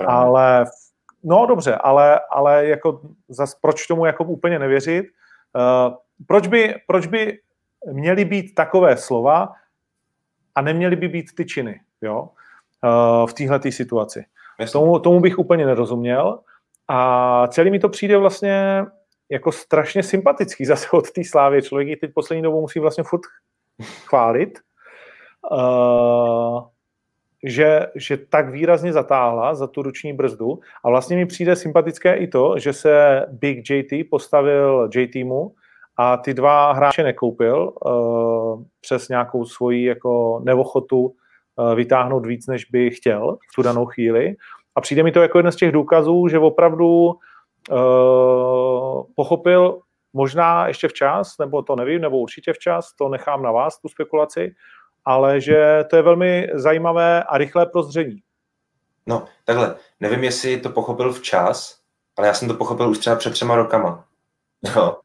no, 0.00 0.10
ale 0.10 0.64
no 1.24 1.46
dobře, 1.46 1.74
ale, 1.74 2.20
ale 2.30 2.66
jako 2.66 3.00
zas, 3.28 3.54
proč 3.54 3.86
tomu 3.86 4.06
jako 4.06 4.24
úplně 4.24 4.58
nevěřit? 4.58 5.06
Uh, 5.54 5.94
proč, 6.26 6.46
by, 6.46 6.74
proč 6.86 7.06
by 7.06 7.38
měly 7.92 8.24
být 8.24 8.54
takové 8.54 8.96
slova 8.96 9.52
a 10.54 10.62
neměly 10.62 10.96
by 10.96 11.08
být 11.08 11.34
ty 11.34 11.44
činy 11.44 11.80
jo? 12.02 12.28
Uh, 12.84 13.26
v 13.26 13.32
téhle 13.32 13.60
situaci. 13.70 14.24
Tomu, 14.72 14.98
tomu 14.98 15.20
bych 15.20 15.38
úplně 15.38 15.66
nerozuměl 15.66 16.38
a 16.88 17.48
celý 17.48 17.70
mi 17.70 17.78
to 17.78 17.88
přijde 17.88 18.16
vlastně 18.16 18.84
jako 19.30 19.52
strašně 19.52 20.02
sympatický 20.02 20.64
zase 20.66 20.90
od 20.90 21.10
té 21.10 21.24
slávy. 21.24 21.62
Člověk 21.62 21.88
ji 21.88 21.96
teď 21.96 22.10
poslední 22.14 22.42
dobou 22.42 22.60
musí 22.60 22.78
vlastně 22.78 23.04
furt 23.04 23.22
chválit, 24.06 24.58
uh, 25.50 26.62
že, 27.44 27.86
že 27.94 28.16
tak 28.16 28.50
výrazně 28.50 28.92
zatáhla 28.92 29.54
za 29.54 29.66
tu 29.66 29.82
ruční 29.82 30.12
brzdu 30.12 30.60
a 30.84 30.90
vlastně 30.90 31.16
mi 31.16 31.26
přijde 31.26 31.56
sympatické 31.56 32.16
i 32.16 32.26
to, 32.26 32.58
že 32.58 32.72
se 32.72 33.26
Big 33.30 33.70
JT 33.70 34.10
postavil 34.10 34.90
JTmu 34.94 35.54
a 35.96 36.16
ty 36.16 36.34
dva 36.34 36.72
hráče 36.72 37.02
nekoupil 37.02 37.72
uh, 37.84 38.62
přes 38.80 39.08
nějakou 39.08 39.44
svoji 39.44 39.84
jako 39.84 40.40
neochotu 40.44 41.00
uh, 41.00 41.74
vytáhnout 41.74 42.26
víc, 42.26 42.46
než 42.46 42.64
by 42.64 42.90
chtěl 42.90 43.36
v 43.52 43.54
tu 43.54 43.62
danou 43.62 43.86
chvíli. 43.86 44.34
A 44.74 44.80
přijde 44.80 45.02
mi 45.02 45.12
to 45.12 45.22
jako 45.22 45.38
jeden 45.38 45.52
z 45.52 45.56
těch 45.56 45.72
důkazů, 45.72 46.28
že 46.28 46.38
opravdu 46.38 47.14
Eh, 47.70 49.02
pochopil 49.14 49.80
možná 50.12 50.68
ještě 50.68 50.88
včas, 50.88 51.38
nebo 51.38 51.62
to 51.62 51.76
nevím, 51.76 52.00
nebo 52.00 52.18
určitě 52.18 52.52
včas, 52.52 52.92
to 52.92 53.08
nechám 53.08 53.42
na 53.42 53.52
vás, 53.52 53.78
tu 53.78 53.88
spekulaci, 53.88 54.54
ale 55.04 55.40
že 55.40 55.84
to 55.90 55.96
je 55.96 56.02
velmi 56.02 56.48
zajímavé 56.54 57.22
a 57.22 57.38
rychlé 57.38 57.66
prozření. 57.66 58.22
No, 59.06 59.24
takhle, 59.44 59.76
nevím, 60.00 60.24
jestli 60.24 60.60
to 60.60 60.70
pochopil 60.70 61.12
včas, 61.12 61.78
ale 62.18 62.26
já 62.26 62.34
jsem 62.34 62.48
to 62.48 62.54
pochopil 62.54 62.88
už 62.88 62.98
třeba 62.98 63.16
před 63.16 63.32
třema 63.32 63.56
rokama. 63.56 64.04
No. 64.76 64.96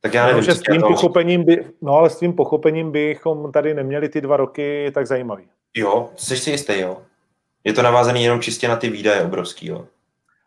Tak 0.00 0.14
já 0.14 0.26
nevím, 0.26 0.44
no, 0.46 0.54
s 0.54 0.60
tvým 0.60 0.82
pochopením 0.82 1.44
by, 1.44 1.64
no 1.82 1.94
ale 1.94 2.10
s 2.10 2.16
tvým 2.16 2.32
pochopením 2.32 2.92
bychom 2.92 3.52
tady 3.52 3.74
neměli 3.74 4.08
ty 4.08 4.20
dva 4.20 4.36
roky 4.36 4.90
tak 4.94 5.06
zajímavý. 5.06 5.44
Jo, 5.76 6.10
jsi 6.16 6.36
si 6.36 6.50
jistý, 6.50 6.80
jo. 6.80 7.02
Je 7.64 7.72
to 7.72 7.82
navázaný 7.82 8.24
jenom 8.24 8.40
čistě 8.40 8.68
na 8.68 8.76
ty 8.76 8.90
výdaje 8.90 9.22
obrovský, 9.22 9.66
jo. 9.66 9.86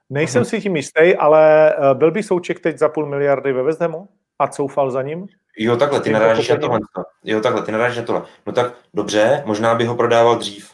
Nejsem 0.09 0.39
mhm. 0.39 0.45
si 0.45 0.61
tím 0.61 0.75
jistý, 0.75 1.15
ale 1.15 1.73
eh, 1.73 1.93
byl 1.93 2.11
by 2.11 2.23
Souček 2.23 2.59
teď 2.59 2.77
za 2.77 2.89
půl 2.89 3.05
miliardy 3.05 3.53
ve 3.53 3.73
Hamu 3.79 4.07
a 4.39 4.47
coufal 4.47 4.91
za 4.91 5.01
ním? 5.01 5.27
Jo, 5.57 5.77
takhle, 5.77 6.01
ty 6.01 6.11
narážíš 6.11 6.49
na 6.49 6.57
tohle. 6.57 6.79
Jo, 7.23 7.41
takhle, 7.41 7.61
ty 7.61 7.71
narážíš 7.71 7.97
na 7.97 8.03
tohle. 8.03 8.21
No 8.45 8.53
tak 8.53 8.73
dobře, 8.93 9.43
možná 9.45 9.75
by 9.75 9.85
ho 9.85 9.95
prodával 9.95 10.35
dřív. 10.35 10.71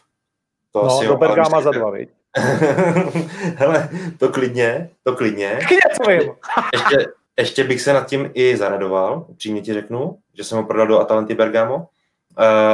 To 0.72 0.84
no, 0.84 0.86
asi 0.86 1.08
do 1.08 1.18
Bergama 1.18 1.62
za 1.62 1.72
dva, 1.72 1.92
viď? 1.92 2.10
Hele, 3.56 3.90
to 4.18 4.30
klidně, 4.30 4.90
to 5.04 5.16
klidně. 5.16 5.60
co 6.04 6.12
vím. 6.12 6.32
ještě, 6.74 7.12
ještě 7.40 7.64
bych 7.64 7.82
se 7.82 7.94
nad 7.94 8.08
tím 8.08 8.32
i 8.34 8.58
zaradoval, 8.58 9.28
přímě 9.38 9.62
ti 9.62 9.74
řeknu, 9.74 10.20
že 10.34 10.44
jsem 10.44 10.58
ho 10.58 10.64
prodal 10.64 10.88
do 10.88 11.00
Atalanty 11.00 11.36
Bergamo. 11.36 11.76
Uh, 11.76 11.86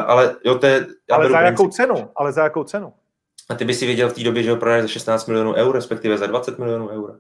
ale 0.06 0.36
jo, 0.46 0.58
to 0.58 0.66
je... 0.66 0.88
Ale 1.12 1.30
za 1.30 1.42
jakou 1.42 1.68
cenu? 1.68 2.10
Ale 2.16 2.32
za 2.32 2.44
jakou 2.44 2.64
cenu? 2.64 2.94
A 3.50 3.56
ty 3.56 3.66
by 3.66 3.74
si 3.74 3.86
věděl 3.86 4.10
v 4.10 4.14
té 4.14 4.24
době, 4.24 4.44
že 4.44 4.52
ho 4.52 4.58
prodáš 4.58 4.82
za 4.82 4.88
16 4.88 5.28
milionů 5.28 5.54
eur, 5.54 5.76
respektive 5.76 6.18
za 6.18 6.28
20 6.28 6.60
milionů 6.60 6.90
eur? 6.90 7.20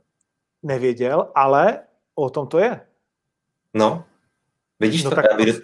Nevěděl, 0.63 1.31
ale 1.35 1.79
o 2.15 2.29
tom 2.29 2.47
to 2.47 2.59
je. 2.59 2.81
No, 3.73 4.03
vidíš 4.79 5.03
no 5.03 5.09
to? 5.09 5.15
Tak... 5.15 5.25
Bych, 5.37 5.59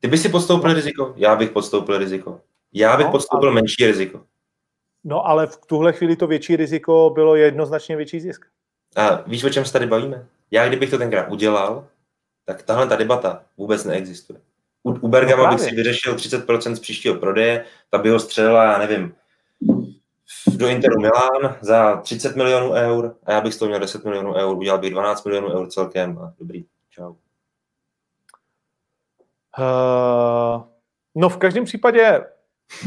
ty 0.00 0.08
by 0.08 0.18
si 0.18 0.28
podstoupil 0.28 0.68
no. 0.68 0.74
riziko? 0.74 1.14
Já 1.16 1.36
bych 1.36 1.50
podstoupil 1.50 1.98
riziko. 1.98 2.40
Já 2.72 2.96
bych 2.96 3.06
no, 3.06 3.12
podstoupil 3.12 3.48
ale... 3.48 3.54
menší 3.54 3.86
riziko. 3.86 4.20
No, 5.04 5.26
ale 5.26 5.46
v 5.46 5.56
tuhle 5.56 5.92
chvíli 5.92 6.16
to 6.16 6.26
větší 6.26 6.56
riziko 6.56 7.10
bylo 7.14 7.36
jednoznačně 7.36 7.96
větší 7.96 8.20
zisk. 8.20 8.46
A 8.96 9.22
víš, 9.26 9.44
o 9.44 9.50
čem 9.50 9.64
se 9.64 9.72
tady 9.72 9.86
bavíme? 9.86 10.26
Já, 10.50 10.68
kdybych 10.68 10.90
to 10.90 10.98
tenkrát 10.98 11.32
udělal, 11.32 11.86
tak 12.44 12.62
tahle 12.62 12.86
ta 12.86 12.96
debata 12.96 13.44
vůbec 13.56 13.84
neexistuje. 13.84 14.40
U, 14.82 14.90
u 14.90 15.08
Bergama 15.08 15.42
no 15.42 15.50
bych 15.50 15.60
si 15.60 15.74
vyřešil 15.74 16.16
30% 16.16 16.74
z 16.74 16.80
příštího 16.80 17.14
prodeje, 17.14 17.64
ta 17.90 17.98
by 17.98 18.10
ho 18.10 18.20
střelila, 18.20 18.64
já 18.64 18.78
nevím, 18.78 19.14
do 20.56 20.68
Interu 20.68 21.00
Milán 21.00 21.56
za 21.60 21.96
30 21.96 22.36
milionů 22.36 22.72
eur 22.72 23.16
a 23.24 23.32
já 23.32 23.40
bych 23.40 23.54
z 23.54 23.58
toho 23.58 23.68
měl 23.68 23.80
10 23.80 24.04
milionů 24.04 24.34
eur, 24.34 24.56
udělal 24.56 24.78
bych 24.78 24.90
12 24.90 25.24
milionů 25.24 25.48
eur 25.48 25.68
celkem 25.68 26.18
a 26.18 26.34
dobrý, 26.38 26.64
čau. 26.90 27.14
Uh, 29.58 30.62
no 31.14 31.28
v 31.28 31.36
každém 31.36 31.64
případě, 31.64 32.24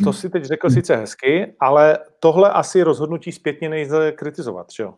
to 0.04 0.14
si 0.14 0.30
teď 0.30 0.44
řekl 0.44 0.70
sice 0.70 0.96
hezky, 0.96 1.56
ale 1.60 1.98
tohle 2.20 2.52
asi 2.52 2.84
rozhodnutí 2.84 3.32
zpětně 3.32 3.70
nejde 3.70 4.12
kritizovat, 4.12 4.68
že 4.72 4.84
jo? 4.84 4.94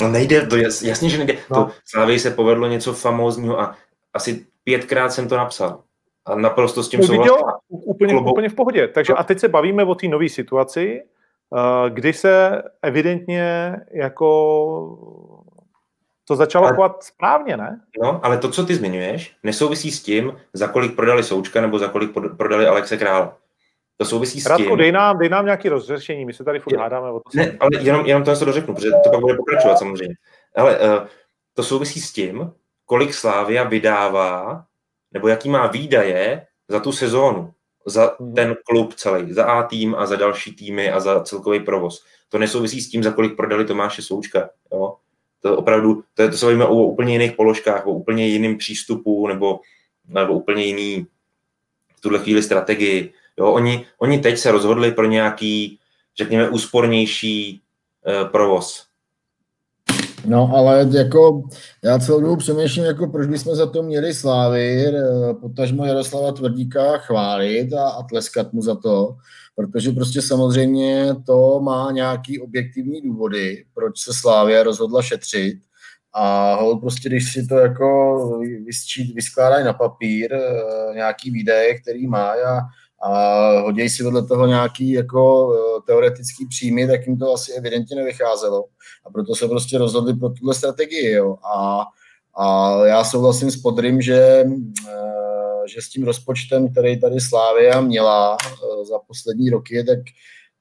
No 0.00 0.08
nejde, 0.08 0.46
to 0.46 0.56
jas, 0.56 0.82
jasně, 0.82 1.08
že 1.08 1.18
nejde. 1.18 1.36
No. 1.50 1.70
To 1.94 2.18
se 2.18 2.30
povedlo 2.30 2.66
něco 2.66 2.92
famózního 2.92 3.60
a 3.60 3.76
asi 4.14 4.46
pětkrát 4.64 5.12
jsem 5.12 5.28
to 5.28 5.36
napsal. 5.36 5.80
A 6.26 6.34
naprosto 6.34 6.82
s 6.82 6.88
tím 6.88 7.02
souhlasím. 7.02 7.34
Úplně, 7.68 8.14
úplně 8.14 8.48
v 8.48 8.54
pohodě. 8.54 8.88
Takže 8.88 9.12
a 9.12 9.22
teď 9.24 9.38
se 9.38 9.48
bavíme 9.48 9.84
o 9.84 9.94
té 9.94 10.08
nové 10.08 10.28
situaci, 10.28 11.02
Eh, 11.56 11.90
kdy 11.90 12.12
se 12.12 12.62
evidentně 12.82 13.76
jako 13.92 14.18
to 16.24 16.36
začalo 16.36 16.66
ale, 16.66 16.74
chovat 16.74 17.02
správně, 17.02 17.56
ne? 17.56 17.80
No, 18.02 18.20
ale 18.24 18.38
to, 18.38 18.50
co 18.50 18.66
ty 18.66 18.74
zmiňuješ, 18.74 19.36
nesouvisí 19.42 19.90
s 19.90 20.02
tím, 20.02 20.36
za 20.52 20.68
kolik 20.68 20.96
prodali 20.96 21.22
Součka 21.22 21.60
nebo 21.60 21.78
za 21.78 21.88
kolik 21.88 22.10
prodali 22.36 22.66
Alexe 22.66 22.96
Krála. 22.96 23.36
To 23.96 24.04
souvisí 24.04 24.40
s 24.40 24.46
Radku, 24.46 24.68
tím... 24.68 24.76
dej 24.76 24.92
nám, 24.92 25.18
dej 25.18 25.28
nám 25.28 25.44
nějaký 25.44 25.68
rozřešení, 25.68 26.24
my 26.24 26.32
se 26.32 26.44
tady 26.44 26.60
furt 26.60 26.76
hádáme 26.76 27.10
o 27.10 27.20
to. 27.20 27.30
Ne, 27.34 27.56
ale 27.60 27.70
jenom, 27.80 28.06
jenom 28.06 28.24
to 28.24 28.36
se 28.36 28.44
dořeknu, 28.44 28.74
protože 28.74 28.90
to 28.90 29.10
pak 29.10 29.20
bude 29.20 29.34
pokračovat 29.34 29.78
samozřejmě. 29.78 30.14
Ale 30.56 30.78
uh, 30.78 31.06
to 31.54 31.62
souvisí 31.62 32.00
s 32.00 32.12
tím, 32.12 32.52
kolik 32.86 33.14
Slávia 33.14 33.64
vydává, 33.64 34.64
nebo 35.12 35.28
jaký 35.28 35.48
má 35.48 35.66
výdaje 35.66 36.46
za 36.68 36.80
tu 36.80 36.92
sezónu, 36.92 37.52
za 37.86 38.16
mm. 38.20 38.34
ten 38.34 38.56
klub 38.64 38.94
celý, 38.94 39.32
za 39.32 39.44
A 39.44 39.62
tým 39.62 39.94
a 39.94 40.06
za 40.06 40.16
další 40.16 40.56
týmy 40.56 40.90
a 40.90 41.00
za 41.00 41.20
celkový 41.20 41.60
provoz. 41.60 42.04
To 42.28 42.38
nesouvisí 42.38 42.80
s 42.80 42.90
tím, 42.90 43.02
za 43.02 43.12
kolik 43.12 43.36
prodali 43.36 43.64
Tomáše 43.64 44.02
Součka. 44.02 44.50
Jo? 44.72 44.96
To 45.40 45.56
opravdu, 45.56 46.02
to, 46.14 46.22
je, 46.22 46.28
to 46.28 46.36
se 46.36 46.46
bavíme 46.46 46.64
o 46.64 46.74
úplně 46.74 47.12
jiných 47.12 47.32
položkách, 47.32 47.86
o 47.86 47.90
úplně 47.90 48.26
jiným 48.26 48.58
přístupu 48.58 49.28
nebo, 49.28 49.60
nebo 50.04 50.32
úplně 50.32 50.64
jiný 50.64 51.06
v 51.96 52.00
tuhle 52.00 52.18
chvíli 52.18 52.42
strategii. 52.42 53.12
Jo? 53.38 53.52
Oni, 53.52 53.86
oni 53.98 54.18
teď 54.18 54.38
se 54.38 54.50
rozhodli 54.50 54.92
pro 54.92 55.06
nějaký, 55.06 55.78
řekněme, 56.18 56.48
úspornější 56.48 57.62
eh, 58.06 58.24
provoz. 58.24 58.86
No, 60.26 60.50
ale 60.54 60.88
jako 60.90 61.42
já 61.84 61.98
celou 61.98 62.20
dobu 62.20 62.36
přemýšlím, 62.36 62.84
jako 62.84 63.06
proč 63.06 63.28
bychom 63.28 63.54
za 63.54 63.66
to 63.66 63.82
měli 63.82 64.14
Slávy, 64.14 64.86
eh, 64.86 65.34
potažmo 65.40 65.84
Jaroslava 65.84 66.32
Tvrdíka 66.32 66.98
chválit 66.98 67.72
a, 67.72 67.88
a 67.88 68.02
tleskat 68.02 68.52
mu 68.52 68.62
za 68.62 68.74
to, 68.74 69.16
protože 69.56 69.90
prostě 69.90 70.22
samozřejmě 70.22 71.14
to 71.26 71.60
má 71.60 71.90
nějaký 71.92 72.40
objektivní 72.40 73.00
důvody, 73.00 73.64
proč 73.74 73.98
se 73.98 74.12
Slávě 74.14 74.62
rozhodla 74.62 75.02
šetřit 75.02 75.58
a 76.12 76.54
hol 76.54 76.76
prostě, 76.76 77.08
když 77.08 77.32
si 77.32 77.46
to 77.46 77.58
jako 77.58 78.40
vyskládají 79.14 79.64
na 79.64 79.72
papír, 79.72 80.34
eh, 80.34 80.94
nějaký 80.94 81.30
výdaje, 81.30 81.80
který 81.80 82.06
má 82.06 82.30
a, 82.30 82.60
a 83.04 83.60
hodí 83.60 83.88
si 83.88 84.04
vedle 84.04 84.26
toho 84.26 84.46
nějaký 84.46 84.90
jako 84.90 85.52
eh, 85.54 85.82
teoretický 85.86 86.46
příjmy, 86.46 86.86
tak 86.86 87.06
jim 87.06 87.18
to 87.18 87.32
asi 87.32 87.52
evidentně 87.52 87.96
nevycházelo. 87.96 88.64
A 89.06 89.10
proto 89.10 89.34
se 89.34 89.48
prostě 89.48 89.78
rozhodli 89.78 90.14
pro 90.14 90.28
tuhle 90.28 90.54
strategii. 90.54 91.10
Jo. 91.10 91.36
A, 91.54 91.84
a 92.36 92.76
já 92.86 93.04
souhlasím 93.04 93.50
s 93.50 93.56
Podrym, 93.56 94.02
že 94.02 94.44
eh, 94.88 95.24
že 95.66 95.82
s 95.82 95.88
tím 95.88 96.04
rozpočtem, 96.04 96.68
který 96.68 97.00
tady 97.00 97.20
Slávia 97.20 97.80
měla 97.80 98.36
eh, 98.42 98.84
za 98.84 98.98
poslední 98.98 99.50
roky, 99.50 99.84
tak, 99.84 99.98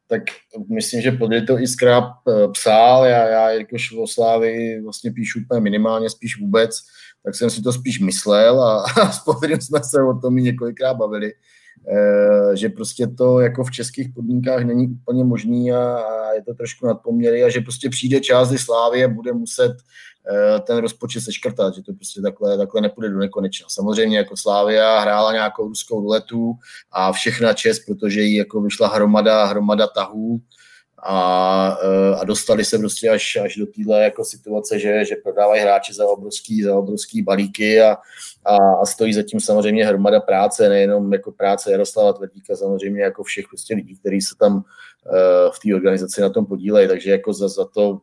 tak 0.08 0.22
myslím, 0.70 1.02
že 1.02 1.12
podle 1.12 1.42
to 1.42 1.60
i 1.60 1.68
Skráp 1.68 2.14
psal, 2.54 3.06
já, 3.06 3.28
já 3.28 3.50
jakož 3.50 3.94
o 3.98 4.08
Slávii 4.08 4.82
vlastně 4.82 5.12
píšu 5.12 5.40
úplně 5.46 5.62
minimálně, 5.62 6.10
spíš 6.10 6.40
vůbec, 6.40 6.80
tak 7.26 7.36
jsem 7.36 7.50
si 7.50 7.62
to 7.62 7.74
spíš 7.74 8.00
myslel 8.00 8.64
a, 8.64 8.84
a 9.02 9.12
s 9.12 9.20
Podrym 9.20 9.62
jsme 9.62 9.80
se 9.84 10.04
o 10.04 10.20
tom 10.20 10.38
i 10.38 10.42
několikrát 10.42 10.94
bavili, 10.94 11.34
že 12.54 12.70
prostě 12.70 13.08
to 13.08 13.40
jako 13.40 13.64
v 13.64 13.72
českých 13.72 14.10
podmínkách 14.16 14.64
není 14.64 14.88
úplně 14.88 15.24
možný 15.24 15.72
a, 15.72 16.00
je 16.36 16.44
to 16.44 16.54
trošku 16.54 16.88
nadpoměry 16.88 17.44
a 17.44 17.50
že 17.50 17.62
prostě 17.62 17.90
přijde 17.90 18.20
část, 18.20 18.50
kdy 18.50 18.58
Slávie 18.58 19.08
bude 19.08 19.34
muset 19.34 19.74
Eh, 20.32 20.60
ten 20.60 20.78
rozpočet 20.78 21.22
seškrtat, 21.22 21.76
že 21.76 21.84
to 21.84 21.94
prostě 21.94 22.22
takhle, 22.22 22.58
takhle 22.58 22.82
nepůjde 22.82 23.10
do 23.10 23.18
nekonečna. 23.18 23.68
Samozřejmě 23.70 24.18
jako 24.18 24.38
Slávia 24.38 25.00
hrála 25.00 25.34
nějakou 25.34 25.68
ruskou 25.68 26.00
ruletu 26.00 26.54
a 26.92 27.12
všechna 27.12 27.54
čest, 27.54 27.80
protože 27.88 28.22
jí 28.22 28.36
jako 28.36 28.62
vyšla 28.62 28.88
hromada, 28.88 29.46
hromada 29.46 29.88
tahů 29.88 30.42
a, 31.06 31.78
eh, 31.84 32.16
a 32.16 32.24
dostali 32.24 32.66
se 32.66 32.80
prostě 32.80 33.10
až, 33.10 33.36
až 33.36 33.56
do 33.56 33.66
téhle 33.66 34.04
jako 34.04 34.26
situace, 34.26 34.80
že, 34.80 35.06
že 35.06 35.16
prodávají 35.16 35.62
hráči 35.62 35.94
za 35.94 36.08
obrovský, 36.08 36.64
za 36.64 36.76
obrovský 36.76 37.22
balíky 37.22 37.82
a, 37.82 37.98
a, 38.46 38.58
a 38.82 38.86
stojí 38.86 39.14
zatím 39.14 39.40
samozřejmě 39.40 39.86
hromada 39.86 40.20
práce, 40.20 40.70
nejenom 40.70 41.14
jako 41.14 41.32
práce 41.32 41.72
Jaroslava 41.72 42.14
Tvrdíka, 42.14 42.56
samozřejmě 42.56 43.02
jako 43.02 43.24
všech 43.24 43.48
prostě 43.48 43.76
lidí, 43.76 43.96
kteří 43.96 44.22
se 44.22 44.36
tam 44.40 44.56
uh, 44.56 44.62
v 45.52 45.60
té 45.60 45.76
organizaci 45.76 46.22
na 46.22 46.30
tom 46.30 46.46
podílejí, 46.46 46.88
takže 46.88 47.12
jako 47.12 47.34
za, 47.34 47.48
za 47.48 47.66
to 47.66 48.02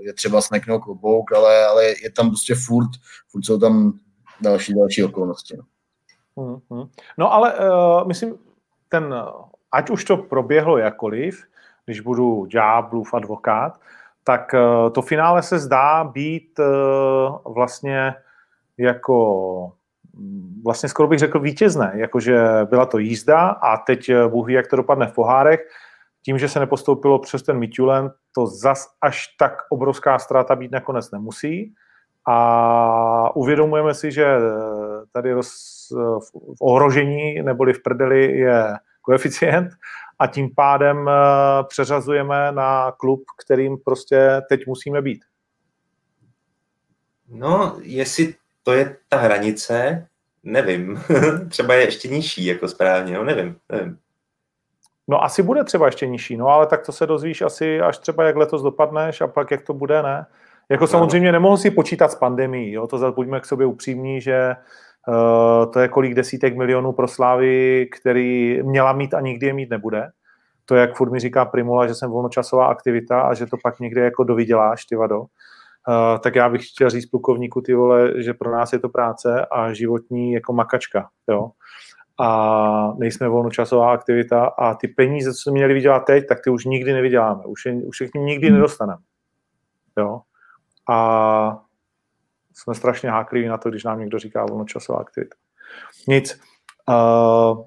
je 0.00 0.12
třeba 0.12 0.40
smeknout 0.40 0.84
klobouk, 0.84 1.32
ale, 1.32 1.66
ale 1.66 1.84
je 1.86 2.10
tam 2.16 2.28
prostě 2.28 2.54
furt, 2.54 2.90
furt 3.28 3.44
jsou 3.44 3.58
tam 3.58 3.98
další, 4.40 4.74
další 4.74 5.04
okolnosti. 5.04 5.56
No, 5.56 5.64
mm-hmm. 6.36 6.88
no 7.18 7.32
ale 7.32 7.54
uh, 7.54 8.08
myslím, 8.08 8.34
ten, 8.88 9.14
ať 9.72 9.90
už 9.90 10.04
to 10.04 10.16
proběhlo 10.16 10.78
jakoliv, 10.78 11.44
když 11.90 12.00
budu 12.00 12.46
ďáblův 12.46 13.14
advokát, 13.14 13.80
tak 14.24 14.54
uh, 14.54 14.90
to 14.90 15.02
finále 15.02 15.42
se 15.42 15.58
zdá 15.58 16.04
být 16.04 16.58
uh, 16.58 17.54
vlastně 17.54 18.14
jako 18.78 19.72
vlastně 20.64 20.88
skoro 20.88 21.08
bych 21.08 21.18
řekl 21.18 21.40
vítězné, 21.40 21.92
jakože 21.94 22.38
byla 22.64 22.86
to 22.86 22.98
jízda 22.98 23.48
a 23.48 23.76
teď 23.76 24.10
Bůh 24.28 24.46
ví, 24.46 24.54
jak 24.54 24.66
to 24.66 24.76
dopadne 24.76 25.06
v 25.06 25.12
pohárech, 25.12 25.60
tím, 26.22 26.38
že 26.38 26.48
se 26.48 26.60
nepostoupilo 26.60 27.18
přes 27.18 27.42
ten 27.42 27.58
Mitulen, 27.58 28.10
to 28.34 28.46
zas 28.46 28.88
až 29.00 29.26
tak 29.38 29.52
obrovská 29.70 30.18
ztráta 30.18 30.56
být 30.56 30.72
nakonec 30.72 31.10
nemusí. 31.10 31.74
A 32.28 33.36
uvědomujeme 33.36 33.94
si, 33.94 34.12
že 34.12 34.36
tady 35.12 35.32
roz, 35.32 35.52
v 36.50 36.60
ohrožení 36.60 37.42
neboli 37.42 37.72
v 37.72 37.82
prdeli 37.82 38.38
je 38.38 38.74
koeficient 39.02 39.72
a 40.20 40.26
tím 40.26 40.50
pádem 40.54 41.08
eh, 41.08 41.12
přeřazujeme 41.68 42.52
na 42.52 42.92
klub, 42.92 43.22
kterým 43.44 43.78
prostě 43.84 44.42
teď 44.48 44.66
musíme 44.66 45.02
být. 45.02 45.24
No, 47.28 47.76
jestli 47.82 48.34
to 48.62 48.72
je 48.72 48.96
ta 49.08 49.16
hranice, 49.16 50.06
nevím. 50.42 51.02
Třeba 51.48 51.74
je 51.74 51.84
ještě 51.84 52.08
nižší, 52.08 52.44
jako 52.44 52.68
správně, 52.68 53.14
no 53.14 53.24
nevím, 53.24 53.56
nevím. 53.72 53.98
No 55.08 55.24
asi 55.24 55.42
bude 55.42 55.64
třeba 55.64 55.86
ještě 55.86 56.06
nižší, 56.06 56.36
no 56.36 56.46
ale 56.46 56.66
tak 56.66 56.86
to 56.86 56.92
se 56.92 57.06
dozvíš 57.06 57.42
asi 57.42 57.80
až 57.80 57.98
třeba 57.98 58.24
jak 58.24 58.36
letos 58.36 58.62
dopadneš 58.62 59.20
a 59.20 59.26
pak 59.26 59.50
jak 59.50 59.62
to 59.62 59.74
bude, 59.74 60.02
ne? 60.02 60.26
Jako 60.68 60.84
no. 60.84 60.88
samozřejmě 60.88 61.32
nemohl 61.32 61.56
si 61.56 61.70
počítat 61.70 62.12
s 62.12 62.14
pandemí, 62.14 62.72
jo, 62.72 62.86
to 62.86 62.98
zase 62.98 63.14
buďme 63.14 63.40
k 63.40 63.46
sobě 63.46 63.66
upřímní, 63.66 64.20
že 64.20 64.48
uh, 64.50 64.64
to 65.72 65.80
je 65.80 65.88
kolik 65.88 66.14
desítek 66.14 66.56
milionů 66.56 66.92
pro 66.92 67.08
Slávy, 67.08 67.86
který 67.92 68.62
měla 68.62 68.92
mít 68.92 69.14
a 69.14 69.20
nikdy 69.20 69.46
je 69.46 69.52
mít 69.52 69.70
nebude. 69.70 70.08
To 70.64 70.74
je, 70.74 70.80
jak 70.80 70.96
furt 70.96 71.10
mi 71.10 71.18
říká 71.18 71.44
Primula, 71.44 71.86
že 71.86 71.94
jsem 71.94 72.10
volnočasová 72.10 72.66
aktivita 72.66 73.20
a 73.20 73.34
že 73.34 73.46
to 73.46 73.56
pak 73.62 73.80
někde 73.80 74.04
jako 74.04 74.24
dovyděláš, 74.24 74.84
ty 74.84 74.96
vado. 74.96 75.20
Uh, 75.20 76.18
tak 76.22 76.34
já 76.34 76.48
bych 76.48 76.68
chtěl 76.68 76.90
říct 76.90 77.06
plukovníku, 77.06 77.60
ty 77.60 77.74
vole, 77.74 78.22
že 78.22 78.34
pro 78.34 78.52
nás 78.52 78.72
je 78.72 78.78
to 78.78 78.88
práce 78.88 79.46
a 79.46 79.72
životní 79.72 80.32
jako 80.32 80.52
makačka, 80.52 81.08
jo 81.28 81.50
a 82.20 82.92
nejsme 82.98 83.28
volnočasová 83.28 83.92
aktivita 83.92 84.44
a 84.44 84.74
ty 84.74 84.88
peníze, 84.88 85.32
co 85.32 85.38
jsme 85.42 85.52
měli 85.52 85.74
vydělat 85.74 86.00
teď, 86.00 86.26
tak 86.28 86.38
ty 86.44 86.50
už 86.50 86.64
nikdy 86.64 86.92
nevyděláme. 86.92 87.44
Už, 87.46 87.66
je, 87.66 87.72
už 87.72 88.00
je 88.00 88.08
k 88.08 88.14
ním 88.14 88.26
nikdy 88.26 88.46
hmm. 88.46 88.56
nedostaneme. 88.56 89.02
Jo? 89.98 90.20
A 90.90 91.62
jsme 92.62 92.74
strašně 92.74 93.10
hákliví 93.10 93.48
na 93.48 93.58
to, 93.58 93.70
když 93.70 93.84
nám 93.84 94.00
někdo 94.00 94.18
říká 94.18 94.46
volnočasová 94.46 94.98
aktivita. 94.98 95.36
Nic. 96.08 96.40
Uh, 96.88 97.64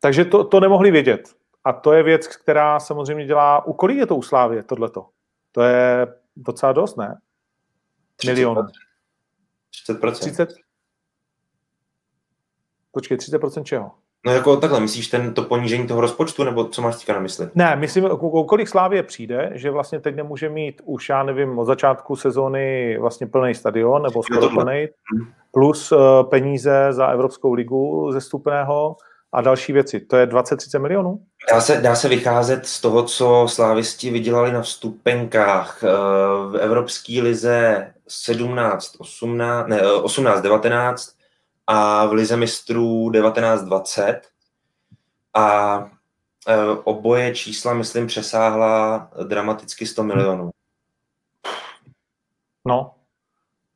takže 0.00 0.24
to, 0.24 0.44
to 0.44 0.60
nemohli 0.60 0.90
vědět. 0.90 1.34
A 1.64 1.72
to 1.72 1.92
je 1.92 2.02
věc, 2.02 2.36
která 2.36 2.80
samozřejmě 2.80 3.26
dělá... 3.26 3.66
U 3.66 3.72
kolik 3.72 3.98
je 3.98 4.06
to 4.06 4.16
u 4.16 4.22
Slávě, 4.22 4.62
tohleto? 4.62 5.06
To 5.52 5.62
je 5.62 6.06
docela 6.36 6.72
dost, 6.72 6.96
ne? 6.96 7.18
Milionů. 8.26 8.62
30%. 9.88 10.12
30, 10.12 10.54
Počkej, 12.90 13.16
30% 13.16 13.62
čeho? 13.62 13.92
No 14.26 14.32
jako 14.32 14.56
takhle, 14.56 14.80
myslíš 14.80 15.08
ten, 15.08 15.34
to 15.34 15.42
ponížení 15.42 15.86
toho 15.86 16.00
rozpočtu, 16.00 16.44
nebo 16.44 16.64
co 16.64 16.82
máš 16.82 16.96
teďka 16.96 17.12
na 17.12 17.20
mysli? 17.20 17.48
Ne, 17.54 17.76
myslím, 17.76 18.08
kolik 18.48 18.68
Slávě 18.68 19.02
přijde, 19.02 19.50
že 19.54 19.70
vlastně 19.70 20.00
teď 20.00 20.16
nemůže 20.16 20.48
mít 20.48 20.82
už, 20.84 21.08
já 21.08 21.22
nevím, 21.22 21.58
od 21.58 21.64
začátku 21.64 22.16
sezóny 22.16 22.96
vlastně 22.98 23.26
plný 23.26 23.54
stadion, 23.54 24.02
nebo 24.02 24.22
skoro 24.22 24.48
plný, 24.50 24.88
mhm. 25.14 25.32
plus 25.50 25.92
uh, 25.92 25.98
peníze 26.30 26.86
za 26.90 27.06
Evropskou 27.06 27.52
ligu 27.52 28.08
ze 28.12 28.20
stupného 28.20 28.96
a 29.32 29.40
další 29.40 29.72
věci. 29.72 30.00
To 30.00 30.16
je 30.16 30.26
20-30 30.26 30.80
milionů? 30.80 31.20
Dá 31.52 31.60
se, 31.60 31.76
dá 31.76 31.94
se 31.94 32.08
vycházet 32.08 32.66
z 32.66 32.80
toho, 32.80 33.02
co 33.02 33.46
slávisti 33.48 34.10
vydělali 34.10 34.52
na 34.52 34.62
vstupenkách 34.62 35.82
uh, 35.82 36.52
v 36.52 36.56
Evropské 36.56 37.22
lize 37.22 37.86
17, 38.08 38.96
18, 38.98 39.68
ne, 39.68 39.92
18, 39.92 40.40
19, 40.40 41.15
a 41.66 42.06
v 42.06 42.12
Lize 42.12 42.36
mistrů 42.36 43.10
1920 43.12 44.20
a 45.34 45.78
e, 46.48 46.56
oboje 46.84 47.34
čísla, 47.34 47.74
myslím, 47.74 48.06
přesáhla 48.06 49.10
dramaticky 49.22 49.86
100 49.86 50.02
milionů. 50.02 50.50
No, 52.66 52.94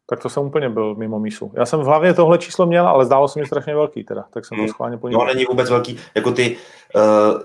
tak 0.06 0.22
to 0.22 0.28
jsem 0.28 0.42
úplně 0.42 0.68
byl 0.68 0.94
mimo 0.94 1.18
mísu. 1.18 1.52
Já 1.56 1.66
jsem 1.66 1.80
v 1.80 1.84
hlavě 1.84 2.14
tohle 2.14 2.38
číslo 2.38 2.66
měl, 2.66 2.88
ale 2.88 3.04
zdálo 3.04 3.28
se 3.28 3.40
mi 3.40 3.46
strašně 3.46 3.74
velký 3.74 4.04
teda, 4.04 4.24
tak 4.30 4.46
jsem 4.46 4.58
hmm. 4.58 4.66
to 4.66 4.72
schválně 4.72 4.96
plnil. 4.96 5.18
No, 5.18 5.24
není 5.24 5.44
vůbec 5.44 5.70
velký, 5.70 5.98
jako 6.14 6.32
ty, 6.32 6.56
uh, 6.94 7.42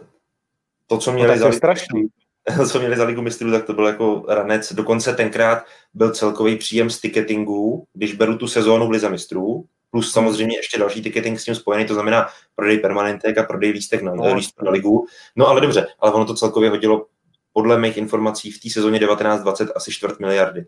to, 0.88 0.98
co 0.98 1.12
měli 1.12 1.40
no, 1.40 1.46
za 1.46 1.52
strašný. 1.52 2.08
co 2.72 2.80
měli 2.80 2.98
za 2.98 3.04
ligu 3.04 3.22
mistrů, 3.22 3.52
tak 3.52 3.66
to 3.66 3.74
byl 3.74 3.88
jako 3.88 4.26
ranec. 4.28 4.74
Dokonce 4.74 5.14
tenkrát 5.14 5.64
byl 5.94 6.12
celkový 6.12 6.56
příjem 6.56 6.90
z 6.90 7.02
ticketingu, 7.02 7.86
když 7.94 8.16
beru 8.16 8.38
tu 8.38 8.48
sezónu 8.48 8.88
v 8.88 8.92
lize 8.92 9.10
mistrů, 9.10 9.66
plus 9.96 10.12
samozřejmě 10.12 10.58
ještě 10.58 10.80
další 10.80 11.02
ticketing 11.02 11.40
s 11.40 11.46
tím 11.46 11.56
spojený, 11.56 11.86
to 11.86 11.94
znamená 11.94 12.28
prodej 12.56 12.80
permanentek 12.80 13.38
a 13.38 13.44
prodej 13.44 13.72
lístek 13.72 14.02
na, 14.02 14.16
no. 14.16 14.36
lístek 14.36 14.62
na 14.62 14.72
ligu. 14.72 15.06
No 15.36 15.48
ale 15.48 15.62
dobře, 15.62 15.88
ale 16.00 16.14
ono 16.14 16.26
to 16.26 16.34
celkově 16.34 16.70
hodilo 16.70 17.06
podle 17.54 17.80
mých 17.80 17.98
informací 17.98 18.52
v 18.52 18.60
té 18.60 18.70
sezóně 18.70 19.00
1920 19.00 19.72
asi 19.76 19.92
čtvrt 19.92 20.20
miliardy. 20.20 20.66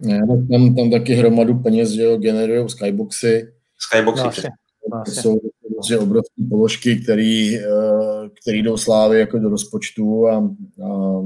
Ne, 0.00 0.26
tam, 0.50 0.74
tam 0.74 0.90
taky 0.90 1.14
hromadu 1.14 1.54
peněz, 1.54 1.90
že 1.90 2.02
jo, 2.02 2.16
generují 2.16 2.68
skyboxy. 2.68 3.52
Skyboxy, 3.78 4.22
no, 4.22 4.98
no, 4.98 5.02
to 5.04 5.10
jsou 5.10 5.40
prostě 5.74 5.98
obrovské 5.98 6.42
položky, 6.50 6.96
které 6.96 7.56
eh, 7.56 8.28
který 8.42 8.62
jdou 8.62 8.76
slávy 8.76 9.18
jako 9.18 9.38
do 9.38 9.48
rozpočtu 9.48 10.28
a, 10.28 10.36
a 10.84 11.20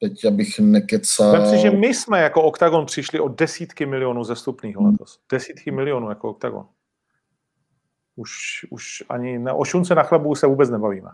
teď 0.00 0.24
abych 0.24 0.58
nekecal. 0.58 1.32
Vem 1.32 1.46
si, 1.46 1.58
že 1.58 1.70
my 1.70 1.94
jsme 1.94 2.20
jako 2.20 2.42
Octagon 2.42 2.86
přišli 2.86 3.20
o 3.20 3.28
desítky 3.28 3.86
milionů 3.86 4.24
zestupných 4.24 4.76
letos. 4.76 5.20
Desítky 5.32 5.70
milionů 5.70 6.08
jako 6.08 6.30
Octagon. 6.30 6.66
Už, 8.16 8.32
už 8.70 9.02
ani 9.08 9.38
ne, 9.38 9.52
o 9.52 9.64
šunce 9.64 9.94
na 9.94 10.02
chlebu 10.02 10.34
se 10.34 10.46
vůbec 10.46 10.70
nebavíme. 10.70 11.10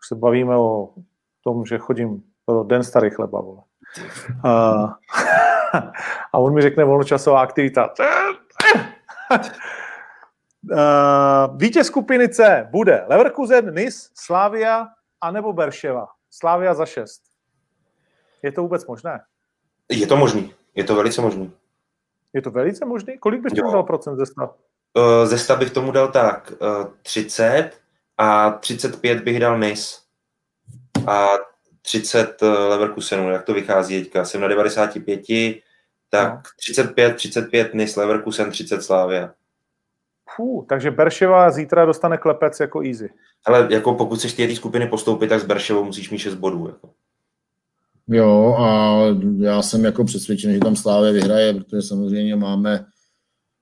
Už 0.00 0.08
se 0.08 0.14
bavíme 0.14 0.56
o 0.56 0.94
tom, 1.44 1.66
že 1.66 1.78
chodím 1.78 2.22
do 2.48 2.62
den 2.64 2.84
starý 2.84 3.10
chleba, 3.10 3.40
vole. 3.40 3.62
A, 4.44 4.50
a 6.32 6.38
on 6.38 6.54
mi 6.54 6.62
řekne 6.62 6.84
volnočasová 6.84 7.40
aktivita. 7.40 7.94
Uh, 10.72 11.58
vítěz 11.58 11.86
skupiny 11.86 12.28
C 12.28 12.68
bude 12.70 13.04
Leverkusen, 13.08 13.74
Nis, 13.74 14.10
Slavia 14.14 14.88
anebo 15.20 15.52
Berševa. 15.52 16.06
Slavia 16.30 16.74
za 16.74 16.86
6. 16.86 17.27
Je 18.42 18.52
to 18.52 18.62
vůbec 18.62 18.86
možné? 18.86 19.20
Je 19.90 20.06
to 20.06 20.16
možný. 20.16 20.54
Je 20.74 20.84
to 20.84 20.94
velice 20.94 21.22
možný. 21.22 21.52
Je 22.32 22.42
to 22.42 22.50
velice 22.50 22.84
možný? 22.84 23.18
Kolik 23.18 23.40
bys 23.40 23.52
tomu 23.52 23.72
dal 23.72 23.82
procent 23.82 24.16
ze 24.16 24.26
100? 24.26 24.42
Uh, 24.42 25.26
ze 25.26 25.38
100 25.38 25.56
bych 25.56 25.70
tomu 25.70 25.90
dal 25.92 26.08
tak 26.08 26.52
uh, 26.60 26.86
30 27.02 27.70
a 28.18 28.50
35 28.50 29.22
bych 29.22 29.40
dal 29.40 29.58
Nis. 29.58 30.02
A 31.06 31.28
30 31.82 32.42
Leverkusenu, 32.42 33.30
jak 33.30 33.44
to 33.44 33.54
vychází 33.54 34.02
teďka? 34.02 34.24
Jsem 34.24 34.40
na 34.40 34.48
95, 34.48 35.20
tak 36.10 36.34
no. 36.34 36.40
35, 36.56 37.16
35 37.16 37.74
Nis, 37.74 37.96
Leverkusen, 37.96 38.50
30 38.50 38.82
Slavia. 38.82 39.34
Fů, 40.36 40.66
takže 40.68 40.90
Berševa 40.90 41.50
zítra 41.50 41.84
dostane 41.84 42.18
klepec 42.18 42.60
jako 42.60 42.82
easy. 42.82 43.10
Ale 43.44 43.68
jako 43.70 43.94
pokud 43.94 44.18
chceš 44.18 44.32
ty 44.32 44.56
skupiny 44.56 44.86
postoupit, 44.88 45.28
tak 45.28 45.40
s 45.40 45.44
Berševou 45.44 45.84
musíš 45.84 46.10
mít 46.10 46.18
6 46.18 46.34
bodů. 46.34 46.68
Jako. 46.68 46.90
Jo, 48.08 48.56
a 48.58 48.98
já 49.38 49.62
jsem 49.62 49.84
jako 49.84 50.04
přesvědčen, 50.04 50.52
že 50.52 50.58
tam 50.58 50.76
Slávě 50.76 51.12
vyhraje, 51.12 51.54
protože 51.54 51.82
samozřejmě 51.82 52.36
máme 52.36 52.86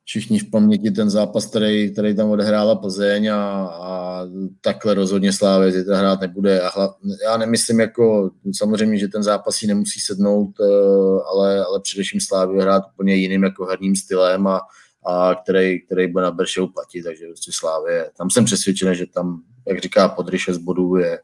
všichni 0.04 0.38
v 0.38 0.50
paměti 0.50 0.90
ten 0.90 1.10
zápas, 1.10 1.46
který, 1.46 1.92
který 1.92 2.16
tam 2.16 2.30
odehrála 2.30 2.74
Plzeň 2.74 3.28
a, 3.32 3.66
a 3.66 4.22
takhle 4.60 4.94
rozhodně 4.94 5.32
Slávě 5.32 5.72
zítra 5.72 5.98
hrát 5.98 6.20
nebude. 6.20 6.60
A 6.60 6.70
hla, 6.74 6.96
já 7.24 7.36
nemyslím 7.36 7.80
jako, 7.80 8.30
samozřejmě, 8.56 8.98
že 8.98 9.08
ten 9.08 9.22
zápas 9.22 9.56
si 9.56 9.66
nemusí 9.66 10.00
sednout, 10.00 10.50
eh, 10.60 11.22
ale, 11.32 11.64
ale 11.64 11.80
především 11.80 12.20
Slávě 12.20 12.62
hrát 12.62 12.82
úplně 12.92 13.14
jiným 13.14 13.42
jako 13.42 13.64
herním 13.64 13.96
stylem 13.96 14.46
a, 14.46 14.60
a 15.06 15.34
který, 15.34 15.86
který 15.86 16.12
bude 16.12 16.24
na 16.24 16.30
Berševu 16.30 16.68
platit, 16.68 17.02
takže 17.02 17.26
prostě 17.26 17.52
Slávě, 17.54 18.10
tam 18.18 18.30
jsem 18.30 18.44
přesvědčený, 18.44 18.96
že 18.96 19.06
tam, 19.06 19.42
jak 19.68 19.80
říká 19.80 20.08
Podry, 20.08 20.38
z 20.48 20.58
bodů 20.58 20.96
je, 20.96 21.18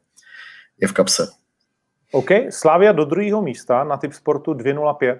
je 0.81 0.87
v 0.87 0.93
kapse. 0.93 1.42
OK, 2.13 2.29
Slávia 2.49 2.91
do 2.91 3.05
druhého 3.05 3.41
místa 3.41 3.83
na 3.83 3.97
typ 3.97 4.13
sportu 4.13 4.53
2.05 4.53 5.19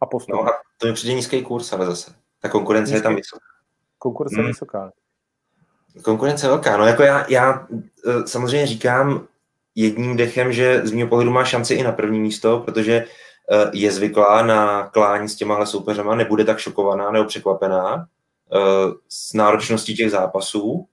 a 0.00 0.06
postup. 0.06 0.34
No 0.34 0.42
a 0.44 0.50
to 0.78 0.86
je 0.86 0.92
přijde 0.92 1.14
nízký 1.14 1.42
kurz, 1.42 1.72
ale 1.72 1.86
zase. 1.86 2.14
Ta 2.42 2.48
konkurence 2.48 2.92
nízký. 2.92 2.98
je 2.98 3.02
tam 3.02 3.16
vysoká. 3.16 3.44
Konkurence 3.98 4.36
hmm. 4.36 4.44
je 4.44 4.48
vysoká. 4.48 4.92
Konkurence 6.04 6.46
je 6.46 6.50
velká. 6.50 6.76
No 6.76 6.86
jako 6.86 7.02
já, 7.02 7.26
já 7.28 7.66
eh, 8.06 8.26
samozřejmě 8.26 8.66
říkám 8.66 9.26
jedním 9.74 10.16
dechem, 10.16 10.52
že 10.52 10.86
z 10.86 10.92
mého 10.92 11.08
pohledu 11.08 11.30
má 11.30 11.44
šanci 11.44 11.74
i 11.74 11.82
na 11.82 11.92
první 11.92 12.20
místo, 12.20 12.60
protože 12.60 13.06
Eh, 13.52 13.70
je 13.72 13.92
zvyklá 13.92 14.42
na 14.42 14.88
klání 14.88 15.28
s 15.28 15.34
těmahle 15.34 15.66
soupeřema, 15.66 16.14
nebude 16.14 16.44
tak 16.44 16.58
šokovaná 16.58 17.10
nebo 17.10 17.24
překvapená 17.24 18.06
s 19.08 19.34
eh, 19.34 19.38
náročností 19.38 19.96
těch 19.96 20.10
zápasů, 20.10 20.86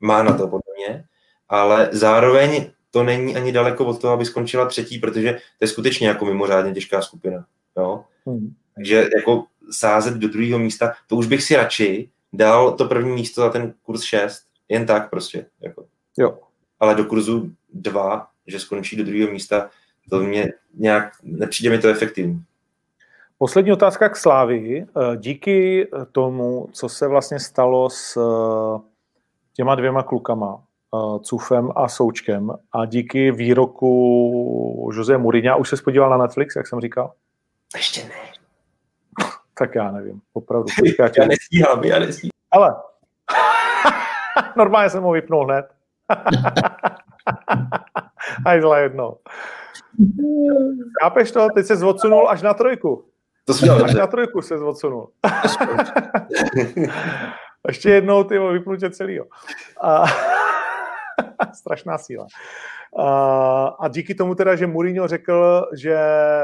má 0.00 0.22
na 0.22 0.32
to 0.32 0.48
podle 0.48 0.72
mě, 0.76 1.04
ale 1.48 1.88
zároveň 1.92 2.70
to 2.96 3.02
není 3.02 3.36
ani 3.36 3.52
daleko 3.52 3.84
od 3.84 4.00
toho, 4.00 4.14
aby 4.14 4.24
skončila 4.24 4.66
třetí, 4.66 4.98
protože 4.98 5.32
to 5.32 5.64
je 5.64 5.68
skutečně 5.68 6.08
jako 6.08 6.24
mimořádně 6.24 6.72
těžká 6.72 7.02
skupina. 7.02 7.46
Jo? 7.76 8.04
Hmm. 8.26 8.54
Takže 8.74 9.08
jako 9.16 9.44
sázet 9.70 10.14
do 10.14 10.28
druhého 10.28 10.58
místa, 10.58 10.94
to 11.06 11.16
už 11.16 11.26
bych 11.26 11.42
si 11.42 11.56
radši 11.56 12.10
dal 12.32 12.72
to 12.72 12.84
první 12.84 13.12
místo 13.12 13.40
za 13.40 13.50
ten 13.50 13.74
kurz 13.82 14.02
6, 14.02 14.42
jen 14.68 14.86
tak 14.86 15.10
prostě. 15.10 15.46
Jako. 15.60 15.84
Jo. 16.18 16.38
Ale 16.80 16.94
do 16.94 17.04
kurzu 17.04 17.50
2, 17.72 18.28
že 18.46 18.60
skončí 18.60 18.96
do 18.96 19.04
druhého 19.04 19.32
místa, 19.32 19.70
to 20.10 20.20
mě 20.20 20.52
nějak, 20.74 21.12
nepřijde 21.22 21.70
mi 21.70 21.78
to 21.78 21.88
efektivní. 21.88 22.42
Poslední 23.38 23.72
otázka 23.72 24.08
k 24.08 24.16
Slávii. 24.16 24.82
Eh, 24.82 25.16
díky 25.16 25.88
tomu, 26.12 26.68
co 26.72 26.88
se 26.88 27.08
vlastně 27.08 27.40
stalo 27.40 27.90
s 27.90 28.16
eh, 28.16 28.80
těma 29.54 29.74
dvěma 29.74 30.02
klukama, 30.02 30.60
eh, 30.62 30.65
Cufem 31.22 31.72
a 31.76 31.88
Součkem, 31.88 32.52
a 32.72 32.84
díky 32.84 33.32
výroku 33.32 34.90
Jose 34.94 35.18
Mourinho, 35.18 35.58
už 35.58 35.68
se 35.68 35.76
spodíval 35.76 36.10
na 36.10 36.16
Netflix, 36.16 36.56
jak 36.56 36.66
jsem 36.66 36.80
říkal? 36.80 37.12
Ještě 37.76 38.04
ne. 38.04 38.32
Tak 39.58 39.74
já 39.74 39.90
nevím, 39.90 40.20
opravdu. 40.32 40.66
Já, 40.98 41.08
já 41.18 41.26
nestíhám, 41.26 41.84
já 41.84 41.98
nestíhám. 41.98 42.30
Ale 42.50 42.76
normálně 44.56 44.90
jsem 44.90 45.02
ho 45.02 45.12
vypnul 45.12 45.44
hned. 45.44 45.66
A 48.46 48.60
zle 48.60 48.82
jednou. 48.82 49.18
Chápeš 51.02 51.30
to? 51.30 51.48
Teď 51.54 51.66
se 51.66 51.84
odsunul 51.84 52.30
až 52.30 52.42
na 52.42 52.54
trojku. 52.54 53.04
To 53.44 53.52
dělal. 53.52 53.84
Až 53.84 53.94
na 53.94 54.06
trojku 54.06 54.42
se 54.42 54.54
odsunul. 54.54 55.10
Ještě 57.66 57.90
jednou 57.90 58.24
ty 58.24 58.38
vypnutě 58.38 58.90
celýho. 58.90 59.24
A... 59.80 60.04
Strašná 61.54 61.98
síla. 61.98 62.26
A, 62.98 63.66
a 63.80 63.88
díky 63.88 64.14
tomu 64.14 64.34
teda, 64.34 64.56
že 64.56 64.66
Mourinho 64.66 65.08
řekl, 65.08 65.66
že 65.76 65.98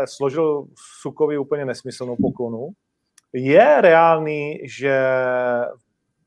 složil 0.04 0.64
Sukovi 1.00 1.38
úplně 1.38 1.64
nesmyslnou 1.64 2.16
poklonu, 2.16 2.68
je 3.32 3.80
reálný, 3.80 4.58
že 4.64 5.00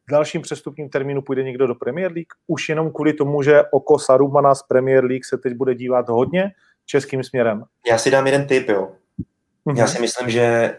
v 0.07 0.11
dalším 0.11 0.41
přestupním 0.41 0.89
termínu 0.89 1.21
půjde 1.21 1.43
někdo 1.43 1.67
do 1.67 1.75
Premier 1.75 2.11
League? 2.11 2.33
Už 2.47 2.69
jenom 2.69 2.91
kvůli 2.91 3.13
tomu, 3.13 3.41
že 3.41 3.63
oko 3.71 3.99
Sarumana 3.99 4.55
z 4.55 4.63
Premier 4.63 5.05
League 5.05 5.25
se 5.25 5.37
teď 5.37 5.53
bude 5.53 5.75
dívat 5.75 6.09
hodně 6.09 6.51
českým 6.85 7.23
směrem? 7.23 7.63
Já 7.89 7.97
si 7.97 8.11
dám 8.11 8.25
jeden 8.25 8.47
tip, 8.47 8.69
jo. 8.69 8.91
Mm-hmm. 9.67 9.77
Já 9.77 9.87
si 9.87 10.01
myslím, 10.01 10.29
že 10.29 10.77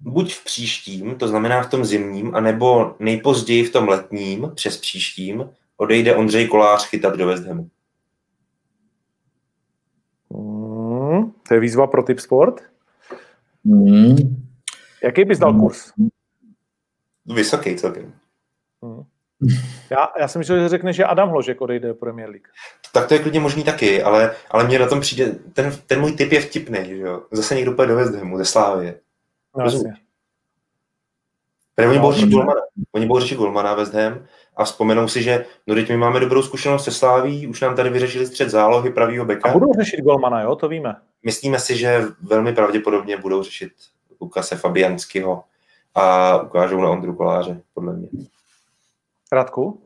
buď 0.00 0.34
v 0.34 0.44
příštím, 0.44 1.14
to 1.14 1.28
znamená 1.28 1.62
v 1.62 1.70
tom 1.70 1.84
zimním, 1.84 2.34
anebo 2.34 2.94
nejpozději 2.98 3.64
v 3.64 3.72
tom 3.72 3.88
letním, 3.88 4.52
přes 4.54 4.76
příštím, 4.78 5.50
odejde 5.76 6.16
Ondřej 6.16 6.48
Kolář 6.48 6.88
chytat 6.88 7.16
do 7.16 7.26
West 7.26 7.46
Hamu. 7.46 7.70
Mm, 10.30 11.32
to 11.48 11.54
je 11.54 11.60
výzva 11.60 11.86
pro 11.86 12.02
typ 12.02 12.18
sport? 12.18 12.62
Mm. 13.64 14.16
Jaký 15.02 15.24
bys 15.24 15.38
dal 15.38 15.54
kurz? 15.54 15.92
Vysoký 17.26 17.76
celkem. 17.76 18.14
Mm. 18.82 19.02
Já, 19.90 20.08
já 20.20 20.28
jsem 20.28 20.38
myslel, 20.38 20.58
že 20.58 20.68
řekne, 20.68 20.92
že 20.92 21.04
Adam 21.04 21.28
Hložek 21.28 21.60
odejde 21.60 21.88
do 21.88 21.94
Premier 21.94 22.30
League. 22.30 22.48
Tak 22.92 23.08
to 23.08 23.14
je 23.14 23.20
klidně 23.20 23.40
možný 23.40 23.64
taky, 23.64 24.02
ale, 24.02 24.34
ale 24.50 24.64
mě 24.66 24.78
na 24.78 24.86
tom 24.88 25.00
přijde, 25.00 25.32
ten, 25.52 25.72
ten 25.86 26.00
můj 26.00 26.12
typ 26.12 26.32
je 26.32 26.40
vtipný, 26.40 26.78
že 26.84 26.98
jo. 26.98 27.22
Zase 27.32 27.54
někdo 27.54 27.72
půjde 27.72 27.88
do 27.88 27.96
West 27.96 28.14
Hamu, 28.14 28.38
ze 28.38 28.44
Slávy. 28.44 28.94
No, 29.58 29.70
jasně. 31.82 31.90
oni 31.90 31.98
budou 31.98 32.12
řešit 32.12 32.30
Golmana. 32.30 32.60
Oni 32.92 33.06
budou 33.06 33.20
řešit 33.20 33.34
Golmana 33.34 33.74
West 33.74 33.94
Ham 33.94 34.18
a 34.56 34.64
vzpomenou 34.64 35.08
si, 35.08 35.22
že 35.22 35.44
no 35.66 35.74
teď 35.74 35.88
my 35.88 35.96
máme 35.96 36.20
dobrou 36.20 36.42
zkušenost 36.42 36.84
se 36.84 36.90
Sláví, 36.90 37.46
už 37.46 37.60
nám 37.60 37.76
tady 37.76 37.90
vyřešili 37.90 38.26
střed 38.26 38.50
zálohy 38.50 38.90
pravýho 38.90 39.24
beka. 39.24 39.50
A 39.50 39.52
budou 39.52 39.72
řešit 39.72 40.00
Golmana, 40.00 40.42
jo, 40.42 40.56
to 40.56 40.68
víme. 40.68 40.96
Myslíme 41.22 41.58
si, 41.58 41.76
že 41.76 42.04
velmi 42.22 42.52
pravděpodobně 42.52 43.16
budou 43.16 43.42
řešit 43.42 43.72
Lukase 44.20 44.56
Fabianského 44.56 45.44
a 45.94 46.36
ukážou 46.42 46.80
na 46.80 46.90
Ondru 46.90 47.14
Koláře, 47.14 47.60
podle 47.74 47.92
mě. 47.92 48.08
Radku? 49.32 49.80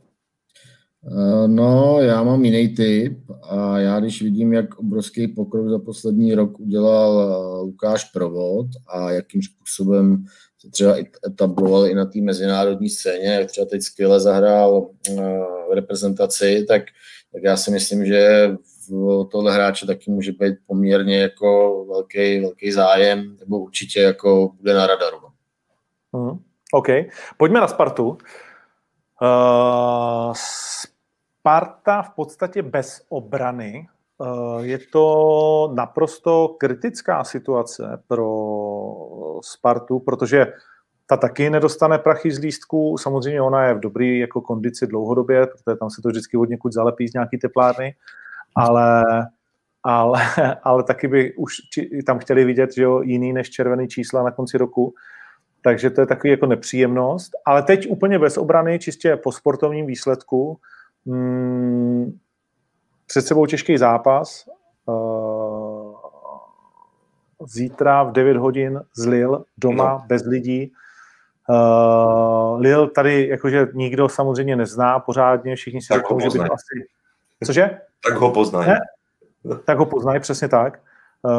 Eh, 1.06 1.48
no, 1.48 2.00
já 2.00 2.22
mám 2.22 2.44
jiný 2.44 2.68
typ 2.68 3.18
a 3.42 3.78
já 3.78 4.00
když 4.00 4.22
vidím, 4.22 4.52
jak 4.52 4.78
obrovský 4.78 5.28
pokrok 5.28 5.68
za 5.68 5.78
poslední 5.78 6.34
rok 6.34 6.60
udělal 6.60 7.20
eh, 7.20 7.62
Lukáš 7.62 8.04
Provod 8.04 8.66
a 8.86 9.10
jakým 9.10 9.42
způsobem 9.42 10.24
se 10.60 10.70
třeba 10.70 10.94
etabloval 11.26 11.86
i 11.86 11.94
na 11.94 12.04
té 12.04 12.20
mezinárodní 12.20 12.88
scéně, 12.88 13.26
jak 13.26 13.46
třeba 13.46 13.66
teď 13.66 13.82
skvěle 13.82 14.20
zahrál 14.20 14.90
eh, 15.08 15.14
v 15.70 15.72
reprezentaci, 15.74 16.64
tak, 16.68 16.82
tak 17.32 17.42
já 17.42 17.56
si 17.56 17.70
myslím, 17.70 18.06
že 18.06 18.50
v 18.88 19.24
tohle 19.30 19.54
hráče 19.54 19.86
taky 19.86 20.10
může 20.10 20.32
být 20.32 20.54
poměrně 20.66 21.20
jako 21.20 21.84
velký, 21.84 22.40
velký 22.40 22.72
zájem, 22.72 23.36
nebo 23.40 23.58
určitě 23.58 24.00
jako 24.00 24.50
bude 24.56 24.74
na 24.74 24.86
radaru. 24.86 25.18
Hmm. 26.14 26.38
OK. 26.72 26.86
Pojďme 27.36 27.60
na 27.60 27.68
Spartu. 27.68 28.18
Uh, 29.22 30.32
Sparta 31.40 32.02
v 32.02 32.10
podstatě 32.14 32.62
bez 32.62 33.02
obrany. 33.08 33.88
Uh, 34.20 34.64
je 34.64 34.78
to 34.78 35.72
naprosto 35.74 36.48
kritická 36.48 37.24
situace 37.24 38.02
pro 38.08 38.28
Spartu, 39.44 39.98
protože 39.98 40.52
ta 41.06 41.16
taky 41.16 41.50
nedostane 41.50 41.98
prachy 41.98 42.30
z 42.30 42.38
lístků. 42.38 42.98
Samozřejmě 42.98 43.42
ona 43.42 43.64
je 43.64 43.74
v 43.74 43.80
dobré 43.80 44.06
jako 44.06 44.40
kondici 44.40 44.86
dlouhodobě, 44.86 45.46
protože 45.46 45.76
tam 45.76 45.90
se 45.90 46.02
to 46.02 46.08
vždycky 46.08 46.36
od 46.36 46.48
někud 46.48 46.72
zalepí 46.72 47.08
z 47.08 47.14
nějaký 47.14 47.38
teplárny, 47.38 47.94
ale, 48.54 49.04
ale, 49.82 50.20
ale 50.62 50.82
taky 50.82 51.08
by 51.08 51.34
už 51.34 51.56
tam 52.06 52.18
chtěli 52.18 52.44
vidět 52.44 52.74
že 52.74 52.82
jo, 52.82 53.02
jiný 53.02 53.32
než 53.32 53.50
červený 53.50 53.88
čísla 53.88 54.22
na 54.22 54.30
konci 54.30 54.58
roku. 54.58 54.94
Takže 55.62 55.90
to 55.90 56.00
je 56.00 56.06
takový 56.06 56.30
jako 56.30 56.46
nepříjemnost. 56.46 57.30
Ale 57.46 57.62
teď 57.62 57.90
úplně 57.90 58.18
bez 58.18 58.38
obrany, 58.38 58.78
čistě 58.78 59.16
po 59.16 59.32
sportovním 59.32 59.86
výsledku, 59.86 60.58
hmm, 61.06 62.18
před 63.10 63.26
sebou 63.26 63.46
těžký 63.46 63.78
zápas. 63.78 64.48
Uh, 64.86 65.96
zítra 67.46 68.02
v 68.02 68.12
9 68.12 68.36
hodin 68.36 68.80
z 68.96 69.06
Lille, 69.06 69.38
doma, 69.58 69.92
no. 69.92 70.04
bez 70.06 70.22
lidí. 70.22 70.72
Uh, 71.48 72.60
Lil 72.60 72.88
tady 72.88 73.28
jakože 73.28 73.68
nikdo 73.74 74.08
samozřejmě 74.08 74.56
nezná 74.56 74.98
pořádně, 74.98 75.56
všichni 75.56 75.82
si 75.82 75.94
řeknou, 75.94 76.20
že 76.20 76.28
by 76.28 76.38
to 76.38 76.52
asi... 76.52 76.88
Cože? 77.44 77.78
Tak 78.04 78.14
ho 78.14 78.30
poznají. 78.30 78.72
Tak 79.64 79.78
ho 79.78 79.86
poznají, 79.86 80.20
přesně 80.20 80.48
tak. 80.48 80.80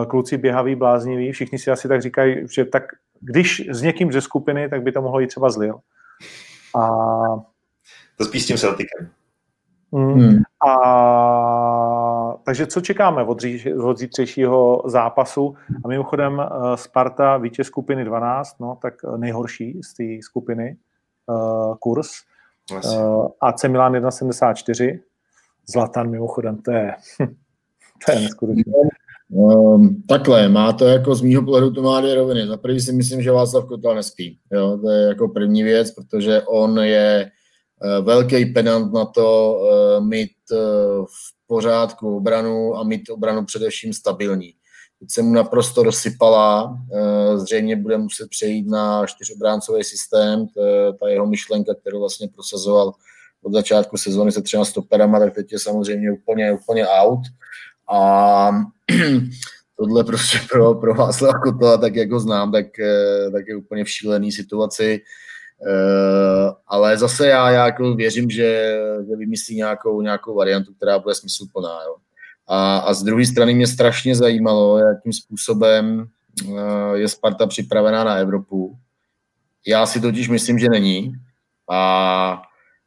Kluci 0.08 0.38
běhaví, 0.38 0.76
blázniví, 0.76 1.32
všichni 1.32 1.60
si 1.60 1.72
asi 1.72 1.88
tak 1.88 2.02
říkají, 2.02 2.48
že 2.52 2.66
tak 2.66 2.84
když 3.20 3.70
s 3.70 3.82
někým 3.82 4.12
ze 4.12 4.22
skupiny, 4.22 4.70
tak 4.70 4.82
by 4.82 4.92
to 4.92 5.02
mohlo 5.02 5.20
jít 5.20 5.28
třeba 5.28 5.50
z 5.50 5.58
Lil. 5.58 5.80
A... 6.76 6.88
To 8.18 8.26
spíš 8.26 8.44
s 8.44 8.48
tím 8.48 8.58
Celticem. 8.58 9.10
Mm, 9.92 10.14
hmm. 10.14 10.42
A 10.68 12.38
takže 12.44 12.68
co 12.68 12.82
čekáme 12.82 13.24
od, 13.24 13.38
od 13.84 13.98
zítřejšího 13.98 14.84
zápasu? 14.86 15.56
A 15.86 15.88
mimochodem 15.88 16.40
eh, 16.40 16.78
Sparta 16.78 17.38
vítěz 17.38 17.68
skupiny 17.68 18.06
12, 18.06 18.60
no 18.60 18.78
tak 18.82 18.94
nejhorší 19.18 19.82
z 19.84 19.94
té 19.94 20.04
skupiny 20.22 20.78
uh, 21.28 21.76
kurz. 21.76 22.10
Uh, 22.72 23.28
AC 23.42 23.64
Milan 23.64 23.94
1,74. 23.94 25.00
Zlatan 25.68 26.10
mimochodem, 26.10 26.58
to 26.58 26.72
je, 26.72 26.96
to 28.06 28.12
je 28.12 28.20
neskutečné. 28.20 28.74
Um, 29.30 30.04
takhle, 30.08 30.50
má 30.50 30.74
to 30.74 30.86
jako 30.86 31.16
z 31.16 31.22
mýho 31.22 31.44
pohledu 31.44 31.72
to 31.72 31.82
má 31.82 32.02
dvě 32.02 32.16
roviny. 32.16 32.48
Za 32.48 32.58
první 32.58 32.80
si 32.80 32.94
myslím, 32.94 33.22
že 33.22 33.32
Václav 33.32 33.66
Kotal 33.66 33.96
nespí. 33.96 34.40
Jo? 34.52 34.78
To 34.82 34.90
je 34.90 35.08
jako 35.08 35.28
první 35.28 35.64
věc, 35.64 35.92
protože 35.92 36.42
on 36.42 36.80
je 36.80 37.32
velký 38.02 38.46
penant 38.46 38.94
na 38.94 39.06
to 39.06 39.54
uh, 39.54 40.06
mít 40.06 40.32
uh, 40.52 41.06
v 41.06 41.48
pořádku 41.48 42.18
obranu 42.18 42.76
a 42.76 42.84
mít 42.84 43.10
obranu 43.10 43.46
především 43.46 43.94
stabilní. 43.94 44.54
Teď 45.00 45.12
se 45.12 45.22
mu 45.22 45.34
naprosto 45.34 45.84
rozsypala, 45.84 46.80
zřejmě 47.36 47.76
bude 47.76 47.98
muset 47.98 48.30
přejít 48.30 48.68
na 48.68 49.08
čtyřobráncový 49.08 49.84
systém, 49.84 50.46
ta 51.00 51.10
jeho 51.10 51.26
myšlenka, 51.28 51.74
kterou 51.76 52.00
vlastně 52.00 52.28
prosazoval 52.28 52.94
od 53.44 53.54
začátku 53.54 53.98
sezóny 53.98 54.32
se 54.32 54.42
třeba 54.42 54.66
stoperama, 54.66 55.20
tak 55.20 55.34
teď 55.34 55.52
je 55.52 55.60
samozřejmě 55.60 56.12
úplně, 56.12 56.54
úplně 56.54 56.88
out. 56.88 57.20
A 57.94 58.52
tohle 59.78 60.04
prostě 60.04 60.40
pro, 60.52 60.76
pro 60.76 60.94
Václava 60.94 61.40
Kotola, 61.40 61.78
tak 61.78 61.96
jako 61.96 62.20
znám, 62.20 62.52
tak, 62.52 62.80
eh, 62.80 63.32
tak 63.32 63.48
je 63.48 63.56
úplně 63.56 63.84
v 63.84 63.90
šílený 63.90 64.32
situaci. 64.32 65.02
Uh, 65.62 66.54
ale 66.68 66.98
zase 66.98 67.28
já, 67.28 67.52
já 67.52 67.66
jako 67.66 67.94
věřím, 67.94 68.30
že, 68.30 68.80
že 69.10 69.16
vymyslí 69.16 69.56
nějakou, 69.56 70.02
nějakou 70.02 70.36
variantu, 70.36 70.74
která 70.74 71.00
bude 71.00 71.16
smysluplná. 71.16 71.84
Jo. 71.86 71.96
A, 72.48 72.78
a 72.78 72.94
z 72.94 73.04
druhé 73.04 73.26
strany 73.26 73.54
mě 73.54 73.68
strašně 73.68 74.16
zajímalo, 74.16 74.78
jakým 74.78 75.14
způsobem 75.14 76.06
uh, 76.48 76.94
je 76.94 77.08
Sparta 77.08 77.48
připravená 77.48 78.04
na 78.04 78.16
Evropu. 78.16 78.76
Já 79.68 79.86
si 79.86 80.02
totiž 80.02 80.30
myslím, 80.30 80.60
že 80.60 80.70
není. 80.70 81.14
A 81.70 82.42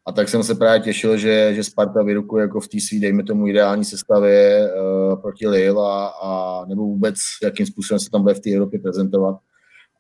a 0.07 0.13
tak 0.13 0.29
jsem 0.29 0.43
se 0.43 0.55
právě 0.55 0.81
těšil, 0.81 1.17
že, 1.17 1.55
že 1.55 1.65
Sparta 1.65 2.03
vyrukuje 2.03 2.43
jako 2.43 2.61
v 2.61 2.69
té 2.69 2.81
svý, 2.81 3.01
dejme 3.01 3.23
tomu, 3.23 3.47
ideální 3.47 3.85
sestavě 3.85 4.71
uh, 4.73 5.21
proti 5.21 5.49
Lille 5.49 5.89
a, 5.89 6.07
a, 6.23 6.65
nebo 6.69 6.83
vůbec, 6.83 7.15
jakým 7.43 7.67
způsobem 7.67 8.01
se 8.01 8.11
tam 8.11 8.23
bude 8.23 8.35
v 8.35 8.41
té 8.41 8.51
Evropě 8.51 8.79
prezentovat. 8.79 9.37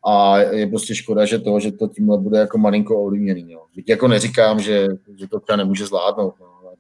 A 0.07 0.39
je 0.39 0.67
prostě 0.67 0.95
škoda, 0.95 1.25
že 1.25 1.39
to, 1.39 1.61
že 1.61 1.73
to 1.73 1.89
tímhle 1.89 2.19
bude 2.19 2.39
jako 2.39 2.59
malinko 2.59 3.03
ovlivněný. 3.03 3.53
Jo. 3.53 3.63
Byť 3.77 3.89
jako 3.89 4.09
neříkám, 4.09 4.61
že, 4.61 4.89
že 5.17 5.29
to 5.29 5.41
třeba 5.41 5.57
nemůže 5.57 5.87
zvládnout, 5.87 6.35
no, 6.41 6.47
ale, 6.63 6.75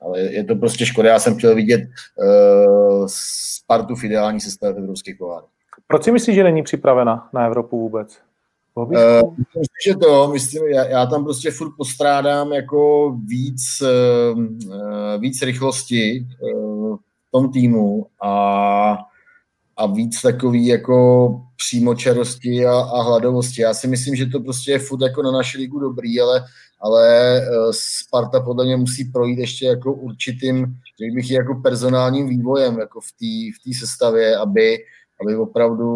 ale 0.00 0.20
je 0.20 0.44
to 0.44 0.56
prostě 0.56 0.86
škoda. 0.86 1.08
Já 1.10 1.18
jsem 1.18 1.38
chtěl 1.38 1.54
vidět 1.54 1.80
uh, 1.80 3.06
Spartu 3.06 3.96
v 3.96 4.04
ideální 4.04 4.40
sestavě 4.40 4.74
v 4.74 4.78
evropských 4.78 5.16
pohárech. 5.16 5.48
Proč 5.86 6.04
si 6.04 6.12
myslíš, 6.12 6.36
že 6.36 6.44
není 6.44 6.62
připravena 6.62 7.28
na 7.32 7.46
Evropu 7.46 7.80
vůbec? 7.80 8.18
Uh, 8.74 8.90
myslím, 9.38 9.64
že 9.86 9.96
to, 9.96 10.28
myslím, 10.32 10.68
já, 10.68 10.84
já 10.84 11.06
tam 11.06 11.24
prostě 11.24 11.50
furt 11.50 11.70
postrádám 11.76 12.52
jako 12.52 13.10
víc, 13.26 13.82
uh, 13.82 14.44
víc 15.20 15.42
rychlosti 15.42 16.26
uh, 16.40 16.96
v 16.96 17.30
tom 17.30 17.52
týmu 17.52 18.06
a, 18.22 18.98
a 19.78 19.86
víc 19.86 20.22
takový 20.22 20.66
jako 20.66 21.28
přímočarosti 21.56 22.66
a, 22.66 22.72
a 22.72 23.02
hladovosti. 23.02 23.62
Já 23.62 23.74
si 23.74 23.88
myslím, 23.88 24.16
že 24.16 24.26
to 24.26 24.40
prostě 24.40 24.72
je 24.72 24.78
furt 24.78 25.02
jako 25.02 25.22
na 25.22 25.30
naši 25.30 25.58
ligu 25.58 25.78
dobrý, 25.78 26.20
ale, 26.20 26.44
ale 26.80 27.40
Sparta 27.70 28.40
podle 28.40 28.64
mě 28.64 28.76
musí 28.76 29.04
projít 29.04 29.38
ještě 29.38 29.66
jako 29.66 29.92
určitým, 29.92 30.66
řekl 31.02 31.14
bych, 31.14 31.30
jako 31.30 31.54
personálním 31.54 32.28
vývojem 32.28 32.78
jako 32.78 33.00
v 33.00 33.12
té 33.12 33.70
v 33.70 33.78
sestavě, 33.78 34.36
aby, 34.36 34.78
aby 35.20 35.36
opravdu 35.36 35.86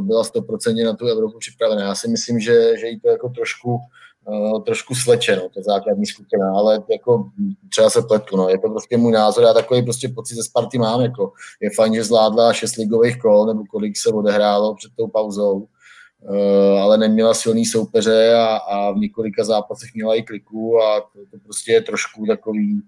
byla 0.00 0.24
stoprocentně 0.24 0.84
na 0.84 0.94
tu 0.94 1.06
Evropu 1.06 1.38
připravená. 1.38 1.82
Já 1.82 1.94
si 1.94 2.08
myslím, 2.08 2.40
že, 2.40 2.78
že 2.80 2.86
jí 2.86 3.00
to 3.00 3.08
jako 3.08 3.28
trošku, 3.28 3.78
uh, 4.26 4.62
trošku 4.62 4.94
slečeno, 4.94 5.48
to 5.48 5.62
základní 5.62 6.06
skupina, 6.06 6.52
ale 6.56 6.82
jako 6.90 7.30
třeba 7.70 7.90
se 7.90 8.02
pletu, 8.02 8.36
no. 8.36 8.48
je 8.48 8.58
to 8.58 8.68
prostě 8.68 8.96
můj 8.96 9.12
názor, 9.12 9.44
já 9.44 9.52
takový 9.52 9.82
prostě 9.82 10.08
pocit 10.08 10.34
ze 10.34 10.42
Sparty 10.42 10.78
mám, 10.78 11.00
jako 11.00 11.32
je 11.60 11.70
fajn, 11.70 11.94
že 11.94 12.04
zvládla 12.04 12.52
šest 12.52 12.76
ligových 12.76 13.18
kol, 13.18 13.46
nebo 13.46 13.62
kolik 13.70 13.96
se 13.96 14.10
odehrálo 14.10 14.74
před 14.74 14.90
tou 14.96 15.08
pauzou, 15.08 15.54
uh, 15.54 16.82
ale 16.82 16.98
neměla 16.98 17.34
silný 17.34 17.66
soupeře 17.66 18.34
a, 18.34 18.56
a 18.56 18.92
v 18.92 18.96
několika 18.96 19.44
zápasech 19.44 19.94
měla 19.94 20.14
i 20.14 20.22
kliku 20.22 20.82
a 20.82 21.00
to, 21.00 21.18
to 21.30 21.38
prostě 21.44 21.72
je 21.72 21.80
trošku 21.82 22.26
takový, 22.26 22.82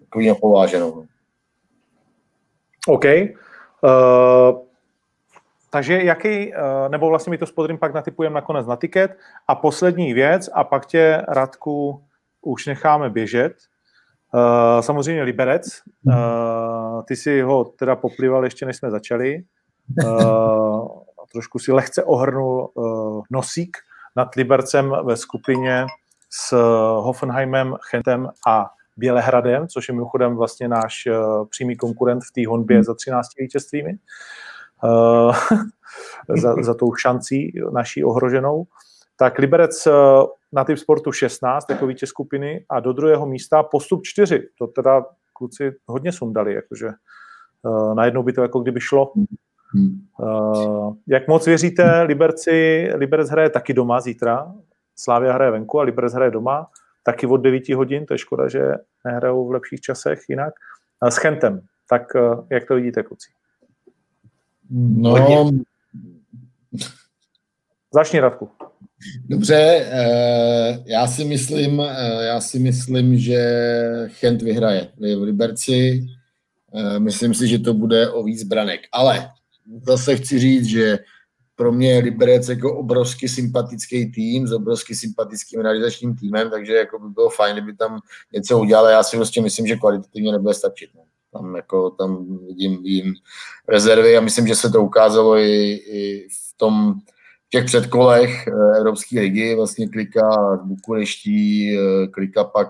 takový 0.00 0.28
napováženou. 0.28 0.94
No. 0.96 1.06
OK. 2.88 3.04
Uh, 3.04 4.63
takže 5.74 6.02
jaký, 6.02 6.54
eh, 6.54 6.58
nebo 6.88 7.08
vlastně 7.08 7.30
my 7.30 7.38
to 7.38 7.46
s 7.46 7.52
Podrým 7.52 7.78
pak 7.78 7.94
natypujeme 7.94 8.34
nakonec 8.34 8.66
na 8.66 8.76
tiket. 8.76 9.18
A 9.48 9.54
poslední 9.54 10.14
věc, 10.14 10.48
a 10.52 10.64
pak 10.64 10.86
tě, 10.86 11.22
Radku, 11.28 12.04
už 12.42 12.66
necháme 12.66 13.10
běžet. 13.10 13.52
Eh, 14.34 14.82
samozřejmě 14.82 15.22
Liberec. 15.22 15.66
Eh, 16.12 17.02
ty 17.08 17.16
si 17.16 17.40
ho 17.42 17.64
teda 17.64 17.96
poplival 17.96 18.44
ještě, 18.44 18.66
než 18.66 18.76
jsme 18.76 18.90
začali. 18.90 19.42
Trošku 21.32 21.58
si 21.58 21.72
lehce 21.72 22.04
ohrnul 22.04 22.70
nosík 23.30 23.76
nad 24.16 24.34
Libercem 24.34 24.96
ve 25.04 25.16
skupině 25.16 25.86
s 26.30 26.56
Hoffenheimem, 27.00 27.74
Chentem 27.90 28.28
a 28.48 28.70
Bělehradem, 28.96 29.68
což 29.68 29.88
je 29.88 29.94
mimochodem 29.94 30.36
vlastně 30.36 30.68
náš 30.68 31.08
přímý 31.50 31.76
konkurent 31.76 32.22
v 32.24 32.32
té 32.32 32.48
honbě 32.48 32.84
za 32.84 32.94
13 32.94 33.28
vítězstvími. 33.38 33.98
za, 36.42 36.54
za 36.62 36.74
tou 36.74 36.94
šancí 36.94 37.52
naší 37.72 38.04
ohroženou. 38.04 38.64
Tak 39.16 39.38
Liberec 39.38 39.86
eh, 39.86 39.92
na 40.52 40.64
typ 40.64 40.78
sportu 40.78 41.12
16 41.12 41.70
jako 41.70 41.86
vítěz 41.86 42.08
skupiny 42.08 42.64
a 42.68 42.80
do 42.80 42.92
druhého 42.92 43.26
místa 43.26 43.62
postup 43.62 44.02
4. 44.02 44.48
To 44.58 44.66
teda 44.66 45.04
kluci 45.32 45.72
hodně 45.86 46.12
sundali, 46.12 46.54
jakože 46.54 46.88
uh, 47.62 47.94
najednou 47.94 48.22
by 48.22 48.32
to 48.32 48.42
jako 48.42 48.60
kdyby 48.60 48.80
šlo. 48.80 49.12
Jak 51.06 51.28
moc 51.28 51.46
věříte 51.46 52.02
Liberci? 52.02 52.88
Liberec 52.94 53.30
hraje 53.30 53.50
taky 53.50 53.74
doma 53.74 54.00
zítra. 54.00 54.52
Slávia 54.96 55.32
hraje 55.32 55.50
venku 55.50 55.80
a 55.80 55.82
Liberec 55.82 56.12
hraje 56.12 56.30
doma. 56.30 56.66
Taky 57.02 57.26
od 57.26 57.36
9 57.36 57.68
hodin, 57.68 58.06
to 58.06 58.14
je 58.14 58.18
škoda, 58.18 58.48
že 58.48 58.72
nehrajou 59.04 59.48
v 59.48 59.52
lepších 59.52 59.80
časech 59.80 60.20
jinak. 60.28 60.54
S 61.08 61.16
Chentem, 61.16 61.60
tak 61.88 62.02
jak 62.50 62.64
to 62.64 62.74
vidíte, 62.74 63.02
kluci? 63.02 63.32
No, 64.70 65.10
Hodně. 65.10 65.64
Začni, 67.94 68.20
Radku. 68.20 68.50
Dobře, 69.28 69.86
eh, 69.90 70.82
já 70.86 71.06
si 71.06 71.24
myslím, 71.24 71.80
eh, 71.80 72.24
já 72.24 72.40
si 72.40 72.58
myslím, 72.58 73.18
že 73.18 73.40
Chent 74.08 74.42
vyhraje 74.42 74.88
v 74.96 75.22
Liberci. 75.22 76.06
Eh, 76.74 76.98
myslím 76.98 77.34
si, 77.34 77.48
že 77.48 77.58
to 77.58 77.74
bude 77.74 78.10
o 78.10 78.22
víc 78.22 78.42
branek. 78.42 78.80
Ale 78.92 79.30
zase 79.82 80.16
chci 80.16 80.38
říct, 80.38 80.64
že 80.64 80.98
pro 81.56 81.72
mě 81.72 81.92
je 81.92 82.02
Liberec 82.02 82.48
jako 82.48 82.78
obrovsky 82.78 83.28
sympatický 83.28 84.12
tým 84.12 84.46
s 84.46 84.52
obrovsky 84.52 84.94
sympatickým 84.94 85.60
realizačním 85.60 86.16
týmem, 86.16 86.50
takže 86.50 86.74
jako 86.74 86.98
by 86.98 87.08
bylo 87.08 87.30
fajn, 87.30 87.56
kdyby 87.56 87.76
tam 87.76 88.00
něco 88.32 88.58
udělal. 88.58 88.88
Já 88.88 89.02
si 89.02 89.16
prostě 89.16 89.40
myslím, 89.40 89.66
že 89.66 89.76
kvalitativně 89.76 90.32
nebude 90.32 90.54
stačit. 90.54 90.90
No. 90.94 91.03
Tam, 91.34 91.56
jako, 91.56 91.90
tam 91.90 92.38
vidím, 92.46 92.82
vidím 92.82 93.14
rezervy 93.68 94.16
a 94.16 94.20
myslím, 94.20 94.46
že 94.46 94.54
se 94.54 94.70
to 94.70 94.82
ukázalo 94.82 95.36
i, 95.36 95.72
i 95.72 96.28
v 96.28 96.56
tom 96.56 96.94
v 97.46 97.50
těch 97.50 97.64
předkolech 97.64 98.46
eh, 98.46 98.78
Evropské 98.78 99.20
ligy, 99.20 99.54
vlastně 99.54 99.88
klika 99.88 100.56
Bukureští, 100.64 101.76
eh, 101.78 102.06
klika 102.06 102.44
pak 102.44 102.68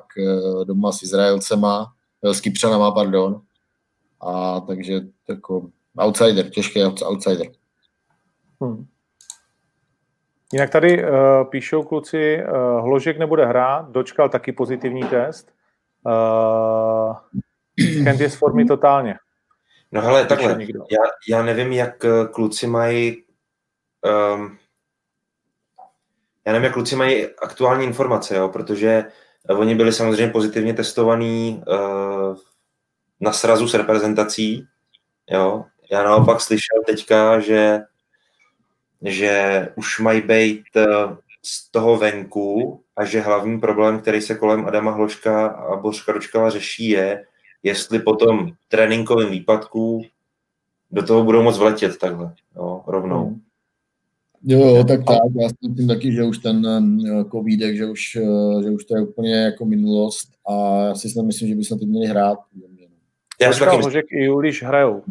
doma 0.64 0.92
s 0.92 1.02
Izraelcema, 1.02 1.92
s 2.22 2.40
Kypřanama, 2.40 2.90
pardon. 2.90 3.40
A 4.20 4.60
takže 4.60 5.00
jako 5.28 5.66
outsider, 5.98 6.50
těžký 6.50 6.82
outsider. 6.82 7.46
Hmm. 8.60 8.86
Jinak 10.52 10.70
tady 10.70 11.04
uh, 11.04 11.10
píšou 11.50 11.82
kluci, 11.82 12.38
uh, 12.38 12.84
Hložek 12.84 13.18
nebude 13.18 13.46
hrát, 13.46 13.90
dočkal 13.90 14.28
taky 14.28 14.52
pozitivní 14.52 15.02
test. 15.02 15.52
Uh, 16.06 17.16
Kent 18.04 18.20
je 18.20 18.30
z 18.30 18.34
formy 18.34 18.64
totálně. 18.64 19.14
No 19.92 20.00
hele, 20.00 20.26
takhle, 20.26 20.58
já, 20.90 20.98
já 21.28 21.42
nevím, 21.42 21.72
jak 21.72 22.04
kluci 22.32 22.66
mají 22.66 23.24
um, 24.34 24.58
já 26.46 26.52
nevím, 26.52 26.64
jak 26.64 26.72
kluci 26.72 26.96
mají 26.96 27.26
aktuální 27.42 27.84
informace, 27.84 28.36
jo, 28.36 28.48
protože 28.48 29.04
oni 29.48 29.74
byli 29.74 29.92
samozřejmě 29.92 30.32
pozitivně 30.32 30.74
testovaní 30.74 31.62
uh, 31.66 32.36
na 33.20 33.32
srazu 33.32 33.68
s 33.68 33.74
reprezentací, 33.74 34.66
jo. 35.30 35.64
Já 35.90 36.02
naopak 36.02 36.40
slyšel 36.40 36.82
teďka, 36.86 37.40
že 37.40 37.80
že 39.04 39.68
už 39.74 39.98
mají 39.98 40.20
být 40.20 40.64
eh, 40.76 40.86
z 41.42 41.70
toho 41.70 41.96
venku 41.96 42.80
a 42.96 43.04
že 43.04 43.20
hlavní 43.20 43.60
problém, 43.60 44.00
který 44.00 44.20
se 44.20 44.34
kolem 44.34 44.66
Adama 44.66 44.90
Hloška 44.90 45.46
a 45.46 45.76
Bořka 45.76 46.12
Dočkala 46.12 46.50
řeší, 46.50 46.88
je, 46.88 47.24
jestli 47.64 47.98
potom 47.98 48.50
tréninkovým 48.68 49.30
výpadku 49.30 50.02
do 50.90 51.02
toho 51.02 51.24
budou 51.24 51.42
moc 51.42 51.58
vletět 51.58 51.98
takhle, 51.98 52.34
jo, 52.56 52.82
rovnou. 52.86 53.26
Hmm. 53.26 53.40
Jo, 54.46 54.84
tak 54.88 55.04
tak, 55.04 55.18
já 55.40 55.48
si 55.48 55.54
myslím 55.68 55.88
taky, 55.88 56.12
že 56.12 56.24
už 56.24 56.38
ten 56.38 56.66
covidek, 57.30 57.76
že 57.76 57.86
už, 57.86 58.16
eh, 58.16 58.62
že 58.62 58.70
už 58.70 58.84
to 58.84 58.96
je 58.96 59.02
úplně 59.02 59.34
jako 59.34 59.64
minulost 59.64 60.28
a 60.48 60.84
já 60.84 60.94
si 60.94 61.22
myslím, 61.22 61.48
že 61.48 61.54
by 61.54 61.64
se 61.64 61.76
teď 61.76 61.88
měli 61.88 62.06
hrát. 62.06 62.38
Já 63.40 63.52
si 63.52 63.60
taky 63.60 63.76
Hložek 63.76 64.06
i 64.10 64.24
Juliš 64.24 64.62
hrajou. 64.62 65.02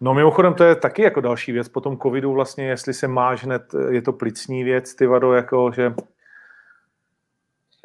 No 0.00 0.14
mimochodem 0.14 0.54
to 0.54 0.64
je 0.64 0.74
taky 0.74 1.02
jako 1.02 1.20
další 1.20 1.52
věc 1.52 1.68
po 1.68 1.80
tom 1.80 1.98
covidu 1.98 2.32
vlastně, 2.32 2.64
jestli 2.64 2.94
se 2.94 3.08
máš 3.08 3.44
hned, 3.44 3.62
je 3.90 4.02
to 4.02 4.12
plicní 4.12 4.64
věc, 4.64 4.94
ty 4.94 5.06
vado, 5.06 5.32
jako 5.32 5.70
že 5.74 5.94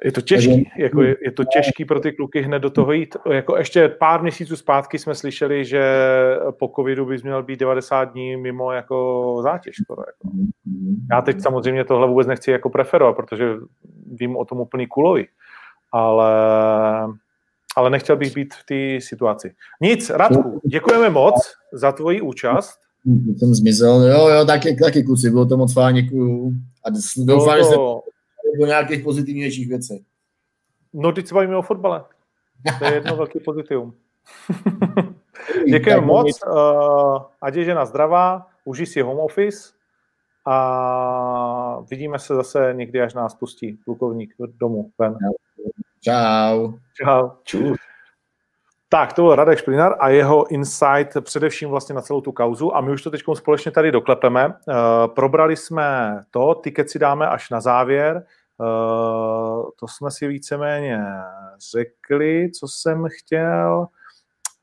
je 0.05 0.11
to 0.11 0.21
těžký, 0.21 0.71
jako 0.77 1.01
je, 1.01 1.15
je 1.21 1.31
to 1.31 1.43
těžký 1.43 1.85
pro 1.85 1.99
ty 1.99 2.11
kluky 2.11 2.41
hned 2.41 2.59
do 2.59 2.69
toho 2.69 2.91
jít. 2.91 3.17
Jako 3.31 3.57
ještě 3.57 3.89
pár 3.89 4.21
měsíců 4.21 4.55
zpátky 4.55 4.99
jsme 4.99 5.15
slyšeli, 5.15 5.65
že 5.65 5.83
po 6.59 6.71
covidu 6.75 7.05
bys 7.05 7.23
měl 7.23 7.43
být 7.43 7.59
90 7.59 8.03
dní 8.03 8.37
mimo 8.37 8.71
jako 8.71 9.39
zátěž. 9.43 9.75
Skoro, 9.83 10.01
jako. 10.01 10.37
Já 11.11 11.21
teď 11.21 11.41
samozřejmě 11.41 11.83
tohle 11.83 12.07
vůbec 12.07 12.27
nechci 12.27 12.51
jako 12.51 12.69
preferovat, 12.69 13.15
protože 13.15 13.55
vím 14.11 14.37
o 14.37 14.45
tom 14.45 14.59
úplný 14.59 14.87
kulovi. 14.87 15.27
Ale 15.91 16.33
ale 17.75 17.89
nechtěl 17.89 18.17
bych 18.17 18.35
být 18.35 18.53
v 18.53 18.65
té 18.65 19.05
situaci. 19.05 19.53
Nic, 19.81 20.09
Radku, 20.09 20.61
děkujeme 20.65 21.09
moc 21.09 21.35
za 21.73 21.91
tvoji 21.91 22.21
účast. 22.21 22.79
Jsem 23.37 23.53
zmizel, 23.53 24.07
jo, 24.07 24.27
jo, 24.27 24.45
taky, 24.45 24.75
taky 24.75 25.03
kluci, 25.03 25.29
bylo 25.29 25.45
to 25.45 25.57
moc 25.57 25.73
fajn, 25.73 25.95
děkuju. 25.95 26.53
A 26.85 26.89
doufám, 27.17 27.57
že 27.57 27.63
se 27.63 27.75
do 28.59 28.65
nějakých 28.65 29.03
pozitivnějších 29.03 29.67
věcí. 29.67 30.05
No, 30.93 31.11
teď 31.11 31.27
se 31.27 31.35
bavíme 31.35 31.57
o 31.57 31.61
fotbale. 31.61 32.03
To 32.79 32.85
je 32.85 32.93
jedno 32.93 33.15
velký 33.15 33.39
pozitivum. 33.39 33.93
Děkujeme 35.69 36.01
moc, 36.01 36.39
uh, 36.47 37.21
ať 37.41 37.55
je 37.55 37.63
žena 37.63 37.85
zdravá, 37.85 38.47
užij 38.65 38.85
si 38.85 39.01
home 39.01 39.19
office 39.19 39.73
a 40.45 41.79
vidíme 41.91 42.19
se 42.19 42.35
zase 42.35 42.73
někdy, 42.73 43.01
až 43.01 43.13
nás 43.13 43.33
pustí 43.33 43.79
plukovník 43.85 44.33
domů 44.39 44.91
ven. 44.99 45.17
Čau. 46.03 46.73
Čau. 46.93 47.29
Čus. 47.43 47.77
Tak, 48.91 49.13
to 49.13 49.21
byl 49.21 49.35
Radek 49.35 49.59
Šplinar 49.59 49.95
a 49.99 50.09
jeho 50.09 50.47
insight 50.47 51.17
především 51.21 51.69
vlastně 51.69 51.95
na 51.95 52.01
celou 52.01 52.21
tu 52.21 52.31
kauzu 52.31 52.75
a 52.75 52.81
my 52.81 52.91
už 52.91 53.01
to 53.01 53.11
teď 53.11 53.21
společně 53.33 53.71
tady 53.71 53.91
doklepeme. 53.91 54.47
Uh, 54.47 54.53
probrali 55.07 55.55
jsme 55.55 56.19
to, 56.31 56.55
ty 56.55 56.73
si 56.87 56.99
dáme 56.99 57.27
až 57.27 57.49
na 57.49 57.61
závěr. 57.61 58.25
Uh, 58.59 59.69
to 59.79 59.87
jsme 59.87 60.11
si 60.11 60.27
víceméně 60.27 61.05
řekli, 61.71 62.51
co 62.51 62.67
jsem 62.67 63.07
chtěl. 63.11 63.87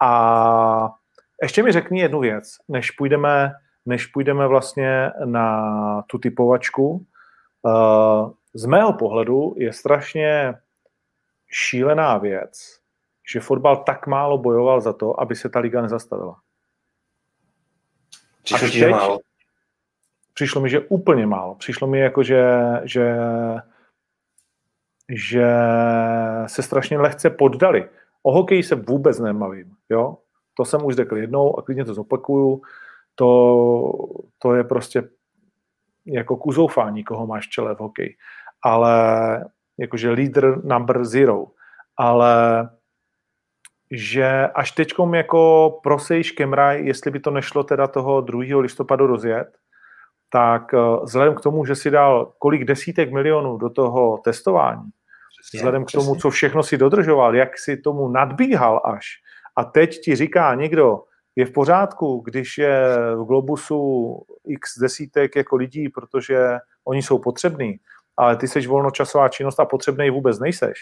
A 0.00 0.94
ještě 1.42 1.62
mi 1.62 1.72
řekni 1.72 2.00
jednu 2.00 2.20
věc, 2.20 2.56
než 2.68 2.90
půjdeme, 2.90 3.52
než 3.86 4.06
půjdeme 4.06 4.46
vlastně 4.46 5.10
na 5.24 6.02
tu 6.02 6.18
typovačku. 6.18 7.06
Uh, 7.62 8.30
z 8.54 8.66
mého 8.66 8.92
pohledu 8.92 9.54
je 9.56 9.72
strašně 9.72 10.54
šílená 11.48 12.18
věc, 12.18 12.80
že 13.32 13.40
fotbal 13.40 13.76
tak 13.76 14.06
málo 14.06 14.38
bojoval 14.38 14.80
za 14.80 14.92
to, 14.92 15.20
aby 15.20 15.36
se 15.36 15.48
ta 15.48 15.58
liga 15.58 15.82
nezastavila. 15.82 16.36
Přišlo 18.42 18.68
ti, 18.68 18.86
málo? 18.86 19.20
Přišlo 20.34 20.60
mi, 20.60 20.70
že 20.70 20.80
úplně 20.80 21.26
málo. 21.26 21.54
Přišlo 21.54 21.86
mi 21.86 22.00
jako, 22.00 22.22
že, 22.22 22.44
že, 22.84 23.16
že 25.08 25.46
se 26.46 26.62
strašně 26.62 26.98
lehce 26.98 27.30
poddali. 27.30 27.88
O 28.22 28.32
hokeji 28.32 28.62
se 28.62 28.74
vůbec 28.74 29.18
nemavím. 29.20 29.72
Jo? 29.90 30.18
To 30.56 30.64
jsem 30.64 30.84
už 30.84 30.94
řekl 30.94 31.16
jednou 31.16 31.58
a 31.58 31.62
klidně 31.62 31.84
to 31.84 31.94
zopakuju. 31.94 32.62
To, 33.14 33.82
to 34.38 34.54
je 34.54 34.64
prostě 34.64 35.08
jako 36.06 36.36
kuzoufání, 36.36 37.04
koho 37.04 37.26
máš 37.26 37.46
v 37.46 37.50
čele 37.50 37.74
v 37.74 37.78
hokeji. 37.78 38.14
Ale 38.62 38.94
jakože 39.78 40.10
leader 40.10 40.64
number 40.64 41.04
zero, 41.04 41.46
ale 41.96 42.68
že 43.90 44.46
až 44.54 44.70
teďkom 44.70 45.14
jako 45.14 45.70
prosej 45.82 46.22
Škemraj, 46.22 46.84
jestli 46.86 47.10
by 47.10 47.20
to 47.20 47.30
nešlo 47.30 47.64
teda 47.64 47.86
toho 47.86 48.20
2. 48.20 48.58
listopadu 48.58 49.06
rozjet, 49.06 49.58
tak 50.30 50.74
eh, 50.74 50.78
vzhledem 51.02 51.34
k 51.34 51.40
tomu, 51.40 51.64
že 51.64 51.74
si 51.74 51.90
dal 51.90 52.32
kolik 52.38 52.64
desítek 52.64 53.12
milionů 53.12 53.56
do 53.56 53.70
toho 53.70 54.18
testování, 54.24 54.90
vzhledem 55.54 55.84
k 55.84 55.90
tomu, 55.90 56.14
co 56.14 56.30
všechno 56.30 56.62
si 56.62 56.78
dodržoval, 56.78 57.36
jak 57.36 57.58
si 57.58 57.76
tomu 57.76 58.08
nadbíhal 58.08 58.80
až, 58.84 59.06
a 59.56 59.64
teď 59.64 60.00
ti 60.00 60.16
říká 60.16 60.54
někdo, 60.54 61.02
je 61.36 61.46
v 61.46 61.52
pořádku, 61.52 62.20
když 62.24 62.58
je 62.58 62.96
v 63.16 63.24
Globusu 63.24 64.16
x 64.48 64.78
desítek 64.78 65.36
jako 65.36 65.56
lidí, 65.56 65.88
protože 65.88 66.58
oni 66.84 67.02
jsou 67.02 67.18
potřební, 67.18 67.76
ale 68.16 68.36
ty 68.36 68.48
seš 68.48 68.66
volnočasová 68.66 69.28
činnost 69.28 69.60
a 69.60 69.64
potřebnej 69.64 70.10
vůbec 70.10 70.38
nejseš. 70.38 70.78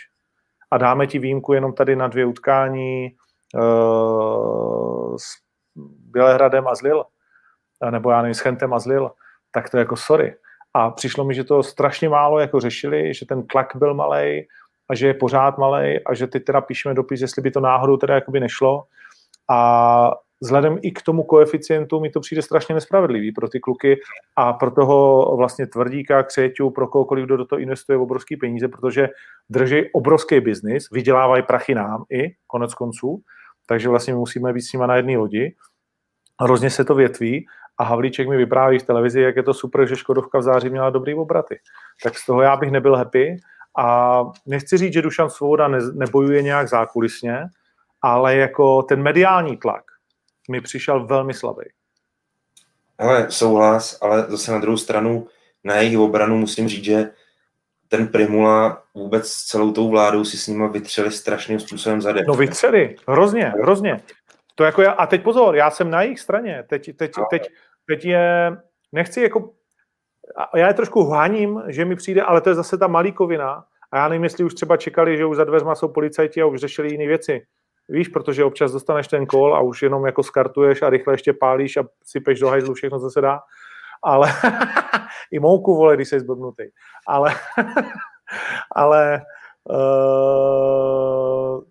A 0.70 0.78
dáme 0.78 1.07
ti 1.07 1.19
výjimku 1.19 1.53
jenom 1.53 1.73
tady 1.73 1.97
na 1.97 2.09
dvě 2.09 2.24
utkání 2.27 3.16
uh, 3.55 5.16
s 5.16 5.24
Bělehradem 6.12 6.69
a 6.69 6.74
Zlil, 6.74 7.05
nebo 7.91 8.11
já 8.11 8.23
nevím, 8.23 8.35
s 8.35 8.41
Chentem 8.41 8.74
a 8.74 8.78
Zlil, 8.78 9.11
tak 9.51 9.70
to 9.70 9.77
je 9.77 9.78
jako 9.78 9.97
sorry. 9.97 10.36
A 10.75 10.91
přišlo 10.91 11.25
mi, 11.25 11.35
že 11.35 11.45
to 11.45 11.63
strašně 11.63 12.09
málo 12.09 12.39
jako 12.39 12.61
řešili, 12.61 13.15
že 13.15 13.27
ten 13.27 13.47
tlak 13.47 13.77
byl 13.77 13.95
malý 13.95 14.47
a 14.91 14.95
že 14.95 15.07
je 15.07 15.15
pořád 15.15 15.59
malý 15.59 16.05
a 16.07 16.15
že 16.15 16.27
teď 16.27 16.45
teda 16.45 16.61
píšeme 16.61 16.95
dopis, 16.95 17.21
jestli 17.21 17.43
by 17.43 17.51
to 17.51 17.61
náhodou 17.61 17.97
teda 17.97 18.15
jakoby 18.15 18.41
nešlo. 18.41 18.83
A 19.51 20.11
vzhledem 20.43 20.79
i 20.83 20.91
k 20.93 21.03
tomu 21.03 21.23
koeficientu 21.23 22.01
mi 22.01 22.11
to 22.11 22.21
přijde 22.21 22.43
strašně 22.43 22.75
nespravedlivý 22.75 23.33
pro 23.33 23.49
ty 23.49 23.61
kluky 23.61 23.97
a 24.37 24.53
pro 24.53 24.71
toho 24.71 25.37
vlastně 25.37 25.67
tvrdíka, 25.67 26.23
křeťu, 26.23 26.71
pro 26.71 26.89
kohokoliv, 26.89 27.25
kdo 27.25 27.37
do 27.37 27.45
toho 27.45 27.61
investuje 27.61 27.99
obrovský 27.99 28.37
peníze, 28.37 28.69
protože 28.69 29.09
drží 29.51 29.83
obrovský 29.93 30.41
biznis, 30.41 30.91
vydělávají 30.93 31.43
prachy 31.43 31.75
nám 31.75 32.05
i, 32.11 32.35
konec 32.47 32.75
konců, 32.75 33.21
takže 33.67 33.89
vlastně 33.89 34.15
musíme 34.15 34.53
být 34.53 34.63
s 34.63 34.73
nimi 34.73 34.85
na 34.87 34.97
jedné 34.97 35.19
lodi. 35.19 35.55
Hrozně 36.43 36.71
se 36.71 36.85
to 36.85 36.95
větví 36.95 37.47
a 37.79 37.85
Havlíček 37.85 38.29
mi 38.29 38.37
vypráví 38.37 38.79
v 38.79 38.87
televizi, 38.87 39.21
jak 39.21 39.37
je 39.37 39.43
to 39.43 39.55
super, 39.55 39.89
že 39.89 39.97
Škodovka 39.97 40.39
v 40.39 40.43
září 40.43 40.71
měla 40.71 40.91
dobrý 40.91 41.15
obraty. 41.15 41.59
Tak 42.03 42.19
z 42.19 42.27
toho 42.27 42.43
já 42.43 42.57
bych 42.57 42.71
nebyl 42.71 42.97
happy 42.97 43.37
a 43.79 44.21
nechci 44.47 44.77
říct, 44.77 44.93
že 44.93 45.03
Dušan 45.03 45.31
Svoboda 45.31 45.69
ne, 45.69 45.79
nebojuje 45.93 46.43
nějak 46.43 46.69
zákulisně, 46.69 47.39
ale 48.03 48.37
jako 48.37 48.83
ten 48.83 49.03
mediální 49.03 49.57
tlak, 49.57 49.85
mi 50.51 50.61
přišel 50.61 51.07
velmi 51.07 51.35
slabý. 51.35 51.65
Ale 52.99 53.31
souhlas, 53.31 53.99
ale 54.03 54.23
zase 54.29 54.53
na 54.53 54.59
druhou 54.59 54.77
stranu 54.77 55.27
na 55.65 55.77
jejich 55.77 55.99
obranu 55.99 56.39
musím 56.39 56.69
říct, 56.69 56.85
že 56.85 57.11
ten 57.89 58.09
Primula 58.09 58.83
vůbec 58.95 59.29
s 59.29 59.45
celou 59.45 59.73
tou 59.73 59.91
vládou 59.91 60.25
si 60.25 60.39
s 60.39 60.47
nimi 60.47 60.69
vytřeli 60.69 61.11
strašným 61.11 61.61
způsobem 61.61 62.03
zadek. 62.03 62.27
No 62.27 62.35
vytřeli, 62.35 62.97
hrozně, 63.09 63.53
hrozně. 63.63 64.01
To 64.55 64.64
jako 64.64 64.82
já, 64.82 64.93
a 64.93 65.06
teď 65.06 65.22
pozor, 65.22 65.56
já 65.56 65.70
jsem 65.70 65.90
na 65.90 66.02
jejich 66.02 66.20
straně. 66.20 66.64
Teď, 66.68 66.97
teď, 66.97 67.12
teď, 67.31 67.43
teď 67.86 68.05
je, 68.05 68.56
nechci 68.93 69.22
jako, 69.22 69.51
já 70.56 70.68
je 70.68 70.74
trošku 70.74 71.05
háním, 71.05 71.62
že 71.68 71.85
mi 71.85 71.97
přijde, 71.97 72.22
ale 72.22 72.40
to 72.40 72.48
je 72.48 72.55
zase 72.55 72.78
ta 72.78 72.86
malíkovina. 72.86 73.64
A 73.93 73.97
já 73.97 74.09
nevím, 74.09 74.24
jestli 74.24 74.44
už 74.44 74.55
třeba 74.55 74.76
čekali, 74.76 75.16
že 75.16 75.24
už 75.24 75.36
za 75.36 75.44
dveřma 75.44 75.74
jsou 75.74 75.89
policajti 75.89 76.43
a 76.43 76.47
už 76.47 76.60
řešili 76.60 76.93
jiné 76.93 77.06
věci. 77.06 77.47
Víš, 77.89 78.09
protože 78.09 78.44
občas 78.44 78.72
dostaneš 78.72 79.09
ten 79.09 79.26
kol 79.26 79.56
a 79.56 79.60
už 79.60 79.82
jenom 79.82 80.06
jako 80.06 80.22
skartuješ 80.22 80.82
a 80.82 80.90
rychle 80.90 81.14
ještě 81.14 81.32
pálíš 81.32 81.76
a 81.76 81.85
sypeš 82.05 82.40
do 82.40 82.48
hajzlu 82.48 82.74
všechno, 82.74 83.01
co 83.01 83.10
se 83.10 83.20
dá. 83.20 83.40
Ale 84.02 84.32
i 85.32 85.40
mouku, 85.40 85.76
vole, 85.76 85.97
když 85.97 86.09
jsi 86.09 86.20
zblbnutý. 86.20 86.62
Ale, 87.09 87.35
ale 88.76 89.22
uh, 89.70 91.62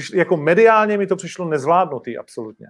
přišli, 0.00 0.18
jako 0.18 0.36
mediálně 0.36 0.98
mi 0.98 1.06
to 1.06 1.16
přišlo 1.16 1.48
nezvládnutý 1.48 2.18
absolutně. 2.18 2.66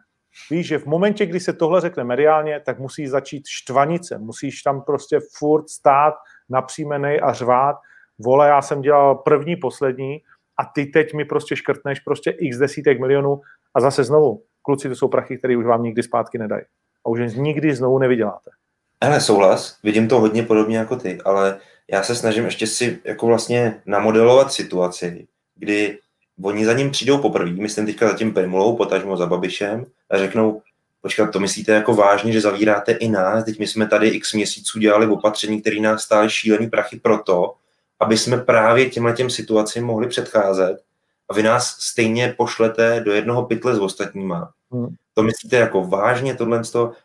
Víš, 0.51 0.67
že 0.67 0.79
v 0.79 0.87
momentě, 0.87 1.27
kdy 1.27 1.41
se 1.41 1.53
tohle 1.53 1.81
řekne 1.81 2.05
mediálně, 2.05 2.61
tak 2.61 2.79
musí 2.79 3.07
začít 3.07 3.43
štvanice. 3.47 4.19
Musíš 4.19 4.63
tam 4.63 4.83
prostě 4.83 5.19
furt 5.39 5.69
stát 5.69 6.15
napřímenej 6.51 7.21
a 7.23 7.33
řvát. 7.33 7.77
Vole, 8.19 8.49
já 8.49 8.63
jsem 8.63 8.81
dělal 8.81 9.15
první, 9.15 9.57
poslední 9.57 10.19
a 10.59 10.65
ty 10.65 10.87
teď 10.87 11.15
mi 11.15 11.25
prostě 11.25 11.57
škrtneš 11.57 12.01
prostě 12.01 12.31
x 12.31 12.59
desítek 12.59 13.01
milionů 13.01 13.41
a 13.75 13.81
zase 13.81 14.05
znovu, 14.05 14.43
kluci, 14.63 14.89
to 14.89 14.95
jsou 14.95 15.09
prachy, 15.09 15.39
které 15.39 15.57
už 15.57 15.65
vám 15.67 15.83
nikdy 15.83 16.03
zpátky 16.03 16.39
nedají. 16.39 16.63
A 17.07 17.09
už 17.09 17.35
nikdy 17.35 17.75
znovu 17.75 17.99
nevyděláte. 17.99 18.51
Ale 19.01 19.21
souhlas, 19.21 19.79
vidím 19.83 20.09
to 20.09 20.21
hodně 20.21 20.43
podobně 20.43 20.79
jako 20.79 20.97
ty, 20.97 21.19
ale 21.25 21.59
já 21.91 22.03
se 22.03 22.15
snažím 22.15 22.45
ještě 22.45 22.67
si 22.67 22.99
jako 23.05 23.27
vlastně 23.27 23.83
namodelovat 23.87 24.53
situaci, 24.53 25.27
kdy 25.55 25.99
oni 26.43 26.67
za 26.67 26.73
ním 26.73 26.91
přijdou 26.91 27.19
poprvé, 27.19 27.51
myslím 27.51 27.87
teďka 27.87 28.09
za 28.09 28.17
tím 28.17 28.35
Primulou, 28.35 28.77
potažmo 28.77 29.17
za 29.17 29.27
Babišem 29.27 29.85
a 30.11 30.19
řeknou, 30.19 30.63
počkat, 31.03 31.31
to 31.31 31.41
myslíte 31.41 31.73
jako 31.73 31.95
vážně, 31.95 32.33
že 32.33 32.41
zavíráte 32.41 32.93
i 32.93 33.09
nás, 33.09 33.45
teď 33.45 33.59
my 33.59 33.67
jsme 33.67 33.89
tady 33.89 34.09
x 34.09 34.33
měsíců 34.33 34.79
dělali 34.79 35.07
opatření, 35.07 35.61
které 35.61 35.81
nás 35.81 36.03
stály 36.03 36.31
šílený 36.31 36.67
prachy 36.71 37.01
proto, 37.01 37.55
aby 38.01 38.19
jsme 38.19 38.39
právě 38.39 38.91
těmhle 38.91 39.13
těm 39.13 39.31
situacím 39.31 39.85
mohli 39.85 40.09
předcházet 40.09 40.83
a 41.29 41.35
vy 41.35 41.43
nás 41.43 41.77
stejně 41.81 42.35
pošlete 42.37 43.01
do 43.05 43.13
jednoho 43.13 43.43
pytle 43.43 43.75
s 43.75 43.79
ostatníma. 43.79 44.51
Hmm. 44.73 44.95
To 45.15 45.23
myslíte 45.23 45.57
jako 45.57 45.85
vážně 45.85 46.35
tohle 46.35 46.63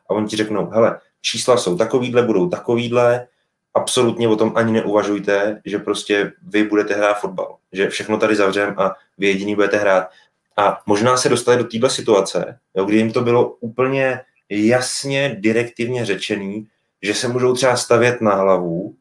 a 0.09 0.13
oni 0.13 0.27
ti 0.27 0.35
řeknou, 0.35 0.69
hele, 0.69 0.99
čísla 1.21 1.57
jsou 1.57 1.77
takovýhle, 1.77 2.21
budou 2.21 2.49
takovýhle, 2.49 3.27
absolutně 3.73 4.27
o 4.27 4.35
tom 4.35 4.51
ani 4.55 4.71
neuvažujte, 4.71 5.61
že 5.65 5.79
prostě 5.79 6.31
vy 6.47 6.63
budete 6.63 6.93
hrát 6.93 7.13
fotbal, 7.13 7.55
že 7.71 7.89
všechno 7.89 8.17
tady 8.17 8.35
zavřem 8.35 8.75
a 8.77 8.95
vy 9.21 9.27
jediný 9.27 9.55
budete 9.55 9.77
hrát. 9.77 10.09
A 10.57 10.81
možná 10.85 11.17
se 11.17 11.29
dostali 11.29 11.57
do 11.57 11.63
téhle 11.63 11.89
situace, 11.89 12.59
jo, 12.75 12.85
kdy 12.85 12.97
jim 12.97 13.11
to 13.11 13.21
bylo 13.21 13.49
úplně 13.49 14.21
jasně, 14.49 15.37
direktivně 15.39 16.05
řečený, 16.05 16.67
že 17.01 17.13
se 17.13 17.27
můžou 17.27 17.53
třeba 17.53 17.75
stavět 17.75 18.21
na 18.21 18.35
hlavu 18.35 18.95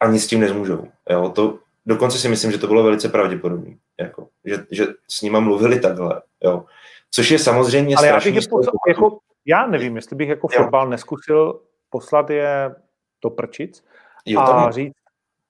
a 0.00 0.06
nic 0.06 0.24
s 0.24 0.26
tím 0.26 0.40
nezmůžou. 0.40 0.88
Jo, 1.10 1.30
to, 1.30 1.58
dokonce 1.86 2.18
si 2.18 2.28
myslím, 2.28 2.52
že 2.52 2.58
to 2.58 2.66
bylo 2.66 2.82
velice 2.82 3.08
pravděpodobné, 3.08 3.76
jako, 4.00 4.28
že, 4.44 4.66
že 4.70 4.86
s 5.10 5.22
nima 5.22 5.40
mluvili 5.40 5.80
takhle. 5.80 6.22
Jo. 6.44 6.64
Což 7.10 7.30
je 7.30 7.38
samozřejmě 7.38 7.96
Ale 7.96 8.06
já, 8.06 8.16
bych 8.16 8.34
je 8.34 8.40
posl- 8.40 8.70
jako, 8.88 9.18
já 9.44 9.66
nevím, 9.66 9.96
jestli 9.96 10.16
bych 10.16 10.28
jako 10.28 10.48
fotbal 10.48 10.88
neskusil 10.88 11.60
poslat 11.90 12.30
je 12.30 12.74
do 13.22 13.30
prčic 13.30 13.84
jo, 14.26 14.40
a 14.40 14.70
říct, 14.70 14.94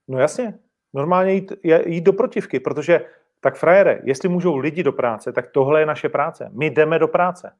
no 0.09 0.19
jasně, 0.19 0.59
normálně 0.97 1.33
jít, 1.33 1.53
jít 1.87 2.05
do 2.05 2.13
protivky, 2.13 2.61
protože 2.61 3.01
tak 3.41 3.57
frajere, 3.57 4.01
jestli 4.05 4.29
můžou 4.29 4.57
lidi 4.57 4.83
do 4.83 4.93
práce, 4.93 5.33
tak 5.33 5.47
tohle 5.47 5.81
je 5.81 5.87
naše 5.87 6.09
práce. 6.09 6.51
My 6.53 6.71
jdeme 6.71 6.99
do 6.99 7.09
práce. 7.09 7.53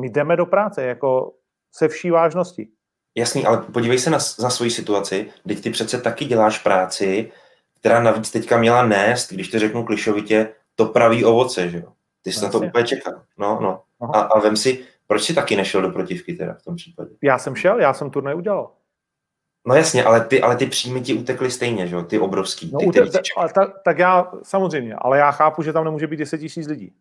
My 0.00 0.10
jdeme 0.10 0.36
do 0.36 0.46
práce 0.46 0.82
jako 0.82 1.32
se 1.72 1.88
vší 1.88 2.10
vážností. 2.10 2.70
Jasný, 3.14 3.46
ale 3.46 3.58
podívej 3.72 3.98
se 3.98 4.10
na, 4.10 4.18
na 4.42 4.50
svoji 4.50 4.70
situaci. 4.70 5.30
Teď 5.48 5.62
ty 5.62 5.70
přece 5.70 6.00
taky 6.00 6.24
děláš 6.24 6.58
práci, 6.58 7.32
která 7.80 8.02
navíc 8.02 8.30
teďka 8.30 8.58
měla 8.58 8.86
nést, 8.86 9.32
když 9.32 9.48
to 9.48 9.58
řeknu 9.58 9.84
klišovitě, 9.84 10.48
to 10.74 10.86
pravý 10.86 11.24
ovoce, 11.24 11.68
že 11.68 11.78
jo? 11.78 11.92
Ty 12.22 12.32
jsi 12.32 12.36
Jasně. 12.36 12.46
na 12.46 12.52
to 12.52 12.60
úplně 12.60 12.86
čekal. 12.86 13.22
No, 13.38 13.58
no. 13.62 13.82
A, 14.14 14.20
a 14.20 14.40
vem 14.40 14.56
si, 14.56 14.84
proč 15.06 15.22
jsi 15.22 15.34
taky 15.34 15.56
nešel 15.56 15.82
do 15.82 15.90
protivky 15.90 16.32
teda 16.32 16.54
v 16.54 16.62
tom 16.62 16.76
případě? 16.76 17.10
Já 17.22 17.38
jsem 17.38 17.54
šel, 17.54 17.80
já 17.80 17.94
jsem 17.94 18.10
turnaj 18.10 18.34
udělal. 18.34 18.72
No 19.66 19.74
jasně, 19.74 20.04
ale 20.04 20.24
ty, 20.24 20.42
ale 20.42 20.56
ty 20.56 20.66
příjmy 20.66 21.00
ti 21.00 21.14
utekly 21.14 21.50
stejně, 21.50 21.86
že 21.86 21.94
jo? 21.96 22.02
Ty 22.02 22.18
obrovský. 22.18 22.70
No, 22.72 22.78
ty, 22.78 22.86
ute- 22.86 23.20
ta, 23.36 23.48
ta, 23.48 23.66
tak 23.84 23.98
já, 23.98 24.32
samozřejmě, 24.42 24.94
ale 24.98 25.18
já 25.18 25.30
chápu, 25.30 25.62
že 25.62 25.72
tam 25.72 25.84
nemůže 25.84 26.06
být 26.06 26.16
10 26.16 26.38
tisíc 26.38 26.66
lidí. 26.66 26.92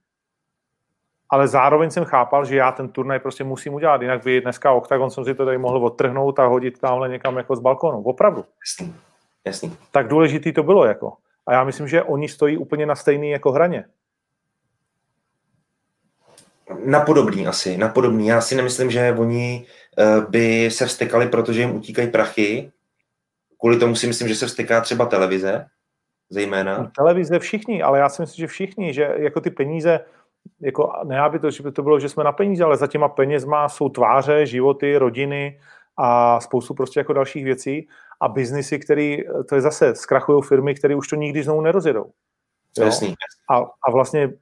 Ale 1.29 1.47
zároveň 1.47 1.91
jsem 1.91 2.05
chápal, 2.05 2.45
že 2.45 2.55
já 2.55 2.71
ten 2.71 2.89
turnaj 2.89 3.19
prostě 3.19 3.43
musím 3.43 3.73
udělat, 3.73 4.01
jinak 4.01 4.23
by 4.23 4.41
dneska 4.41 4.71
OKTAGON 4.71 5.09
jsem 5.09 5.25
si 5.25 5.35
to 5.35 5.45
tady 5.45 5.57
mohl 5.57 5.85
odtrhnout 5.85 6.39
a 6.39 6.45
hodit 6.45 6.79
tamhle 6.79 7.09
někam 7.09 7.37
jako 7.37 7.55
z 7.55 7.59
balkonu. 7.59 8.03
Opravdu. 8.03 8.45
Jasný, 8.65 8.95
jasný. 9.45 9.77
Tak 9.91 10.07
důležitý 10.07 10.53
to 10.53 10.63
bylo 10.63 10.85
jako. 10.85 11.13
A 11.45 11.53
já 11.53 11.63
myslím, 11.63 11.87
že 11.87 12.03
oni 12.03 12.29
stojí 12.29 12.57
úplně 12.57 12.85
na 12.85 12.95
stejný 12.95 13.29
jako 13.29 13.51
hraně. 13.51 13.85
Na 16.85 16.99
podobný 16.99 17.47
asi, 17.47 17.77
na 17.77 17.89
podobný. 17.89 18.27
Já 18.27 18.41
si 18.41 18.55
nemyslím, 18.55 18.91
že 18.91 19.15
oni 19.17 19.65
Eh, 19.97 20.21
by 20.29 20.71
se 20.71 20.85
vstekali, 20.85 21.27
protože 21.29 21.61
jim 21.61 21.75
utíkají 21.75 22.07
prachy. 22.07 22.71
Kvůli 23.59 23.77
tomu 23.77 23.95
si 23.95 24.07
myslím, 24.07 24.27
že 24.27 24.35
se 24.35 24.47
vsteká 24.47 24.81
třeba 24.81 25.05
televize, 25.05 25.65
zejména. 26.29 26.77
No, 26.77 26.91
televize 26.95 27.39
všichni, 27.39 27.83
ale 27.83 27.99
já 27.99 28.09
si 28.09 28.21
myslím, 28.21 28.43
že 28.43 28.47
všichni, 28.47 28.93
že 28.93 29.15
jako 29.17 29.41
ty 29.41 29.49
peníze, 29.49 29.99
jako 30.61 30.93
ne 31.03 31.19
aby 31.19 31.39
to, 31.39 31.51
že 31.51 31.63
by 31.63 31.71
to 31.71 31.83
bylo, 31.83 31.99
že 31.99 32.09
jsme 32.09 32.23
na 32.23 32.31
peníze, 32.31 32.63
ale 32.63 32.77
za 32.77 32.87
těma 32.87 33.07
penězma 33.07 33.69
jsou 33.69 33.89
tváře, 33.89 34.45
životy, 34.45 34.97
rodiny 34.97 35.59
a 35.97 36.39
spoustu 36.39 36.73
prostě 36.73 36.99
jako 36.99 37.13
dalších 37.13 37.43
věcí 37.43 37.87
a 38.21 38.27
biznisy, 38.27 38.79
které, 38.79 39.17
to 39.49 39.55
je 39.55 39.61
zase, 39.61 39.95
zkrachují 39.95 40.41
firmy, 40.43 40.75
které 40.75 40.95
už 40.95 41.07
to 41.07 41.15
nikdy 41.15 41.43
znovu 41.43 41.61
nerozjedou. 41.61 42.11
Jasný. 42.79 43.13
A, 43.49 43.57
a 43.57 43.91
vlastně 43.91 44.33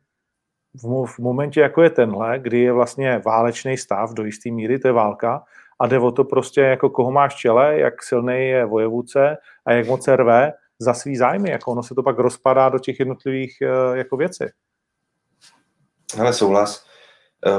v, 0.74 1.06
v 1.06 1.20
momentě, 1.20 1.60
jako 1.62 1.82
je 1.82 1.90
tenhle, 1.90 2.40
kdy 2.40 2.60
je 2.60 2.72
vlastně 2.72 3.22
válečný 3.26 3.78
stav 3.78 4.14
do 4.14 4.24
jisté 4.24 4.52
míry, 4.52 4.80
to 4.80 4.88
je 4.88 4.92
válka, 4.92 5.44
a 5.80 5.88
jde 5.88 6.00
o 6.00 6.12
to 6.12 6.24
prostě, 6.24 6.62
jako 6.62 6.90
koho 6.90 7.12
máš 7.12 7.36
čele, 7.36 7.80
jak 7.80 8.04
silný 8.04 8.48
je 8.48 8.66
vojevůdce 8.66 9.38
a 9.66 9.74
jak 9.74 9.88
moc 9.88 10.04
se 10.04 10.16
rve 10.16 10.54
za 10.80 10.94
svý 10.94 11.18
zájmy, 11.18 11.52
jako 11.52 11.72
ono 11.72 11.84
se 11.84 11.96
to 11.96 12.04
pak 12.04 12.20
rozpadá 12.20 12.70
do 12.70 12.80
těch 12.80 13.00
jednotlivých 13.00 13.58
uh, 13.62 13.98
jako 13.98 14.18
věcí. 14.18 14.44
Ale 16.20 16.34
souhlas. 16.34 16.86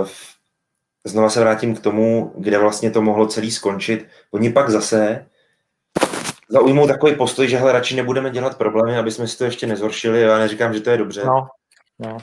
Uh, 0.01 0.09
znova 1.05 1.31
se 1.31 1.41
vrátím 1.41 1.75
k 1.75 1.81
tomu, 1.81 2.33
kde 2.39 2.59
vlastně 2.59 2.91
to 2.91 3.03
mohlo 3.03 3.27
celý 3.27 3.51
skončit. 3.51 4.09
Oni 4.31 4.53
pak 4.53 4.71
zase 4.71 5.27
zaujmou 6.49 6.87
takový 6.87 7.15
postoj, 7.15 7.49
že 7.49 7.57
hele, 7.57 7.73
radši 7.73 7.97
nebudeme 7.97 8.31
dělat 8.31 8.59
problémy, 8.59 8.99
aby 8.99 9.11
jsme 9.11 9.29
si 9.29 9.39
to 9.39 9.45
ještě 9.45 9.67
nezhoršili. 9.67 10.21
Já 10.21 10.39
neříkám, 10.39 10.75
že 10.75 10.81
to 10.81 10.91
je 10.91 10.97
dobře. 10.97 11.25
No, 11.25 11.47
no. 11.99 12.19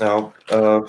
Jo, 0.00 0.32
uh, 0.52 0.86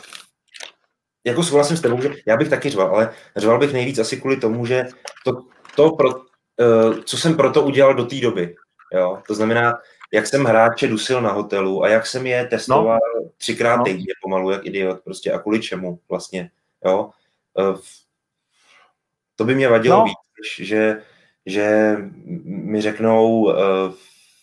jako 1.25 1.43
souhlasím 1.43 1.77
s 1.77 1.81
tebou, 1.81 2.01
že 2.01 2.09
já 2.25 2.37
bych 2.37 2.49
taky 2.49 2.69
řval, 2.69 2.95
ale 2.95 3.13
řval 3.35 3.59
bych 3.59 3.73
nejvíc 3.73 3.99
asi 3.99 4.17
kvůli 4.17 4.37
tomu, 4.37 4.65
že 4.65 4.87
to, 5.25 5.31
to 5.75 5.91
pro, 5.91 6.09
uh, 6.15 6.99
co 7.03 7.17
jsem 7.17 7.37
proto 7.37 7.61
udělal 7.61 7.93
do 7.93 8.05
té 8.05 8.15
doby, 8.15 8.55
jo, 8.93 9.21
to 9.27 9.35
znamená, 9.35 9.79
jak 10.13 10.27
jsem 10.27 10.43
hráče 10.43 10.87
dusil 10.87 11.21
na 11.21 11.31
hotelu 11.31 11.83
a 11.83 11.89
jak 11.89 12.05
jsem 12.05 12.27
je 12.27 12.45
testoval 12.45 12.99
no. 13.23 13.29
třikrát 13.37 13.77
no. 13.77 13.83
týdně 13.83 14.13
pomalu, 14.23 14.51
jak 14.51 14.65
idiot, 14.65 14.99
prostě 15.03 15.31
a 15.31 15.39
kvůli 15.39 15.59
čemu 15.61 15.99
vlastně, 16.09 16.51
jo. 16.85 17.09
Uh, 17.53 17.77
to 19.35 19.45
by 19.45 19.55
mě 19.55 19.67
vadilo 19.67 19.97
no. 19.97 20.03
víc, 20.03 20.67
že, 20.67 21.01
že 21.45 21.97
mi 22.45 22.81
řeknou, 22.81 23.43
uh, 23.43 23.55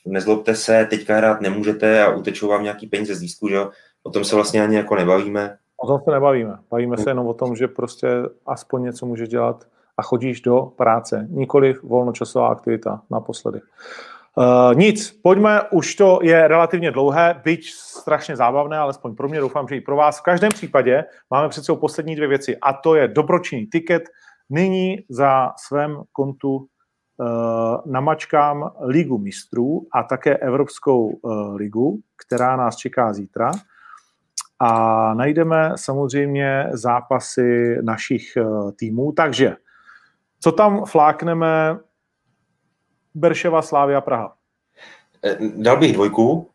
nezlobte 0.07 0.57
se, 0.57 0.87
teďka 0.91 1.17
hrát 1.17 1.41
nemůžete 1.41 2.03
a 2.03 2.15
utečou 2.15 2.49
vám 2.49 2.63
nějaký 2.63 2.87
peníze 2.87 3.15
z 3.15 3.21
lístku, 3.21 3.49
že 3.49 3.55
jo 3.55 3.71
o 4.07 4.11
tom 4.11 4.25
se 4.25 4.35
vlastně 4.35 4.63
ani 4.63 4.77
jako 4.77 4.95
nebavíme. 4.95 5.57
O 5.77 5.87
tom 5.87 6.01
se 6.05 6.11
nebavíme. 6.11 6.59
Bavíme 6.71 6.97
se 6.97 7.11
jenom 7.11 7.27
o 7.27 7.35
tom, 7.35 7.57
že 7.57 7.69
prostě 7.69 8.09
aspoň 8.47 8.83
něco 8.83 9.07
může 9.07 9.27
dělat 9.27 9.65
a 9.97 10.03
chodíš 10.03 10.41
do 10.41 10.73
práce. 10.77 11.27
Nikoli 11.31 11.75
volnočasová 11.83 12.49
aktivita 12.49 13.03
naposledy. 13.11 13.61
Uh, 14.39 14.75
nic, 14.75 15.19
pojďme, 15.23 15.61
už 15.71 15.95
to 15.95 16.19
je 16.23 16.49
relativně 16.49 16.91
dlouhé, 16.91 17.41
byť 17.45 17.71
strašně 17.71 18.37
zábavné, 18.37 18.79
alespoň 18.79 19.17
pro 19.17 19.29
mě, 19.29 19.41
doufám, 19.41 19.69
že 19.69 19.77
i 19.77 19.81
pro 19.81 19.97
vás. 19.97 20.19
V 20.19 20.23
každém 20.23 20.53
případě 20.53 21.05
máme 21.31 21.53
sebou 21.53 21.79
poslední 21.79 22.17
dvě 22.17 22.29
věci 22.29 22.57
a 22.57 22.73
to 22.73 22.95
je 22.95 23.09
dobročinný 23.09 23.67
tiket. 23.67 24.03
Nyní 24.51 24.97
za 25.09 25.53
svém 25.67 26.03
kontu 26.13 26.57
uh, 26.57 26.67
namačkám 27.87 28.71
Ligu 28.81 29.19
mistrů 29.19 29.87
a 29.93 30.03
také 30.03 30.37
Evropskou 30.37 31.07
uh, 31.07 31.55
ligu, 31.55 31.99
která 32.27 32.57
nás 32.57 32.77
čeká 32.77 33.13
zítra. 33.13 33.53
A 34.59 35.15
najdeme 35.15 35.73
samozřejmě 35.77 36.67
zápasy 36.73 37.79
našich 37.83 38.37
eh, 38.37 38.73
týmů. 38.77 39.13
Takže, 39.13 39.57
co 40.41 40.53
tam 40.53 40.85
flákneme 40.85 41.79
Berševa, 43.15 43.63
Slávia, 43.63 44.01
Praha? 44.01 44.37
Eh, 45.25 45.37
dal 45.57 45.77
bych 45.77 45.93
dvojku. 45.93 46.51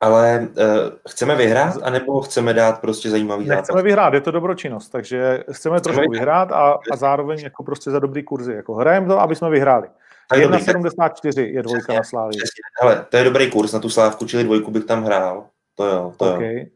Ale 0.00 0.48
uh, 0.48 0.66
chceme 1.08 1.36
vyhrát, 1.36 1.74
anebo 1.82 2.20
chceme 2.20 2.54
dát 2.54 2.80
prostě 2.80 3.10
zajímavý 3.10 3.44
Nechceme 3.48 3.66
zápas? 3.66 3.82
vyhrát, 3.82 4.14
je 4.14 4.20
to 4.20 4.30
dobročinnost, 4.30 4.88
takže 4.88 5.44
chceme 5.52 5.80
trošku 5.80 6.00
vyhrát. 6.00 6.48
vyhrát 6.48 6.52
a, 6.52 6.78
a 6.92 6.96
zároveň 6.96 7.40
jako 7.40 7.64
prostě 7.64 7.90
za 7.90 7.98
dobrý 7.98 8.22
kurzy. 8.22 8.54
Jako 8.54 8.74
hrajeme 8.74 9.06
to, 9.06 9.20
aby 9.20 9.36
jsme 9.36 9.50
vyhráli. 9.50 9.88
Tak 10.28 10.40
dobrý, 10.40 10.58
1,74 10.58 11.44
je 11.44 11.62
dvojka 11.62 11.78
Přesně, 11.78 12.00
na. 12.02 12.30
Přesně. 12.30 12.62
Hele, 12.82 13.06
to 13.10 13.16
je 13.16 13.24
dobrý 13.24 13.50
kurz 13.50 13.72
na 13.72 13.78
tu 13.78 13.90
slávku, 13.90 14.26
čili 14.26 14.44
dvojku 14.44 14.70
bych 14.70 14.84
tam 14.84 15.04
hrál. 15.04 15.46
To 15.76 15.84
jo, 15.84 16.12
to 16.16 16.26
jo. 16.26 16.34
Okay. 16.34 16.66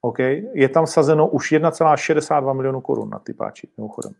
OK. 0.00 0.18
Je 0.54 0.68
tam 0.68 0.86
sazeno 0.86 1.28
už 1.28 1.52
1,62 1.52 2.54
milionů 2.54 2.80
korun 2.80 3.10
na 3.10 3.18
ty 3.18 3.34
páči, 3.34 3.68
mimochodem. 3.76 4.12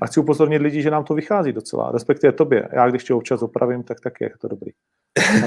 A 0.00 0.06
chci 0.06 0.20
upozornit 0.20 0.58
lidi, 0.58 0.82
že 0.82 0.90
nám 0.90 1.04
to 1.04 1.14
vychází 1.14 1.52
docela, 1.52 1.90
respektive 1.92 2.32
tobě. 2.32 2.68
Já 2.72 2.88
když 2.88 3.04
tě 3.04 3.14
občas 3.14 3.42
opravím, 3.42 3.82
tak 3.82 4.00
taky 4.00 4.24
je 4.24 4.30
to 4.40 4.48
dobrý. 4.48 4.72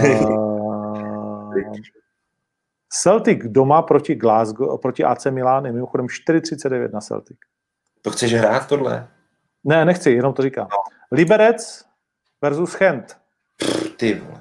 Uh, 0.02 1.54
Celtic 2.90 3.44
doma 3.44 3.82
proti 3.82 4.16
Glasgow, 4.16 4.82
proti 4.82 5.04
AC 5.04 5.26
Milan 5.26 5.66
je 5.66 5.72
mimochodem 5.72 6.06
4,39 6.06 6.94
na 6.94 7.02
Celtic. 7.02 7.38
To 8.02 8.12
chceš 8.12 8.34
hrát 8.34 8.68
tohle? 8.68 9.08
Ne, 9.64 9.86
nechci, 9.86 10.12
jenom 10.12 10.34
to 10.34 10.42
říkám. 10.42 10.68
Liberec 11.12 11.86
versus 12.42 12.74
Chent. 12.74 13.18
Pff, 13.58 13.98
ty 13.98 14.14
vole. 14.14 14.37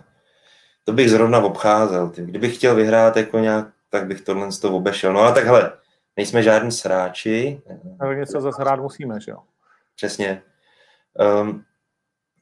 To 0.87 0.93
bych 0.93 1.11
zrovna 1.11 1.39
obcházel. 1.39 2.11
Ty. 2.11 2.23
Kdybych 2.23 2.57
chtěl 2.57 2.75
vyhrát 2.75 3.17
jako 3.17 3.39
nějak, 3.39 3.67
tak 3.91 4.07
bych 4.07 4.21
tohle 4.21 4.53
z 4.53 4.59
toho 4.59 4.77
obešel. 4.77 5.13
No 5.13 5.21
ale 5.21 5.33
tak 5.33 5.45
hele, 5.45 5.73
nejsme 6.17 6.43
žádní 6.43 6.73
sráči. 6.73 7.63
Ale 8.01 8.17
něco 8.17 8.41
zase 8.41 8.63
hrát 8.63 8.81
musíme, 8.81 9.21
že 9.21 9.31
jo? 9.31 9.39
Přesně. 9.97 10.43
Um, 11.43 11.65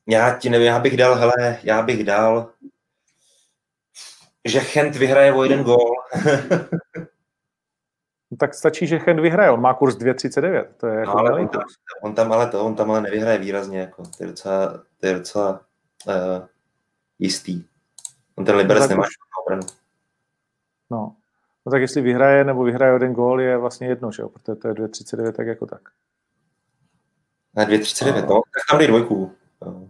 já 0.09 0.39
ti 0.39 0.51
nevím, 0.51 0.67
já 0.67 0.79
bych 0.79 0.97
dal, 0.97 1.15
hele, 1.15 1.59
já 1.63 1.83
bych 1.83 2.05
dal, 2.05 2.51
že 4.45 4.61
Chent 4.61 4.97
vyhraje 4.97 5.33
o 5.33 5.43
jeden 5.43 5.65
gól. 5.65 5.95
No, 8.31 8.39
tak 8.39 8.55
stačí, 8.55 8.87
že 8.87 8.99
Chent 8.99 9.21
vyhraje, 9.21 9.51
on 9.51 9.61
má 9.61 9.75
kurz 9.75 9.97
2,39, 9.97 10.67
to 10.77 10.87
je 10.87 11.01
jako 11.01 11.11
No, 11.11 11.19
ale 11.19 11.41
on 11.41 11.49
tam, 11.49 11.63
on 12.03 12.15
tam 12.15 12.33
ale 12.33 12.47
to, 12.47 12.65
on 12.65 12.75
tam 12.75 12.91
ale 12.91 13.01
nevyhraje 13.01 13.39
výrazně, 13.39 13.81
jako, 13.81 14.03
to 14.03 14.25
je 14.25 14.27
docela, 14.27 14.83
to 15.01 15.07
je 15.07 15.15
docela 15.15 15.61
uh, 16.07 16.47
jistý. 17.19 17.65
On 18.37 18.45
ten 18.45 18.57
Liberec 18.57 18.83
tak 18.83 18.91
nemá 18.91 19.03
žádnou 19.03 19.45
obranu. 19.47 19.63
No. 20.91 21.15
no. 21.67 21.71
tak 21.71 21.81
jestli 21.81 22.01
vyhraje 22.01 22.45
nebo 22.45 22.65
vyhraje 22.65 22.93
jeden 22.93 23.13
gól, 23.13 23.41
je 23.41 23.57
vlastně 23.59 23.87
jedno, 23.87 24.13
že 24.13 24.23
jo? 24.23 24.29
protože 24.29 24.55
to 24.55 24.69
je 24.69 24.75
2,39 24.75 25.33
tak 25.33 25.47
jako 25.47 25.67
tak. 25.67 25.81
Na 27.57 27.65
2,39, 27.65 28.15
no, 28.15 28.43
tak 28.43 28.63
tam 28.71 28.79
dej 28.79 28.89
dvojku. 28.89 29.33
No, 29.67 29.89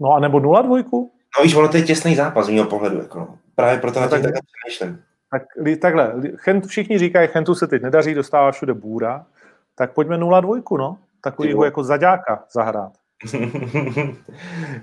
No 0.00 0.12
a 0.12 0.20
nebo 0.20 0.40
0 0.40 0.62
dvojku? 0.62 1.12
No 1.38 1.42
víš, 1.42 1.54
ono 1.54 1.68
to 1.68 1.76
je 1.76 1.82
těsný 1.82 2.14
zápas 2.14 2.46
z 2.46 2.50
mého 2.50 2.66
pohledu. 2.66 2.98
Jako, 2.98 3.18
no. 3.18 3.38
Právě 3.54 3.80
proto 3.80 4.00
No 4.00 4.06
no, 4.06 4.10
na 4.10 4.16
tím 4.16 4.22
tak- 4.24 4.32
takhle 4.32 4.50
přemýšlím. 4.62 5.02
Tak 5.30 5.42
takhle, 5.80 6.14
Chent, 6.36 6.66
všichni 6.66 6.98
říkají, 6.98 7.28
Chentu 7.28 7.54
se 7.54 7.66
teď 7.66 7.82
nedaří, 7.82 8.14
dostává 8.14 8.52
všude 8.52 8.74
bůra, 8.74 9.26
tak 9.74 9.92
pojďme 9.92 10.18
0 10.18 10.40
dvojku, 10.40 10.76
no. 10.76 10.98
Takovýho 11.20 11.64
jako 11.64 11.84
zaďáka 11.84 12.44
zahrát. 12.52 12.92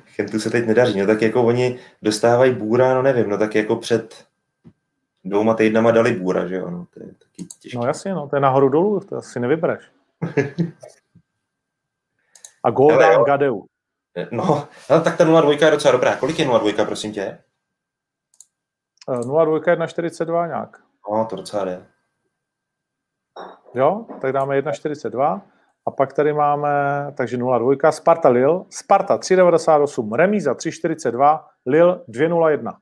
Chentu 0.05 0.39
se 0.39 0.49
teď 0.49 0.65
nedaří, 0.65 0.99
no 0.99 1.07
tak 1.07 1.21
jako 1.21 1.43
oni 1.43 1.79
dostávají 2.01 2.55
bůra, 2.55 2.93
no 2.93 3.01
nevím, 3.01 3.29
no 3.29 3.37
tak 3.37 3.55
jako 3.55 3.75
před 3.75 4.25
dvouma 5.23 5.53
týdnama 5.53 5.91
dali 5.91 6.13
bůra, 6.13 6.47
že 6.47 6.55
jo, 6.55 6.69
no, 6.69 6.85
to 6.93 7.03
je 7.03 7.07
taky 7.07 7.43
těžké. 7.59 7.77
No 7.77 7.85
jasně, 7.85 8.13
no, 8.13 8.27
to 8.27 8.35
je 8.35 8.39
nahoru 8.39 8.69
dolů, 8.69 8.99
to 8.99 9.15
asi 9.15 9.39
nevybereš. 9.39 9.83
A 12.63 12.69
Hele, 12.69 13.13
dám. 13.13 13.23
Gadeu. 13.23 13.65
No, 14.31 14.67
ale 14.89 15.01
tak 15.01 15.17
ta 15.17 15.25
0,2 15.25 15.65
je 15.65 15.71
docela 15.71 15.91
dobrá. 15.91 16.15
Kolik 16.15 16.39
je 16.39 16.47
0,2, 16.47 16.85
prosím 16.85 17.13
tě? 17.13 17.39
Eh, 19.09 19.17
0,2 19.17 19.59
1,42 19.59 20.47
nějak. 20.47 20.81
No, 21.11 21.25
to 21.25 21.35
docela 21.35 21.65
jde. 21.65 21.87
Jo, 23.73 24.05
tak 24.21 24.33
dáme 24.33 24.61
1,42. 24.61 25.41
A 25.87 25.91
pak 25.91 26.13
tady 26.13 26.33
máme, 26.33 26.69
takže 27.17 27.37
0,2, 27.37 27.89
Sparta 27.91 28.29
Lille, 28.29 28.63
Sparta 28.69 29.17
3,98, 29.17 30.15
Remíza 30.15 30.53
3,42, 30.53 31.43
Lille 31.65 31.95
2,01. 32.09 32.77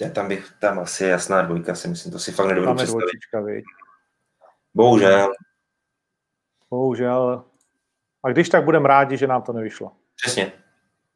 Já 0.00 0.10
tam 0.10 0.28
bych, 0.28 0.50
tam 0.60 0.78
asi 0.78 1.04
je 1.04 1.10
jasná 1.10 1.42
dvojka, 1.42 1.74
si 1.74 1.88
myslím, 1.88 2.12
to 2.12 2.18
si 2.18 2.32
fakt 2.32 2.46
nedovedu 2.46 2.66
Tam 2.70 2.76
je 2.78 2.82
představit. 2.84 3.02
dvojčička, 3.02 3.40
viď. 3.40 3.64
Bohužel, 4.74 5.32
Bohužel. 6.70 7.44
A 8.24 8.28
když 8.28 8.48
tak 8.48 8.64
budeme 8.64 8.88
rádi, 8.88 9.16
že 9.16 9.26
nám 9.26 9.42
to 9.42 9.52
nevyšlo. 9.52 9.92
přesně. 10.16 10.52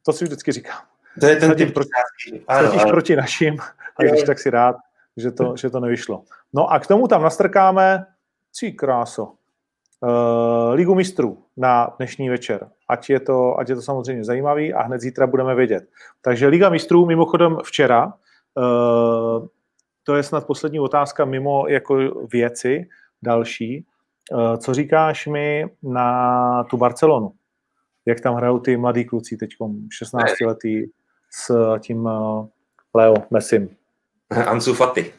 To 0.06 0.12
si 0.12 0.24
vždycky 0.24 0.52
říkám. 0.52 0.78
To 1.20 1.26
je 1.26 1.36
ten 1.36 1.48
Zatím 1.48 1.66
typ 1.66 1.74
proti-. 1.74 2.44
Ano, 2.48 2.72
ano. 2.72 2.90
proti 2.90 3.16
našim, 3.16 3.56
a 3.98 4.02
když 4.02 4.22
tak 4.22 4.38
si 4.38 4.50
rád, 4.50 4.76
že 5.16 5.30
to, 5.30 5.56
že 5.56 5.70
to 5.70 5.80
nevyšlo. 5.80 6.24
No 6.52 6.72
a 6.72 6.78
k 6.78 6.86
tomu 6.86 7.08
tam 7.08 7.22
nastrkáme, 7.22 8.06
cí 8.52 8.72
kráso, 8.72 9.32
Ligu 10.72 10.94
mistrů 10.94 11.38
na 11.56 11.94
dnešní 11.96 12.28
večer. 12.28 12.68
Ať 12.88 13.10
je, 13.10 13.20
to, 13.20 13.58
ať 13.58 13.68
je 13.68 13.74
to 13.74 13.82
samozřejmě 13.82 14.24
zajímavý 14.24 14.74
a 14.74 14.82
hned 14.82 15.00
zítra 15.00 15.26
budeme 15.26 15.54
vědět. 15.54 15.88
Takže 16.22 16.46
Liga 16.46 16.68
mistrů 16.68 17.06
mimochodem 17.06 17.56
včera, 17.64 18.06
uh, 18.06 19.46
to 20.02 20.16
je 20.16 20.22
snad 20.22 20.46
poslední 20.46 20.80
otázka 20.80 21.24
mimo 21.24 21.68
jako 21.68 21.96
věci 22.32 22.88
další. 23.22 23.86
Uh, 24.32 24.56
co 24.56 24.74
říkáš 24.74 25.26
mi 25.26 25.66
na 25.82 26.64
tu 26.64 26.76
Barcelonu? 26.76 27.32
Jak 28.06 28.20
tam 28.20 28.34
hrajou 28.34 28.58
ty 28.58 28.76
mladí 28.76 29.04
kluci 29.04 29.36
teď, 29.36 29.50
16 29.90 30.40
letý 30.40 30.86
s 31.30 31.76
tím 31.78 32.04
uh, 32.04 32.46
Leo 32.94 33.14
Messim. 33.30 33.68
Ansu 34.46 34.74
Fati. 34.74 35.12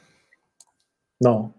No. 1.23 1.51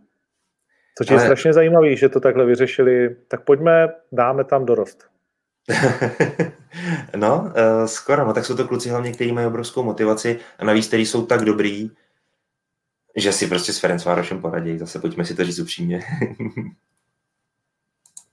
To 0.99 1.05
je 1.05 1.19
Ale- 1.19 1.27
strašně 1.27 1.53
zajímavý, 1.53 1.97
že 1.97 2.09
to 2.09 2.21
takhle 2.21 2.45
vyřešili. 2.47 3.17
Tak 3.29 3.45
pojďme, 3.45 3.89
dáme 4.13 4.45
tam 4.45 4.67
dorost. 4.67 5.11
no, 7.17 7.41
uh, 7.41 7.87
skoro, 7.87 8.27
no 8.27 8.33
tak 8.33 8.45
jsou 8.45 8.57
to 8.57 8.69
kluci 8.69 8.89
hlavně, 8.89 9.13
kteří 9.13 9.33
mají 9.33 9.47
obrovskou 9.47 9.83
motivaci 9.83 10.39
a 10.59 10.65
navíc, 10.65 10.87
kteří 10.87 11.07
jsou 11.07 11.27
tak 11.27 11.45
dobrý, 11.45 11.91
že 13.17 13.33
si 13.33 13.47
prostě 13.47 13.73
s 13.73 13.79
Ferenc 13.79 14.05
Várošem 14.05 14.41
poradí. 14.41 14.79
Zase 14.79 14.99
pojďme 14.99 15.25
si 15.25 15.35
to 15.35 15.45
říct 15.45 15.59
upřímně. 15.59 16.01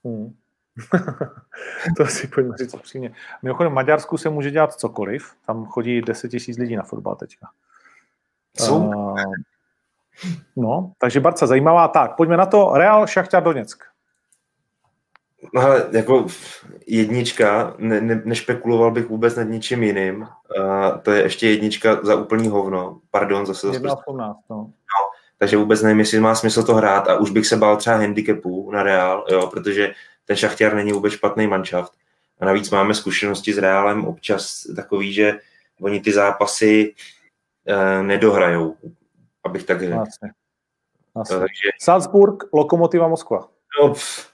Hmm. 0.06 0.34
to 1.96 2.06
si 2.06 2.26
pojďme 2.28 2.56
říct 2.56 2.74
upřímně. 2.74 3.14
Mimochodem 3.42 3.72
v 3.72 3.74
Maďarsku 3.74 4.16
se 4.16 4.30
může 4.30 4.50
dělat 4.50 4.74
cokoliv. 4.74 5.32
Tam 5.46 5.66
chodí 5.66 6.02
10 6.02 6.28
tisíc 6.28 6.58
lidí 6.58 6.76
na 6.76 6.82
fotbal 6.82 7.16
teďka. 7.16 7.46
Jsou 8.58 8.84
Uh, 8.84 9.18
no, 10.56 10.92
takže 10.98 11.20
Barca 11.20 11.46
zajímavá. 11.46 11.88
Tak, 11.88 12.16
pojďme 12.16 12.36
na 12.36 12.46
to. 12.46 12.72
Real 12.74 13.06
Šachtar 13.06 13.42
Doněck. 13.42 13.84
No, 15.54 15.62
ale 15.62 15.86
jako 15.92 16.26
jednička, 16.86 17.74
ne, 17.78 18.00
ne, 18.00 18.22
nešpekuloval 18.24 18.90
bych 18.90 19.08
vůbec 19.08 19.36
nad 19.36 19.42
ničím 19.42 19.82
jiným. 19.82 20.22
Uh, 20.22 20.98
to 21.02 21.10
je 21.10 21.22
ještě 21.22 21.48
jednička 21.48 21.98
za 22.02 22.14
úplný 22.14 22.48
hovno. 22.48 23.00
Pardon, 23.10 23.46
zase 23.46 23.66
zase. 23.66 23.78
1,18, 23.78 24.34
no. 24.50 24.70
Takže 25.38 25.56
vůbec 25.56 25.82
nevím, 25.82 25.98
jestli 25.98 26.20
má 26.20 26.34
smysl 26.34 26.62
to 26.62 26.74
hrát 26.74 27.08
a 27.08 27.16
už 27.16 27.30
bych 27.30 27.46
se 27.46 27.56
bál 27.56 27.76
třeba 27.76 27.96
handicapu 27.96 28.70
na 28.70 28.82
Real, 28.82 29.24
jo, 29.30 29.46
protože 29.46 29.94
ten 30.24 30.36
Šachtěr 30.36 30.74
není 30.74 30.92
vůbec 30.92 31.12
špatný 31.12 31.46
manšaft. 31.46 31.92
A 32.40 32.44
navíc 32.44 32.70
máme 32.70 32.94
zkušenosti 32.94 33.52
s 33.52 33.58
Reálem 33.58 34.04
občas 34.04 34.62
takový, 34.76 35.12
že 35.12 35.38
oni 35.80 36.00
ty 36.00 36.12
zápasy 36.12 36.94
uh, 37.68 38.06
nedohrajou, 38.06 38.76
abych 39.44 39.64
tak 39.66 39.80
řekl. 39.80 39.94
Vlastně. 39.94 40.30
Takže 41.28 41.68
Salzburg, 41.82 42.44
Lokomotiva 42.52 43.08
Moskva. 43.08 43.48
no, 43.82 43.88
pff, 43.94 44.32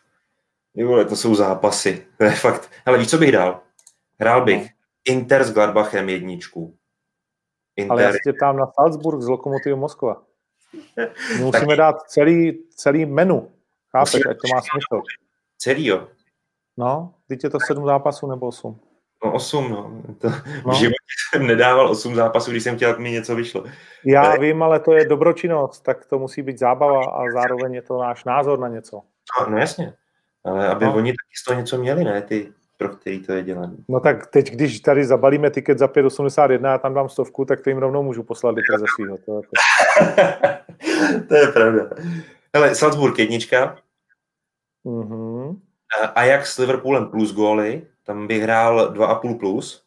vole, 0.85 1.05
to 1.05 1.17
jsou 1.17 1.35
zápasy. 1.35 2.07
To 2.19 2.25
je 2.25 2.31
fakt. 2.31 2.71
Ale 2.87 2.99
víš, 2.99 3.11
co 3.11 3.19
bych 3.19 3.33
dal? 3.33 3.61
Hrál 4.21 4.45
bych. 4.45 4.71
Inter 5.05 5.45
s 5.45 5.53
Gladbachem 5.53 6.09
jedničku. 6.09 6.77
Inter, 7.77 7.93
Ale 7.93 8.03
já 8.03 8.13
se 8.13 8.19
tě 8.25 8.33
ptám 8.33 8.57
na 8.57 8.67
Salzburg 8.67 9.23
z 9.23 9.29
Lokomotivy 9.29 9.77
Moskva. 9.77 10.23
My 10.97 11.45
musíme 11.45 11.67
Taky. 11.67 11.77
dát 11.77 12.03
celý, 12.09 12.65
celý 12.71 13.07
menu. 13.07 13.51
Chápeš, 13.91 14.27
ať 14.27 14.37
to 14.37 14.55
má 14.55 14.61
smysl. 14.61 15.03
celý, 15.59 15.87
jo. 15.87 16.09
No, 16.77 17.15
teď 17.29 17.45
je 17.45 17.51
to 17.51 17.59
sedm 17.67 17.87
zápasů 17.87 18.27
nebo 18.27 18.47
osm. 18.47 18.81
No 19.25 19.33
osm, 19.33 19.71
no. 19.71 20.03
To, 20.19 20.29
No. 20.67 20.73
V 20.73 20.77
životě 20.77 20.97
jsem 21.31 21.47
nedával 21.47 21.91
osm 21.91 22.15
zápasů, 22.15 22.51
když 22.51 22.63
jsem 22.63 22.77
chtěl, 22.77 22.91
aby 22.91 23.03
mi 23.03 23.11
něco 23.11 23.35
vyšlo. 23.37 23.65
Já 24.07 24.23
Ale- 24.23 24.39
vím, 24.39 24.63
ale 24.63 24.81
to 24.81 24.93
je 24.93 25.05
dobročinnost, 25.09 25.81
tak 25.85 26.07
to 26.07 26.19
musí 26.19 26.43
být 26.43 26.59
zábava 26.59 27.05
a 27.05 27.31
zároveň 27.33 27.75
je 27.75 27.83
to 27.83 27.99
náš 28.03 28.25
názor 28.25 28.59
na 28.59 28.69
něco. 28.69 29.03
No, 29.41 29.51
no 29.51 29.59
jasně. 29.59 29.95
Ale 30.45 30.69
aby 30.69 30.85
No. 30.85 30.95
oni 30.95 31.11
taky 31.11 31.35
z 31.41 31.45
toho 31.45 31.61
něco 31.61 31.79
měli, 31.79 32.05
ne? 32.05 32.23
Ty, 32.23 32.53
pro 32.77 32.89
který 32.89 33.23
to 33.27 33.33
je 33.33 33.43
dělané. 33.43 33.73
No 33.89 34.01
tak 34.01 34.27
teď, 34.27 34.51
když 34.53 34.81
tady 34.81 35.05
zabalíme 35.05 35.51
tiket 35.51 35.79
za 35.79 35.87
5,81 35.89 36.75
a 36.75 36.79
tam 36.79 36.95
dám 36.95 37.09
stovku, 37.09 37.45
tak 37.45 37.61
to 37.61 37.71
jim 37.71 37.79
rovnou 37.79 38.03
můžu 38.03 38.23
poslat 38.23 38.55
litr 38.55 38.79
ze 38.79 38.85
svýho. 38.95 39.17
To 39.27 39.37
jako... 39.37 39.51
to 41.29 41.35
je 41.35 41.47
pravda. 41.47 41.91
Hele, 42.55 42.75
Salzburg 42.75 43.19
jednička, 43.19 43.77
mm-hmm. 44.87 45.57
a 46.03 46.07
Ajax 46.07 46.55
s 46.55 46.59
Liverpoolem 46.59 47.07
plus 47.09 47.35
góly, 47.35 47.87
tam 48.05 48.27
bych 48.27 48.43
hrál 48.43 48.93
2,5 48.93 49.39
plus. 49.39 49.85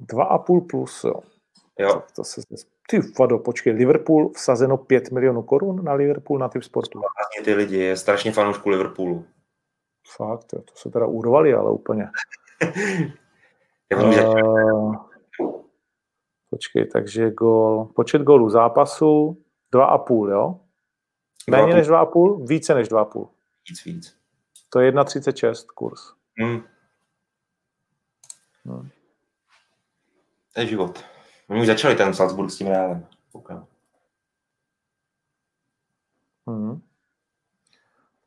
2,5 0.00 0.66
plus, 0.66 1.04
jo. 1.04 1.20
Jo, 1.78 2.02
To 2.16 2.24
se, 2.24 2.40
Ty 2.90 3.00
vado, 3.18 3.38
počkej, 3.38 3.72
Liverpool 3.72 4.32
vsazeno 4.32 4.76
5 4.76 5.10
milionů 5.10 5.42
korun 5.42 5.84
na 5.84 5.92
Liverpool 5.92 6.38
na 6.38 6.48
typ 6.48 6.62
sportu. 6.62 6.98
Vlastně 6.98 7.44
ty 7.44 7.54
lidi, 7.54 7.76
je 7.76 7.96
strašně 7.96 8.32
fanoušku 8.32 8.68
Liverpoolu. 8.68 9.24
Fakt, 10.16 10.52
jo, 10.52 10.60
to 10.62 10.74
se 10.74 10.90
teda 10.90 11.06
urvali, 11.06 11.54
ale 11.54 11.70
úplně. 11.70 12.10
uh, 13.96 14.96
počkej, 16.50 16.86
takže 16.86 17.30
gol, 17.30 17.84
počet 17.84 18.22
gólů 18.22 18.50
zápasu 18.50 19.42
2,5, 19.74 20.30
jo? 20.30 20.60
Méně 21.50 21.74
než 21.74 21.88
2,5? 21.88 22.46
Více 22.46 22.74
než 22.74 22.90
2,5. 22.90 23.28
Víc, 23.68 23.84
víc. 23.84 24.16
To 24.70 24.80
je 24.80 24.92
1,36 24.92 25.66
kurz. 25.74 26.00
Hmm. 26.38 26.62
Hmm. 28.68 28.90
To 30.52 30.60
je 30.60 30.66
život. 30.66 31.04
Oni 31.48 31.60
už 31.60 31.66
začali 31.66 31.96
ten 31.96 32.14
Salzburg 32.14 32.50
s 32.50 32.56
tím 32.56 32.66
reálem. 32.66 33.06
Koukám. 33.32 33.66
Hmm. 36.46 36.80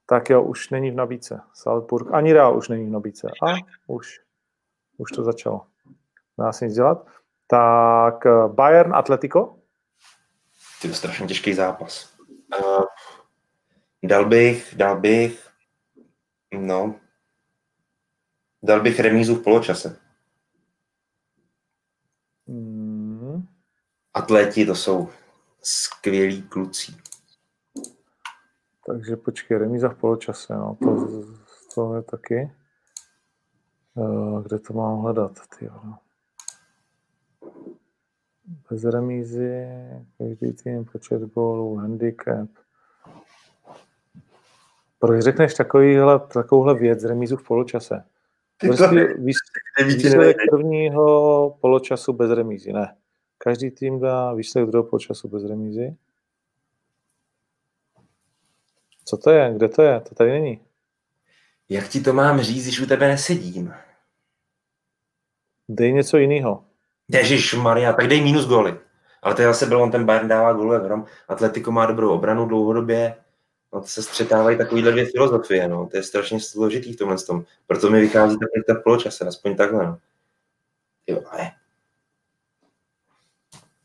Tak 0.06 0.30
jo, 0.30 0.44
už 0.44 0.70
není 0.70 0.92
v 0.92 0.96
nabídce. 0.96 1.42
Salzburg, 1.54 2.14
ani 2.14 2.34
Real 2.34 2.58
už 2.58 2.68
není 2.70 2.86
v 2.86 2.92
nabídce. 2.92 3.28
A 3.28 3.54
už, 3.88 4.22
už 4.98 5.12
to 5.12 5.24
začalo. 5.24 5.68
Dá 6.38 6.52
se 6.52 6.66
nic 6.66 6.76
dělat. 6.76 7.08
Tak 7.48 8.26
eh, 8.26 8.48
Bayern 8.48 8.96
Atletico? 8.96 9.58
To 10.82 10.88
je 10.88 10.94
strašně 10.94 11.28
těžký 11.28 11.54
zápas. 11.54 12.18
Uh, 12.60 12.84
dal 14.04 14.26
bych, 14.26 14.76
dal 14.76 15.00
bych, 15.00 15.50
no, 16.54 16.96
dal 18.64 18.82
bych 18.82 19.00
remízu 19.00 19.36
v 19.36 19.44
poločase. 19.44 20.00
Atleti 24.14 24.66
to 24.66 24.76
jsou 24.76 25.10
skvělí 25.62 26.42
kluci. 26.42 26.92
Takže 28.86 29.16
počkej, 29.16 29.58
remíza 29.58 29.90
v 29.90 29.96
poločase, 29.96 30.54
no, 30.54 30.78
to, 30.84 31.08
to 31.76 31.96
je 31.96 32.02
taky. 32.02 32.52
Uh, 33.96 34.44
kde 34.44 34.60
to 34.60 34.74
mám 34.74 35.00
hledat? 35.00 35.32
Ty, 35.60 35.66
no. 35.66 35.98
Bez 38.70 38.84
remízy, 38.84 39.68
každý 40.18 40.54
tým, 40.54 40.86
počet 40.86 41.22
gólů, 41.22 41.76
handicap. 41.76 42.50
Proč 45.00 45.24
řekneš 45.24 45.54
takovýhle, 45.54 46.20
takovouhle 46.20 46.76
věc, 46.76 47.04
remízu 47.04 47.38
v 47.38 47.44
poločase? 47.44 48.04
Prostě 48.58 49.16
výsledek 49.86 50.38
prvního 50.50 51.58
poločasu 51.62 52.14
bez 52.14 52.32
remízy, 52.32 52.74
ne. 52.74 52.96
Každý 53.44 53.72
tým 53.72 54.00
dá 54.00 54.34
výsledek 54.34 54.70
druhého 54.70 54.90
poločasu 54.90 55.28
bez 55.28 55.44
remízy. 55.44 55.96
Co 59.06 59.18
to 59.18 59.32
je? 59.32 59.54
Kde 59.56 59.70
to 59.70 59.82
je? 59.82 60.00
To 60.00 60.16
tady 60.16 60.32
není. 60.32 60.62
Jak 61.70 61.88
ti 61.88 62.02
to 62.02 62.14
mám 62.14 62.42
říct, 62.42 62.64
když 62.64 62.80
u 62.80 62.86
tebe 62.86 63.08
nesedím? 63.08 63.74
Dej 65.70 65.94
něco 65.94 66.18
jiného. 66.18 66.64
Ježíš 67.08 67.54
Maria, 67.54 67.94
tak 67.94 68.08
dej 68.08 68.22
minus 68.22 68.48
góly. 68.48 68.80
Ale 69.22 69.36
to 69.36 69.42
je 69.42 69.48
zase 69.48 69.66
byl 69.66 69.82
on 69.82 69.92
ten 69.92 70.06
Bayern 70.06 70.28
dává 70.28 70.54
góly 70.54 70.84
hrom. 70.84 71.06
Atletico 71.28 71.72
má 71.72 71.86
dobrou 71.86 72.10
obranu 72.10 72.46
dlouhodobě. 72.46 73.16
No 73.74 73.82
to 73.82 73.88
se 73.88 74.04
střetávají 74.04 74.58
takovýhle 74.58 74.92
dvě 74.92 75.06
filozofie, 75.06 75.68
no. 75.68 75.88
To 75.88 75.98
je 75.98 76.04
strašně 76.04 76.40
složitý 76.40 76.94
v 76.94 76.98
tomhle 76.98 77.18
tom. 77.18 77.46
Proto 77.68 77.90
mi 77.90 78.02
vychází 78.02 78.38
ten 78.68 78.82
poločase, 78.84 79.26
aspoň 79.26 79.56
takhle, 79.56 79.86
no. 79.86 79.98
Jo, 81.08 81.22
ne. 81.38 81.61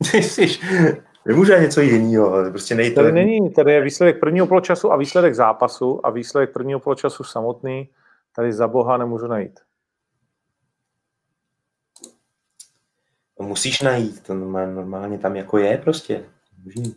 Nemůže 1.25 1.59
něco 1.59 1.81
jiného, 1.81 2.33
ale 2.33 2.49
prostě 2.49 2.75
nejde. 2.75 2.95
Tady 2.95 3.11
není, 3.11 3.49
tady 3.49 3.73
je 3.73 3.81
výsledek 3.81 4.19
prvního 4.19 4.47
poločasu 4.47 4.91
a 4.91 4.97
výsledek 4.97 5.35
zápasu 5.35 6.05
a 6.05 6.09
výsledek 6.09 6.53
prvního 6.53 6.79
poločasu 6.79 7.23
samotný. 7.23 7.89
Tady 8.35 8.53
za 8.53 8.67
boha 8.67 8.97
nemůžu 8.97 9.27
najít. 9.27 9.59
To 13.37 13.43
musíš 13.43 13.81
najít, 13.81 14.23
to 14.23 14.33
normálně 14.33 15.17
tam 15.17 15.35
jako 15.35 15.57
je 15.57 15.77
prostě. 15.77 16.25
Můžu. 16.63 16.95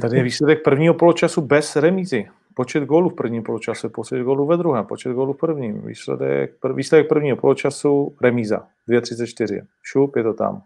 Tady 0.00 0.16
je 0.16 0.22
výsledek 0.22 0.62
prvního 0.64 0.94
poločasu 0.94 1.40
bez 1.40 1.76
remízy. 1.76 2.28
Počet 2.54 2.84
gólů 2.84 3.08
v 3.10 3.14
prvním 3.14 3.42
poločase, 3.42 3.88
počet 3.88 4.22
gólů 4.22 4.46
ve 4.46 4.56
druhém, 4.56 4.86
počet 4.86 5.12
gólů 5.12 5.32
v 5.32 5.38
prvním. 5.38 5.86
Výsledek, 5.86 6.60
pr- 6.62 6.74
výsledek 6.74 7.08
prvního 7.08 7.36
poločasu 7.36 8.16
remíza. 8.22 8.66
2,34. 8.88 9.66
Šup, 9.82 10.16
je 10.16 10.22
to 10.22 10.34
tam. 10.34 10.62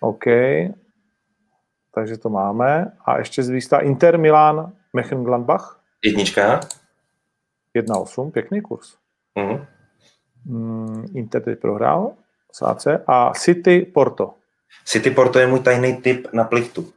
OK. 0.00 0.24
Takže 1.94 2.18
to 2.18 2.28
máme. 2.28 2.92
A 3.04 3.18
ještě 3.18 3.42
zvístá 3.42 3.78
Inter 3.78 4.18
Milan 4.18 4.72
Mechengladbach. 4.92 5.80
Jednička. 6.04 6.60
1,8, 7.76 8.30
pěkný 8.30 8.60
kurz. 8.60 8.96
Uh-huh. 9.36 9.66
Mm, 10.44 11.04
Inter 11.14 11.42
teď 11.42 11.60
prohrál 11.60 12.12
s 12.52 12.62
AC. 12.62 12.86
A 13.06 13.32
City 13.34 13.80
Porto. 13.94 14.34
City 14.84 15.10
Porto 15.10 15.38
je 15.38 15.46
můj 15.46 15.60
tajný 15.60 15.96
tip 15.96 16.32
na 16.32 16.44
plichtu 16.44 16.95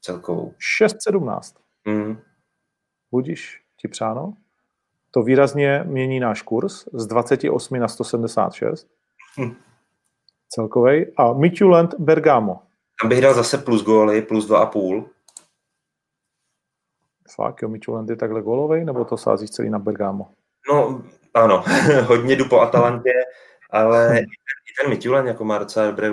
celkovou. 0.00 0.54
6,17. 0.80 1.56
Mm. 1.84 2.18
Budíš 3.10 3.62
ti 3.76 3.88
přáno. 3.88 4.34
To 5.10 5.22
výrazně 5.22 5.84
mění 5.86 6.20
náš 6.20 6.42
kurz 6.42 6.84
z 6.92 7.06
28 7.06 7.80
na 7.80 7.88
176. 7.88 8.88
Hm. 9.40 9.54
Celkovej. 10.48 11.12
A 11.16 11.32
Midtjylland 11.32 11.94
Bergamo. 11.98 12.62
Tam 13.00 13.08
bych 13.08 13.20
dal 13.20 13.34
zase 13.34 13.58
plus 13.58 13.84
góly, 13.84 14.22
plus 14.22 14.48
2,5. 14.48 15.04
Fakt, 17.34 17.62
jo, 17.62 17.68
Midtjylland 17.68 18.10
je 18.10 18.16
takhle 18.16 18.42
gólovej, 18.42 18.84
nebo 18.84 19.04
to 19.04 19.16
sázíš 19.16 19.50
celý 19.50 19.70
na 19.70 19.78
Bergamo? 19.78 20.30
No, 20.68 21.02
ano, 21.34 21.64
hodně 22.06 22.36
jdu 22.36 22.48
po 22.48 22.60
Atalantě, 22.60 23.12
ale 23.70 24.18
i 24.20 24.82
ten 24.82 24.90
Midtjylland 24.90 25.28
jako 25.28 25.44
má 25.44 25.58
docela 25.58 25.86
dobré, 25.86 26.10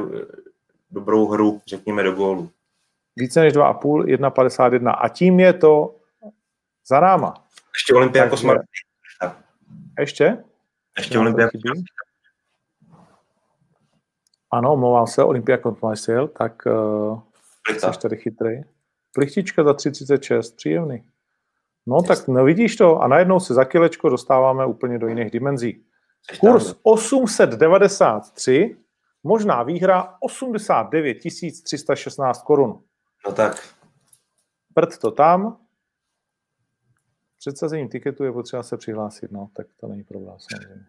dobrou 0.92 1.28
hru, 1.28 1.62
řekněme, 1.68 2.04
do 2.04 2.12
gólu. 2.12 2.50
Více 3.18 3.39
než 3.41 3.53
2,5, 3.53 4.03
1,51. 4.03 4.95
A 4.98 5.10
tím 5.10 5.39
je 5.39 5.53
to 5.53 5.95
za 6.88 6.99
náma. 6.99 7.34
Ještě 7.76 7.94
Olympiakos 7.94 8.41
Takže- 8.41 9.35
Ještě? 9.99 10.44
Ještě 10.98 11.19
Olympiakos 11.19 11.61
Ano, 14.52 14.73
omlouvám 14.73 15.07
se, 15.07 15.23
Olympiakos 15.23 15.81
Marseille, 15.81 16.27
tak 16.27 16.64
uh, 16.65 17.22
jsi 17.77 17.99
tady 17.99 18.18
chytrý. 18.18 18.61
Plichtička 19.14 19.64
za 19.64 19.72
3,36, 19.72 20.56
příjemný. 20.56 21.03
No 21.88 22.02
tak 22.03 22.27
no 22.27 22.44
vidíš 22.44 22.76
to 22.76 23.02
a 23.02 23.07
najednou 23.07 23.39
se 23.39 23.53
za 23.53 23.64
kilečko 23.64 24.10
dostáváme 24.10 24.65
úplně 24.65 24.99
do 24.99 25.07
jiných 25.07 25.31
dimenzí. 25.31 25.84
Kurs 26.39 26.76
893, 26.84 28.77
možná 29.23 29.64
výhra 29.64 30.15
89 30.19 31.18
316 31.64 32.44
korun. 32.44 32.84
No 33.28 33.34
tak, 33.34 33.76
Prd 34.74 34.98
to 34.98 35.12
tam. 35.12 35.58
Předsazením 37.38 37.90
tiketu 37.90 38.24
je 38.24 38.32
potřeba 38.32 38.64
se 38.64 38.78
přihlásit, 38.78 39.32
no, 39.32 39.49
tak 39.54 39.68
to 39.80 39.88
není 39.88 40.04
problém 40.04 40.38
samozřejmě. 40.40 40.86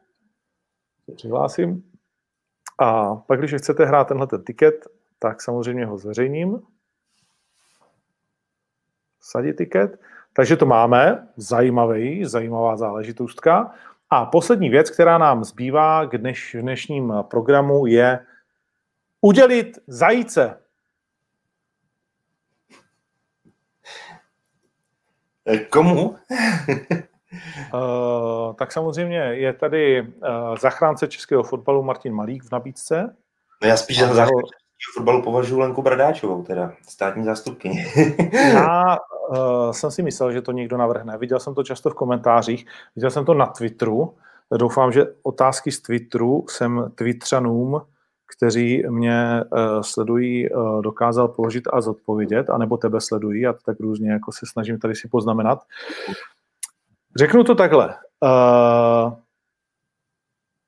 Přihlásím. 1.14 1.92
A 2.78 3.16
pak, 3.16 3.38
když 3.38 3.54
chcete 3.54 3.84
hrát 3.84 4.08
tenhle 4.08 4.26
ten 4.26 4.44
tiket, 4.44 4.86
tak 5.18 5.42
samozřejmě 5.42 5.86
ho 5.86 5.98
zveřejním. 5.98 6.62
Sadit 9.20 9.56
tiket. 9.56 10.00
Takže 10.32 10.56
to 10.56 10.66
máme, 10.66 11.28
zajímavý, 11.36 12.24
zajímavá 12.24 12.76
záležitostka. 12.76 13.74
A 14.10 14.26
poslední 14.26 14.68
věc, 14.68 14.90
která 14.90 15.18
nám 15.18 15.44
zbývá 15.44 16.06
k 16.06 16.18
dneš, 16.18 16.56
dnešním 16.60 17.14
programu, 17.22 17.86
je 17.86 18.26
udělit 19.20 19.78
zajíce. 19.86 20.67
Komu? 25.70 26.16
Uh, 27.74 28.54
tak 28.58 28.72
samozřejmě 28.72 29.16
je 29.16 29.52
tady 29.52 30.02
uh, 30.02 30.08
zachránce 30.60 31.08
českého 31.08 31.42
fotbalu 31.42 31.82
Martin 31.82 32.14
Malík 32.14 32.44
v 32.44 32.52
nabídce. 32.52 33.16
No 33.62 33.68
já 33.68 33.76
spíš 33.76 33.98
za 33.98 34.22
jeho- 34.22 34.40
fotbalu 34.94 35.22
považuji 35.22 35.60
Lenku 35.60 35.82
Bradáčovou, 35.82 36.42
teda 36.42 36.72
státní 36.88 37.24
zástupkyni. 37.24 37.86
Já 38.32 38.96
uh, 39.30 39.70
jsem 39.70 39.90
si 39.90 40.02
myslel, 40.02 40.32
že 40.32 40.42
to 40.42 40.52
někdo 40.52 40.76
navrhne. 40.76 41.18
Viděl 41.18 41.40
jsem 41.40 41.54
to 41.54 41.64
často 41.64 41.90
v 41.90 41.94
komentářích, 41.94 42.66
viděl 42.96 43.10
jsem 43.10 43.24
to 43.24 43.34
na 43.34 43.46
Twitteru. 43.46 44.14
Doufám, 44.56 44.92
že 44.92 45.06
otázky 45.22 45.72
z 45.72 45.82
Twitteru 45.82 46.44
jsem 46.48 46.92
Twitteranům, 46.94 47.80
kteří 48.36 48.82
mě 48.88 49.44
uh, 49.52 49.80
sledují, 49.80 50.50
uh, 50.50 50.82
dokázal 50.82 51.28
položit 51.28 51.64
a 51.72 51.80
zodpovědět, 51.80 52.50
anebo 52.50 52.76
tebe 52.76 53.00
sledují 53.00 53.46
a 53.46 53.52
tak 53.52 53.80
různě 53.80 54.12
jako 54.12 54.32
se 54.32 54.46
snažím 54.46 54.78
tady 54.78 54.94
si 54.94 55.08
poznamenat. 55.08 55.64
Řeknu 57.16 57.44
to 57.44 57.54
takhle. 57.54 57.94
Uh, 58.22 59.12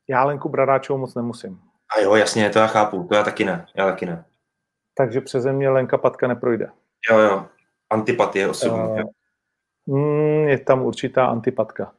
já 0.08 0.24
Lenku 0.24 0.48
Bradáčovou 0.48 0.98
moc 0.98 1.14
nemusím. 1.14 1.60
A 1.96 2.00
jo, 2.00 2.14
jasně, 2.14 2.50
to 2.50 2.58
já 2.58 2.66
chápu, 2.66 3.06
to 3.08 3.14
já 3.14 3.22
taky 3.22 3.44
ne, 3.44 3.66
já 3.74 3.86
taky 3.86 4.06
ne. 4.06 4.24
Takže 4.94 5.20
přeze 5.20 5.52
mě 5.52 5.70
Lenka 5.70 5.98
Patka 5.98 6.26
neprojde. 6.26 6.70
Jo, 7.10 7.18
jo, 7.18 7.46
antipatie 7.90 8.48
osobní. 8.48 8.82
Uh, 8.82 9.00
mm, 9.86 10.48
je 10.48 10.58
tam 10.58 10.82
určitá 10.82 11.26
antipatka. 11.26 11.92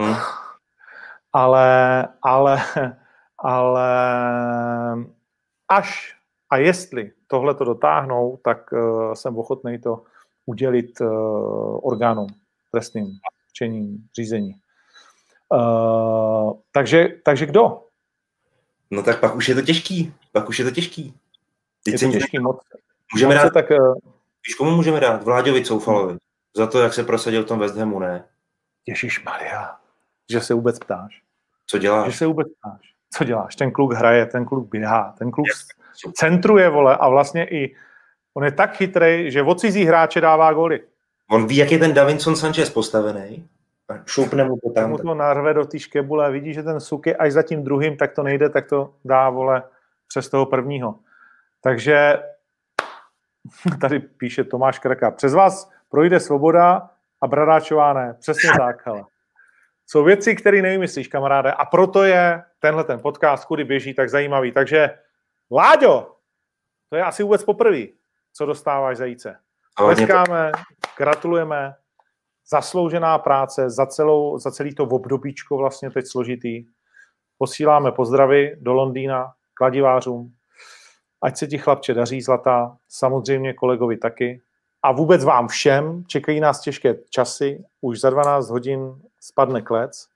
Hmm. 0.00 0.14
Ale, 1.32 2.08
ale, 2.22 2.58
ale 3.38 3.88
až 5.68 6.16
a 6.50 6.56
jestli 6.56 7.12
tohle 7.26 7.54
to 7.54 7.64
dotáhnou, 7.64 8.38
tak 8.44 8.72
uh, 8.72 9.12
jsem 9.12 9.38
ochotný 9.38 9.78
to 9.78 10.02
udělit 10.46 11.00
uh, 11.00 11.80
orgánům 11.82 12.28
trestným 12.72 13.18
čením 13.52 14.08
řízení. 14.16 14.54
Uh, 15.54 16.52
takže, 16.72 17.08
takže 17.24 17.46
kdo? 17.46 17.84
No 18.90 19.02
tak 19.02 19.20
pak 19.20 19.36
už 19.36 19.48
je 19.48 19.54
to 19.54 19.62
těžký. 19.62 20.14
Pak 20.32 20.48
už 20.48 20.58
je 20.58 20.64
to 20.64 20.70
těžký. 20.70 21.14
Teď 21.84 21.92
je 21.92 22.08
to 22.08 22.12
těžký 22.12 22.38
moc. 22.38 22.60
Můžeme 23.14 23.34
moc 23.34 23.44
dát, 23.44 23.52
tak, 23.52 23.70
uh, 23.70 23.94
víš, 24.46 24.54
komu 24.54 24.70
můžeme 24.70 25.00
dát? 25.00 25.22
Vláďovi 25.22 25.64
Coufalovi. 25.64 26.16
Za 26.56 26.66
to, 26.66 26.80
jak 26.80 26.94
se 26.94 27.04
prosadil 27.04 27.42
v 27.42 27.46
tom 27.46 27.58
West 27.58 27.76
Hamu, 27.76 27.98
ne? 27.98 28.24
Ježíš 28.86 29.24
Maria, 29.24 29.76
že 30.30 30.40
se 30.40 30.54
vůbec 30.54 30.78
ptáš. 30.78 31.22
Co 31.66 31.78
děláš? 31.78 32.12
Že 32.12 32.18
se 32.18 32.26
vůbec 32.26 32.48
ptáš. 32.48 32.94
Co 33.12 33.24
děláš? 33.24 33.56
Ten 33.56 33.70
kluk 33.70 33.92
hraje, 33.92 34.26
ten 34.26 34.44
kluk 34.44 34.68
běhá, 34.70 35.14
ten 35.18 35.30
kluk 35.30 35.46
centruje, 36.14 36.68
vole, 36.68 36.96
a 36.96 37.08
vlastně 37.08 37.44
i 37.44 37.74
on 38.34 38.44
je 38.44 38.52
tak 38.52 38.76
chytrý, 38.76 39.30
že 39.30 39.42
od 39.42 39.60
cizí 39.60 39.84
hráče 39.84 40.20
dává 40.20 40.52
goly. 40.52 40.80
On 41.30 41.46
ví, 41.46 41.56
jak 41.56 41.72
je 41.72 41.78
ten 41.78 41.94
Davinson 41.94 42.36
Sanchez 42.36 42.70
postavený 42.70 43.48
a 43.88 44.04
šoupne 44.06 44.44
mu 44.44 44.56
to 44.60 44.70
tam. 44.70 44.90
Mu 44.90 44.98
to 44.98 45.14
narve 45.14 45.54
do 45.54 45.64
té 45.64 45.78
škebule, 45.78 46.30
vidí, 46.30 46.54
že 46.54 46.62
ten 46.62 46.80
suk 46.80 47.06
je 47.06 47.16
až 47.16 47.32
za 47.32 47.42
tím 47.42 47.64
druhým, 47.64 47.96
tak 47.96 48.12
to 48.12 48.22
nejde, 48.22 48.48
tak 48.48 48.68
to 48.68 48.94
dá, 49.04 49.30
vole, 49.30 49.62
přes 50.08 50.28
toho 50.28 50.46
prvního. 50.46 50.94
Takže 51.60 52.22
tady 53.80 53.98
píše 54.00 54.44
Tomáš 54.44 54.78
Kraka, 54.78 55.10
přes 55.10 55.34
vás 55.34 55.70
projde 55.88 56.20
svoboda 56.20 56.90
a 57.20 57.26
Bradáčová 57.26 57.92
ne. 57.92 58.16
Přesně 58.20 58.50
tak, 58.58 58.86
hele. 58.86 59.04
Jsou 59.90 60.04
věci, 60.04 60.36
které 60.36 60.62
nevymyslíš, 60.62 61.08
kamaráde, 61.08 61.52
a 61.52 61.64
proto 61.64 62.02
je 62.02 62.42
tenhle 62.58 62.84
ten 62.84 63.00
podcast, 63.00 63.44
kudy 63.44 63.64
běží, 63.64 63.94
tak 63.94 64.10
zajímavý. 64.10 64.52
Takže, 64.52 64.98
Láďo, 65.52 66.14
to 66.90 66.96
je 66.96 67.02
asi 67.02 67.22
vůbec 67.22 67.44
poprvé, 67.44 67.82
co 68.32 68.46
dostáváš 68.46 68.96
zajíce. 68.96 69.38
Tleskáme, 69.76 70.52
gratulujeme, 70.98 71.74
zasloužená 72.50 73.18
práce 73.18 73.70
za, 73.70 73.86
celou, 73.86 74.38
za 74.38 74.50
celý 74.50 74.74
to 74.74 74.84
obdobíčko 74.84 75.56
vlastně 75.56 75.90
teď 75.90 76.06
složitý. 76.06 76.64
Posíláme 77.38 77.92
pozdravy 77.92 78.56
do 78.60 78.72
Londýna, 78.72 79.32
kladivářům, 79.54 80.32
ať 81.22 81.36
se 81.36 81.46
ti 81.46 81.58
chlapče 81.58 81.94
daří 81.94 82.22
zlatá, 82.22 82.76
samozřejmě 82.88 83.54
kolegovi 83.54 83.96
taky. 83.96 84.42
A 84.82 84.92
vůbec 84.92 85.24
vám 85.24 85.48
všem, 85.48 86.04
čekají 86.06 86.40
nás 86.40 86.60
těžké 86.60 86.94
časy, 87.10 87.64
už 87.80 88.00
za 88.00 88.10
12 88.10 88.50
hodin 88.50 89.00
spadne 89.28 89.62
klec, 89.62 90.08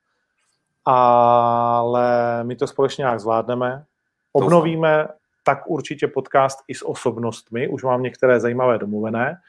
ale 0.85 2.45
my 2.45 2.57
to 2.57 2.67
společně 2.67 3.03
nějak 3.03 3.21
zvládneme. 3.21 3.85
Obnovíme 4.33 5.09
tak 5.45 5.67
určitě 5.67 6.09
podcast 6.09 6.65
i 6.69 6.75
s 6.75 6.89
osobnostmi, 6.89 7.69
už 7.69 7.83
mám 7.83 8.03
některé 8.03 8.41
zajímavé 8.41 8.79
domluvené 8.79 9.41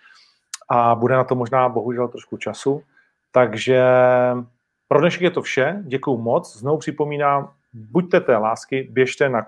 a 0.69 0.95
bude 0.95 1.15
na 1.15 1.23
to 1.23 1.35
možná 1.35 1.69
bohužel 1.69 2.07
trošku 2.07 2.37
času. 2.37 2.83
Takže 3.31 3.83
pro 4.87 4.99
dnešek 4.99 5.21
je 5.21 5.31
to 5.31 5.41
vše, 5.41 5.83
děkuju 5.83 6.17
moc. 6.17 6.57
Znovu 6.57 6.77
připomínám, 6.77 7.51
buďte 7.73 8.19
té 8.19 8.37
lásky, 8.37 8.87
běžte 8.91 9.29
na 9.29 9.41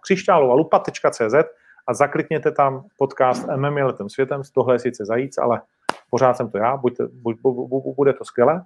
křišťálovalupa.cz 0.00 1.34
a 1.86 1.94
zaklikněte 1.94 2.50
tam 2.50 2.84
podcast 2.98 3.46
MM 3.56 3.78
je 3.78 3.84
letem 3.84 4.08
světem. 4.08 4.42
Tohle 4.54 4.74
je 4.74 4.78
sice 4.78 5.04
zajíc, 5.04 5.38
ale 5.38 5.60
pořád 6.10 6.36
jsem 6.36 6.50
to 6.50 6.58
já, 6.58 6.76
buďte, 6.76 7.06
bu, 7.06 7.32
bu, 7.42 7.66
bu, 7.66 7.80
bu, 7.80 7.94
bude 7.94 8.12
to 8.12 8.24
skvělé. 8.24 8.64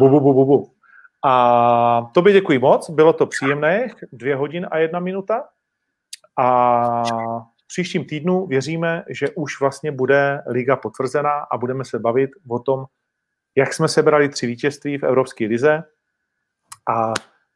Bu, 0.00 0.08
bu, 0.08 0.20
bu, 0.20 0.34
bu, 0.34 0.44
bu. 0.44 0.72
A 1.24 2.10
tobě 2.14 2.32
děkuji 2.32 2.58
moc, 2.58 2.90
bylo 2.90 3.12
to 3.12 3.26
příjemné, 3.26 3.88
dvě 4.12 4.36
hodin 4.36 4.66
a 4.70 4.78
jedna 4.78 5.00
minuta. 5.00 5.44
A 6.38 7.02
v 7.64 7.66
příštím 7.66 8.04
týdnu 8.04 8.46
věříme, 8.46 9.04
že 9.08 9.28
už 9.30 9.60
vlastně 9.60 9.92
bude 9.92 10.42
liga 10.46 10.76
potvrzená 10.76 11.38
a 11.50 11.56
budeme 11.56 11.84
se 11.84 11.98
bavit 11.98 12.30
o 12.48 12.58
tom, 12.58 12.84
jak 13.56 13.74
jsme 13.74 13.88
sebrali 13.88 14.28
tři 14.28 14.46
vítězství 14.46 14.98
v 14.98 15.02
Evropské 15.02 15.46
lize 15.46 15.82
a 16.90 17.12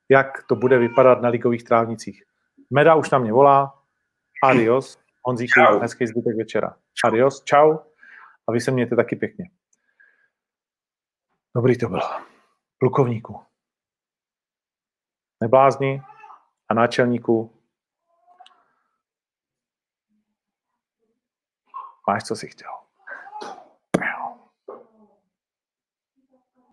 jak 0.08 0.42
to 0.48 0.56
bude 0.56 0.78
vypadat 0.78 1.22
na 1.22 1.28
ligových 1.28 1.64
trávnicích. 1.64 2.22
Meda 2.70 2.94
už 2.94 3.10
na 3.10 3.18
mě 3.18 3.32
volá. 3.32 3.74
Adios. 4.42 4.98
Honzíku, 5.24 5.60
hezký 5.80 6.06
zbytek 6.06 6.36
večera. 6.36 6.76
Adios, 7.04 7.44
čau. 7.44 7.76
A 8.48 8.52
vy 8.52 8.60
se 8.60 8.70
mějte 8.70 8.96
taky 8.96 9.16
pěkně. 9.16 9.44
Dobrý 11.54 11.78
to 11.78 11.88
bylo. 11.88 12.02
Plukovníku. 12.78 13.44
Neblázni 15.42 16.02
a 16.68 16.74
náčelníku 16.74 17.62
máš, 22.08 22.24
co 22.24 22.36
si 22.36 22.48
chtěl. 22.48 22.79